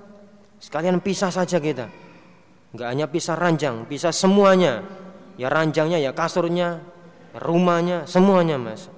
Sekalian 0.58 0.98
pisah 0.98 1.30
saja 1.30 1.60
kita. 1.60 1.86
Nggak 2.74 2.88
hanya 2.88 3.06
pisah 3.06 3.36
ranjang, 3.38 3.86
pisah 3.86 4.10
semuanya. 4.10 4.82
Ya 5.38 5.46
ranjangnya, 5.46 6.02
ya 6.02 6.10
kasurnya, 6.10 6.82
rumahnya, 7.38 8.10
semuanya 8.10 8.58
mas. 8.58 8.90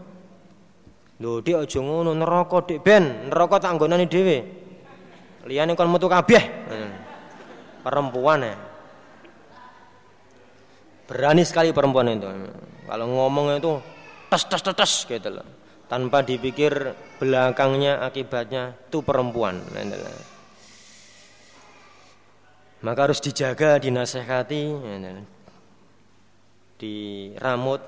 Lho 1.20 1.44
dia 1.44 1.60
aja 1.60 1.78
ngono 1.84 2.16
neraka 2.16 2.64
dik. 2.64 2.80
Ben, 2.80 3.28
neraka 3.28 3.60
tak 3.60 3.76
anggonane 3.76 4.08
dhewe. 4.08 4.38
Liyane 5.44 5.76
kon 5.76 5.92
metu 5.92 6.08
kabeh. 6.08 6.42
Hmm. 6.70 6.92
perempuan 7.80 8.44
ya 8.44 8.56
berani 11.10 11.42
sekali 11.42 11.74
perempuan 11.74 12.06
itu. 12.14 12.30
Kalau 12.86 13.06
ngomong 13.10 13.58
itu 13.58 13.82
tes 14.30 14.46
tes 14.46 14.62
tes 14.62 14.74
tes 14.78 14.92
gitu 15.10 15.28
loh. 15.34 15.46
Tanpa 15.90 16.22
dipikir 16.22 16.94
belakangnya 17.18 17.98
akibatnya 18.06 18.78
itu 18.86 19.02
perempuan. 19.02 19.58
Maka 22.86 23.00
harus 23.10 23.18
dijaga 23.18 23.82
dinasehati 23.82 24.62
diramut 26.78 27.82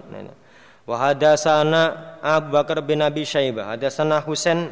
wahadasana 0.87 2.17
Abu 2.23 2.55
Bakar 2.55 2.83
bin 2.83 3.03
Abi 3.03 3.23
Syaibah 3.23 3.75
hadasana 3.75 4.23
Husain 4.23 4.71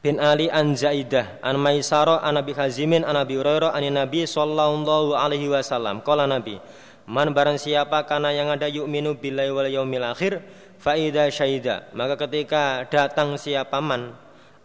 bin 0.00 0.22
Ali 0.22 0.46
an 0.48 0.76
Zaidah 0.78 1.42
an 1.42 1.58
Maisaro 1.58 2.22
an 2.22 2.38
Abi 2.38 2.54
Hazimin 2.54 3.02
an 3.02 3.18
Abi 3.18 3.36
Hurairah 3.36 3.74
an 3.74 3.82
Nabi 3.84 4.24
sallallahu 4.24 5.16
alaihi 5.16 5.50
wasallam. 5.50 6.00
Qala 6.06 6.24
Nabi 6.24 6.60
man 7.08 7.32
barang 7.32 7.56
siapa 7.56 8.04
karena 8.04 8.36
yang 8.36 8.52
ada 8.52 8.68
yu'minu 8.68 9.16
billahi 9.16 9.48
wal 9.48 9.68
yaumil 9.72 10.04
akhir 10.12 10.44
fa 10.76 10.94
idza 10.94 11.24
syaida 11.32 11.88
maka 11.96 12.20
ketika 12.28 12.84
datang 12.84 13.40
siapa 13.40 13.80
man 13.80 14.12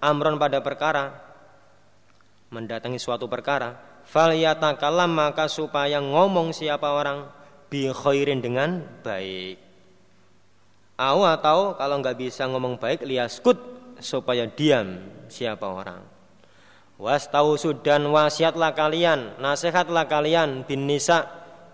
amron 0.03 0.35
pada 0.35 0.59
perkara 0.59 1.23
mendatangi 2.51 2.99
suatu 2.99 3.31
perkara 3.31 3.79
fal 4.03 4.35
yatakalam 4.35 5.07
maka 5.07 5.47
supaya 5.47 6.03
ngomong 6.03 6.51
siapa 6.51 6.91
orang 6.91 7.31
bi 7.71 7.87
khairin 7.87 8.43
dengan 8.43 8.83
baik 9.01 9.72
atau 10.97 11.73
kalau 11.73 11.95
nggak 11.99 12.17
bisa 12.17 12.45
ngomong 12.45 12.77
baik 12.77 13.01
liaskut 13.03 13.57
supaya 13.97 14.45
diam 14.45 15.01
siapa 15.31 15.65
orang. 15.65 16.01
Wastausu 17.01 17.81
dan 17.81 18.05
wasiatlah 18.07 18.77
kalian, 18.77 19.41
nasihatlah 19.41 20.05
kalian 20.05 20.63
bin 20.63 20.85
nisa 20.85 21.25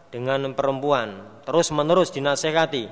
dengan 0.09 0.55
perempuan, 0.55 1.43
terus 1.43 1.69
menerus 1.75 2.09
dinasehati. 2.15 2.87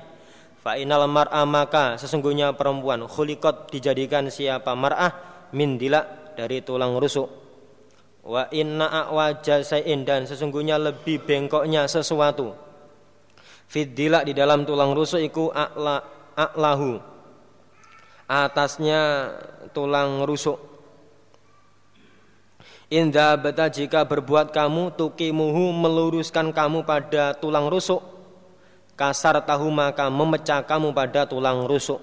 Fa 0.60 0.76
inal 0.76 1.08
mar'a 1.08 1.42
maka 1.48 1.96
sesungguhnya 1.96 2.52
perempuan 2.52 3.06
khuliqat 3.08 3.72
dijadikan 3.72 4.28
siapa 4.28 4.76
mar'ah 4.76 5.14
min 5.56 5.80
dilak 5.80 6.36
dari 6.36 6.60
tulang 6.60 7.00
rusuk. 7.00 7.26
Wa 8.28 8.52
inna 8.52 9.08
a'waja 9.08 9.64
sayin 9.64 10.04
dan 10.04 10.28
sesungguhnya 10.28 10.76
lebih 10.76 11.24
bengkoknya 11.24 11.88
sesuatu. 11.88 12.52
Fid 13.68 13.96
dilak 13.96 14.28
di 14.28 14.36
dalam 14.36 14.68
tulang 14.68 14.92
rusuk 14.92 15.24
iku 15.24 15.48
a'la 15.48 16.17
a'lahu 16.38 17.02
atasnya 18.30 19.34
tulang 19.74 20.22
rusuk. 20.22 20.60
Indah 22.88 23.36
beta 23.36 23.68
jika 23.68 24.04
berbuat 24.04 24.48
kamu 24.52 24.96
tukimuhu 24.96 25.76
meluruskan 25.76 26.54
kamu 26.54 26.88
pada 26.88 27.36
tulang 27.36 27.68
rusuk. 27.68 28.00
Kasar 28.96 29.44
tahu 29.44 29.68
maka 29.68 30.08
memecah 30.08 30.64
kamu 30.64 30.96
pada 30.96 31.28
tulang 31.28 31.68
rusuk. 31.68 32.00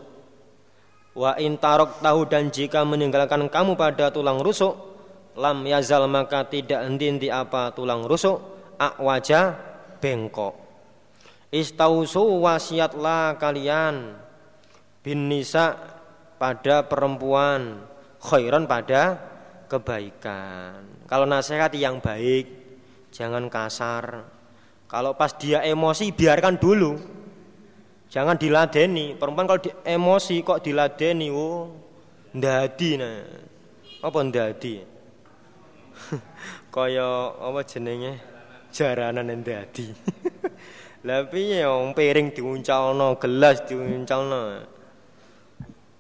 Wa 1.15 1.39
intarok 1.39 2.03
tahu 2.03 2.27
dan 2.27 2.51
jika 2.51 2.83
meninggalkan 2.83 3.47
kamu 3.47 3.73
pada 3.79 4.11
tulang 4.11 4.43
rusuk, 4.43 4.75
lam 5.33 5.63
yazal 5.65 6.05
maka 6.11 6.43
tidak 6.45 6.85
henti 6.85 7.31
apa 7.31 7.71
tulang 7.73 8.05
rusuk, 8.05 8.37
ak 8.77 8.99
wajah 8.99 9.55
bengkok. 10.03 10.53
Istausu 11.55 12.43
wasiatlah 12.43 13.39
kalian 13.39 14.24
bin 15.05 15.29
nisa 15.29 15.77
pada 16.41 16.89
perempuan, 16.89 17.85
khairan 18.17 18.65
pada 18.65 19.21
kebaikan. 19.69 21.05
Kalau 21.05 21.29
nasihat 21.29 21.69
yang 21.77 22.01
baik, 22.01 22.49
jangan 23.13 23.45
kasar. 23.45 24.25
Kalau 24.89 25.13
pas 25.13 25.29
dia 25.37 25.61
emosi 25.61 26.09
biarkan 26.09 26.57
dulu. 26.57 26.97
Jangan 28.09 28.33
diladeni. 28.33 29.13
Perempuan 29.13 29.45
kalau 29.45 29.61
di, 29.61 29.69
emosi 29.85 30.41
kok 30.41 30.65
diladeni, 30.65 31.29
oh 31.29 31.69
ndadi 32.33 32.89
nah. 32.97 33.21
Apa 34.01 34.19
ndadi? 34.25 34.81
Kaya 36.73 37.09
apa 37.45 37.61
jenenge? 37.61 38.13
Jaranan 38.73 39.29
ndadi. 39.29 39.85
Lah 41.05 41.29
piye 41.29 41.61
piring 41.93 42.33
diuncalno, 42.33 43.21
gelas 43.21 43.61
diuncalno. 43.69 44.74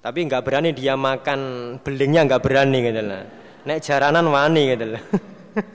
Tapi 0.05 0.21
nggak 0.29 0.45
berani 0.45 0.69
dia 0.69 0.93
makan 0.93 1.39
belingnya 1.81 2.29
nggak 2.29 2.45
berani 2.45 2.77
gitu 2.85 3.01
lah. 3.01 3.25
Nek 3.65 3.81
jaranan 3.81 4.29
wani 4.29 4.69
gitu 4.69 4.85
lah. 4.93 5.01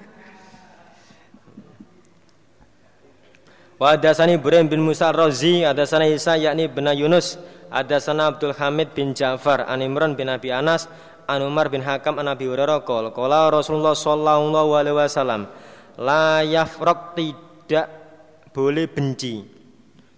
Wa 3.83 3.99
hadasani 3.99 4.39
Ibrahim 4.39 4.71
bin 4.71 4.87
Musa 4.87 5.11
Razi, 5.11 5.67
hadasana 5.67 6.07
Isa 6.07 6.39
yakni 6.39 6.71
bin 6.71 6.87
Yunus, 6.95 7.43
hadasana 7.75 8.31
Abdul 8.31 8.55
Hamid 8.55 8.95
bin 8.95 9.19
Ja'far, 9.19 9.67
an 9.67 9.83
Imran 9.83 10.15
bin 10.15 10.31
Abi 10.31 10.55
Anas, 10.55 10.87
an 11.27 11.43
Umar 11.43 11.67
bin 11.67 11.83
Hakam 11.83 12.23
an 12.23 12.31
Abi 12.31 12.47
Hurairah 12.47 12.87
qol, 12.87 13.11
qala 13.11 13.51
Rasulullah 13.51 13.99
sallallahu 13.99 14.79
alaihi 14.79 14.95
wasallam, 14.95 15.51
la 15.99 16.47
yafraq 16.47 17.19
tidak 17.19 17.91
boleh 18.55 18.87
benci. 18.87 19.43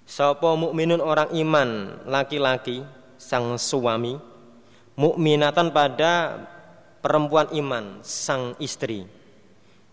Sapa 0.04 0.52
mukminun 0.52 1.00
orang 1.00 1.32
iman 1.32 1.96
laki-laki 2.04 2.84
sang 3.22 3.54
suami 3.54 4.18
mukminatan 4.98 5.70
pada 5.70 6.42
perempuan 6.98 7.46
iman 7.54 8.02
sang 8.02 8.58
istri. 8.58 9.06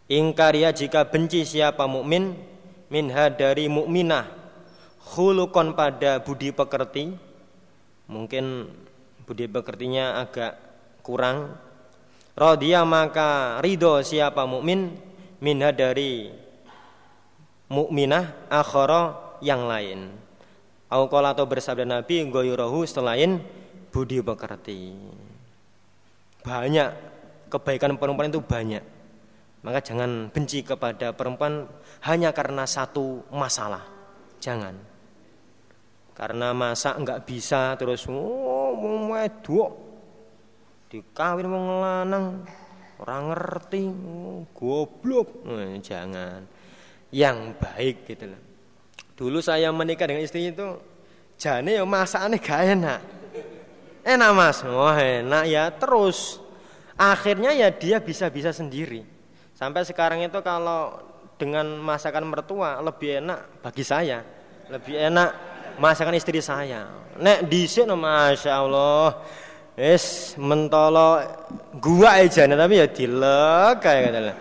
Ingkaria 0.09 0.73
jika 0.73 1.05
benci 1.05 1.45
siapa 1.45 1.85
mukmin 1.85 2.33
minha 2.89 3.29
dari 3.29 3.69
mukminah 3.69 4.25
khulukon 5.13 5.77
pada 5.77 6.17
budi 6.25 6.49
pekerti. 6.49 7.13
Mungkin 8.09 8.65
budi 9.29 9.45
pekertinya 9.45 10.25
agak 10.25 10.57
kurang. 11.05 11.53
Rodia 12.33 12.81
maka 12.81 13.61
ridho 13.61 14.01
siapa 14.01 14.49
mukmin 14.49 14.97
minha 15.37 15.69
dari 15.69 16.33
mukminah 17.69 18.49
akhara 18.49 19.37
yang 19.45 19.69
lain. 19.69 20.28
Aukol 20.89 21.21
atau 21.21 21.45
bersabda 21.45 21.85
Nabi 21.85 22.25
goyurohu 22.33 22.81
selain 22.89 23.37
budi 23.93 24.25
pekerti. 24.25 24.97
Banyak 26.41 26.89
kebaikan 27.53 27.93
perempuan 28.01 28.33
itu 28.33 28.41
banyak. 28.41 28.81
Maka 29.61 29.85
jangan 29.85 30.33
benci 30.33 30.65
kepada 30.65 31.13
perempuan 31.13 31.69
hanya 32.09 32.33
karena 32.33 32.65
satu 32.65 33.21
masalah. 33.29 33.85
Jangan. 34.41 34.73
Karena 36.17 36.57
masa 36.57 36.97
enggak 36.97 37.21
bisa 37.21 37.77
terus 37.77 38.09
oh 38.09 38.73
mau 38.73 39.13
dikawin 40.89 41.45
lanang 41.45 42.41
orang 42.97 43.23
ngerti 43.29 43.93
goblok 44.57 45.45
eh, 45.45 45.77
jangan 45.85 46.41
yang 47.13 47.53
baik 47.61 48.09
gitu 48.09 48.25
loh 48.33 48.48
dulu 49.19 49.43
saya 49.43 49.67
menikah 49.75 50.07
dengan 50.07 50.23
istri 50.23 50.47
itu 50.47 50.79
jane 51.35 51.75
ya 51.75 51.83
masakannya 51.83 52.39
gak 52.39 52.61
enak. 52.79 52.99
Enak 54.07 54.31
mas? 54.31 54.63
Wah 54.63 54.95
enak 54.95 55.43
ya 55.43 55.67
terus. 55.75 56.39
Akhirnya 56.95 57.51
ya 57.51 57.67
dia 57.67 57.99
bisa-bisa 57.99 58.55
sendiri. 58.55 59.03
Sampai 59.51 59.83
sekarang 59.83 60.23
itu 60.23 60.39
kalau 60.39 60.95
dengan 61.35 61.67
masakan 61.83 62.31
mertua 62.31 62.79
lebih 62.79 63.19
enak 63.19 63.59
bagi 63.59 63.83
saya. 63.83 64.23
Lebih 64.71 64.95
enak 65.11 65.29
masakan 65.83 66.15
istri 66.15 66.39
saya. 66.39 66.87
Nek 67.19 67.43
di 67.43 67.67
sini 67.67 67.91
masya 67.91 68.55
Allah. 68.55 69.19
Es 69.75 70.35
mentolo 70.39 71.19
gua 71.79 72.23
aja 72.23 72.43
tapi 72.43 72.83
ya 72.83 72.87
dilek 72.87 73.83
kayak 73.83 74.11
lah. 74.15 74.37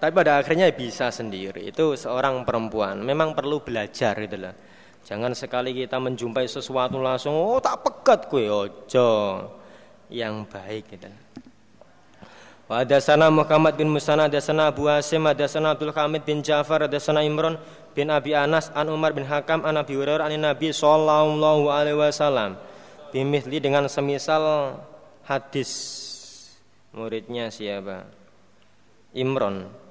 Tapi 0.00 0.12
pada 0.12 0.42
akhirnya 0.42 0.68
bisa 0.74 1.08
sendiri. 1.08 1.68
Itu 1.70 1.94
seorang 1.94 2.42
perempuan 2.44 3.00
memang 3.00 3.32
perlu 3.32 3.62
belajar 3.62 4.14
gitu 4.18 4.36
lah. 4.36 4.54
Jangan 5.04 5.36
sekali 5.36 5.76
kita 5.76 6.00
menjumpai 6.00 6.48
sesuatu 6.48 6.96
langsung 6.96 7.36
oh 7.36 7.60
tak 7.60 7.84
pegat 7.84 8.20
kue 8.32 8.48
ojo 8.48 9.08
yang 10.08 10.48
baik 10.48 10.96
gitu. 10.96 11.08
Wa 12.64 12.80
sana 12.96 13.28
Muhammad 13.28 13.76
bin 13.76 13.92
Musana 13.92 14.24
sana 14.40 14.72
Abu 14.72 14.88
Hasim 14.88 15.28
sana 15.44 15.76
Abdul 15.76 15.92
Hamid 15.92 16.24
bin 16.24 16.40
Ja'far 16.40 16.88
sana 16.96 17.20
Imran 17.20 17.60
bin 17.92 18.08
Abi 18.08 18.32
Anas 18.32 18.72
an 18.72 18.88
Umar 18.88 19.12
bin 19.12 19.28
Hakam 19.28 19.60
an 19.68 19.76
Abi 19.76 19.92
Hurairah 19.92 20.32
an 20.32 20.34
Nabi 20.40 20.72
sallallahu 20.72 21.68
alaihi 21.68 22.00
wasallam 22.00 22.56
bimithli 23.12 23.60
dengan 23.60 23.84
semisal 23.86 24.80
hadis 25.28 25.70
muridnya 26.96 27.52
siapa 27.52 28.08
Imron 29.12 29.83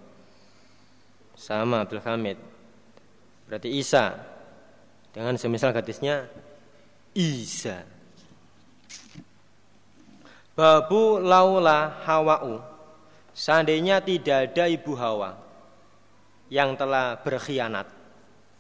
sama 1.34 1.84
Abdul 1.84 2.02
Hamid. 2.06 2.38
Berarti 3.50 3.70
Isa. 3.70 4.18
Dengan 5.14 5.38
semisal 5.38 5.70
hadisnya 5.74 6.26
Isa. 7.14 7.86
Babu 10.58 11.22
laula 11.22 12.02
hawa'u. 12.06 12.62
Seandainya 13.34 13.98
tidak 13.98 14.54
ada 14.54 14.70
ibu 14.70 14.94
Hawa 14.94 15.34
Yang 16.54 16.86
telah 16.86 17.18
berkhianat 17.18 17.90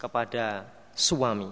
Kepada 0.01 0.65
suami. 0.97 1.45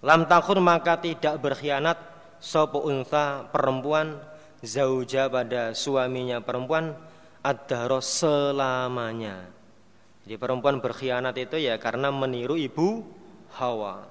Lam 0.00 0.24
takun 0.24 0.64
maka 0.64 0.96
tidak 0.96 1.36
berkhianat 1.44 2.00
Sopo 2.40 2.88
unta 2.88 3.44
perempuan 3.52 4.16
Zauja 4.64 5.28
pada 5.28 5.76
suaminya 5.76 6.40
perempuan 6.40 6.96
Adharo 7.44 8.00
selamanya 8.00 9.61
Jadi 10.22 10.38
perempuan 10.38 10.78
berkhianat 10.78 11.34
itu 11.34 11.58
ya 11.58 11.74
Karena 11.82 12.14
meniru 12.14 12.54
ibu 12.54 13.02
Hawa. 13.58 14.06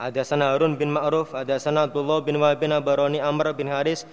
Ada 0.00 0.24
sana 0.24 0.52
Harun 0.52 0.80
bin 0.80 0.92
Ma'ruf, 0.92 1.36
ada 1.36 1.60
sana 1.60 1.84
Abdullah 1.84 2.24
bin 2.24 2.40
Wahab 2.40 2.60
bin 2.64 2.72
Abaroni 2.72 3.20
Amr 3.20 3.52
bin 3.52 3.68
Haris, 3.68 4.08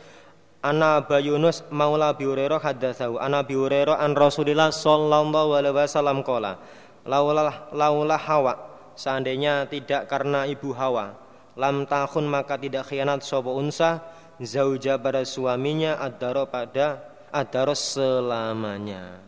Ana 0.57 0.97
Aba 0.97 1.21
Yunus 1.21 1.61
Maula 1.69 2.17
Hurairah 2.17 2.57
hadatsahu 2.57 3.21
Ana 3.21 3.45
Hurairah 3.45 4.01
an 4.01 4.17
Rasulillah 4.17 4.73
sallallahu 4.73 5.53
alaihi 5.53 5.75
wasallam 5.77 6.25
qala 6.25 6.57
laulah 7.05 7.69
laulah 7.71 8.17
Hawa 8.17 8.53
seandainya 8.97 9.69
tidak 9.69 10.09
karena 10.09 10.49
ibu 10.49 10.73
Hawa 10.73 11.13
lam 11.53 11.85
tahun 11.85 12.25
maka 12.25 12.57
tidak 12.57 12.89
khianat 12.89 13.21
sapa 13.21 13.53
unsa 13.53 14.01
zauja 14.41 14.97
pada 14.97 15.21
suaminya 15.21 16.01
adaro 16.01 16.49
pada 16.49 17.05
adaro 17.29 17.77
selamanya 17.77 19.26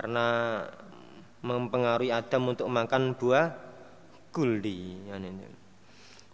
karena 0.00 0.64
mempengaruhi 1.44 2.08
Adam 2.08 2.56
untuk 2.56 2.72
makan 2.72 3.12
buah 3.20 3.52
yani. 4.32 5.28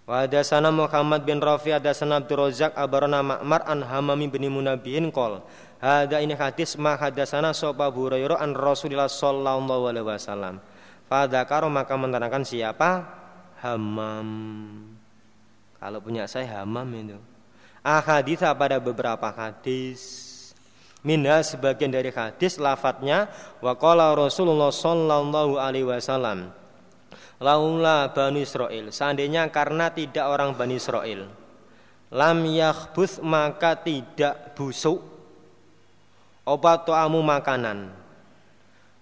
Wa 0.06 0.22
hadasana 0.22 0.70
Muhammad 0.70 1.26
bin 1.26 1.42
Rafi 1.42 1.74
hadasana 1.74 2.22
Abdul 2.22 2.46
Razak 2.46 2.78
abarana 2.78 3.26
Ma'mar 3.26 3.66
an 3.66 3.82
Hamami 3.82 4.30
bin 4.30 4.46
Munabihin 4.46 5.10
qol. 5.10 5.42
Hada 5.82 6.22
ini 6.22 6.38
hadis 6.38 6.78
ma 6.78 6.94
hadasana 6.94 7.50
sapa 7.50 7.90
Hurairah 7.90 8.38
an 8.38 8.54
Rasulillah 8.54 9.10
sallallahu 9.10 9.90
alaihi 9.90 10.06
wasallam. 10.06 10.62
Fadzakaro 11.10 11.66
maka 11.66 11.98
menerangkan 11.98 12.46
siapa? 12.46 13.02
Hamam. 13.66 14.28
Kalau 15.82 15.98
punya 15.98 16.30
saya 16.30 16.62
Hamam 16.62 16.86
itu. 16.94 17.18
Ahadits 17.82 18.46
pada 18.46 18.78
beberapa 18.78 19.26
hadis. 19.34 20.25
Minha 21.06 21.38
sebagian 21.46 21.94
dari 21.94 22.10
hadis 22.10 22.58
lafadznya 22.58 23.30
wa 23.62 23.78
qala 23.78 24.10
Rasulullah 24.18 24.74
sallallahu 24.74 25.54
alaihi 25.54 25.86
wasallam 25.86 26.50
laula 27.38 28.10
Bani 28.10 28.42
Israel 28.42 28.90
seandainya 28.90 29.46
karena 29.54 29.94
tidak 29.94 30.26
orang 30.26 30.58
Bani 30.58 30.82
Israel 30.82 31.30
lam 32.10 32.38
yakhbus 32.42 33.22
maka 33.22 33.78
tidak 33.78 34.58
busuk 34.58 35.16
obat 36.46 36.86
to'amu 36.86 37.20
makanan. 37.20 37.90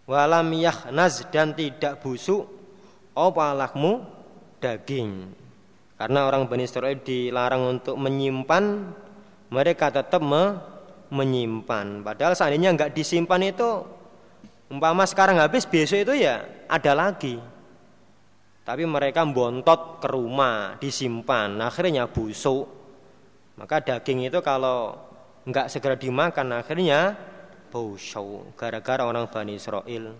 Walam 0.08 0.52
yakhnaz 0.56 1.24
dan 1.28 1.52
tidak 1.52 2.00
busuk 2.00 2.48
opalakmu 3.16 4.04
daging. 4.60 5.32
Karena 5.96 6.26
orang 6.28 6.48
Bani 6.48 6.64
Israel 6.66 6.98
dilarang 6.98 7.78
untuk 7.78 7.96
menyimpan 8.00 8.92
mereka 9.48 9.88
tetap 9.92 10.20
me 10.20 10.73
menyimpan 11.14 12.02
padahal 12.02 12.34
seandainya 12.34 12.74
nggak 12.74 12.90
disimpan 12.90 13.54
itu 13.54 13.86
umpama 14.66 15.06
sekarang 15.06 15.38
habis 15.38 15.62
besok 15.62 16.02
itu 16.02 16.26
ya 16.26 16.42
ada 16.66 16.92
lagi 16.98 17.38
tapi 18.64 18.88
mereka 18.88 19.28
bontot 19.28 20.00
ke 20.00 20.08
rumah, 20.08 20.80
disimpan, 20.80 21.60
akhirnya 21.60 22.08
busuk. 22.08 22.64
Maka 23.60 23.84
daging 23.84 24.32
itu 24.32 24.40
kalau 24.40 24.96
nggak 25.44 25.68
segera 25.68 26.00
dimakan, 26.00 26.56
akhirnya 26.56 27.12
busuk. 27.68 28.56
Gara-gara 28.56 29.04
orang 29.04 29.28
Bani 29.28 29.60
Israel. 29.60 30.16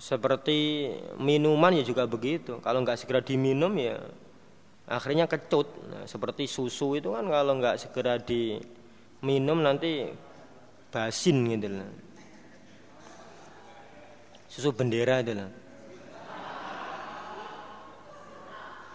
Seperti 0.00 0.88
minuman 1.20 1.76
ya 1.76 1.84
juga 1.84 2.08
begitu. 2.08 2.56
Kalau 2.64 2.80
nggak 2.80 3.04
segera 3.04 3.20
diminum 3.20 3.76
ya 3.76 4.00
akhirnya 4.86 5.26
kecut. 5.26 5.66
Nah, 5.90 6.04
seperti 6.06 6.46
susu 6.46 6.98
itu 6.98 7.14
kan 7.14 7.26
kalau 7.26 7.58
nggak 7.58 7.78
segera 7.78 8.18
diminum 8.18 9.62
nanti 9.62 10.10
basin 10.90 11.44
gitu 11.52 11.68
lah 11.70 12.06
susu 14.56 14.72
bendera 14.72 15.20
itu 15.20 15.36
loh. 15.36 15.52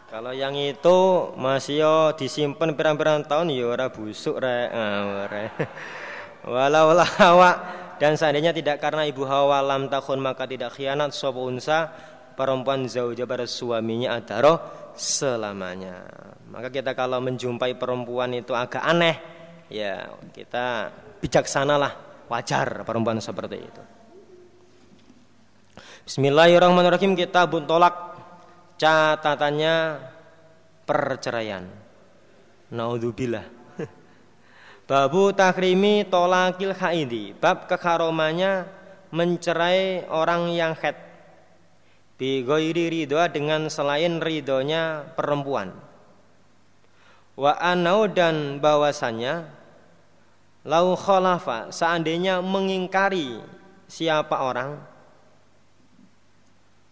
Kalau 0.09 0.34
yang 0.34 0.57
itu 0.57 0.97
masih 1.38 1.85
yo 1.85 1.95
disimpan 2.18 2.73
pirang-pirang 2.73 3.23
tahun 3.30 3.53
ya 3.53 3.69
ora 3.69 3.88
busuk 3.93 4.41
rek. 4.41 4.68
Ah, 4.73 5.30
Walau 6.51 6.97
hawa 6.97 7.51
dan 8.01 8.18
seandainya 8.18 8.49
tidak 8.49 8.81
karena 8.81 9.05
ibu 9.05 9.22
Hawa 9.30 9.61
lam 9.61 9.85
takun 9.85 10.18
maka 10.18 10.49
tidak 10.49 10.73
khianat 10.73 11.13
sop 11.13 11.38
unsa 11.38 11.93
perempuan 12.34 12.89
zauja 12.89 13.30
pada 13.30 13.45
suaminya 13.45 14.18
adaro 14.18 14.57
selamanya. 14.95 16.03
Maka 16.51 16.68
kita 16.72 16.91
kalau 16.95 17.19
menjumpai 17.23 17.76
perempuan 17.80 18.35
itu 18.35 18.51
agak 18.51 18.84
aneh, 18.84 19.15
ya 19.72 20.11
kita 20.35 20.91
bijaksanalah, 21.22 22.26
wajar 22.27 22.84
perempuan 22.84 23.19
seperti 23.19 23.57
itu. 23.61 23.84
Bismillahirrahmanirrahim 26.01 27.13
kita 27.13 27.45
tolak 27.45 27.95
catatannya 28.81 29.76
perceraian. 30.84 31.63
Naudzubillah. 32.73 33.45
Babu 34.89 35.30
takrimi 35.31 36.07
tolakil 36.09 36.73
haidi. 36.73 37.38
Bab 37.38 37.69
kekaromannya 37.69 38.65
mencerai 39.13 40.07
orang 40.09 40.49
yang 40.55 40.73
head. 40.80 41.11
Bi 42.22 42.45
ridho 42.45 43.18
dengan 43.34 43.65
selain 43.65 44.22
ridhonya 44.22 45.10
perempuan. 45.18 45.73
Wa 47.34 47.57
anau 47.57 48.06
dan 48.06 48.61
bahwasanya 48.61 49.49
lau 50.61 50.93
khalafa 50.93 51.73
seandainya 51.73 52.38
mengingkari 52.45 53.41
siapa 53.89 54.38
orang 54.38 54.77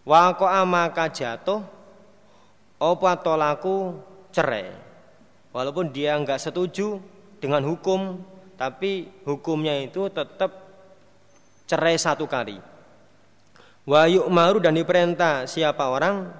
wa 0.02 0.34
maka 0.66 1.06
jatuh 1.14 1.62
opa 2.82 3.14
tolaku 3.22 4.02
cerai 4.34 4.74
walaupun 5.54 5.94
dia 5.94 6.18
nggak 6.18 6.42
setuju 6.42 6.98
dengan 7.38 7.62
hukum 7.62 8.18
tapi 8.58 9.06
hukumnya 9.22 9.78
itu 9.86 10.10
tetap 10.10 10.50
cerai 11.70 11.94
satu 11.94 12.26
kali 12.26 12.58
wa 13.88 14.04
maru 14.28 14.60
dan 14.60 14.76
diperintah 14.76 15.48
siapa 15.48 15.88
orang 15.88 16.32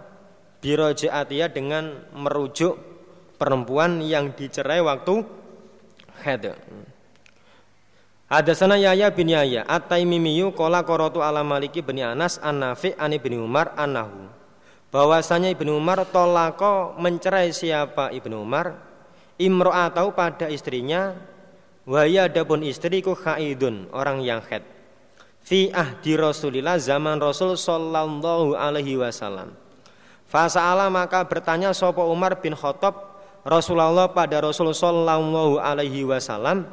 birojaatiyah 0.60 1.50
dengan 1.52 2.10
merujuk 2.12 2.76
perempuan 3.40 4.04
yang 4.04 4.36
dicerai 4.36 4.84
waktu 4.84 5.24
haid 6.26 6.56
Hadasana 8.30 8.78
Yahya 8.78 9.10
bin 9.10 9.34
Yahya 9.34 9.66
At-Taimimiyu 9.66 10.54
Kola 10.54 10.86
korotu 10.86 11.18
ala 11.26 11.42
maliki 11.42 11.82
bin 11.82 11.98
Anas 11.98 12.38
An-Nafi 12.38 12.94
bin 13.18 13.42
Umar 13.42 13.74
Anahu 13.74 14.30
Bahwasanya 14.94 15.50
Ibnu 15.50 15.74
Umar 15.74 16.06
tolako 16.14 16.94
mencerai 17.02 17.50
siapa 17.50 18.14
Ibnu 18.14 18.38
Umar? 18.46 18.78
Imro'atau 19.42 20.14
pada 20.14 20.46
istrinya 20.46 21.18
Waya 21.90 22.30
adapun 22.30 22.62
istriku 22.62 23.18
khaidun 23.18 23.90
Orang 23.90 24.22
yang 24.22 24.46
khed 24.46 24.62
Fi 25.44 25.74
ahdi 25.74 26.14
Rasulillah 26.20 26.78
zaman 26.78 27.18
Rasul 27.18 27.58
Sallallahu 27.58 28.54
alaihi 28.54 29.00
wasallam 29.00 29.56
Fasa'ala 30.30 30.94
maka 30.94 31.26
bertanya 31.26 31.74
Sopo 31.74 32.06
Umar 32.06 32.38
bin 32.38 32.54
Khattab 32.54 32.94
Rasulullah 33.42 34.12
pada 34.14 34.44
Rasul 34.46 34.76
Sallallahu 34.76 35.58
alaihi 35.58 36.06
wasallam 36.06 36.70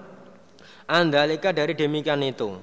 Andalika 0.86 1.51
dari 1.51 1.74
demikian 1.74 2.22
itu. 2.22 2.55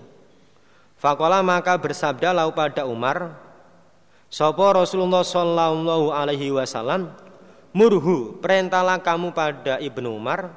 Fakola 0.95 1.43
maka 1.43 1.75
bersabda 1.75 2.31
lau 2.31 2.55
pada 2.55 2.88
Umar, 2.88 3.35
Sopo 4.31 4.63
Rasulullah 4.71 5.27
Sallallahu 5.27 6.15
Alaihi 6.15 6.47
Wasallam, 6.55 7.11
murhu 7.75 8.39
perintahlah 8.39 9.03
kamu 9.03 9.35
pada 9.35 9.75
ibnu 9.84 10.15
Umar, 10.15 10.55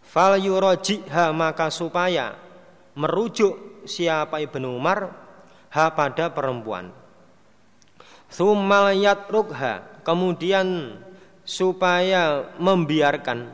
fal 0.00 0.40
yurojiha 0.40 1.36
maka 1.36 1.68
supaya 1.68 2.32
merujuk 2.94 3.84
siapa 3.84 4.40
ibnu 4.40 4.74
Umar 4.74 5.12
ha 5.74 5.90
pada 5.90 6.30
perempuan. 6.30 6.94
Thummal 8.30 8.94
yatrukha 8.98 10.02
kemudian 10.06 10.98
supaya 11.44 12.50
membiarkan 12.56 13.46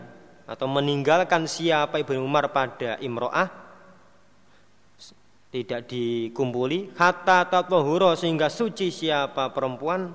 atau 0.46 0.66
meninggalkan 0.70 1.46
siapa 1.46 2.00
Ibnu 2.00 2.22
Umar 2.22 2.50
pada 2.54 2.96
imro'ah 3.02 3.50
tidak 5.50 5.90
dikumpuli 5.90 6.94
hatta 6.94 7.46
tatohuro 7.50 8.14
sehingga 8.14 8.46
suci 8.46 8.94
siapa 8.94 9.50
perempuan. 9.50 10.14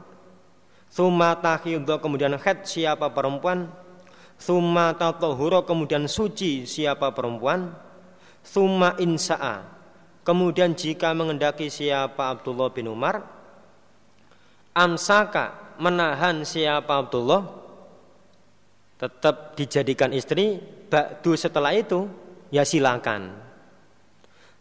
Summa 0.88 1.36
tahidho 1.36 2.00
kemudian 2.00 2.40
khed 2.40 2.64
siapa 2.64 3.12
perempuan. 3.12 3.68
Summa 4.40 4.96
tatohuro 4.96 5.68
kemudian 5.68 6.08
suci 6.08 6.64
siapa 6.64 7.12
perempuan 7.12 7.85
summa 8.46 8.94
insa'a 9.02 9.66
kemudian 10.22 10.78
jika 10.78 11.18
mengendaki 11.18 11.74
siapa 11.74 12.38
Abdullah 12.38 12.70
bin 12.70 12.94
Umar 12.94 13.26
amsaka 14.78 15.76
menahan 15.82 16.46
siapa 16.46 17.02
Abdullah 17.02 17.66
tetap 18.96 19.56
dijadikan 19.60 20.12
istri 20.16 20.60
bakdu 20.88 21.36
setelah 21.36 21.76
itu 21.76 22.08
ya 22.54 22.64
silakan. 22.64 23.44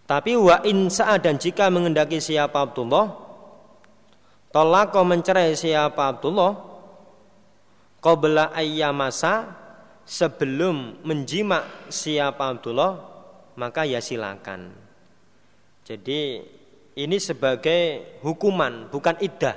Tapi 0.04 0.36
wa 0.36 0.60
insa 0.68 1.16
dan 1.16 1.40
jika 1.40 1.72
mengendaki 1.72 2.20
siapa 2.20 2.60
Abdullah 2.60 3.08
tolak 4.52 4.92
mencerai 4.92 5.56
siapa 5.56 6.12
Abdullah 6.12 6.52
kau 8.04 8.16
bela 8.20 8.52
masa 8.92 9.48
sebelum 10.04 11.00
menjima 11.08 11.64
siapa 11.88 12.52
Abdullah 12.52 13.13
maka 13.54 13.86
ya 13.86 14.02
silakan 14.02 14.74
jadi 15.84 16.42
ini 16.94 17.16
sebagai 17.18 18.18
hukuman 18.22 18.88
bukan 18.88 19.18
iddah 19.20 19.56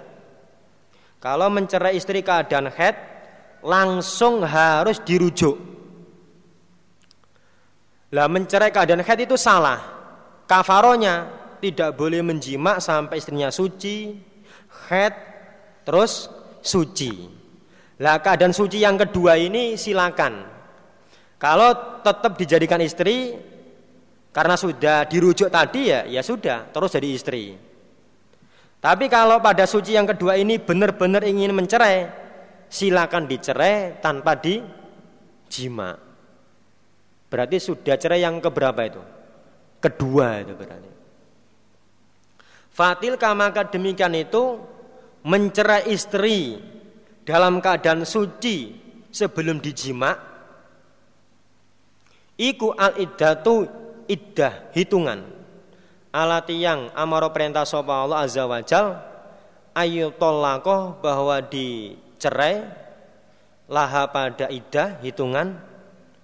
kalau 1.17 1.49
mencerai 1.49 1.97
istri 1.97 2.21
keadaan 2.21 2.69
head 2.69 3.17
langsung 3.65 4.45
harus 4.45 5.01
dirujuk. 5.01 5.57
Lah 8.13 8.29
mencerai 8.31 8.71
keadaan 8.71 9.03
haid 9.03 9.27
itu 9.27 9.35
salah. 9.35 9.81
Kafaronya 10.47 11.27
tidak 11.59 11.97
boleh 11.99 12.23
menjima 12.23 12.79
sampai 12.79 13.19
istrinya 13.19 13.51
suci, 13.51 14.15
haid, 14.87 15.13
terus 15.83 16.31
suci. 16.63 17.27
Lah 17.99 18.21
keadaan 18.23 18.55
suci 18.55 18.79
yang 18.79 18.95
kedua 18.95 19.35
ini 19.35 19.75
silakan. 19.75 20.55
Kalau 21.35 21.99
tetap 22.05 22.39
dijadikan 22.39 22.79
istri 22.79 23.35
karena 24.31 24.55
sudah 24.55 25.07
dirujuk 25.09 25.49
tadi 25.49 25.89
ya, 25.89 26.05
ya 26.05 26.21
sudah, 26.21 26.69
terus 26.69 26.93
jadi 26.93 27.09
istri. 27.09 27.57
Tapi 28.77 29.05
kalau 29.09 29.41
pada 29.41 29.65
suci 29.65 29.97
yang 29.97 30.05
kedua 30.05 30.37
ini 30.37 30.61
benar-benar 30.61 31.25
ingin 31.25 31.51
mencerai, 31.51 32.07
silakan 32.69 33.25
dicerai 33.25 33.97
tanpa 33.99 34.37
dijima. 34.37 35.97
Berarti 37.27 37.57
sudah 37.59 37.95
cerai 37.99 38.23
yang 38.23 38.39
keberapa 38.39 38.81
itu? 38.87 39.03
Kedua 39.83 40.39
itu 40.39 40.53
berarti. 40.55 40.91
Fatil 42.71 43.17
maka 43.33 43.65
demikian 43.67 44.13
itu 44.13 44.61
mencerai 45.25 45.89
istri 45.89 46.61
dalam 47.25 47.57
keadaan 47.59 48.05
suci 48.05 48.71
sebelum 49.09 49.57
dijima 49.57 50.13
iku 52.37 52.71
al 52.77 53.01
iddatu 53.01 53.65
iddah 54.07 54.71
hitungan 54.73 55.23
alati 56.11 56.57
yang 56.57 56.89
amaro 56.97 57.29
perintah 57.29 57.67
sapa 57.67 58.07
Allah 58.07 58.25
azza 58.25 58.47
wajal 58.49 58.97
ayu 59.77 60.09
tolakoh 60.17 60.97
bahwa 61.03 61.37
di 61.45 61.93
cerai 62.17 62.65
laha 63.69 64.09
pada 64.09 64.49
idah 64.49 64.97
hitungan 65.05 65.53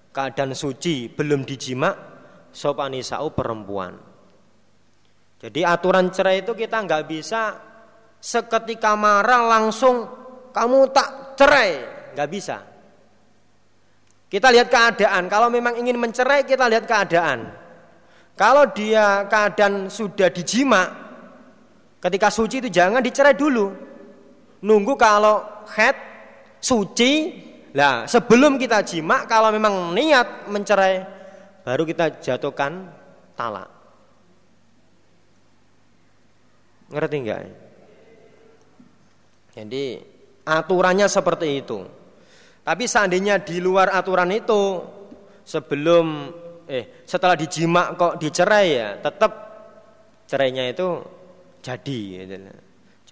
keadaan 0.10 0.58
suci 0.58 1.12
belum 1.12 1.46
dijima 1.46 1.94
sopanisau 2.54 3.34
perempuan. 3.34 3.94
Jadi 5.44 5.62
aturan 5.62 6.08
cerai 6.08 6.40
itu 6.40 6.56
kita 6.56 6.82
nggak 6.88 7.04
bisa 7.04 7.42
seketika 8.24 8.96
marah 8.96 9.60
langsung 9.60 10.08
kamu 10.56 10.80
tak 10.96 11.36
cerai, 11.36 11.72
nggak 12.16 12.30
bisa. 12.32 12.58
Kita 14.32 14.50
lihat 14.50 14.72
keadaan. 14.72 15.30
Kalau 15.30 15.52
memang 15.52 15.78
ingin 15.78 16.00
mencerai 16.00 16.48
kita 16.48 16.66
lihat 16.66 16.90
keadaan. 16.90 17.63
Kalau 18.34 18.66
dia 18.74 19.30
keadaan 19.30 19.94
sudah 19.94 20.30
dijima, 20.34 20.90
ketika 22.02 22.34
suci 22.34 22.66
itu 22.66 22.70
jangan 22.74 23.00
dicerai 23.00 23.38
dulu. 23.38 23.70
Nunggu 24.64 24.94
kalau 24.96 25.66
head 25.76 25.96
suci 26.64 27.12
lah 27.76 28.08
sebelum 28.08 28.56
kita 28.56 28.86
jima 28.86 29.28
kalau 29.28 29.52
memang 29.52 29.92
niat 29.92 30.48
mencerai 30.48 31.04
baru 31.68 31.84
kita 31.84 32.22
jatuhkan 32.22 32.88
talak 33.36 33.68
ngerti 36.94 37.16
enggak 37.18 37.40
jadi 39.54 40.02
aturannya 40.44 41.06
seperti 41.06 41.62
itu. 41.62 41.86
Tapi 42.64 42.84
seandainya 42.90 43.44
di 43.44 43.62
luar 43.62 43.94
aturan 43.94 44.34
itu 44.34 44.82
sebelum 45.46 46.32
eh 46.74 47.06
setelah 47.06 47.38
dijima 47.38 47.94
kok 47.94 48.18
dicerai 48.18 48.68
ya 48.74 48.90
tetap 48.98 49.32
cerainya 50.26 50.66
itu 50.74 51.06
jadi 51.62 52.00
gitu. 52.26 52.36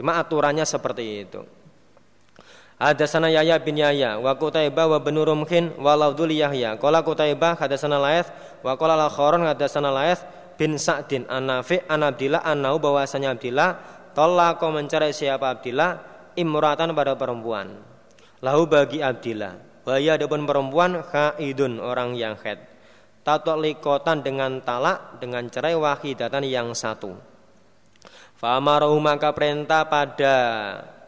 cuma 0.01 0.17
aturannya 0.17 0.65
seperti 0.65 1.29
itu 1.29 1.45
Hadasana 2.81 3.29
Yahya 3.29 3.61
bin 3.61 3.77
Yahya 3.77 4.17
wa 4.17 4.33
Qutaibah 4.33 4.89
wa 4.89 4.97
bin 4.97 5.13
Rumhin 5.13 5.77
wa 5.77 5.93
Laudul 5.93 6.33
Yahya. 6.33 6.81
Qala 6.81 7.05
Qutaibah 7.05 7.53
hadasana 7.53 8.01
Laith 8.01 8.33
wa 8.65 8.73
qala 8.73 8.97
Lakharon 8.97 9.45
hadasana 9.45 9.93
Laith 9.93 10.25
bin 10.57 10.81
Sa'din 10.81 11.29
an-Nafi 11.29 11.85
an 11.85 12.01
Abdillah 12.01 12.41
annau 12.41 12.81
bahwasanya 12.81 13.37
Abdillah 13.37 13.69
tolaqa 14.17 14.65
mencari 14.73 15.13
siapa 15.13 15.53
Abdillah 15.53 16.01
imratan 16.33 16.97
pada 16.97 17.13
perempuan. 17.13 17.85
Lahu 18.41 18.65
bagi 18.65 19.05
Abdillah. 19.05 19.85
Bahaya 19.85 20.17
adapun 20.17 20.49
perempuan 20.49 21.05
khaidun 21.05 21.77
orang 21.77 22.17
yang 22.17 22.33
haid. 22.41 22.70
Likotan 23.57 24.25
dengan 24.25 24.61
talak 24.61 25.21
dengan 25.21 25.45
cerai 25.47 25.77
wahidatan 25.77 26.43
yang 26.45 26.73
satu. 26.73 27.13
Fa'amaruhu 28.41 28.97
maka 28.97 29.29
perintah 29.37 29.85
pada 29.85 30.33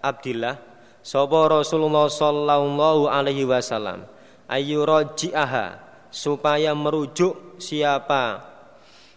Abdillah 0.05 0.61
sapa 1.01 1.49
Rasulullah 1.49 2.05
sallallahu 2.05 3.09
alaihi 3.09 3.43
wasallam 3.49 4.05
ayu 4.45 4.85
roji'aha 4.85 5.81
supaya 6.13 6.77
merujuk 6.77 7.57
siapa 7.57 8.45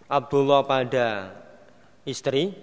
Abdullah 0.09 0.65
pada 0.65 1.37
istri 2.03 2.57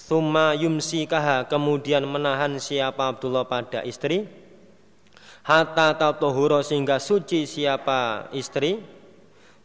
Thumma 0.00 0.56
yumsikaha 0.56 1.44
kemudian 1.44 2.08
menahan 2.08 2.56
siapa 2.56 3.12
Abdullah 3.12 3.44
pada 3.44 3.84
istri 3.84 4.24
Hatta 5.44 5.92
tatohuro 5.96 6.64
sehingga 6.64 6.96
suci 6.96 7.44
siapa 7.44 8.30
istri 8.32 8.80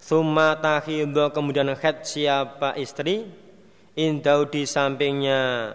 Thumma 0.01 0.53
tahidho 0.59 1.33
kemudian 1.33 1.73
khed 1.73 2.05
siapa 2.05 2.77
istri? 2.77 3.25
Indau 3.95 4.45
di 4.45 4.67
sampingnya 4.67 5.71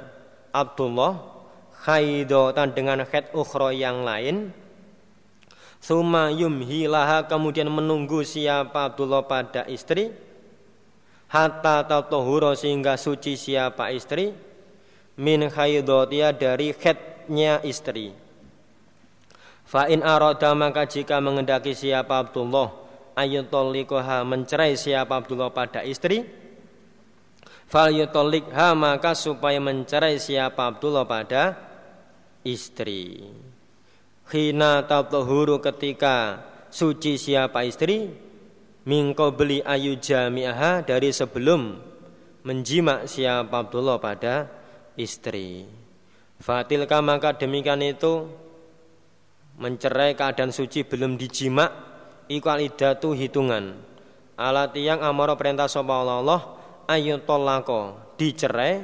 Abdullah. 0.54 1.40
Khaidotan 1.80 2.76
dengan 2.76 3.02
khed 3.08 3.32
ukhro 3.32 3.72
yang 3.72 4.04
lain. 4.04 4.52
Thumma 5.80 6.28
yumhilaha 6.28 7.24
kemudian 7.24 7.72
menunggu 7.72 8.20
siapa 8.20 8.92
Abdullah 8.92 9.24
pada 9.24 9.64
istri. 9.64 10.12
Hatta 11.32 11.88
tatohuro 11.88 12.52
sehingga 12.52 13.00
suci 13.00 13.40
siapa 13.40 13.88
istri. 13.88 14.36
Min 15.16 15.48
khaidotia 15.48 16.36
dari 16.36 16.76
khetnya 16.76 17.64
istri. 17.64 18.12
Fa 19.64 19.88
in 19.88 20.04
arada 20.04 20.52
maka 20.52 20.84
jika 20.84 21.22
mengendaki 21.22 21.72
siapa 21.72 22.28
Abdullah 22.28 22.89
ayutolikoha 23.14 24.22
mencerai 24.26 24.74
siapa 24.78 25.18
Abdullah 25.20 25.50
pada 25.50 25.82
istri 25.86 26.26
fal 27.70 27.94
yutolikha 27.94 28.74
maka 28.74 29.14
supaya 29.14 29.62
mencerai 29.62 30.18
siapa 30.18 30.66
Abdullah 30.74 31.06
pada 31.06 31.54
istri. 32.42 33.30
Hina 34.30 34.86
tatohuru 34.86 35.62
ketika 35.62 36.42
suci 36.70 37.18
siapa 37.18 37.62
istri 37.66 38.10
mingko 38.86 39.34
beli 39.34 39.62
ayu 39.62 39.98
jami'aha 39.98 40.82
dari 40.82 41.14
sebelum 41.14 41.78
menjima 42.42 43.06
siapa 43.06 43.66
Abdullah 43.66 44.02
pada 44.02 44.50
istri. 44.98 45.66
Fatilka 46.40 46.98
maka 47.04 47.36
demikian 47.36 47.84
itu 47.84 48.26
mencerai 49.60 50.16
keadaan 50.16 50.50
suci 50.50 50.88
belum 50.88 51.20
dijima 51.20 51.89
iku 52.30 52.54
idatu 52.62 53.10
hitungan. 53.10 53.74
Alat 54.38 54.72
yang 54.78 55.02
amaro 55.02 55.34
perintah 55.34 55.66
sapa 55.66 56.00
Allah 56.00 56.56
ayu 56.86 57.18
tolako 57.26 57.98
dicerai 58.14 58.80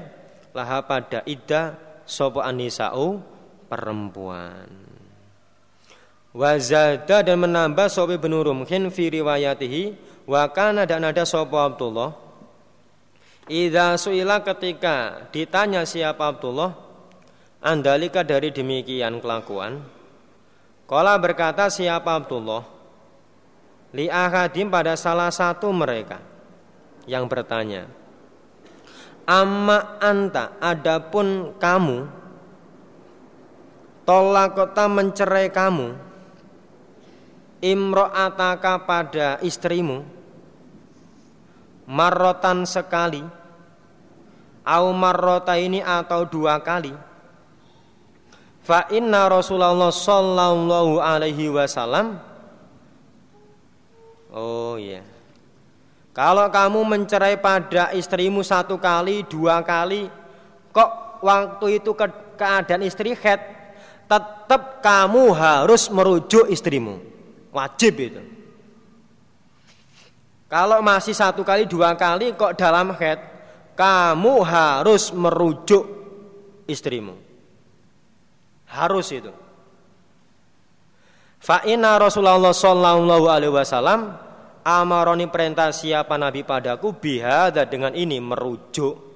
laha 0.52 0.82
pada 0.84 1.22
ida 1.24 1.78
sapa 2.04 2.44
anisau 2.44 3.22
perempuan. 3.70 4.68
Wazada 6.36 7.24
dan 7.24 7.40
menambah 7.40 7.88
sobi 7.88 8.20
benurum 8.20 8.68
kin 8.68 8.92
fi 8.92 9.08
riwayatihi 9.08 9.96
wa 10.28 10.44
kana 10.52 10.84
dan 10.84 11.00
ada 11.08 11.24
sopo 11.24 11.56
Abdullah 11.56 12.12
Ida 13.48 13.96
suila 13.96 14.44
ketika 14.44 15.30
ditanya 15.32 15.88
siapa 15.88 16.28
Abdullah 16.28 16.76
Andalika 17.64 18.20
dari 18.20 18.52
demikian 18.52 19.16
kelakuan 19.24 19.80
Kala 20.84 21.16
berkata 21.16 21.72
siapa 21.72 22.20
Abdullah 22.20 22.75
Li 23.96 24.12
ahadim 24.12 24.68
pada 24.68 24.92
salah 24.94 25.32
satu 25.32 25.72
mereka 25.72 26.20
Yang 27.08 27.24
bertanya 27.32 27.82
Amma 29.24 29.96
anta 29.98 30.60
adapun 30.60 31.56
kamu 31.56 32.04
Tolakota 34.04 34.84
mencerai 34.86 35.48
kamu 35.48 35.96
Imro'ataka 37.64 38.84
pada 38.84 39.40
istrimu 39.40 40.04
Marrotan 41.88 42.68
sekali 42.68 43.24
au 44.66 44.90
marrota 44.90 45.54
ini 45.54 45.78
atau 45.78 46.26
dua 46.26 46.58
kali 46.58 46.90
fa 48.66 48.90
inna 48.90 49.30
Rasulullah 49.30 49.94
sallallahu 49.94 50.98
alaihi 50.98 51.46
wasallam 51.54 52.18
oh 54.36 54.76
iya 54.76 55.00
kalau 56.12 56.48
kamu 56.52 56.80
mencerai 56.84 57.40
pada 57.40 57.96
istrimu 57.96 58.44
satu 58.44 58.76
kali 58.76 59.24
dua 59.24 59.64
kali 59.64 60.12
kok 60.70 61.20
waktu 61.24 61.80
itu 61.80 61.96
ke 61.96 62.06
keadaan 62.36 62.84
istri 62.84 63.16
head 63.16 63.40
tetap 64.06 64.84
kamu 64.84 65.32
harus 65.32 65.88
merujuk 65.88 66.52
istrimu 66.52 67.00
wajib 67.50 67.96
itu 67.96 68.22
kalau 70.46 70.78
masih 70.78 71.16
satu 71.16 71.42
kali 71.42 71.66
dua 71.66 71.96
kali 71.98 72.36
kok 72.36 72.54
dalam 72.54 72.94
head 72.94 73.18
kamu 73.76 74.34
harus 74.42 75.12
merujuk 75.12 75.84
istrimu. 76.64 77.14
Harus 78.66 79.12
itu. 79.14 79.30
Fa 81.38 81.62
inna 81.62 81.94
Rasulullah 82.00 82.50
sallallahu 82.50 83.26
alaihi 83.30 83.54
wasallam 83.54 84.18
amaroni 84.66 85.30
perintah 85.30 85.70
siapa 85.70 86.18
nabi 86.18 86.42
padaku 86.42 86.98
bihada 86.98 87.62
dengan 87.70 87.94
ini 87.94 88.18
merujuk. 88.18 89.06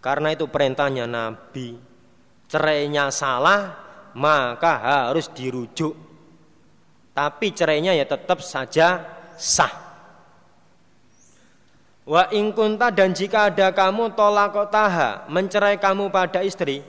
Karena 0.00 0.32
itu 0.32 0.48
perintahnya 0.48 1.04
nabi. 1.04 1.76
Cerainya 2.48 3.12
salah 3.12 3.76
maka 4.16 5.04
harus 5.12 5.28
dirujuk. 5.28 5.92
Tapi 7.12 7.46
cerainya 7.52 7.92
ya 7.92 8.08
tetap 8.08 8.40
saja 8.40 9.04
sah. 9.36 9.84
Wa 12.08 12.32
ingkunta 12.32 12.88
dan 12.88 13.12
jika 13.12 13.52
ada 13.52 13.68
kamu 13.76 14.16
taha 14.16 15.28
mencerai 15.28 15.76
kamu 15.76 16.08
pada 16.08 16.40
istri 16.40 16.80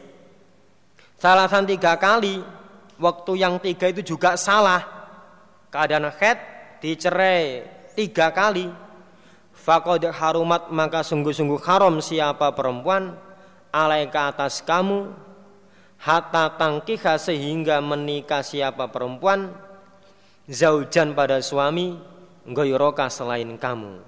Salasan 1.19 1.67
tiga 1.67 1.99
kali 1.99 2.39
Waktu 2.95 3.35
yang 3.35 3.59
tiga 3.59 3.91
itu 3.91 3.99
juga 4.15 4.39
salah 4.39 4.79
Keadaan 5.67 6.07
head 6.15 6.58
dicerai 6.81 7.63
tiga 7.93 8.31
kali. 8.31 8.67
Fakod 9.59 10.07
harumat 10.07 10.71
maka 10.71 11.03
sungguh-sungguh 11.03 11.59
haram 11.67 11.99
siapa 11.99 12.55
perempuan 12.55 13.13
Alaika 13.69 14.31
atas 14.31 14.63
kamu. 14.63 15.11
Hatta 15.99 16.55
tangkiha 16.55 17.19
sehingga 17.19 17.83
menikah 17.83 18.39
siapa 18.39 18.87
perempuan 18.87 19.51
Zaujan 20.47 21.11
pada 21.11 21.43
suami 21.43 21.99
Goyroka 22.47 23.11
selain 23.11 23.59
kamu. 23.59 23.99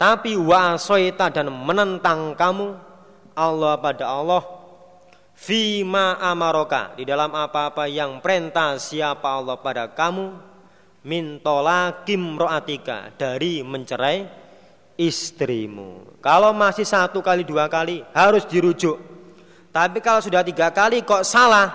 Tapi 0.00 0.34
wasoita 0.34 1.30
dan 1.30 1.52
menentang 1.52 2.34
kamu 2.34 2.74
Allah 3.38 3.78
pada 3.78 4.10
Allah 4.10 4.42
Fima 5.32 6.18
amaroka 6.18 6.92
Di 6.98 7.06
dalam 7.06 7.30
apa-apa 7.30 7.86
yang 7.86 8.18
perintah 8.18 8.76
siapa 8.82 9.30
Allah 9.30 9.54
pada 9.62 9.86
kamu 9.94 10.51
Mintola 11.02 12.06
kimroatika 12.06 13.10
Dari 13.14 13.62
mencerai 13.66 14.22
istrimu 14.98 16.18
Kalau 16.22 16.54
masih 16.54 16.86
satu 16.86 17.18
kali 17.18 17.42
dua 17.42 17.66
kali 17.66 18.02
harus 18.14 18.46
dirujuk 18.46 18.98
Tapi 19.74 19.98
kalau 19.98 20.22
sudah 20.22 20.46
tiga 20.46 20.70
kali 20.70 21.02
kok 21.02 21.26
salah 21.26 21.68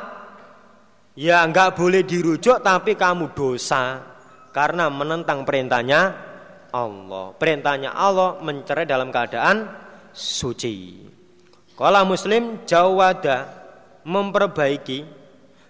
Ya 1.17 1.41
nggak 1.43 1.75
boleh 1.75 2.05
dirujuk 2.07 2.61
tapi 2.63 2.95
kamu 2.95 3.35
dosa 3.35 3.99
Karena 4.55 4.87
menentang 4.87 5.43
perintahnya 5.43 6.27
Allah. 6.71 7.33
Perintahnya 7.35 7.91
Allah 7.95 8.39
mencerai 8.39 8.85
dalam 8.85 9.09
keadaan 9.09 9.65
suci. 10.13 11.05
Kalau 11.77 12.03
Muslim 12.09 12.65
jawada 12.65 13.49
memperbaiki 14.01 15.05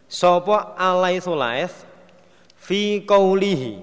sopo 0.07 0.55
alaihulaith 0.55 1.86
fi 2.67 3.07
kaulihi 3.07 3.79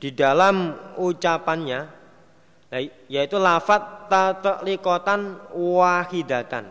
di 0.00 0.10
dalam 0.16 0.72
ucapannya 0.96 1.84
yaitu 3.12 3.36
lafat 3.36 4.08
tatlikotan 4.08 5.36
wahidatan. 5.52 6.64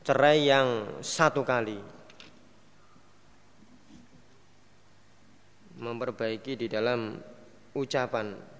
Cerai 0.00 0.48
yang 0.48 0.96
satu 1.04 1.44
kali. 1.44 1.76
Memperbaiki 5.76 6.56
di 6.56 6.72
dalam 6.72 7.20
ucapan 7.76 8.55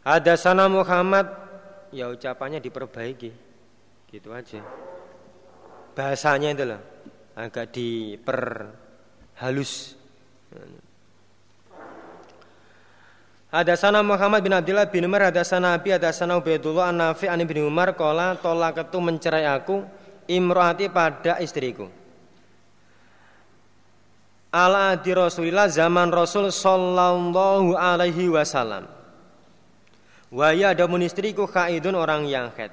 Ada 0.00 0.40
sana 0.40 0.64
Muhammad 0.68 1.26
ya 1.92 2.08
ucapannya 2.08 2.60
diperbaiki. 2.62 3.32
Gitu 4.10 4.32
aja. 4.32 4.60
Bahasanya 5.94 6.50
itu 6.56 6.64
loh 6.66 6.80
agak 7.36 7.72
diperhalus. 7.72 9.96
Hadasana 13.50 14.06
Muhammad 14.06 14.46
bin 14.46 14.54
Abdullah 14.54 14.86
bin 14.86 15.02
Umar 15.10 15.26
Hadasana 15.26 15.74
Abi 15.74 15.90
Hadasana 15.90 16.38
Ubaidullah 16.38 16.94
An-Nafi 16.94 17.26
An 17.26 17.42
bin 17.42 17.66
Umar 17.66 17.98
Kola 17.98 18.38
tolak 18.38 18.78
itu 18.78 18.98
mencerai 19.02 19.42
aku 19.42 19.82
Imrohati 20.30 20.86
pada 20.86 21.42
istriku 21.42 21.90
Ala 24.54 24.94
di 24.94 25.10
Rasulillah 25.10 25.66
zaman 25.66 26.14
Rasul 26.14 26.54
Sallallahu 26.54 27.74
alaihi 27.74 28.30
wasallam 28.30 28.86
Waya 30.30 30.70
ada 30.72 30.86
istriku 31.02 31.50
khaidun 31.50 31.98
orang 31.98 32.22
yang 32.30 32.54
khed 32.54 32.70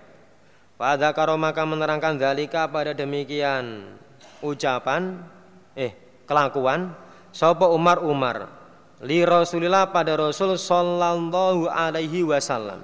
Pada 0.77 1.09
karo 1.09 1.33
maka 1.41 1.65
menerangkan 1.65 2.13
dalika 2.21 2.69
pada 2.69 2.93
demikian 2.93 3.97
ucapan 4.45 5.25
Eh 5.73 5.93
kelakuan 6.29 6.93
Sopo 7.33 7.73
Umar 7.73 8.01
Umar 8.05 8.57
li 9.05 9.21
Rasulillah 9.21 9.93
pada 9.93 10.17
Rasul 10.17 10.57
sallallahu 10.57 11.69
alaihi 11.69 12.25
wasallam. 12.25 12.81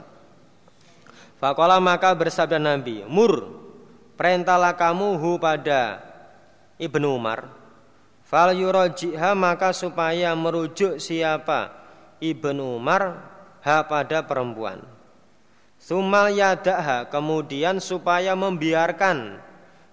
Fakola 1.42 1.82
maka 1.82 2.14
bersabda 2.14 2.62
Nabi, 2.62 3.02
mur 3.10 3.50
perintahlah 4.16 4.78
kamu 4.78 5.18
hu 5.18 5.42
pada 5.42 6.00
Ibnu 6.78 7.18
Umar. 7.18 7.50
Fal 8.24 8.54
yurajiha 8.54 9.34
maka 9.34 9.74
supaya 9.74 10.34
merujuk 10.34 10.98
siapa 10.98 11.70
Ibnu 12.22 12.78
Umar 12.80 13.33
ha 13.64 13.88
pada 13.88 14.22
perempuan. 14.28 14.84
Sumal 15.80 16.32
yadaha 16.32 17.08
kemudian 17.12 17.80
supaya 17.80 18.36
membiarkan 18.36 19.40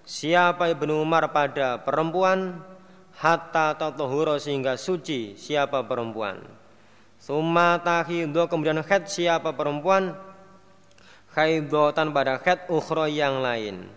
siapa 0.06 0.70
Ibnu 0.70 1.02
Umar 1.02 1.34
pada 1.34 1.82
perempuan 1.82 2.62
hatta 3.18 3.74
tatohuro 3.74 4.38
sehingga 4.38 4.78
suci 4.78 5.34
siapa 5.34 5.82
perempuan. 5.86 6.42
Summa 7.18 7.78
tahidho 7.82 8.46
kemudian 8.46 8.82
khed 8.86 9.10
siapa 9.10 9.54
perempuan 9.54 10.14
khaidotan 11.34 12.14
pada 12.14 12.38
khed 12.38 12.70
ukhro 12.70 13.06
yang 13.10 13.42
lain. 13.42 13.90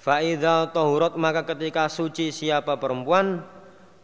Fa'idha 0.00 0.72
tohurot 0.72 1.20
maka 1.20 1.44
ketika 1.44 1.84
suci 1.92 2.32
siapa 2.32 2.80
perempuan 2.80 3.44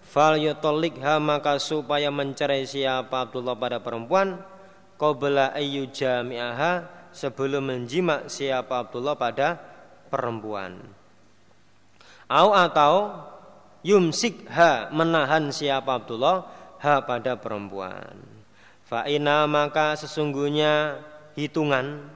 Fal 0.07 0.39
yutolikha 0.39 1.19
maka 1.19 1.59
supaya 1.59 2.15
mencerai 2.15 2.63
siapa 2.63 3.27
Abdullah 3.27 3.59
pada 3.59 3.83
perempuan 3.83 4.39
Qobla 4.97 5.53
ayu 5.53 5.89
jami'aha 5.93 6.89
sebelum 7.13 7.69
menjima 7.69 8.29
siapa 8.29 8.85
Abdullah 8.85 9.17
pada 9.17 9.61
perempuan 10.09 10.81
Au 12.27 12.51
atau 12.51 13.15
yumsik 13.87 14.51
ha 14.51 14.91
menahan 14.91 15.55
siapa 15.55 15.95
Abdullah 15.95 16.43
ha 16.83 17.07
pada 17.07 17.39
perempuan. 17.39 18.19
Fa'ina 18.87 19.47
maka 19.47 19.95
sesungguhnya 19.95 21.03
hitungan 21.39 22.11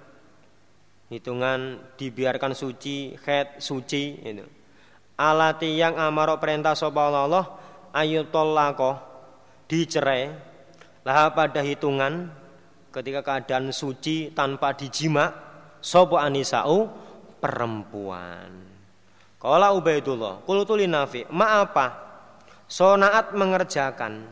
hitungan 1.11 1.83
dibiarkan 1.99 2.55
suci, 2.55 3.19
khed 3.19 3.59
suci 3.63 4.19
itu. 4.23 4.47
Alati 5.15 5.79
yang 5.79 5.95
amaro 5.95 6.39
perintah 6.43 6.75
sapa 6.75 7.07
Allah 7.07 7.47
ayu 7.95 8.27
tolako 8.31 8.99
dicerai 9.71 10.33
lah 11.07 11.31
pada 11.31 11.63
hitungan 11.63 12.35
ketika 12.91 13.23
keadaan 13.23 13.71
suci 13.71 14.35
tanpa 14.35 14.75
dijima 14.75 15.31
sapa 15.79 16.23
anisau 16.23 16.91
perempuan. 17.39 18.51
Kala 19.41 19.73
Ubaidullah, 19.73 20.45
qultu 20.45 20.77
li 20.77 20.85
Nafi, 20.85 21.25
"Ma 21.33 21.65
apa?" 21.65 22.11
Sonaat 22.71 23.35
mengerjakan. 23.35 24.29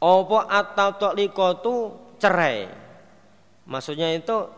Opo 0.00 0.44
atau 0.44 0.88
tu 1.60 1.74
cerai. 2.20 2.68
Maksudnya 3.64 4.12
itu 4.12 4.48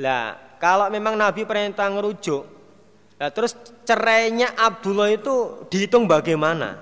lah 0.00 0.56
kalau 0.56 0.88
memang 0.88 1.16
Nabi 1.16 1.44
perintah 1.44 1.88
ngerujuk 1.92 2.44
lah 3.22 3.30
terus 3.30 3.54
cerainya 3.86 4.58
Abdullah 4.58 5.06
itu 5.14 5.66
dihitung 5.70 6.10
bagaimana? 6.10 6.74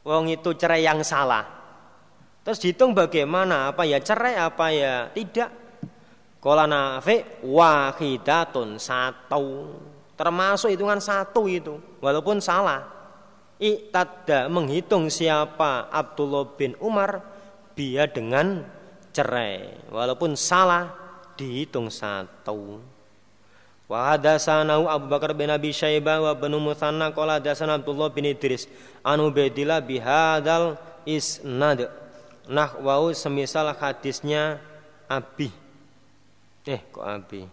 Wong 0.00 0.32
itu 0.32 0.56
cerai 0.56 0.86
yang 0.86 1.04
salah. 1.04 1.55
Terus 2.46 2.62
dihitung 2.62 2.94
bagaimana? 2.94 3.74
Apa 3.74 3.82
ya 3.82 3.98
cerai 3.98 4.38
apa 4.38 4.70
ya 4.70 5.10
tidak? 5.10 5.50
Kala 6.38 6.70
nafi 6.70 7.42
wahidatun 7.42 8.78
satu. 8.78 9.74
Termasuk 10.14 10.70
hitungan 10.70 11.02
satu 11.02 11.50
itu 11.50 11.74
walaupun 11.98 12.38
salah. 12.38 12.86
Iktada 13.58 14.46
menghitung 14.46 15.10
siapa 15.10 15.90
Abdullah 15.90 16.46
bin 16.54 16.78
Umar 16.78 17.18
dia 17.74 18.06
dengan 18.06 18.62
cerai. 19.10 19.90
Walaupun 19.90 20.38
salah 20.38 20.94
dihitung 21.34 21.90
satu. 21.90 22.78
Wa 23.90 24.14
hadatsanahu 24.14 24.86
Abu 24.86 25.10
Bakar 25.10 25.34
bin 25.34 25.50
Abi 25.50 25.74
Syaibah 25.74 26.22
wa 26.22 26.30
bin 26.38 26.54
Muthanna 26.62 27.10
qala 27.10 27.42
hadatsana 27.42 27.82
Abdullah 27.82 28.14
bin 28.14 28.22
Idris 28.22 28.70
anu 29.02 29.34
Ubaidillah 29.34 29.82
bihadal 29.82 30.78
isnad 31.02 32.05
nahwau 32.46 33.10
semisal 33.12 33.74
hadisnya 33.74 34.62
Abi. 35.06 35.50
Eh 36.66 36.80
kok 36.90 37.06
Abi? 37.06 37.46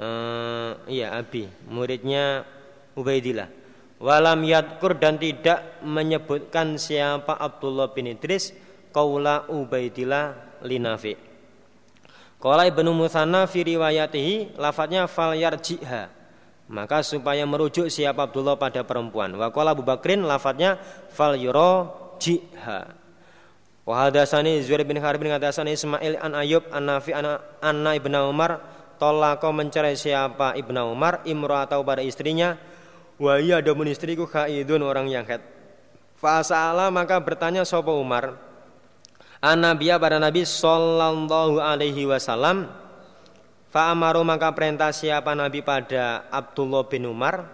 Uh, 0.00 0.76
iya 0.88 1.16
Abi. 1.16 1.48
Muridnya 1.68 2.44
Ubaidillah. 2.96 3.48
Walam 4.00 4.40
yadkur 4.48 4.96
dan 4.96 5.20
tidak 5.20 5.80
menyebutkan 5.84 6.80
siapa 6.80 7.36
Abdullah 7.36 7.92
bin 7.92 8.08
Idris 8.08 8.56
kaula 8.96 9.44
Ubaidillah 9.52 10.56
linafi 10.64 11.16
Qala 12.40 12.64
Ibnu 12.64 12.96
Muthanna 12.96 13.44
fi 13.44 13.60
riwayatihi 13.60 14.56
lafadznya 14.56 15.04
fal 15.04 15.36
yarjiha. 15.36 16.08
Maka 16.72 17.04
supaya 17.04 17.44
merujuk 17.44 17.92
siapa 17.92 18.24
Abdullah 18.24 18.56
pada 18.56 18.80
perempuan. 18.80 19.36
Wa 19.36 19.52
Abu 19.52 19.84
Bakrin 19.84 20.24
lafadznya 20.24 20.80
fal 21.12 21.36
yurajiha 21.36 22.99
wa 23.90 24.06
hadatsani 24.06 24.62
Zuhair 24.62 24.86
bin 24.86 25.02
Harb 25.02 25.18
bin 25.18 25.34
Ismail 25.34 26.14
an 26.22 26.38
Ayub 26.38 26.62
an 26.70 26.86
Nafi 26.86 27.10
an 27.10 27.42
Anna 27.58 27.98
Ibnu 27.98 28.30
Umar 28.30 28.62
Tolako 29.02 29.50
mencerai 29.50 29.98
siapa 29.98 30.54
Ibnu 30.54 30.94
Umar 30.94 31.24
atau 31.24 31.80
pada 31.80 32.04
istrinya. 32.04 32.54
Wa 33.16 33.40
iya 33.40 33.64
domun 33.64 33.88
istriku 33.88 34.28
khaidun 34.28 34.84
orang 34.84 35.08
yang 35.08 35.24
head. 35.24 35.40
Fasa'ala 36.20 36.92
maka 36.92 37.16
bertanya 37.16 37.64
sopo 37.64 37.96
Umar 37.96 38.36
Anabiya 39.40 39.96
pada 39.96 40.20
Nabi 40.20 40.44
Sallallahu 40.44 41.64
alaihi 41.64 42.04
wasallam 42.04 42.68
Fa'amaru 43.72 44.20
maka 44.20 44.52
perintah 44.52 44.92
siapa 44.92 45.32
Nabi 45.32 45.64
pada 45.64 46.28
Abdullah 46.28 46.84
bin 46.90 47.08
Umar? 47.08 47.46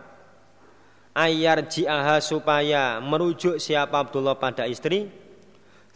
Ayar 1.15 1.63
ji'aha 1.69 2.19
supaya 2.19 2.99
merujuk 2.99 3.63
siapa 3.63 4.03
Abdullah 4.03 4.35
pada 4.35 4.67
istri 4.67 5.26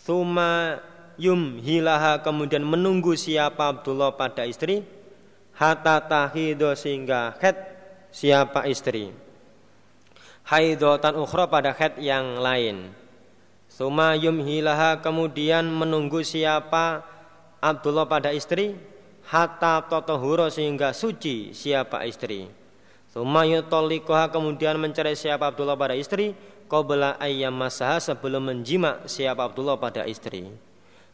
Thuma 0.01 0.81
yumhilaha 1.21 2.25
kemudian 2.25 2.65
menunggu 2.65 3.13
siapa 3.13 3.69
Abdullah 3.69 4.17
pada 4.17 4.49
istri. 4.49 4.81
Hatta 5.53 6.01
tahido 6.01 6.73
sehingga 6.73 7.37
head 7.37 7.57
siapa 8.09 8.65
istri. 8.65 9.13
Haidotan 10.49 11.21
ukhra 11.21 11.45
pada 11.53 11.77
head 11.77 12.01
yang 12.01 12.41
lain. 12.41 12.97
Suma 13.69 14.17
yumhilaha 14.17 15.05
kemudian 15.05 15.69
menunggu 15.69 16.25
siapa 16.25 17.05
Abdullah 17.61 18.09
pada 18.09 18.33
istri. 18.33 18.73
Hatta 19.29 19.85
totohuro 19.85 20.49
sehingga 20.49 20.97
suci 20.97 21.53
siapa 21.53 22.09
istri. 22.09 22.49
Suma 23.13 23.45
yutolikoha 23.45 24.33
kemudian 24.33 24.81
mencari 24.81 25.13
siapa 25.13 25.53
Abdullah 25.53 25.77
pada 25.77 25.93
istri 25.93 26.33
Qabla 26.71 27.19
ayyam 27.19 27.51
masaha 27.51 27.99
sebelum 27.99 28.47
menjima 28.47 29.03
siapa 29.11 29.43
Abdullah 29.43 29.75
pada 29.75 30.07
istri. 30.07 30.47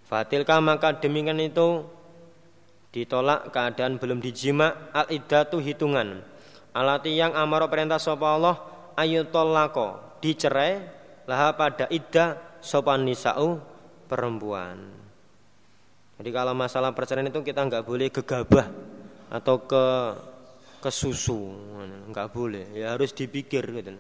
Fatilka 0.05 0.61
maka 0.61 0.93
demikian 1.01 1.41
itu 1.41 1.81
ditolak 2.93 3.49
keadaan 3.57 3.97
belum 3.97 4.21
dijima 4.21 4.93
al 4.93 5.09
iddatu 5.09 5.57
hitungan. 5.57 6.21
Alati 6.77 7.17
yang 7.17 7.33
amaro 7.33 7.73
perintah 7.73 7.97
sapa 7.97 8.37
Allah 8.37 8.57
ayu 9.01 9.25
tolako 9.33 10.21
dicerai 10.21 10.85
lah 11.25 11.57
pada 11.57 11.89
iddah 11.89 12.61
sopan 12.61 13.09
nisau 13.09 13.57
perempuan. 14.13 14.77
Jadi 16.21 16.31
kalau 16.37 16.53
masalah 16.53 16.93
perceraian 16.93 17.33
itu 17.33 17.41
kita 17.41 17.65
nggak 17.65 17.85
boleh 17.89 18.13
gegabah 18.13 18.69
atau 19.33 19.57
ke 19.65 19.85
ke 20.85 20.91
susu 20.93 21.57
nggak 22.13 22.29
boleh. 22.29 22.77
Ya 22.77 22.93
harus 22.93 23.17
dipikir 23.17 23.65
gitu 23.73 23.97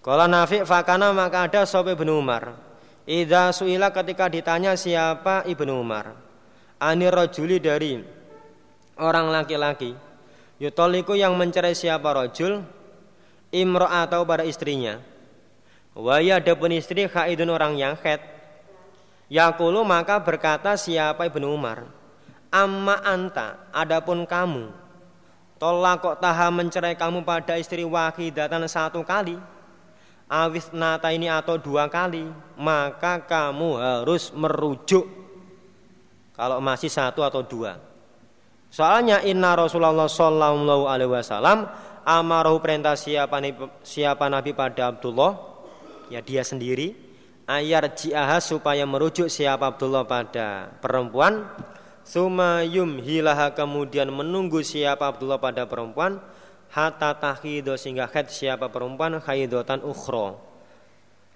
kalau 0.00 0.24
Nafi 0.24 0.64
fakana 0.64 1.12
maka 1.12 1.44
ada 1.44 1.68
sope 1.68 1.92
ibnu 1.92 2.16
Umar. 2.16 2.56
Ida 3.04 3.52
suila 3.52 3.92
ketika 3.92 4.32
ditanya 4.32 4.72
siapa 4.72 5.44
ibnu 5.44 5.76
Umar. 5.76 6.16
Ani 6.80 7.04
rojuli 7.12 7.60
dari 7.60 8.00
orang 8.96 9.28
laki-laki. 9.28 9.92
Yutoliku 10.56 11.12
yang 11.12 11.36
mencerai 11.36 11.76
siapa 11.76 12.16
rojul 12.16 12.64
imro 13.52 13.84
atau 13.84 14.24
pada 14.24 14.40
istrinya. 14.48 14.96
Waya 15.92 16.40
adapun 16.40 16.72
istri 16.72 17.04
khaidun 17.04 17.52
orang 17.52 17.76
yang 17.76 17.92
khed 18.00 18.24
yakulu 19.28 19.84
maka 19.84 20.16
berkata 20.24 20.80
siapa 20.80 21.28
ibnu 21.28 21.44
Umar? 21.52 21.84
Amma 22.48 23.04
anta 23.04 23.68
adapun 23.68 24.24
kamu. 24.24 24.72
Tolak 25.60 26.00
kok 26.00 26.24
taha 26.24 26.48
mencerai 26.48 26.96
kamu 26.96 27.20
pada 27.20 27.60
istri 27.60 27.84
wahidatan 27.84 28.64
satu 28.64 29.04
kali 29.04 29.36
awis 30.30 30.70
nata 30.70 31.10
ini 31.10 31.26
atau 31.26 31.58
dua 31.58 31.90
kali 31.90 32.22
maka 32.54 33.26
kamu 33.26 33.82
harus 33.82 34.30
merujuk 34.30 35.02
kalau 36.38 36.56
masih 36.62 36.88
satu 36.88 37.20
atau 37.20 37.44
dua. 37.44 37.76
Soalnya 38.70 39.20
inna 39.26 39.52
Rasulullah 39.58 40.08
Sallallahu 40.08 40.88
Alaihi 40.88 41.10
Wasallam 41.10 41.68
amarohu 42.06 42.64
perintah 42.64 42.96
siapa 42.96 43.42
siapa 43.84 44.30
Nabi 44.30 44.56
pada 44.56 44.88
Abdullah? 44.88 45.36
Ya 46.08 46.24
dia 46.24 46.40
sendiri. 46.40 46.96
Ayar 47.50 47.92
ji'aha 47.92 48.38
supaya 48.38 48.86
merujuk 48.86 49.26
siapa 49.26 49.68
Abdullah 49.74 50.06
pada 50.06 50.70
perempuan. 50.78 51.44
Sumayum 52.06 53.02
hilaha 53.02 53.52
kemudian 53.52 54.08
menunggu 54.08 54.64
siapa 54.64 55.12
Abdullah 55.12 55.42
pada 55.42 55.68
perempuan 55.68 56.22
hatta 56.70 57.14
tahido 57.18 57.74
sehingga 57.74 58.06
khed 58.06 58.30
siapa 58.30 58.70
perempuan 58.70 59.18
khaidotan 59.18 59.82
ukhro 59.82 60.38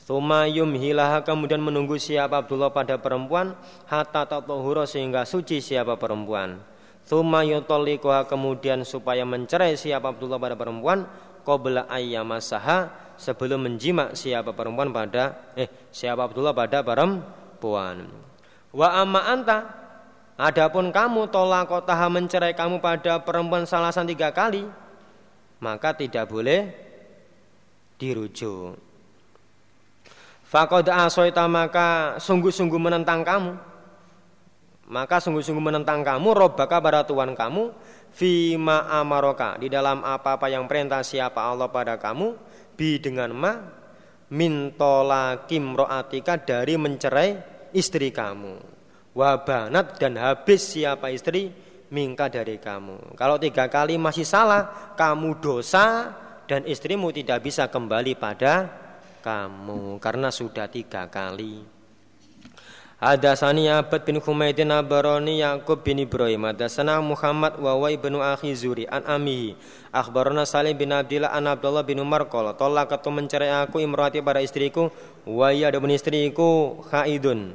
sumayum 0.00 0.70
hilaha 0.78 1.22
kemudian 1.26 1.58
menunggu 1.60 1.98
siapa 1.98 2.42
Abdullah 2.42 2.70
pada 2.70 2.98
perempuan 2.98 3.58
hatta 3.90 4.24
tatohuro 4.24 4.86
sehingga 4.86 5.26
suci 5.26 5.58
siapa 5.58 5.98
perempuan 5.98 6.62
Thumma 7.04 7.44
yutallikuha 7.44 8.24
kemudian 8.24 8.80
supaya 8.80 9.28
mencerai 9.28 9.76
siapa 9.76 10.08
Abdullah 10.08 10.40
pada 10.40 10.56
perempuan 10.56 11.04
qabla 11.44 11.84
ayyamasaha 11.92 12.88
sebelum 13.20 13.68
menjima 13.68 14.16
siapa 14.16 14.56
perempuan 14.56 14.88
pada 14.88 15.52
eh 15.52 15.68
siapa 15.92 16.24
Abdullah 16.24 16.56
pada 16.56 16.80
perempuan. 16.80 18.08
Wa 18.72 19.04
amma 19.04 19.28
anta 19.28 19.68
adapun 20.40 20.88
kamu 20.90 21.28
tolak 21.28 21.68
kotaha 21.68 22.08
mencerai 22.08 22.56
kamu 22.56 22.80
pada 22.80 23.20
perempuan 23.20 23.68
salasan 23.68 24.08
tiga 24.08 24.32
kali 24.32 24.64
maka 25.64 25.96
tidak 25.96 26.28
boleh 26.28 26.68
dirujuk. 27.96 28.76
Faqad 30.44 30.92
asoita 30.92 31.48
maka 31.48 32.20
sungguh-sungguh 32.20 32.76
menentang 32.76 33.24
kamu. 33.24 33.52
Maka 34.84 35.16
sungguh-sungguh 35.24 35.64
menentang 35.64 36.04
kamu 36.04 36.36
robbaka 36.36 36.76
pada 36.84 37.08
Tuhan 37.08 37.32
kamu 37.32 37.72
fima 38.12 38.84
amaroka 38.92 39.56
di 39.56 39.72
dalam 39.72 40.04
apa-apa 40.04 40.52
yang 40.52 40.68
perintah 40.68 41.00
siapa 41.00 41.40
Allah 41.40 41.72
pada 41.72 41.96
kamu 41.96 42.36
bi 42.76 43.00
dengan 43.00 43.32
ma 43.32 43.52
mintola 44.28 45.48
kimroatika 45.48 46.36
dari 46.36 46.76
mencerai 46.76 47.30
istri 47.72 48.12
kamu. 48.12 48.76
Wabanat 49.16 49.96
dan 49.96 50.20
habis 50.20 50.76
siapa 50.76 51.08
istri 51.08 51.48
mingka 51.92 52.32
dari 52.32 52.56
kamu. 52.56 53.18
Kalau 53.18 53.36
tiga 53.36 53.68
kali 53.68 54.00
masih 54.00 54.24
salah 54.24 54.94
kamu 54.96 55.40
dosa 55.42 56.14
dan 56.48 56.64
istrimu 56.68 57.12
tidak 57.12 57.44
bisa 57.44 57.68
kembali 57.68 58.16
pada 58.16 58.68
kamu 59.24 59.96
karena 60.00 60.28
sudah 60.28 60.68
tiga 60.68 61.08
kali. 61.08 61.74
Hadasani 63.04 63.68
Abad 63.68 64.06
bin 64.06 64.16
Humaydin 64.16 64.72
Abaroni 64.72 65.44
Yaqub 65.44 65.84
bin 65.84 66.00
Ibrahim. 66.00 66.48
Hadasana 66.48 67.04
Muhammad 67.04 67.60
wa 67.60 67.76
wa 67.76 67.88
ibnu 67.92 68.22
akhi 68.24 68.56
Zuri 68.56 68.88
An 68.88 69.04
amihi. 69.04 69.58
Akhbarana 69.92 70.48
Salim 70.48 70.72
bin 70.78 70.88
Abdillah 70.88 71.28
An 71.28 71.44
Abdullah 71.44 71.84
bin 71.86 72.00
Umar 72.02 72.26
Qala 72.26 72.56
Tolak 72.58 72.90
katu 72.90 73.14
mencerai 73.14 73.62
aku 73.62 73.78
imrati 73.78 74.18
pada 74.18 74.42
istriku 74.42 74.90
Wa 75.22 75.54
iya 75.54 75.70
adapun 75.70 75.94
istriku 75.94 76.82
Khaidun 76.90 77.54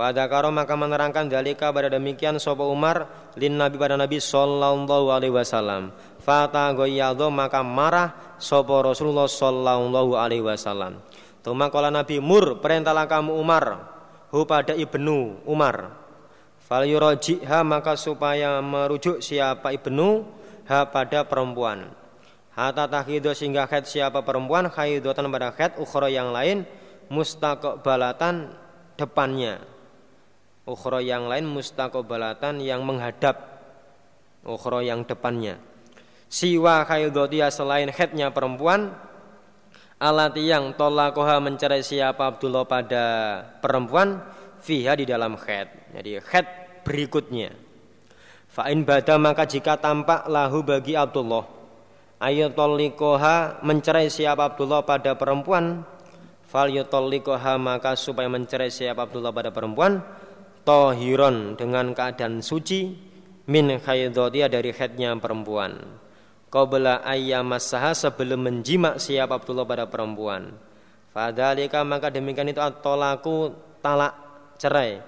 Pada 0.00 0.24
karo 0.32 0.48
maka 0.48 0.72
menerangkan 0.80 1.28
dalika 1.28 1.68
pada 1.68 1.92
demikian 1.92 2.40
Sopo 2.40 2.72
Umar 2.72 3.04
Lin 3.36 3.60
Nabi 3.60 3.76
pada 3.76 4.00
Nabi 4.00 4.16
Sallallahu 4.16 5.12
alaihi 5.12 5.28
wasallam. 5.28 5.92
Fata 6.24 6.72
goyado 6.72 7.28
maka 7.28 7.60
marah 7.60 8.16
Sopo 8.40 8.80
Rasulullah 8.80 9.28
Sallallahu 9.28 10.16
alaihi 10.16 10.40
wasallam. 10.40 11.04
Tuma 11.44 11.68
kala 11.68 11.92
Nabi 11.92 12.16
Mur 12.16 12.64
perintahlah 12.64 13.04
kamu 13.04 13.44
Umar. 13.44 13.92
Hu 14.32 14.48
pada 14.48 14.72
ibnu 14.72 15.36
Umar. 15.44 15.92
Fal 16.64 16.88
maka 17.68 17.92
supaya 18.00 18.56
merujuk 18.64 19.20
siapa 19.20 19.68
ibnu 19.76 20.24
ha 20.64 20.88
pada 20.88 21.28
perempuan. 21.28 21.92
Hatta 22.56 22.88
tahidu 22.88 23.36
sehingga 23.36 23.68
khed 23.68 23.84
siapa 23.84 24.24
perempuan 24.24 24.72
khaidotan 24.72 25.28
pada 25.28 25.52
khed 25.52 25.76
ukhra 25.76 26.08
yang 26.08 26.32
lain 26.32 26.64
mustaqbalatan 27.12 28.56
depannya 28.96 29.69
ukhra 30.68 31.00
yang 31.00 31.28
lain 31.28 31.48
mustaqbalatan 31.48 32.60
yang 32.60 32.84
menghadap 32.84 33.60
ukhra 34.44 34.80
yang 34.84 35.04
depannya 35.04 35.60
siwa 36.30 36.86
khaidotia 36.86 37.50
selain 37.50 37.90
khednya 37.90 38.30
perempuan 38.30 38.94
alati 40.00 40.48
yang 40.48 40.72
tolakoha 40.78 41.42
mencerai 41.44 41.84
siapa 41.84 42.30
Abdullah 42.30 42.64
pada 42.64 43.04
perempuan 43.60 44.24
fiha 44.60 44.96
di 44.96 45.04
dalam 45.04 45.36
khed. 45.36 45.92
Jadi 45.92 46.10
khed 46.24 46.46
berikutnya. 46.88 47.52
Fa'in 48.50 48.82
bada 48.82 49.14
maka 49.20 49.46
jika 49.46 49.78
tampak 49.78 50.26
lahu 50.26 50.66
bagi 50.66 50.98
Abdullah 50.98 51.46
ayatolikoha 52.18 53.62
mencerai 53.62 54.10
siapa 54.10 54.50
Abdullah 54.50 54.82
pada 54.82 55.14
perempuan 55.14 55.86
fal 56.50 56.66
yutolikoha 56.66 57.54
maka 57.62 57.94
supaya 57.94 58.26
mencerai 58.26 58.74
siapa 58.74 59.06
Abdullah 59.06 59.30
pada 59.30 59.54
perempuan 59.54 60.02
tohiron 60.70 61.58
dengan 61.58 61.90
keadaan 61.90 62.38
suci 62.38 62.94
min 63.50 63.74
khaydotia 63.74 64.46
dari 64.46 64.70
khednya 64.70 65.18
perempuan 65.18 65.98
qabla 66.46 67.02
ayyamasaha 67.02 67.90
sebelum 67.90 68.46
menjima 68.46 68.94
siapa 69.02 69.38
Abdullah 69.38 69.66
pada 69.66 69.90
perempuan. 69.90 70.54
Fadalika 71.10 71.82
maka 71.82 72.06
demikian 72.06 72.54
itu 72.54 72.62
at-tolaku 72.62 73.50
talak 73.82 74.14
cerai 74.62 75.02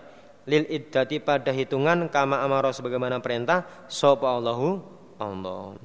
lil 0.51 0.67
iddati 0.67 1.23
pada 1.23 1.55
hitungan 1.55 2.11
kama 2.11 2.43
amaro 2.43 2.75
sebagaimana 2.75 3.23
perintah 3.23 3.63
sapa 3.87 4.35
Allahu 4.35 4.83
Allah. 5.23 5.79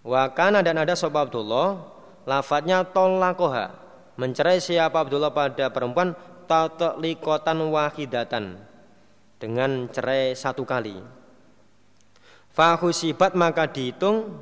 Wa 0.00 0.32
kana 0.32 0.64
dan 0.64 0.80
ada 0.80 0.96
sapa 0.96 1.28
Abdullah 1.28 1.84
lafadznya 2.24 2.80
tolakoha 2.88 3.76
mencerai 4.16 4.56
siapa 4.56 5.04
Abdullah 5.04 5.36
pada 5.36 5.68
perempuan 5.68 6.16
tatlikotan 6.48 7.60
wahidatan 7.68 8.67
dengan 9.38 9.86
cerai 9.88 10.34
satu 10.34 10.66
kali. 10.66 10.98
Fahusibat 12.52 13.38
maka 13.38 13.70
dihitung 13.70 14.34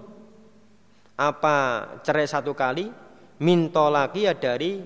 apa 1.21 1.57
cerai 2.03 2.27
satu 2.27 2.57
kali. 2.57 2.89
Minto 3.37 3.93
lagi 3.93 4.25
ya 4.25 4.33
dari 4.33 4.81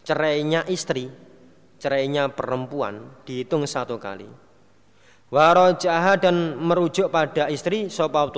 cerainya 0.00 0.64
istri 0.72 1.04
cerainya 1.76 2.32
perempuan 2.32 3.22
dihitung 3.28 3.68
satu 3.68 4.00
kali. 4.00 4.24
Warojaha 5.32 6.16
dan 6.20 6.56
merujuk 6.60 7.12
pada 7.12 7.52
istri 7.52 7.92
sopa 7.92 8.28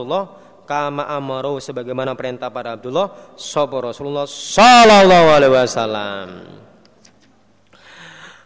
kama 0.64 1.04
amaru 1.04 1.60
sebagaimana 1.60 2.16
perintah 2.16 2.48
pada 2.48 2.80
Abdullah 2.80 3.36
sopa 3.36 3.84
Rasulullah 3.84 4.24
sallallahu 4.24 5.28
alaihi 5.28 5.52
wasallam 5.52 6.28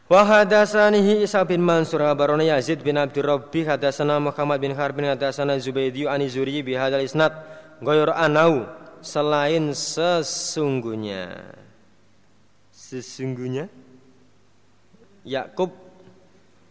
Wa 0.09 0.25
hadasanihi 0.25 1.21
Isa 1.21 1.45
bin 1.45 1.61
Mansur 1.61 2.01
Barona 2.17 2.41
Yazid 2.41 2.81
bin 2.81 2.97
Abdi 2.97 3.21
Rabbi 3.21 3.61
Hadasana 3.69 4.17
Muhammad 4.17 4.57
bin 4.57 4.73
Harbin 4.73 5.05
Hadasana 5.05 5.61
Zubaydi 5.61 6.09
Ani 6.09 6.33
Zuri 6.33 6.65
bihadal 6.65 7.05
isnad. 7.05 7.37
Goyor 7.85 8.17
anau 8.17 8.65
selain 9.05 9.77
sesungguhnya. 9.77 11.53
Sesungguhnya? 12.73 13.69
Yakub. 15.29 15.77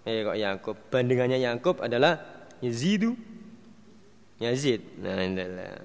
Eh 0.01 0.25
kok 0.25 0.37
Yakub? 0.41 0.75
Bandingannya 0.89 1.37
Yakub 1.37 1.77
adalah 1.85 2.17
Yazidu. 2.57 3.13
Yazid. 4.41 4.81
Nah 4.97 5.21
inilah 5.21 5.77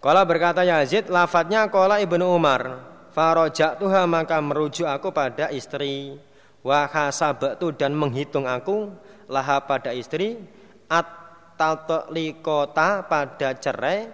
Kala 0.00 0.24
berkata 0.24 0.64
Yazid 0.64 1.12
lafadznya 1.12 1.68
kala 1.68 2.00
ibnu 2.00 2.24
Umar 2.24 2.89
Farojak 3.10 3.82
tuha 3.82 4.06
maka 4.06 4.38
merujuk 4.38 4.86
aku 4.86 5.10
pada 5.10 5.50
istri. 5.50 6.18
Wahasabatu 6.60 7.72
dan 7.72 7.96
menghitung 7.96 8.44
aku 8.44 8.92
Laha 9.30 9.62
pada 9.64 9.90
istri. 9.94 10.38
At 10.90 11.06
pada 13.06 13.48
cerai. 13.58 14.10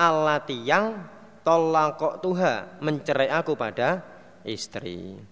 Alati 0.00 0.56
yang 0.64 0.96
tolakok 1.44 2.24
tuha 2.24 2.80
mencerai 2.80 3.28
aku 3.28 3.52
pada 3.52 4.00
istri. 4.48 5.29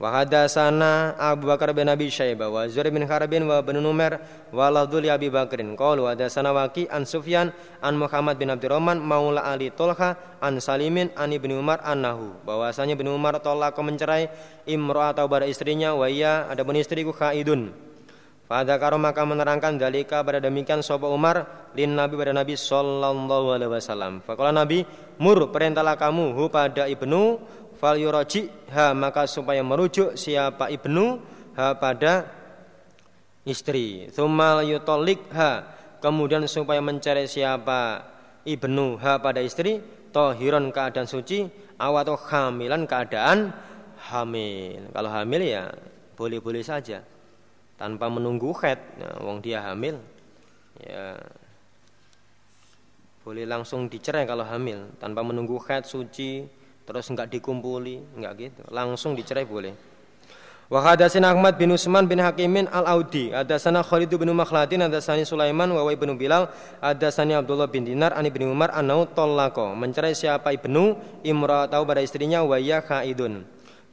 Wa 0.00 0.16
hadatsana 0.16 1.12
Abu 1.20 1.44
Bakar 1.44 1.76
bin 1.76 1.84
Abi 1.84 2.08
Syaibah 2.08 2.48
wa 2.48 2.64
Zuhair 2.64 2.88
bin 2.88 3.04
Harbin 3.04 3.44
wa 3.44 3.60
bin 3.60 3.84
Numair 3.84 4.16
wa 4.48 4.72
Ladul 4.72 5.04
Abi 5.12 5.28
Bakrin. 5.28 5.76
Qalu 5.76 6.08
hadatsana 6.08 6.56
Waqi 6.56 6.88
an 6.88 7.04
Sufyan 7.04 7.52
an 7.84 8.00
Muhammad 8.00 8.40
bin 8.40 8.48
Abdurrahman 8.48 8.96
maula 8.96 9.44
Ali 9.44 9.68
Tolha 9.68 10.40
an 10.40 10.56
Salimin 10.56 11.12
an 11.20 11.36
Ibnu 11.36 11.60
Umar 11.60 11.84
annahu. 11.84 12.32
Bahwasanya 12.48 12.96
Ibnu 12.96 13.12
Umar 13.12 13.44
tolak 13.44 13.76
mencerai 13.76 14.32
imra 14.64 15.12
atau 15.12 15.28
pada 15.28 15.44
istrinya 15.44 15.92
wa 15.92 16.08
ia 16.08 16.48
ada 16.48 16.64
pun 16.64 16.80
istriku 16.80 17.12
khaidun. 17.12 17.68
Pada 18.48 18.80
karo 18.80 18.96
maka 18.96 19.22
menerangkan 19.22 19.78
dalika 19.78 20.24
pada 20.24 20.40
demikian 20.40 20.80
sopa 20.80 21.12
Umar 21.12 21.68
lin 21.76 21.92
Nabi 21.92 22.16
pada 22.16 22.32
Nabi 22.32 22.56
sallallahu 22.56 23.52
alaihi 23.52 23.70
wasallam. 23.70 24.24
Fakola 24.24 24.48
Nabi 24.48 24.80
mur 25.20 25.52
perintahlah 25.52 25.94
kamu 26.00 26.34
hu 26.34 26.48
pada 26.48 26.88
ibnu 26.88 27.36
fal 27.80 27.96
yuraji 27.96 28.52
ha 28.68 28.92
maka 28.92 29.24
supaya 29.24 29.64
merujuk 29.64 30.12
siapa 30.20 30.68
ibnu 30.68 31.16
ha 31.56 31.72
pada 31.80 32.28
istri. 33.48 34.12
Thumal 34.12 34.68
yutolik 34.68 35.32
ha 35.32 35.64
kemudian 36.04 36.44
supaya 36.44 36.84
mencari 36.84 37.24
siapa 37.24 38.04
ibnu 38.44 39.00
ha 39.00 39.16
pada 39.16 39.40
istri 39.40 39.80
tohiron 40.12 40.68
keadaan 40.68 41.08
suci 41.08 41.48
atau 41.80 42.16
hamilan 42.28 42.84
keadaan 42.84 43.48
hamil. 44.12 44.92
Kalau 44.92 45.08
hamil 45.08 45.40
ya 45.40 45.72
boleh-boleh 46.20 46.60
saja 46.60 47.00
tanpa 47.80 48.12
menunggu 48.12 48.52
head 48.60 48.76
nah, 49.00 49.24
wong 49.24 49.40
dia 49.40 49.64
hamil 49.64 49.96
ya. 50.76 51.16
Boleh 53.20 53.44
langsung 53.44 53.88
dicerai 53.88 54.24
kalau 54.28 54.44
hamil 54.44 54.96
tanpa 55.00 55.24
menunggu 55.24 55.56
head 55.64 55.84
suci 55.88 56.59
terus 56.84 57.06
enggak 57.10 57.30
dikumpuli, 57.30 58.02
enggak 58.16 58.32
gitu. 58.38 58.62
Langsung 58.72 59.12
dicerai 59.14 59.44
boleh. 59.46 59.74
Wa 60.70 60.78
hadatsana 60.86 61.34
Ahmad 61.34 61.58
bin 61.58 61.74
Usman 61.74 62.06
bin 62.06 62.22
Hakimin 62.22 62.70
Al-Audi, 62.70 63.34
hadatsana 63.34 63.82
Khalid 63.82 64.14
bin 64.14 64.30
Makhladin, 64.30 64.86
hadatsani 64.86 65.26
Sulaiman 65.26 65.66
wa 65.66 65.82
ibnu 65.90 66.14
Bilal, 66.14 66.46
hadatsani 66.78 67.34
Abdullah 67.34 67.66
bin 67.66 67.82
Dinar 67.82 68.14
an 68.14 68.22
ibnu 68.22 68.46
Umar 68.46 68.70
anau 68.70 69.02
tallaqo, 69.02 69.74
mencerai 69.74 70.14
siapa 70.14 70.54
ibnu 70.54 70.94
imra'atahu 71.26 71.82
pada 71.82 71.98
istrinya 72.06 72.46
wa 72.46 72.54
ya 72.54 72.78
khaidun. 72.86 73.42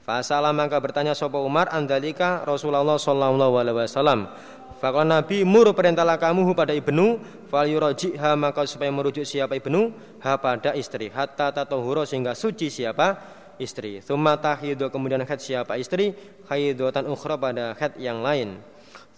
Fasalah 0.07 0.55
maka 0.55 0.79
bertanya 0.79 1.11
sapa 1.11 1.35
Umar 1.35 1.67
andalika 1.67 2.39
Rasulullah 2.47 2.95
sallallahu 2.95 3.59
alaihi 3.59 3.75
wasallam. 3.75 4.31
Fakal 4.79 5.03
Nabi 5.03 5.43
mur 5.43 5.67
perintahlah 5.75 6.15
kamu 6.15 6.47
pada 6.55 6.71
ibnu 6.71 7.19
fal 7.51 7.67
ha 7.67 8.31
maka 8.39 8.63
supaya 8.63 8.88
merujuk 8.88 9.27
siapa 9.27 9.59
ibnu 9.59 9.91
ha 10.23 10.39
pada 10.39 10.71
istri 10.79 11.11
hatta 11.11 11.51
tatohuro 11.51 12.07
sehingga 12.07 12.39
suci 12.39 12.71
siapa 12.71 13.19
istri. 13.59 13.99
Thumma 13.99 14.39
tahidu 14.39 14.88
kemudian 14.88 15.27
haid 15.27 15.43
siapa 15.43 15.75
istri 15.75 16.15
haidatan 16.47 17.03
ukhra 17.11 17.35
pada 17.35 17.75
haid 17.75 17.99
yang 17.99 18.23
lain. 18.23 18.63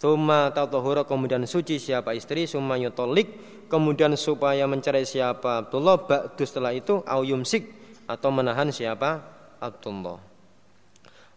Thumma 0.01 0.49
tatohuro 0.57 1.05
kemudian 1.05 1.45
suci 1.45 1.77
siapa 1.77 2.17
istri 2.17 2.49
summa 2.49 2.81
yutolik 2.81 3.29
kemudian 3.69 4.17
supaya 4.17 4.65
mencari 4.65 5.05
siapa 5.05 5.69
Abdullah 5.69 6.01
ba'du 6.01 6.41
setelah 6.49 6.73
itu 6.73 7.05
au 7.05 7.21
yumsik 7.21 7.69
atau 8.09 8.33
menahan 8.33 8.73
siapa 8.73 9.21
Abdullah. 9.61 10.28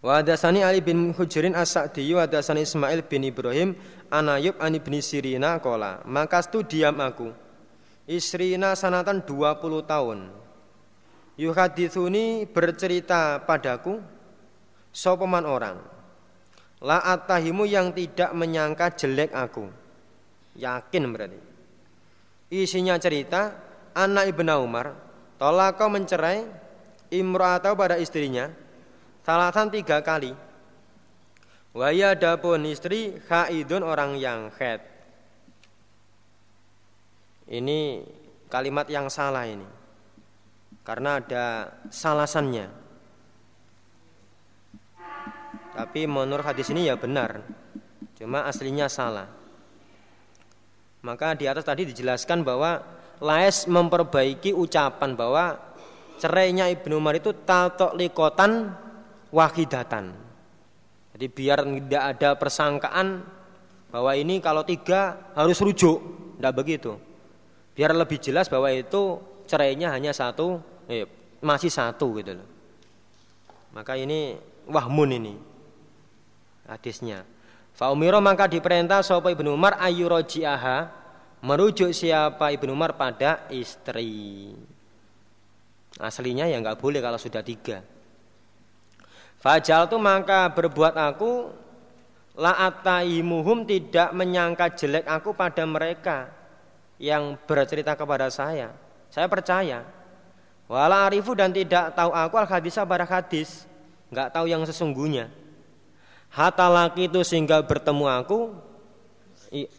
Wa 0.03 0.19
hadasani 0.19 0.67
Ali 0.67 0.83
bin 0.83 1.15
Hujrin 1.15 1.55
As-Sa'di 1.55 2.11
wa 2.11 2.27
hadasani 2.27 2.67
Ismail 2.67 3.07
bin 3.07 3.23
Ibrahim 3.23 3.79
Anayub 4.11 4.59
ani 4.59 4.83
bin 4.83 4.99
Sirina 4.99 5.63
kola 5.63 6.03
Maka 6.03 6.43
itu 6.43 6.67
diam 6.67 6.99
aku. 6.99 7.31
Isrina 8.11 8.75
sanatan 8.75 9.23
20 9.23 9.63
tahun. 9.87 10.27
Yuhadithuni 11.39 12.51
bercerita 12.51 13.41
padaku 13.47 14.03
Sopeman 14.91 15.47
orang 15.47 15.79
La 16.83 16.99
atahimu 16.99 17.63
yang 17.63 17.95
tidak 17.95 18.35
menyangka 18.35 18.91
jelek 18.99 19.31
aku. 19.31 19.71
Yakin 20.59 21.03
berarti. 21.15 21.41
Isinya 22.53 22.99
cerita 22.99 23.55
Anak 23.95 24.35
Ibn 24.35 24.49
Umar 24.59 24.93
Tolak 25.39 25.79
kau 25.79 25.89
mencerai 25.89 26.43
Imra'atau 27.15 27.79
pada 27.79 27.97
istrinya 28.03 28.51
Salatan 29.23 29.71
tiga 29.71 30.03
kali. 30.03 30.35
Waya 31.73 32.13
adapun 32.13 32.67
istri 32.69 33.17
khaidun 33.31 33.87
orang 33.87 34.19
yang 34.19 34.51
khed. 34.53 34.83
Ini 37.49 38.03
kalimat 38.51 38.91
yang 38.91 39.07
salah 39.09 39.47
ini. 39.47 39.65
Karena 40.83 41.23
ada 41.23 41.71
salasannya. 41.89 42.67
Tapi 45.73 46.05
menurut 46.05 46.45
hadis 46.45 46.69
ini 46.75 46.91
ya 46.91 46.99
benar. 46.99 47.41
Cuma 48.19 48.45
aslinya 48.45 48.91
salah. 48.91 49.31
Maka 51.03 51.35
di 51.39 51.49
atas 51.49 51.65
tadi 51.65 51.89
dijelaskan 51.89 52.45
bahwa 52.45 52.83
Laes 53.23 53.71
memperbaiki 53.71 54.51
ucapan 54.51 55.15
bahwa 55.15 55.57
cerainya 56.19 56.67
Ibnu 56.71 56.99
Umar 56.99 57.17
itu 57.19 57.31
tatok 57.33 57.95
likotan 57.95 58.75
wahidatan. 59.33 60.13
Jadi 61.17 61.27
biar 61.29 61.65
tidak 61.65 62.05
ada 62.17 62.31
persangkaan 62.37 63.25
bahwa 63.89 64.13
ini 64.17 64.39
kalau 64.39 64.65
tiga 64.65 65.33
harus 65.37 65.59
rujuk, 65.61 65.99
tidak 66.39 66.55
begitu. 66.57 66.93
Biar 67.73 67.97
lebih 67.97 68.21
jelas 68.21 68.53
bahwa 68.53 68.69
itu 68.69 69.21
cerainya 69.49 69.93
hanya 69.93 70.13
satu, 70.13 70.61
eh, 70.89 71.09
masih 71.41 71.73
satu 71.73 72.21
gitu 72.21 72.37
loh. 72.37 72.49
Maka 73.73 73.97
ini 73.97 74.37
wahmun 74.69 75.17
ini 75.17 75.35
hadisnya. 76.69 77.25
Faumiro 77.73 78.21
maka 78.21 78.45
diperintah 78.47 79.01
sopo 79.01 79.33
ibnu 79.33 79.57
Umar 79.57 79.81
ayurojiaha 79.81 80.93
merujuk 81.41 81.91
siapa 81.97 82.53
ibnu 82.53 82.77
Umar 82.77 82.97
pada 83.01 83.49
istri. 83.49 84.53
Aslinya 85.97 86.49
ya 86.49 86.61
nggak 86.61 86.81
boleh 86.81 87.01
kalau 87.01 87.17
sudah 87.17 87.41
tiga. 87.41 87.81
Fajal 89.43 89.91
tu 89.91 89.99
maka 89.99 90.47
berbuat 90.55 90.95
aku 90.95 91.51
laataimuhum 92.39 93.67
tidak 93.67 94.15
menyangka 94.15 94.71
jelek 94.71 95.03
aku 95.03 95.35
pada 95.35 95.67
mereka 95.67 96.31
yang 97.03 97.35
bercerita 97.43 97.99
kepada 97.99 98.31
saya. 98.31 98.71
Saya 99.11 99.27
percaya. 99.27 99.83
Wala 100.71 101.11
arifu 101.11 101.35
dan 101.35 101.51
tidak 101.51 101.91
tahu 101.93 102.15
aku 102.15 102.35
al 102.39 102.47
hadisah 102.47 102.87
pada 102.87 103.03
hadis, 103.03 103.67
nggak 104.15 104.31
tahu 104.31 104.47
yang 104.47 104.63
sesungguhnya. 104.63 105.29
Hatta 106.33 106.71
laki 106.71 107.13
itu 107.13 107.21
sehingga 107.27 107.61
bertemu 107.61 108.09
aku, 108.09 108.57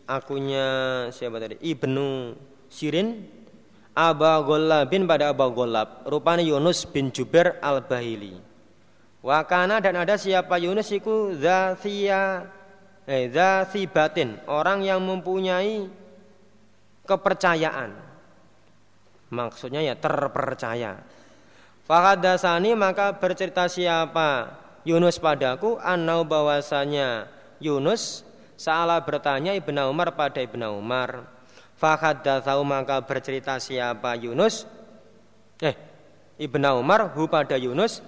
akunya 0.05 0.67
siapa 1.09 1.41
tadi? 1.41 1.57
Ibnu 1.65 2.37
Sirin, 2.69 3.25
Aba 3.97 4.43
bin 4.85 5.09
pada 5.09 5.33
Aba 5.33 5.49
Golab, 5.49 6.05
rupanya 6.05 6.45
Yunus 6.45 6.85
bin 6.85 7.09
Jubair 7.09 7.57
al 7.57 7.81
Bahili. 7.81 8.52
Wakana 9.23 9.79
dan 9.79 9.95
ada 9.95 10.19
siapa 10.19 10.59
Yunus 10.59 10.91
iku 10.91 11.31
zatia 11.39 12.43
eh 13.07 13.31
batin, 13.87 14.35
orang 14.51 14.83
yang 14.83 14.99
mempunyai 14.99 15.87
kepercayaan. 17.07 17.95
Maksudnya 19.31 19.79
ya 19.79 19.95
terpercaya. 19.95 20.99
Fahadasani 21.87 22.75
maka 22.75 23.15
bercerita 23.15 23.67
siapa 23.71 24.59
Yunus 24.83 25.19
padaku 25.19 25.79
anau 25.79 26.27
bahwasanya 26.27 27.27
Yunus 27.63 28.27
salah 28.59 28.99
bertanya 29.03 29.55
Ibnu 29.55 29.87
Umar 29.87 30.15
pada 30.19 30.43
Ibnu 30.43 30.79
Umar. 30.79 31.27
Fahadatsau 31.79 32.63
maka 32.67 32.99
bercerita 33.03 33.55
siapa 33.59 34.19
Yunus 34.19 34.67
eh 35.63 35.75
Ibnu 36.39 36.69
Umar 36.79 37.11
hu 37.15 37.27
pada 37.27 37.55
Yunus 37.59 38.03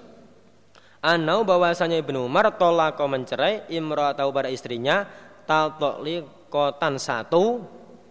Anau 1.05 1.45
bahwasanya 1.45 2.01
Ibnu 2.01 2.25
Umar 2.25 2.57
tolak 2.57 2.97
mencerai 2.97 3.69
imro'atahu 3.69 4.33
pada 4.33 4.49
istrinya 4.49 5.05
taltokli 5.45 6.25
kotan 6.49 6.97
satu 6.97 7.61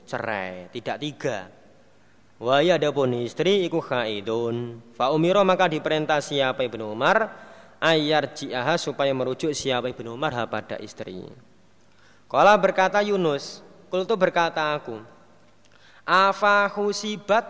cerai, 0.06 0.70
tidak 0.70 1.02
tiga. 1.02 1.50
Waya 2.38 2.78
adapun 2.78 3.18
istri 3.18 3.66
iku 3.66 3.82
khaidun. 3.82 4.78
Fa 4.94 5.10
umiro 5.10 5.42
maka 5.42 5.66
diperintah 5.66 6.22
siapa 6.22 6.62
Ibnu 6.62 6.94
Umar 6.94 7.34
ayar 7.82 8.30
ji'aha 8.30 8.78
supaya 8.78 9.10
merujuk 9.10 9.50
siapa 9.50 9.90
Ibnu 9.90 10.14
Umar 10.14 10.30
pada 10.46 10.78
istri. 10.78 11.26
Kala 12.30 12.54
berkata 12.58 13.02
Yunus, 13.02 13.58
kultu 13.90 14.14
berkata 14.14 14.70
aku, 14.70 15.02
Afa 16.06 16.70
husibat 16.78 17.48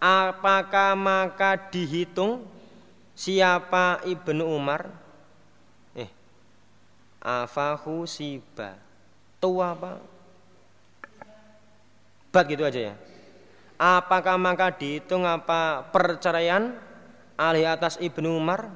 apakah 0.00 0.96
maka 0.96 1.60
dihitung 1.68 2.51
Siapa 3.12 4.00
Ibnu 4.08 4.44
Umar? 4.56 4.88
Eh, 5.92 6.08
afahu 7.20 8.08
siba. 8.08 8.76
Tua 9.36 9.76
apa? 9.76 9.92
Bat 12.32 12.44
gitu 12.48 12.64
aja 12.64 12.80
ya. 12.92 12.94
Apakah 13.76 14.38
maka 14.40 14.72
dihitung 14.72 15.26
apa 15.26 15.84
perceraian 15.92 16.72
alih 17.36 17.68
atas 17.68 18.00
Ibnu 18.00 18.38
Umar? 18.38 18.72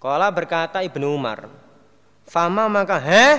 Kala 0.00 0.32
berkata 0.34 0.82
Ibnu 0.82 1.14
Umar, 1.14 1.46
"Fama 2.26 2.66
maka 2.66 2.98
heh?" 2.98 3.36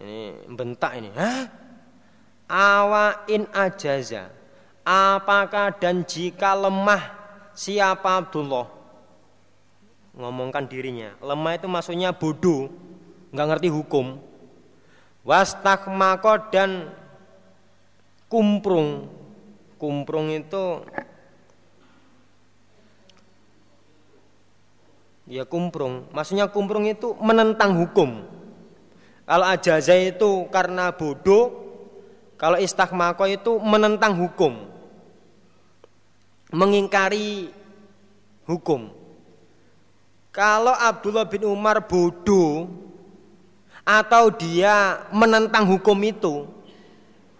Ini 0.00 0.48
bentak 0.48 0.96
ini, 0.96 1.10
"Hah? 1.12 1.44
Awa 2.48 3.28
in 3.28 3.44
ajaza." 3.52 4.32
Apakah 4.82 5.78
dan 5.78 6.02
jika 6.02 6.58
lemah 6.58 7.21
siapa 7.52 8.20
Abdullah? 8.20 8.68
Ngomongkan 10.12 10.68
dirinya. 10.68 11.16
Lemah 11.24 11.56
itu 11.56 11.66
maksudnya 11.68 12.12
bodoh, 12.12 12.68
nggak 13.32 13.48
ngerti 13.48 13.68
hukum. 13.72 14.20
Wastakmako 15.24 16.52
dan 16.52 16.92
kumprung. 18.28 19.08
Kumprung 19.80 20.30
itu 20.30 20.84
Ya 25.32 25.46
kumprung, 25.46 26.10
maksudnya 26.10 26.50
kumprung 26.50 26.82
itu 26.84 27.14
menentang 27.22 27.78
hukum. 27.78 28.26
Kalau 29.22 29.46
ajaza 29.46 29.94
itu 29.94 30.50
karena 30.50 30.90
bodoh, 30.92 31.62
kalau 32.34 32.58
istakmako 32.58 33.30
itu 33.30 33.56
menentang 33.62 34.18
hukum. 34.18 34.71
Mengingkari 36.52 37.48
hukum. 38.44 38.92
Kalau 40.32 40.72
Abdullah 40.72 41.28
bin 41.28 41.48
Umar 41.48 41.84
bodoh 41.84 42.68
atau 43.84 44.32
dia 44.32 45.04
menentang 45.12 45.68
hukum 45.68 45.96
itu, 46.04 46.48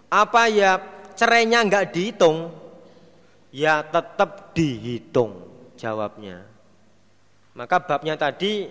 apa 0.09 0.49
ya 0.49 0.81
cerainya 1.17 1.61
nggak 1.65 1.93
dihitung? 1.93 2.53
Ya 3.53 3.85
tetap 3.85 4.53
dihitung 4.57 5.45
jawabnya. 5.77 6.45
Maka 7.53 7.77
babnya 7.85 8.17
tadi 8.17 8.65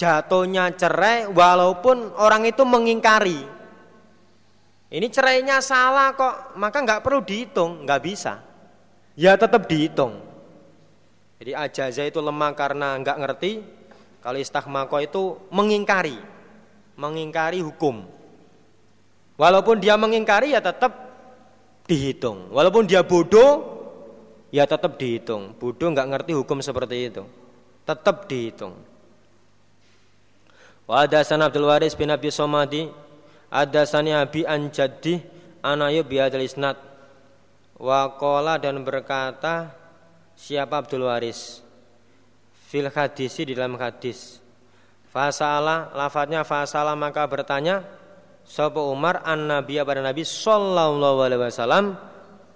jatuhnya 0.00 0.72
cerai 0.72 1.28
walaupun 1.28 2.16
orang 2.16 2.48
itu 2.48 2.64
mengingkari. 2.64 3.40
Ini 4.92 5.08
cerainya 5.08 5.60
salah 5.64 6.12
kok, 6.12 6.56
maka 6.60 6.84
nggak 6.84 7.00
perlu 7.00 7.24
dihitung, 7.24 7.84
nggak 7.88 8.02
bisa. 8.04 8.51
Ya 9.18 9.36
tetap 9.36 9.68
dihitung. 9.68 10.18
Jadi 11.42 11.52
ajaza 11.52 12.02
itu 12.06 12.20
lemah 12.22 12.52
karena 12.54 12.96
nggak 13.00 13.18
ngerti. 13.18 13.52
Kalau 14.22 14.38
istahmako 14.38 15.02
itu 15.02 15.22
mengingkari, 15.50 16.14
mengingkari 16.94 17.58
hukum. 17.58 18.06
Walaupun 19.34 19.82
dia 19.82 19.98
mengingkari 19.98 20.54
ya 20.54 20.62
tetap 20.62 20.94
dihitung. 21.90 22.54
Walaupun 22.54 22.86
dia 22.86 23.02
bodoh 23.02 23.66
ya 24.54 24.62
tetap 24.64 24.94
dihitung. 24.94 25.58
Bodoh 25.58 25.90
nggak 25.90 26.08
ngerti 26.14 26.32
hukum 26.38 26.62
seperti 26.62 27.10
itu 27.10 27.26
tetap 27.82 28.30
dihitung. 28.30 28.74
Wa 30.86 31.06
sana 31.22 31.50
Abdul 31.50 31.66
Waris 31.66 31.94
bin 31.94 32.10
Abi 32.10 32.30
Somadi 32.30 32.90
sani 33.86 34.12
Abi 34.14 34.42
an 34.46 34.70
Jaddi 34.70 35.22
anayu 35.62 36.02
biadil 36.06 36.46
isnad 36.46 36.78
wa 37.82 38.14
qala 38.14 38.62
dan 38.62 38.86
berkata 38.86 39.74
siapa 40.38 40.78
Abdul 40.78 41.10
Waris? 41.10 41.58
Fil 42.70 42.86
hadisi 42.86 43.42
di 43.42 43.58
dalam 43.58 43.74
hadis. 43.76 44.38
Fasala 45.10 45.92
lafadznya 45.92 46.46
fasala 46.46 46.96
maka 46.96 47.26
bertanya 47.28 47.84
Sapa 48.42 48.80
Umar 48.82 49.22
an 49.22 49.46
Nabi 49.46 49.78
pada 49.82 50.02
Nabi 50.02 50.22
Sallallahu 50.26 51.18
alaihi 51.20 51.42
wasallam? 51.42 51.94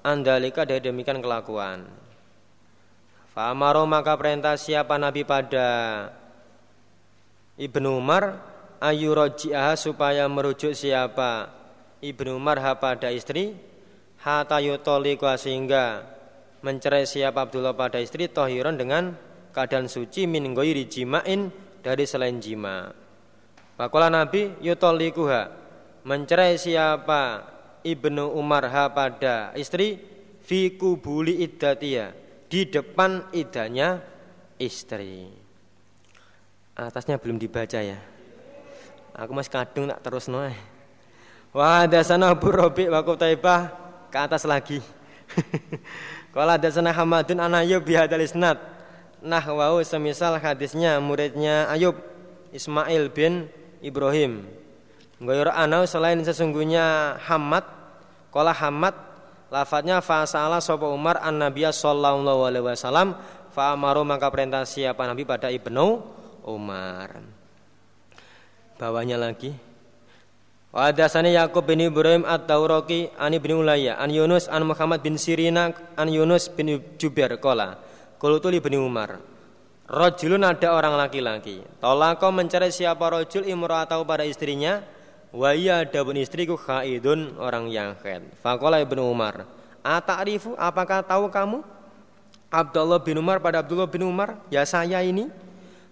Andalika 0.06 0.62
dari 0.62 0.82
demikian 0.82 1.18
kelakuan. 1.18 1.86
Fa'amaru 3.34 3.84
maka 3.84 4.14
perintah 4.16 4.54
siapa 4.56 4.96
Nabi 4.96 5.26
pada 5.26 5.68
Ibnu 7.58 7.98
Umar? 7.98 8.54
Ayu 8.76 9.16
supaya 9.76 10.28
merujuk 10.28 10.76
siapa 10.76 11.48
Ibnu 12.04 12.36
Umar 12.36 12.60
pada 12.76 13.08
istri 13.08 13.56
hatta 14.26 14.58
yutoliqa 14.58 15.38
sehingga 15.38 16.02
mencerai 16.66 17.06
siapa 17.06 17.46
Abdullah 17.46 17.78
pada 17.78 18.02
istri 18.02 18.26
tohiron 18.26 18.74
dengan 18.74 19.14
keadaan 19.54 19.86
suci 19.86 20.26
min 20.26 20.50
ghairi 20.50 20.90
jima'in 20.90 21.54
dari 21.78 22.02
selain 22.02 22.42
jima. 22.42 22.90
Pakola 23.78 24.10
Nabi 24.10 24.50
yutolikuha 24.58 25.46
mencerai 26.02 26.58
siapa 26.58 27.54
Ibnu 27.86 28.34
Umar 28.34 28.66
ha 28.66 28.90
pada 28.90 29.54
istri 29.54 30.02
fi 30.42 30.74
kubuli 30.74 31.46
iddatia 31.46 32.10
di 32.50 32.66
depan 32.66 33.30
idanya 33.30 34.02
istri. 34.58 35.30
Atasnya 36.74 37.22
belum 37.22 37.38
dibaca 37.38 37.78
ya. 37.78 37.96
Aku 39.16 39.32
masih 39.32 39.54
kadung 39.54 39.86
tak 39.88 40.02
terus 40.02 40.26
noe. 40.28 40.52
Wah, 41.56 41.88
dasana 41.88 42.36
Abu 42.36 42.52
Rabi 42.52 42.84
wa 42.90 43.00
Taibah 43.16 43.85
ke 44.10 44.18
atas 44.18 44.46
lagi. 44.46 44.82
Kalau 46.34 46.52
ada 46.52 46.68
sana 46.68 46.92
Hamadun 46.92 47.40
an 47.40 47.54
Ayub 47.58 47.82
bihadal 47.82 48.22
isnad. 48.22 48.60
Nah, 49.24 49.42
semisal 49.82 50.36
hadisnya 50.38 51.00
muridnya 51.00 51.66
Ayub 51.72 51.96
Ismail 52.52 53.10
bin 53.10 53.48
Ibrahim. 53.80 54.46
Goyor 55.16 55.48
anau 55.48 55.88
selain 55.88 56.20
sesungguhnya 56.20 57.16
Hamad, 57.24 57.64
kola 58.28 58.52
Hamad 58.52 59.06
Lafadznya 59.46 60.02
fasala 60.02 60.58
sopo 60.58 60.90
Umar 60.90 61.22
an 61.22 61.38
Nabiya 61.38 61.70
sallallahu 61.70 62.50
alaihi 62.50 62.66
wasallam 62.66 63.14
fa 63.54 63.70
amaru 63.70 64.02
maka 64.02 64.26
perintah 64.26 64.66
siapa 64.66 65.06
Nabi 65.06 65.22
pada 65.22 65.54
Ibnu 65.54 66.02
Umar. 66.42 67.22
Bawahnya 68.76 69.16
lagi. 69.16 69.54
Wa 70.76 70.92
hadasani 70.92 71.32
Yaqub 71.32 71.64
bin 71.64 71.80
Ibrahim 71.80 72.28
at-Tauraki 72.28 73.08
an 73.16 73.32
Ibnu 73.32 73.64
Ulayya 73.64 73.96
an 73.96 74.12
Yunus 74.12 74.44
an 74.52 74.68
Muhammad 74.68 75.00
bin 75.00 75.16
Sirina 75.16 75.72
an 75.96 76.08
Yunus 76.12 76.52
bin 76.52 76.76
Jubair 77.00 77.40
qala 77.40 77.80
qultu 78.20 78.52
li 78.52 78.60
bin 78.60 78.76
Umar 78.76 79.16
Rajulun 79.88 80.44
ada 80.44 80.76
orang 80.76 81.00
laki-laki 81.00 81.64
Tolako 81.80 82.28
mencari 82.28 82.68
siapa 82.68 83.08
rojul 83.08 83.48
imra'atahu 83.48 84.04
pada 84.04 84.28
istrinya 84.28 84.84
Wa 85.36 85.52
iya 85.52 85.84
adapun 85.84 86.16
istriku 86.16 86.56
khaidun 86.56 87.36
orang 87.36 87.68
yang 87.68 87.92
khaid. 87.98 88.24
Faqala 88.40 88.80
Ibnu 88.80 89.04
Umar, 89.04 89.44
"Ata'rifu 89.84 90.56
apakah 90.56 91.04
tahu 91.04 91.28
kamu?" 91.28 91.60
Abdullah 92.48 93.02
bin 93.04 93.20
Umar 93.20 93.42
pada 93.44 93.60
Abdullah 93.60 93.84
bin 93.84 94.06
Umar, 94.08 94.40
"Ya 94.48 94.64
saya 94.64 95.04
ini." 95.04 95.28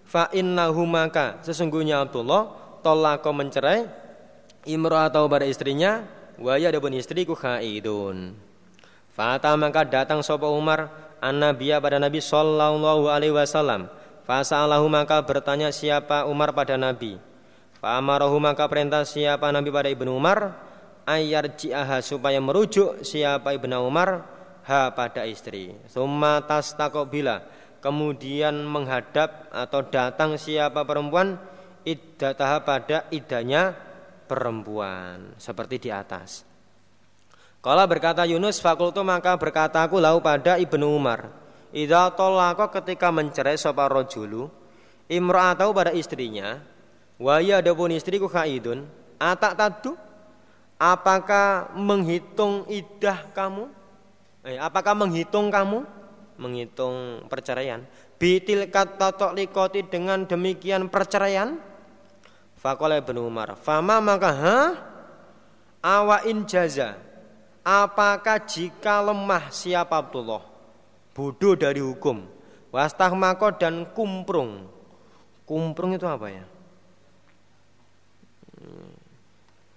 Fa 0.05 0.29
innahu 0.33 0.85
maka 0.85 1.41
sesungguhnya 1.45 2.01
Abdullah 2.01 2.53
tolako 2.85 3.33
mencerai 3.33 4.04
atau 4.65 5.29
pada 5.29 5.45
istrinya 5.45 6.03
wa 6.41 6.57
ya 6.59 6.73
adapun 6.73 6.97
istriku 6.97 7.37
khaidun. 7.37 8.35
Fata 9.15 9.55
maka 9.55 9.87
datang 9.87 10.19
sapa 10.19 10.49
Umar 10.51 10.91
an 11.23 11.39
nabiya 11.39 11.79
pada 11.79 12.01
Nabi 12.01 12.19
sallallahu 12.19 13.07
alaihi 13.07 13.31
wasallam. 13.31 13.87
Fasalahu 14.25 14.89
maka 14.89 15.21
bertanya 15.21 15.69
siapa 15.69 16.25
Umar 16.25 16.51
pada 16.51 16.75
Nabi. 16.75 17.21
Fa'amarahu 17.77 18.41
maka 18.41 18.65
perintah 18.65 19.05
siapa 19.05 19.53
Nabi 19.53 19.69
pada 19.69 19.85
Ibnu 19.85 20.09
Umar 20.09 20.57
ayar 21.05 21.53
ji'aha 21.53 22.01
supaya 22.01 22.41
merujuk 22.41 23.05
siapa 23.05 23.53
Ibnu 23.53 23.77
Umar 23.85 24.25
ha 24.65 24.89
pada 24.91 25.29
istri. 25.29 25.77
Summa 25.85 26.41
bila 27.05 27.45
kemudian 27.85 28.65
menghadap 28.65 29.53
atau 29.53 29.85
datang 29.85 30.41
siapa 30.41 30.81
perempuan 30.81 31.37
iddataha 31.85 32.65
pada 32.65 33.05
idanya 33.13 33.77
perempuan 34.25 35.37
seperti 35.37 35.87
di 35.87 35.89
atas. 35.93 36.43
Kalau 37.61 37.85
berkata 37.89 38.25
Yunus 38.29 38.61
fakultu 38.61 39.01
maka 39.01 39.33
berkata 39.37 39.81
aku 39.81 39.97
lau 39.97 40.21
pada 40.21 40.57
Ibnu 40.61 40.85
Umar. 40.85 41.29
Idza 41.73 42.13
tolako 42.13 42.69
ketika 42.71 43.09
mencerai 43.09 43.57
sapa 43.57 43.89
rojulu 43.89 44.47
imra'atau 45.11 45.75
pada 45.75 45.91
istrinya 45.91 46.61
Waya 47.15 47.63
adapun 47.63 47.95
istriku 47.95 48.27
khaidun, 48.27 48.83
atak 49.15 49.55
tadu, 49.55 49.95
apakah 50.75 51.71
menghitung 51.71 52.67
idah 52.67 53.31
kamu? 53.31 53.71
Eh, 54.43 54.59
apakah 54.59 54.91
menghitung 54.91 55.47
kamu? 55.47 55.87
Menghitung 56.35 57.23
perceraian. 57.31 57.87
Bitil 58.19 58.67
kata 58.67 59.31
likoti 59.31 59.87
dengan 59.87 60.27
demikian 60.27 60.91
perceraian? 60.91 61.55
Fakola 62.65 62.97
bin 62.97 63.21
Umar. 63.21 63.53
Fama 63.61 64.01
maka 64.01 64.33
ha? 64.33 64.59
Awain 65.85 66.49
jaza. 66.49 66.97
Apakah 67.61 68.41
jika 68.41 69.05
lemah 69.05 69.53
siapa 69.53 70.01
Abdullah? 70.01 70.41
Bodoh 71.13 71.53
dari 71.53 71.77
hukum. 71.77 72.25
Wastah 72.73 73.13
mako 73.13 73.53
dan 73.53 73.85
kumprung. 73.93 74.65
Kumprung 75.45 75.93
itu 75.93 76.09
apa 76.09 76.25
ya? 76.33 76.45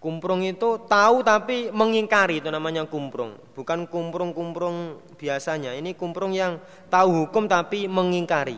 Kumprung 0.00 0.40
itu 0.48 0.80
tahu 0.88 1.20
tapi 1.20 1.68
mengingkari 1.68 2.40
itu 2.40 2.48
namanya 2.48 2.88
kumprung. 2.88 3.36
Bukan 3.52 3.84
kumprung-kumprung 3.84 4.96
biasanya. 5.20 5.76
Ini 5.76 5.92
kumprung 5.92 6.32
yang 6.32 6.56
tahu 6.88 7.28
hukum 7.28 7.44
tapi 7.44 7.84
mengingkari. 7.84 8.56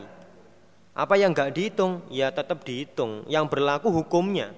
Apa 1.01 1.17
yang 1.17 1.33
nggak 1.33 1.57
dihitung? 1.57 2.05
Ya 2.13 2.29
tetap 2.29 2.61
dihitung. 2.61 3.25
Yang 3.25 3.49
berlaku 3.49 3.89
hukumnya. 3.89 4.53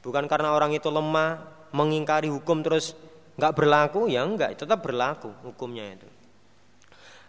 Bukan 0.00 0.24
karena 0.24 0.56
orang 0.56 0.72
itu 0.72 0.88
lemah, 0.88 1.44
mengingkari 1.76 2.32
hukum 2.32 2.64
terus 2.64 2.96
nggak 3.36 3.52
berlaku, 3.52 4.08
ya 4.08 4.24
enggak, 4.24 4.56
tetap 4.56 4.80
berlaku 4.80 5.28
hukumnya 5.44 5.92
itu. 5.92 6.08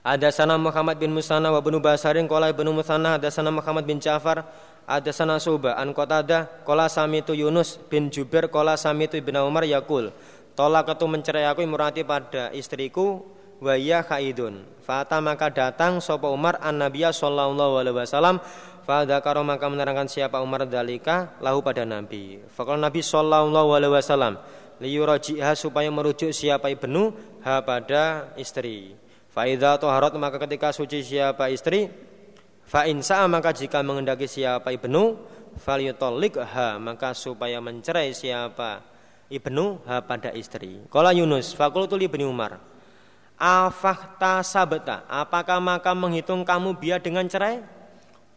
Ada 0.04 0.36
sana 0.36 0.60
Muhammad 0.60 1.00
bin 1.00 1.16
Musana 1.16 1.48
wa 1.48 1.60
bin 1.64 1.80
Basarin 1.80 2.28
qala 2.28 2.52
ibnu 2.52 2.76
Musana 2.76 3.16
ada 3.16 3.32
sana 3.32 3.52
Muhammad 3.56 3.88
bin 3.88 4.04
Ja'far 4.04 4.44
ada 4.84 5.12
sana 5.16 5.40
Suba 5.40 5.80
an 5.80 5.96
Qatada 5.96 6.64
qala 6.68 6.92
samitu 6.92 7.32
Yunus 7.32 7.80
bin 7.88 8.12
Jubair 8.12 8.52
qala 8.52 8.76
samitu 8.76 9.16
Ibnu 9.16 9.40
Umar 9.48 9.64
yaqul 9.64 10.12
tolak 10.60 10.92
itu 10.92 11.08
mencerai 11.08 11.48
aku 11.48 11.64
imrati 11.64 12.04
pada 12.04 12.52
istriku 12.52 13.24
wa 13.64 13.80
ya 13.80 14.04
khaidun 14.04 14.68
fata 14.84 15.24
maka 15.24 15.48
datang 15.48 16.04
sapa 16.04 16.28
Umar 16.28 16.60
an 16.60 16.84
Nabiya 16.84 17.16
sallallahu 17.16 17.80
alaihi 17.80 17.96
wasallam 18.04 18.44
Fadakaro 18.84 19.48
maka 19.48 19.72
menerangkan 19.72 20.12
siapa 20.12 20.44
Umar 20.44 20.68
dalika 20.68 21.40
lahu 21.40 21.64
pada 21.64 21.88
Nabi. 21.88 22.44
Fakal 22.52 22.84
Nabi 22.84 23.00
Sallallahu 23.00 23.72
Alaihi 23.72 23.96
Wasallam 23.96 24.44
liyurajiha 24.84 25.56
supaya 25.56 25.88
merujuk 25.88 26.36
siapa 26.36 26.68
ibnu 26.68 27.16
ha 27.48 27.64
pada 27.64 28.36
istri. 28.36 29.00
Faida 29.32 29.80
toharot 29.80 30.12
maka 30.20 30.36
ketika 30.36 30.76
suci 30.76 31.00
siapa 31.00 31.48
istri, 31.48 31.88
fa 32.68 32.84
insa 32.84 33.24
maka 33.32 33.56
jika 33.56 33.80
mengendaki 33.80 34.28
siapa 34.28 34.76
ibnu, 34.76 35.16
falyutolik 35.64 36.44
ha 36.44 36.76
maka 36.76 37.16
supaya 37.16 37.64
mencerai 37.64 38.12
siapa 38.12 38.84
ibnu 39.32 39.80
ha 39.88 40.04
pada 40.04 40.36
istri. 40.36 40.84
Kala 40.92 41.16
Yunus, 41.16 41.56
fakultu 41.56 41.96
ibni 41.96 42.28
Umar. 42.28 42.73
Afahta 43.44 44.40
sabeta, 44.40 45.04
apakah 45.12 45.60
maka 45.60 45.92
menghitung 45.92 46.48
kamu 46.48 46.80
biar 46.80 47.04
dengan 47.04 47.28
cerai? 47.28 47.60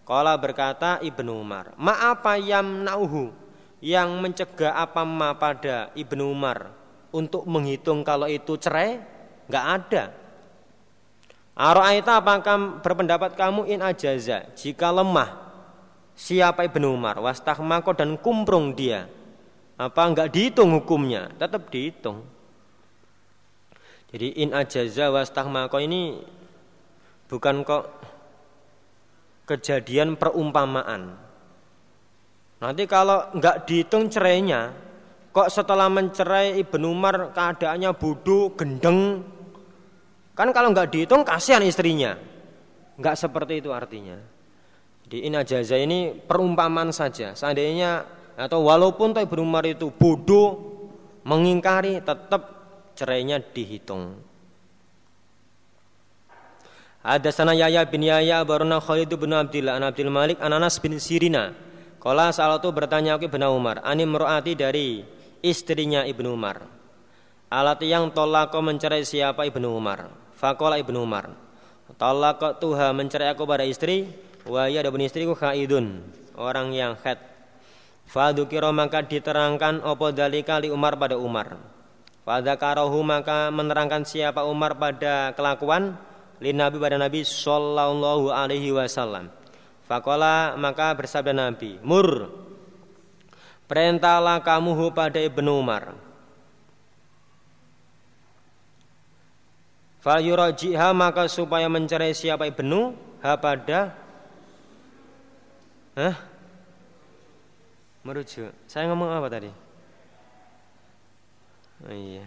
Kala 0.02 0.34
berkata 0.34 0.98
Ibnu 0.98 1.46
Umar, 1.46 1.70
ma 1.78 2.10
apa 2.10 2.34
yang 2.34 2.82
nauhu? 2.82 3.30
Yang 3.78 4.10
mencegah 4.18 4.74
apa 4.74 5.06
ma 5.06 5.30
pada 5.38 5.94
Ibnu 5.94 6.26
Umar? 6.26 6.74
Untuk 7.14 7.46
menghitung 7.46 8.02
kalau 8.02 8.26
itu 8.26 8.58
cerai? 8.58 8.98
Enggak 9.46 9.66
ada. 9.78 10.04
Aro'aita 11.54 12.18
apakah 12.18 12.82
berpendapat 12.82 13.38
kamu 13.38 13.70
in 13.70 13.86
ajaza? 13.86 14.42
Jika 14.58 14.90
lemah 14.90 15.38
siapa 16.18 16.66
Ibnu 16.66 16.98
Umar? 16.98 17.22
Wastahmako 17.22 17.94
dan 17.94 18.18
kumprung 18.18 18.74
dia. 18.74 19.06
Apa 19.78 20.02
enggak 20.10 20.34
dihitung 20.34 20.74
hukumnya? 20.74 21.30
Tetap 21.38 21.70
dihitung 21.70 22.26
jadi 24.06 24.26
in 24.38 24.54
ajaza 24.54 25.10
wastahmako 25.10 25.82
ini 25.82 26.22
bukan 27.26 27.66
kok 27.66 27.90
kejadian 29.46 30.14
perumpamaan. 30.14 31.18
Nanti 32.62 32.88
kalau 32.88 33.30
nggak 33.36 33.66
dihitung 33.68 34.08
cerainya, 34.08 34.72
kok 35.30 35.50
setelah 35.52 35.90
mencerai 35.90 36.56
Ibnu 36.62 36.86
Umar 36.88 37.34
keadaannya 37.34 37.90
bodoh, 37.98 38.54
gendeng, 38.56 39.22
kan 40.32 40.48
kalau 40.54 40.72
nggak 40.72 40.88
dihitung 40.90 41.22
kasihan 41.26 41.62
istrinya. 41.62 42.16
Nggak 42.96 43.16
seperti 43.18 43.60
itu 43.60 43.70
artinya. 43.76 44.16
Di 45.06 45.28
inajaza 45.28 45.76
ini 45.76 46.16
perumpamaan 46.16 46.90
saja. 46.90 47.36
Seandainya 47.36 48.02
atau 48.34 48.64
walaupun 48.64 49.12
Ibnu 49.12 49.44
Umar 49.44 49.68
itu 49.68 49.92
bodoh, 49.92 50.56
mengingkari, 51.28 52.00
tetap 52.00 52.55
cerainya 52.96 53.38
dihitung. 53.38 54.16
Ada 57.06 57.30
sana 57.30 57.54
Yahya 57.54 57.86
bin 57.86 58.02
Yahya 58.02 58.42
baruna 58.42 58.82
Khalid 58.82 59.14
bin 59.14 59.30
Abdillah 59.30 59.78
an 59.78 59.86
Abdul 59.86 60.10
Malik 60.10 60.42
an 60.42 60.50
Anas 60.50 60.82
bin 60.82 60.98
Sirina. 60.98 61.54
Kala 62.02 62.34
salah 62.34 62.58
tu 62.58 62.66
bertanya 62.74 63.14
ke 63.14 63.30
Ibnu 63.30 63.46
Umar, 63.46 63.78
ani 63.86 64.02
meruati 64.02 64.58
dari 64.58 65.06
istrinya 65.38 66.02
Ibnu 66.02 66.34
Umar. 66.34 66.66
Alat 67.46 67.78
yang 67.86 68.10
tolako 68.10 68.58
mencerai 68.58 69.06
siapa 69.06 69.46
Ibnu 69.46 69.70
Umar? 69.70 70.10
Fakola 70.34 70.82
Ibnu 70.82 70.98
Umar. 70.98 71.30
Tolako 71.94 72.58
tuha 72.58 72.90
mencerai 72.90 73.30
aku 73.30 73.46
pada 73.46 73.62
istri, 73.62 74.10
wahya 74.42 74.82
ada 74.82 74.90
istriku 74.98 75.38
khaidun, 75.38 76.02
orang 76.34 76.74
yang 76.74 76.98
khat. 76.98 77.22
Fadukiro 78.06 78.70
maka 78.70 79.02
diterangkan 79.02 79.82
opo 79.82 80.10
dalika 80.10 80.58
li 80.62 80.70
Umar 80.70 80.98
pada 80.98 81.18
Umar. 81.18 81.58
Fadakarohu 82.26 83.06
maka 83.06 83.54
menerangkan 83.54 84.02
siapa 84.02 84.42
Umar 84.42 84.74
pada 84.74 85.30
kelakuan 85.38 85.94
lin 86.42 86.58
Nabi 86.58 86.76
pada 86.82 86.98
Nabi 86.98 87.22
sallallahu 87.22 88.34
alaihi 88.34 88.74
wasallam. 88.74 89.30
Fakola 89.86 90.58
maka 90.58 90.90
bersabda 90.98 91.30
Nabi, 91.30 91.78
Mur, 91.86 92.26
perintahlah 93.70 94.42
kamu 94.42 94.90
pada 94.90 95.22
Ibnu 95.22 95.62
Umar. 95.62 95.94
Fal 100.02 100.18
yurajiha 100.18 100.90
maka 100.90 101.30
supaya 101.30 101.70
mencerai 101.70 102.10
siapa 102.10 102.50
Ibnu 102.50 102.94
ha 103.22 103.38
pada 103.38 103.94
Hah? 105.96 106.12
Merujuk. 108.04 108.52
Saya 108.68 108.84
ngomong 108.92 109.08
apa 109.08 109.32
tadi? 109.32 109.65
Oh 111.84 111.92
iya. 111.92 112.24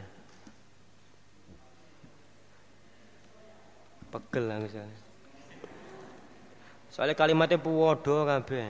Pegel 4.10 4.44
lah 4.46 4.58
misalnya. 4.62 4.98
Soalnya 6.90 7.16
kalimatnya 7.18 7.58
puwodo 7.62 8.26
kabeh. 8.26 8.70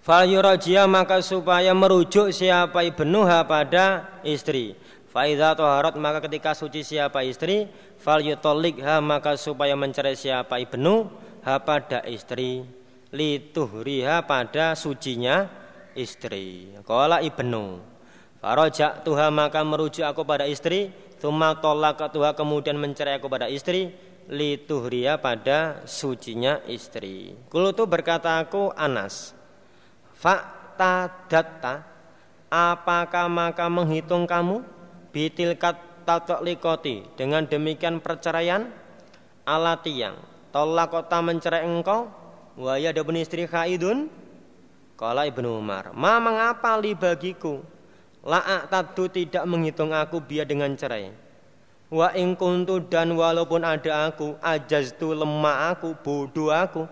Fal 0.00 0.24
yurajia 0.24 0.88
maka 0.88 1.20
supaya 1.20 1.76
merujuk 1.76 2.32
siapa 2.32 2.80
ibnuha 2.80 3.44
pada 3.44 4.08
istri. 4.24 4.72
Faidha 5.08 5.52
toharat 5.52 5.96
maka 6.00 6.24
ketika 6.24 6.56
suci 6.56 6.80
siapa 6.84 7.24
istri, 7.24 7.68
fal 8.00 8.24
yutolikha 8.24 9.04
maka 9.04 9.36
supaya 9.36 9.76
mencerai 9.76 10.16
siapa 10.16 10.60
ibnu 10.64 11.12
ha 11.44 11.60
pada 11.60 12.04
istri. 12.08 12.64
Lituhriha 13.12 14.24
pada 14.24 14.72
sucinya 14.76 15.48
istri. 15.92 16.72
Kala 16.88 17.20
ibnu. 17.20 17.97
Farojak 18.38 19.02
tuha 19.02 19.34
maka 19.34 19.66
merujuk 19.66 20.06
aku 20.06 20.22
pada 20.22 20.46
istri. 20.46 20.94
Tuma 21.18 21.58
tolak 21.58 21.98
ketua 21.98 22.38
kemudian 22.38 22.78
mencerai 22.78 23.18
aku 23.18 23.26
pada 23.26 23.50
istri. 23.50 23.90
Lituhria 24.28 25.18
pada 25.18 25.82
sucinya 25.88 26.62
istri. 26.68 27.34
Kulu 27.50 27.74
tu 27.74 27.88
berkata 27.88 28.38
aku 28.38 28.70
Anas. 28.76 29.34
Fakta 30.14 31.10
data 31.26 31.82
apakah 32.52 33.26
maka 33.26 33.66
menghitung 33.66 34.28
kamu? 34.28 34.62
Bitilkat 35.10 35.88
likoti 36.40 37.04
dengan 37.20 37.44
demikian 37.44 38.00
perceraian 38.00 38.72
alati 39.44 40.00
yang 40.00 40.16
tolak 40.52 40.88
kota 40.88 41.20
mencerai 41.20 41.68
engkau? 41.68 42.08
Waya 42.56 42.90
ada 42.96 43.04
istri 43.20 43.44
khaidun? 43.44 44.08
Kala 44.98 45.28
ibnu 45.28 45.60
Umar 45.60 45.92
ma 45.94 46.18
mengapa 46.18 46.74
li 46.80 46.96
bagiku 46.96 47.62
La'ak 48.26 48.66
tadu 48.68 49.06
tidak 49.06 49.44
menghitung 49.46 49.94
aku 49.94 50.18
biar 50.18 50.44
dengan 50.44 50.74
cerai. 50.74 51.14
Wa 51.88 52.12
ing 52.12 52.36
kuntu 52.36 52.84
dan 52.84 53.16
walaupun 53.16 53.64
ada 53.64 54.12
aku, 54.12 54.36
ajaztu 54.44 55.16
lemah 55.16 55.72
aku, 55.72 55.96
bodoh 56.04 56.52
aku, 56.52 56.84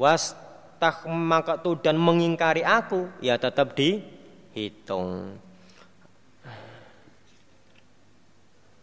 was 0.00 0.32
tak 0.80 1.04
makatu 1.06 1.76
dan 1.76 2.00
mengingkari 2.00 2.64
aku, 2.64 3.12
ya 3.20 3.36
tetap 3.36 3.76
dihitung. 3.76 5.36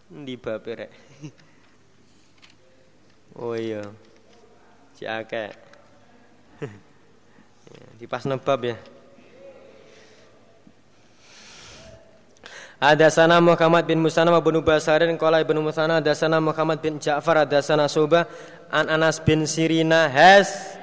Di 0.10 0.35
bapere. 0.38 0.89
Oh 3.38 3.53
iya. 3.57 3.85
Si 4.97 5.06
akeh. 5.06 5.53
Di 7.97 8.06
pas 8.10 8.26
nebab 8.26 8.61
ya. 8.65 8.77
Ada 12.80 13.11
sana 13.11 13.43
Muhammad 13.43 13.84
bin 13.84 13.99
Musana 13.99 14.31
bin 14.39 14.56
Basarin 14.64 15.11
Kala 15.19 15.43
ibnu 15.43 15.60
Musana 15.60 15.99
Ada 15.99 16.15
sana 16.15 16.39
Muhammad 16.39 16.80
bin 16.80 16.95
Ja'far. 16.95 17.43
Ada 17.43 17.60
sana 17.60 17.91
Subah 17.91 18.23
An 18.72 18.88
Anas 18.88 19.19
bin 19.19 19.43
Sirina. 19.43 20.07
Has 20.07 20.80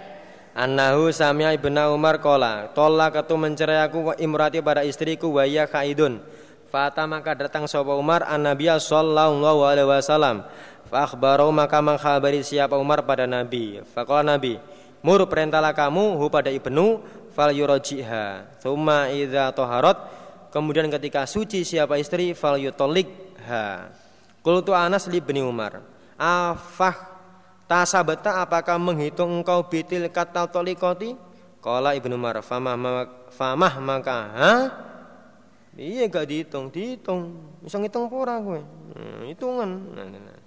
Annahu 0.52 1.09
samia 1.09 1.56
ibnu 1.56 1.81
Umar 1.89 2.20
Kala 2.20 2.68
Tolak 2.77 3.16
ketu 3.16 3.40
mencerai 3.40 3.81
aku 3.81 4.12
imrati 4.20 4.60
pada 4.60 4.85
istriku 4.85 5.32
Waya 5.40 5.64
khaidun 5.64 6.20
Fata 6.68 7.09
maka 7.09 7.32
datang 7.32 7.64
sopa 7.64 7.97
Umar 7.97 8.28
An 8.28 8.44
Nabiya 8.44 8.77
sallallahu 8.77 9.64
alaihi 9.64 9.89
wasallam. 9.89 10.44
Fakhbarau 10.93 11.48
maka 11.48 11.81
mengkhabari 11.81 12.44
siapa 12.44 12.77
Umar 12.77 13.09
pada 13.09 13.24
Nabi. 13.24 13.81
Fakola 13.97 14.36
Nabi 14.36 14.60
Mur 15.01 15.24
perintahlah 15.24 15.73
kamu 15.73 16.20
hu 16.20 16.28
pada 16.28 16.52
ibnu 16.52 17.01
Fal 17.32 17.56
yurojiha 17.56 18.60
Thumma 18.60 19.09
idha 19.09 19.48
toharot 19.56 20.16
Kemudian 20.57 20.89
ketika 20.89 21.28
suci 21.28 21.69
siapa 21.69 22.01
istri 22.01 22.33
fal 22.33 22.57
yutolik 22.57 23.37
ha. 23.45 23.93
Qultu 24.41 24.73
Anas 24.73 25.05
li 25.12 25.20
bin 25.20 25.45
Umar. 25.45 25.85
Afah 26.16 27.12
Tasabata 27.69 28.41
apakah 28.41 28.81
menghitung 28.81 29.43
engkau 29.43 29.66
bitil 29.66 30.07
kata 30.09 30.49
tolikoti? 30.49 31.19
Kala 31.59 31.99
Ibnu 31.99 32.15
Umar, 32.15 32.39
famah, 32.47 32.78
famah 33.35 33.74
maka 33.83 34.19
ha? 34.33 34.55
Iya 35.74 36.07
gak 36.07 36.31
dihitung, 36.31 36.70
dihitung. 36.70 37.37
Bisa 37.61 37.77
ngitung 37.77 38.07
pura 38.07 38.39
gue. 38.39 38.62
Hmm, 38.97 39.28
hitungan. 39.28 39.70
Nah, 39.93 40.07
nah, 40.09 40.20
nah. 40.31 40.39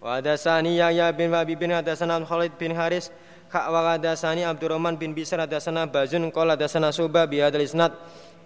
Wa 0.00 0.10
hadasani 0.18 0.80
Yahya 0.80 1.12
bin 1.12 1.28
Wabi 1.30 1.54
bin 1.54 1.70
hadasana 1.70 2.18
Khalid 2.24 2.56
bin 2.58 2.74
Haris 2.74 3.12
Kak 3.46 3.70
wa 3.70 3.94
hadasani 3.94 4.42
Abdurrahman 4.42 4.98
bin 4.98 5.14
Bisar 5.14 5.44
hadasana 5.44 5.86
Bazun 5.86 6.28
qala 6.34 6.58
hadasana 6.58 6.90
Suba 6.90 7.30
bi 7.30 7.38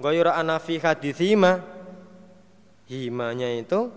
ghayra 0.00 0.34
ana 0.34 0.56
fi 0.56 0.80
hadithima 0.80 1.60
himanya 2.88 3.52
itu 3.54 3.92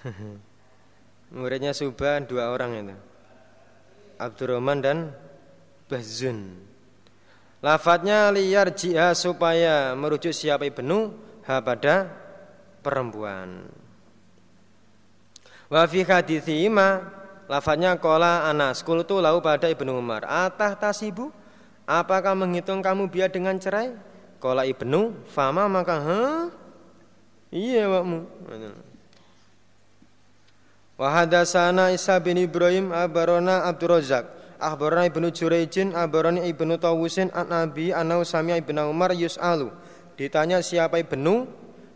Muridnya 1.36 1.76
Subhan 1.76 2.24
dua 2.24 2.50
orang 2.52 2.72
itu. 2.80 2.96
Abdurrahman 4.20 4.78
dan 4.80 4.98
Bazun. 5.88 6.56
Lafadznya 7.60 8.32
liar 8.32 8.72
jihad 8.72 9.12
supaya 9.16 9.92
merujuk 9.92 10.32
siapa 10.32 10.64
ibnu 10.64 11.12
ha 11.44 11.60
pada 11.60 12.08
perempuan. 12.80 13.68
Wa 15.70 15.86
fi 15.86 16.02
hadithima 16.02 17.06
lafadznya 17.46 17.94
kola 18.02 18.50
anas 18.50 18.82
kultu 18.82 19.22
lau 19.22 19.38
pada 19.38 19.70
ibnu 19.70 19.94
Umar 19.94 20.26
atah 20.26 20.74
tasibu 20.74 21.30
apakah 21.86 22.34
menghitung 22.34 22.82
kamu 22.82 23.06
biar 23.06 23.30
dengan 23.30 23.54
cerai? 23.54 23.94
Kola 24.42 24.66
ibnu 24.66 25.14
fama 25.30 25.70
maka 25.70 25.96
ha 26.02 26.22
iya 27.54 27.86
wakmu. 27.86 28.26
Wa 31.00 31.08
hadatsana 31.08 31.96
Isa 31.96 32.20
bin 32.20 32.36
Ibrahim 32.36 32.92
abarona 32.92 33.64
Abdul 33.64 33.96
Razak 33.96 34.28
akhbarana 34.60 35.08
Ibnu 35.08 35.32
Jurayjin 35.32 35.96
abarani 35.96 36.44
Ibnu 36.44 36.76
Tawusin 36.76 37.32
an 37.32 37.48
Nabi 37.48 37.88
anau 37.88 38.20
sami 38.20 38.52
Ibnu 38.60 38.84
Umar 38.84 39.16
yus'alu 39.16 39.72
ditanya 40.20 40.60
siapa 40.60 41.00
Ibnu 41.00 41.48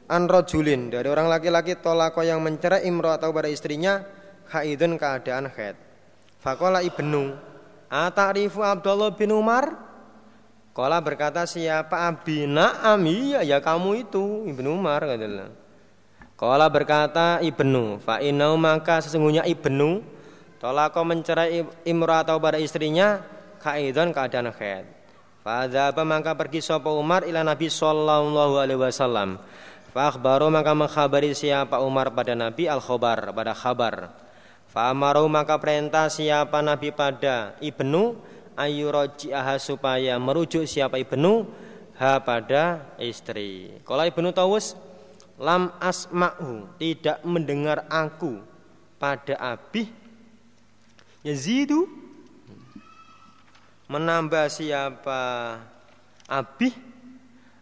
an 0.08 0.28
rajulin 0.28 0.92
dari 0.92 1.08
orang 1.08 1.28
laki-laki 1.28 1.80
tolako 1.80 2.20
yang 2.24 2.40
mencerai 2.44 2.84
imro 2.84 3.12
atau 3.12 3.32
pada 3.32 3.48
istrinya 3.48 4.04
haidun 4.52 5.00
keadaan 5.00 5.48
haid. 5.48 5.76
Fakola 6.40 6.84
Ibnu 6.84 7.32
Atarifu 7.88 8.60
Abdullah 8.60 9.16
bin 9.16 9.32
Umar 9.32 9.94
Kola 10.74 10.98
berkata 10.98 11.46
siapa 11.46 12.10
abina 12.10 12.82
amiyah 12.82 13.46
ya 13.46 13.62
kamu 13.62 14.10
itu 14.10 14.42
Ibnu 14.50 14.74
Umar 14.74 15.06
katalah. 15.06 15.54
Kala 16.34 16.66
berkata 16.66 17.38
Ibnu, 17.38 18.02
fa 18.02 18.18
inau 18.18 18.58
maka 18.58 18.98
sesungguhnya 18.98 19.46
Ibnu 19.46 20.02
tolako 20.58 21.06
mencerai 21.06 21.62
imra 21.86 22.26
atau 22.26 22.42
pada 22.42 22.58
istrinya 22.58 23.22
kaidon 23.62 24.10
keadaan 24.10 24.50
haid. 24.50 24.82
Fadzaba 25.46 26.02
maka 26.02 26.34
pergi 26.34 26.58
sapa 26.58 26.90
Umar 26.90 27.22
ila 27.22 27.46
Nabi 27.46 27.70
sallallahu 27.70 28.58
alaihi 28.58 28.80
wasallam. 28.80 29.38
Fa 29.94 30.10
akhbaru 30.10 30.50
maka 30.50 30.74
mengkhabari 30.74 31.38
siapa 31.38 31.78
Umar 31.78 32.10
pada 32.10 32.34
Nabi 32.34 32.66
al 32.66 32.82
khobar 32.82 33.30
pada 33.30 33.54
khabar. 33.54 34.10
Fa 34.66 34.90
amaru 34.90 35.30
maka 35.30 35.54
perintah 35.54 36.10
siapa 36.10 36.58
Nabi 36.66 36.90
pada 36.90 37.54
Ibnu 37.62 38.18
ayuraji'aha 38.58 39.54
supaya 39.62 40.18
merujuk 40.18 40.66
siapa 40.66 40.98
Ibnu 40.98 41.46
ha 41.94 42.18
pada 42.18 42.90
istri. 42.98 43.70
Kalau 43.86 44.02
Ibnu 44.02 44.34
Tawus 44.34 44.74
lam 45.38 45.70
asma'hu 45.78 46.74
tidak 46.74 47.22
mendengar 47.22 47.86
aku 47.86 48.42
pada 48.98 49.38
abi 49.38 49.94
yazidu 51.22 51.86
menambah 53.86 54.50
siapa 54.50 55.22
abi 56.26 56.74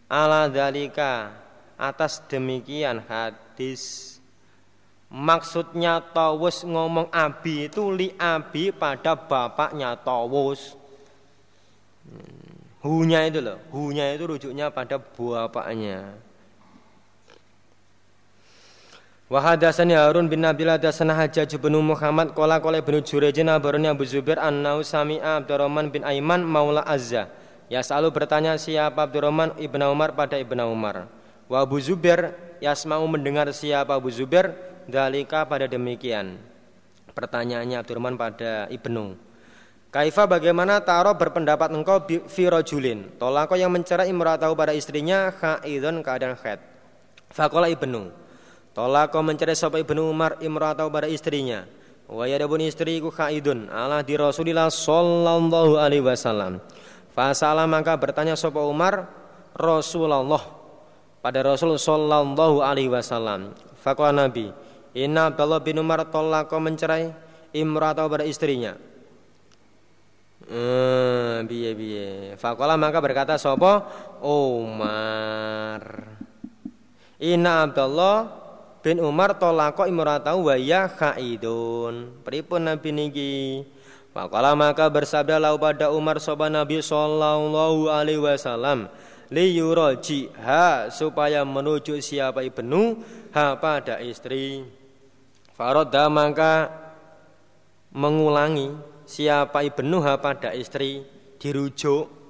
ala 0.09 0.49
dalika 0.49 1.42
atas 1.77 2.23
demikian 2.29 3.03
hadis 3.05 4.13
maksudnya 5.13 6.01
tawus 6.01 6.65
ngomong 6.65 7.09
abi 7.13 7.69
itu 7.69 7.93
li 7.93 8.09
abi 8.17 8.73
pada 8.73 9.13
bapaknya 9.13 9.93
tawus 10.01 10.73
hmm. 12.09 12.81
hunya 12.81 13.29
itu 13.29 13.39
loh 13.41 13.61
hunya 13.69 14.09
itu 14.13 14.23
rujuknya 14.25 14.73
pada 14.73 14.97
bapaknya 14.97 16.17
Wa 19.33 19.41
hadatsani 19.41 19.97
Harun 19.97 20.29
bin 20.29 20.45
Nabil 20.45 20.69
hadatsana 20.69 21.17
Hajjaj 21.17 21.57
bin 21.57 21.73
Muhammad 21.81 22.37
qala 22.37 22.61
qala 22.61 22.77
Ibnu 22.77 23.01
Jurayj 23.01 23.41
abarani 23.41 23.89
Abu 23.89 24.05
Zubair 24.05 24.37
annau 24.37 24.85
sami'a 24.85 25.41
Abdurrahman 25.41 25.89
bin 25.89 26.05
Aiman 26.05 26.45
maula 26.45 26.85
Azza. 26.85 27.33
Ya 27.65 27.81
selalu 27.81 28.13
bertanya 28.13 28.53
siapa 28.61 29.09
Abdurrahman 29.09 29.57
ibnu 29.57 29.81
Umar 29.89 30.13
pada 30.13 30.37
ibnu 30.37 30.61
Umar. 30.69 31.09
Wa 31.47 31.63
Abu 31.63 31.79
Zubair 31.83 32.35
yasma'u 32.63 33.03
mendengar 33.07 33.49
siapa 33.51 33.95
Abu 33.95 34.09
Zubair 34.09 34.55
dalika 34.87 35.43
pada 35.47 35.67
demikian. 35.67 36.39
Pertanyaannya 37.13 37.77
Abdurrahman 37.79 38.15
pada 38.17 38.67
ibnu. 38.73 39.15
Kaifa 39.93 40.25
bagaimana 40.25 40.81
taro 40.81 41.13
berpendapat 41.13 41.69
engkau 41.69 42.01
fi 42.25 42.49
rajulin 42.49 43.13
tolako 43.21 43.53
yang 43.53 43.69
mencerai 43.69 44.09
imratahu 44.09 44.57
pada 44.57 44.73
istrinya 44.73 45.29
khaidun 45.29 46.01
keadaan 46.01 46.33
khaid. 46.33 46.57
Faqala 47.29 47.69
ibnu 47.69 48.23
Tolak 48.73 49.13
kau 49.13 49.21
mencari 49.21 49.53
sapa 49.53 49.77
Ibnu 49.77 50.09
Umar 50.09 50.41
imra'atau 50.41 50.89
pada 50.89 51.05
istrinya. 51.05 51.69
Wa 52.09 52.25
yadabun 52.25 52.65
istriku 52.65 53.13
khaidun 53.13 53.69
ala 53.69 54.01
di 54.01 54.17
Rasulillah 54.17 54.73
sallallahu 54.73 55.77
alaihi 55.77 56.01
wasallam. 56.01 56.57
Fasalah 57.13 57.69
maka 57.69 57.93
bertanya 57.93 58.33
sapa 58.33 58.65
Umar 58.65 59.05
Rasulullah 59.53 60.25
pada 61.23 61.39
Rasul 61.39 61.79
sallallahu 61.79 62.59
alaihi 62.59 62.91
wasallam. 62.91 63.55
Faqala 63.79 64.27
Nabi, 64.27 64.51
"Inna 64.91 65.31
Abdullah 65.31 65.63
bin 65.63 65.79
Umar 65.79 66.03
tolak 66.11 66.51
kau 66.51 66.59
mencerai 66.59 67.15
imra'atau 67.55 68.11
pada 68.11 68.27
istrinya." 68.27 68.75
Hmm, 70.43 71.47
biye 71.47 71.71
biye. 71.71 72.09
Fakola 72.35 72.75
maka 72.75 72.99
berkata 72.99 73.39
sopo 73.39 73.79
Umar. 74.19 76.03
Inna 77.23 77.63
Abdullah 77.63 78.27
bin 78.83 78.99
Umar 78.99 79.39
tolako 79.39 79.87
imratahu 79.87 80.51
wa 80.51 80.55
ya 80.59 80.91
khaidun. 80.91 82.19
Pripun 82.27 82.67
Nabi 82.67 82.89
niki? 82.91 83.33
Maka 84.13 84.53
maka 84.53 84.85
bersabda 84.93 85.41
lau 85.41 85.57
pada 85.57 85.89
Umar 85.89 86.21
sopan 86.21 86.53
Nabi 86.53 86.85
sallallahu 86.85 87.89
alaihi 87.89 88.21
wasallam 88.21 88.85
liyuraji 89.33 90.29
ha 90.37 90.93
supaya 90.93 91.41
menuju 91.41 91.97
siapa 91.97 92.45
ibnu 92.45 93.01
ha 93.33 93.57
pada 93.57 93.97
istri. 93.97 94.61
Faroda 95.57 96.05
maka 96.13 96.69
mengulangi 97.89 98.77
siapa 99.09 99.65
ibnu 99.65 99.97
ha 100.05 100.21
pada 100.21 100.53
istri 100.53 101.01
dirujuk. 101.41 102.21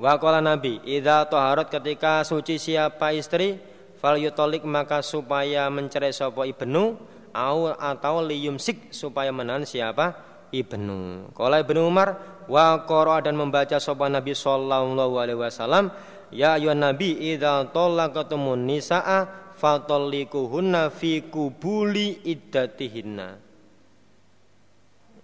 Wakola 0.00 0.40
Nabi, 0.40 0.80
idza 0.88 1.28
toharot 1.28 1.68
ketika 1.68 2.24
suci 2.24 2.56
siapa 2.56 3.12
istri, 3.12 3.60
fal 4.00 4.16
yutolik 4.16 4.64
maka 4.64 5.04
supaya 5.04 5.68
mencerai 5.68 6.08
sopo 6.08 6.40
ibnu 6.48 6.96
au 7.36 7.68
atau 7.68 8.24
liyumsik 8.24 8.96
supaya 8.96 9.28
menahan 9.28 9.68
siapa 9.68 10.16
ibnu. 10.48 11.28
Kalau 11.36 11.58
ibnu 11.60 11.84
Umar 11.84 12.16
wa 12.48 12.80
dan 13.20 13.36
membaca 13.36 13.76
sopo 13.76 14.08
Nabi 14.08 14.32
sallallahu 14.32 15.20
alaihi 15.20 15.38
wasallam 15.38 15.92
ya 16.34 16.58
ayuhan 16.58 16.80
nabi 16.80 17.14
idza 17.34 17.68
talaqatumun 17.70 18.66
nisaa 18.66 19.52
fatallikuhunna 19.60 20.88
fi 20.88 21.20
kubuli 21.26 22.24
iddatihinna. 22.24 23.28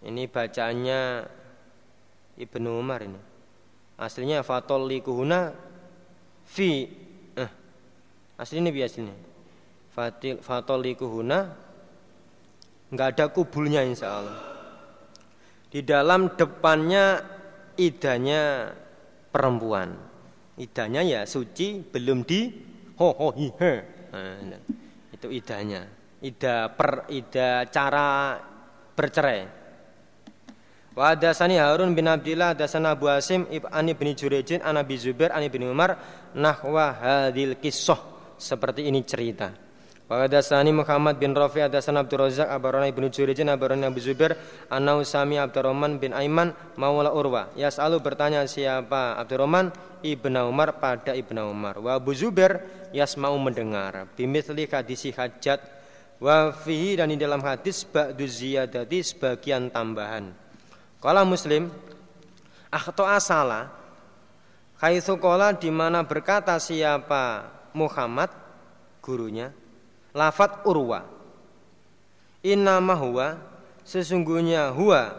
Ini 0.06 0.22
bacaannya 0.28 1.00
Ibnu 2.36 2.68
Umar 2.68 3.00
ini. 3.02 3.18
Aslinya 3.96 4.44
fatallikuhunna 4.44 5.56
fi 6.44 6.86
Aslinya 8.36 8.68
biasa 8.68 9.00
ini. 9.00 9.14
Fatil 9.96 10.44
fatolikuhuna 10.44 11.56
nggak 12.92 13.08
ada 13.16 13.26
kubulnya 13.32 13.80
insya 13.80 14.20
Allah. 14.20 14.38
Di 15.72 15.80
dalam 15.80 16.36
depannya 16.36 17.24
idanya 17.80 18.76
perempuan. 19.32 19.96
Idanya 20.56 21.04
ya 21.04 21.20
suci 21.28 21.84
belum 21.84 22.24
di 22.24 22.48
ho 22.96 23.08
ho 23.12 23.28
hi 23.36 23.48
he. 23.60 23.72
Nah, 24.16 24.60
itu 25.12 25.28
idanya. 25.28 25.84
Ida 26.24 26.72
per 26.72 27.04
ida 27.12 27.68
cara 27.68 28.40
bercerai. 28.96 29.44
Wa 30.96 31.12
hadasani 31.12 31.60
Harun 31.60 31.92
bin 31.92 32.08
Abdillah 32.08 32.56
hadasana 32.56 32.96
Abu 32.96 33.04
Hasim 33.12 33.44
ani 33.68 33.92
bin 33.92 34.16
Jurejin 34.16 34.64
an 34.64 34.80
Abi 34.80 34.96
Zubair 34.96 35.28
ani 35.36 35.52
bin 35.52 35.68
Umar 35.68 36.00
nahwa 36.32 36.96
hadil 36.96 37.60
kisah 37.60 38.00
seperti 38.40 38.88
ini 38.88 39.04
cerita. 39.04 39.65
Wa 40.06 40.22
hadasani 40.22 40.70
Muhammad 40.70 41.18
bin 41.18 41.34
Rafi 41.34 41.66
hadasana 41.66 42.06
Abdul 42.06 42.30
Razak 42.30 42.46
abarana 42.46 42.86
ibnu 42.86 43.10
Jurejin 43.10 43.50
abarana 43.50 43.90
Abu 43.90 43.98
Zubair 43.98 44.38
anau 44.70 45.02
sami 45.02 45.34
Abdurrahman 45.34 45.98
bin 45.98 46.14
Aiman 46.14 46.54
maula 46.78 47.10
Urwa. 47.10 47.50
Yas'alu 47.58 47.98
bertanya 47.98 48.46
siapa 48.46 49.18
Abdurrahman 49.18 49.74
ibnu 50.06 50.38
Umar 50.46 50.78
pada 50.78 51.10
ibnu 51.10 51.42
Umar. 51.50 51.82
Wa 51.82 51.98
Abu 51.98 52.14
Zubair 52.14 52.62
yasma'u 52.94 53.34
mendengar. 53.42 54.06
Bimithli 54.14 54.70
hadisi 54.70 55.10
hajat 55.10 55.58
wa 56.22 56.54
fihi 56.54 57.02
dan 57.02 57.10
di 57.10 57.18
dalam 57.18 57.42
hadis 57.42 57.82
ba'du 57.82 58.30
ziyadati 58.30 59.02
sebagian 59.02 59.74
tambahan. 59.74 60.30
Kala 61.02 61.26
Muslim 61.26 61.66
akhto 62.70 63.02
asala 63.02 63.74
kaitsu 64.78 65.18
kola 65.18 65.50
di 65.50 65.66
mana 65.74 66.06
berkata 66.06 66.54
siapa 66.62 67.42
Muhammad 67.74 68.30
gurunya 69.02 69.50
lafat 70.16 70.64
urwa 70.64 71.04
inna 72.40 72.80
huwa 72.80 73.36
sesungguhnya 73.84 74.72
huwa 74.72 75.12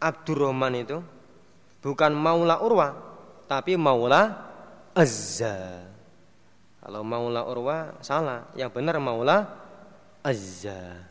Abdurrahman 0.00 0.80
itu 0.80 1.04
bukan 1.84 2.16
maula 2.16 2.64
urwa 2.64 2.96
tapi 3.44 3.76
maula 3.76 4.48
azza 4.96 5.84
kalau 6.80 7.04
maula 7.04 7.44
urwa 7.44 8.00
salah 8.00 8.48
yang 8.56 8.72
benar 8.72 8.96
maula 8.96 9.44
azza 10.24 11.04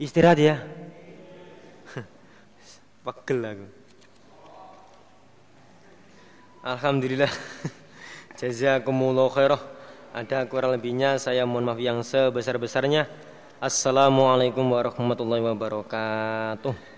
istirahat 0.00 0.40
ya 0.40 0.56
Pegel 3.04 3.44
aku. 3.44 3.66
Alhamdulillah. 6.64 7.28
Jazakumullah 8.40 9.28
khairah. 9.28 9.73
Ada 10.14 10.46
kurang 10.46 10.78
lebihnya 10.78 11.18
saya 11.18 11.42
mohon 11.42 11.66
maaf 11.66 11.82
yang 11.82 11.98
sebesar-besarnya. 11.98 13.10
Assalamualaikum 13.58 14.62
warahmatullahi 14.62 15.42
wabarakatuh. 15.42 16.93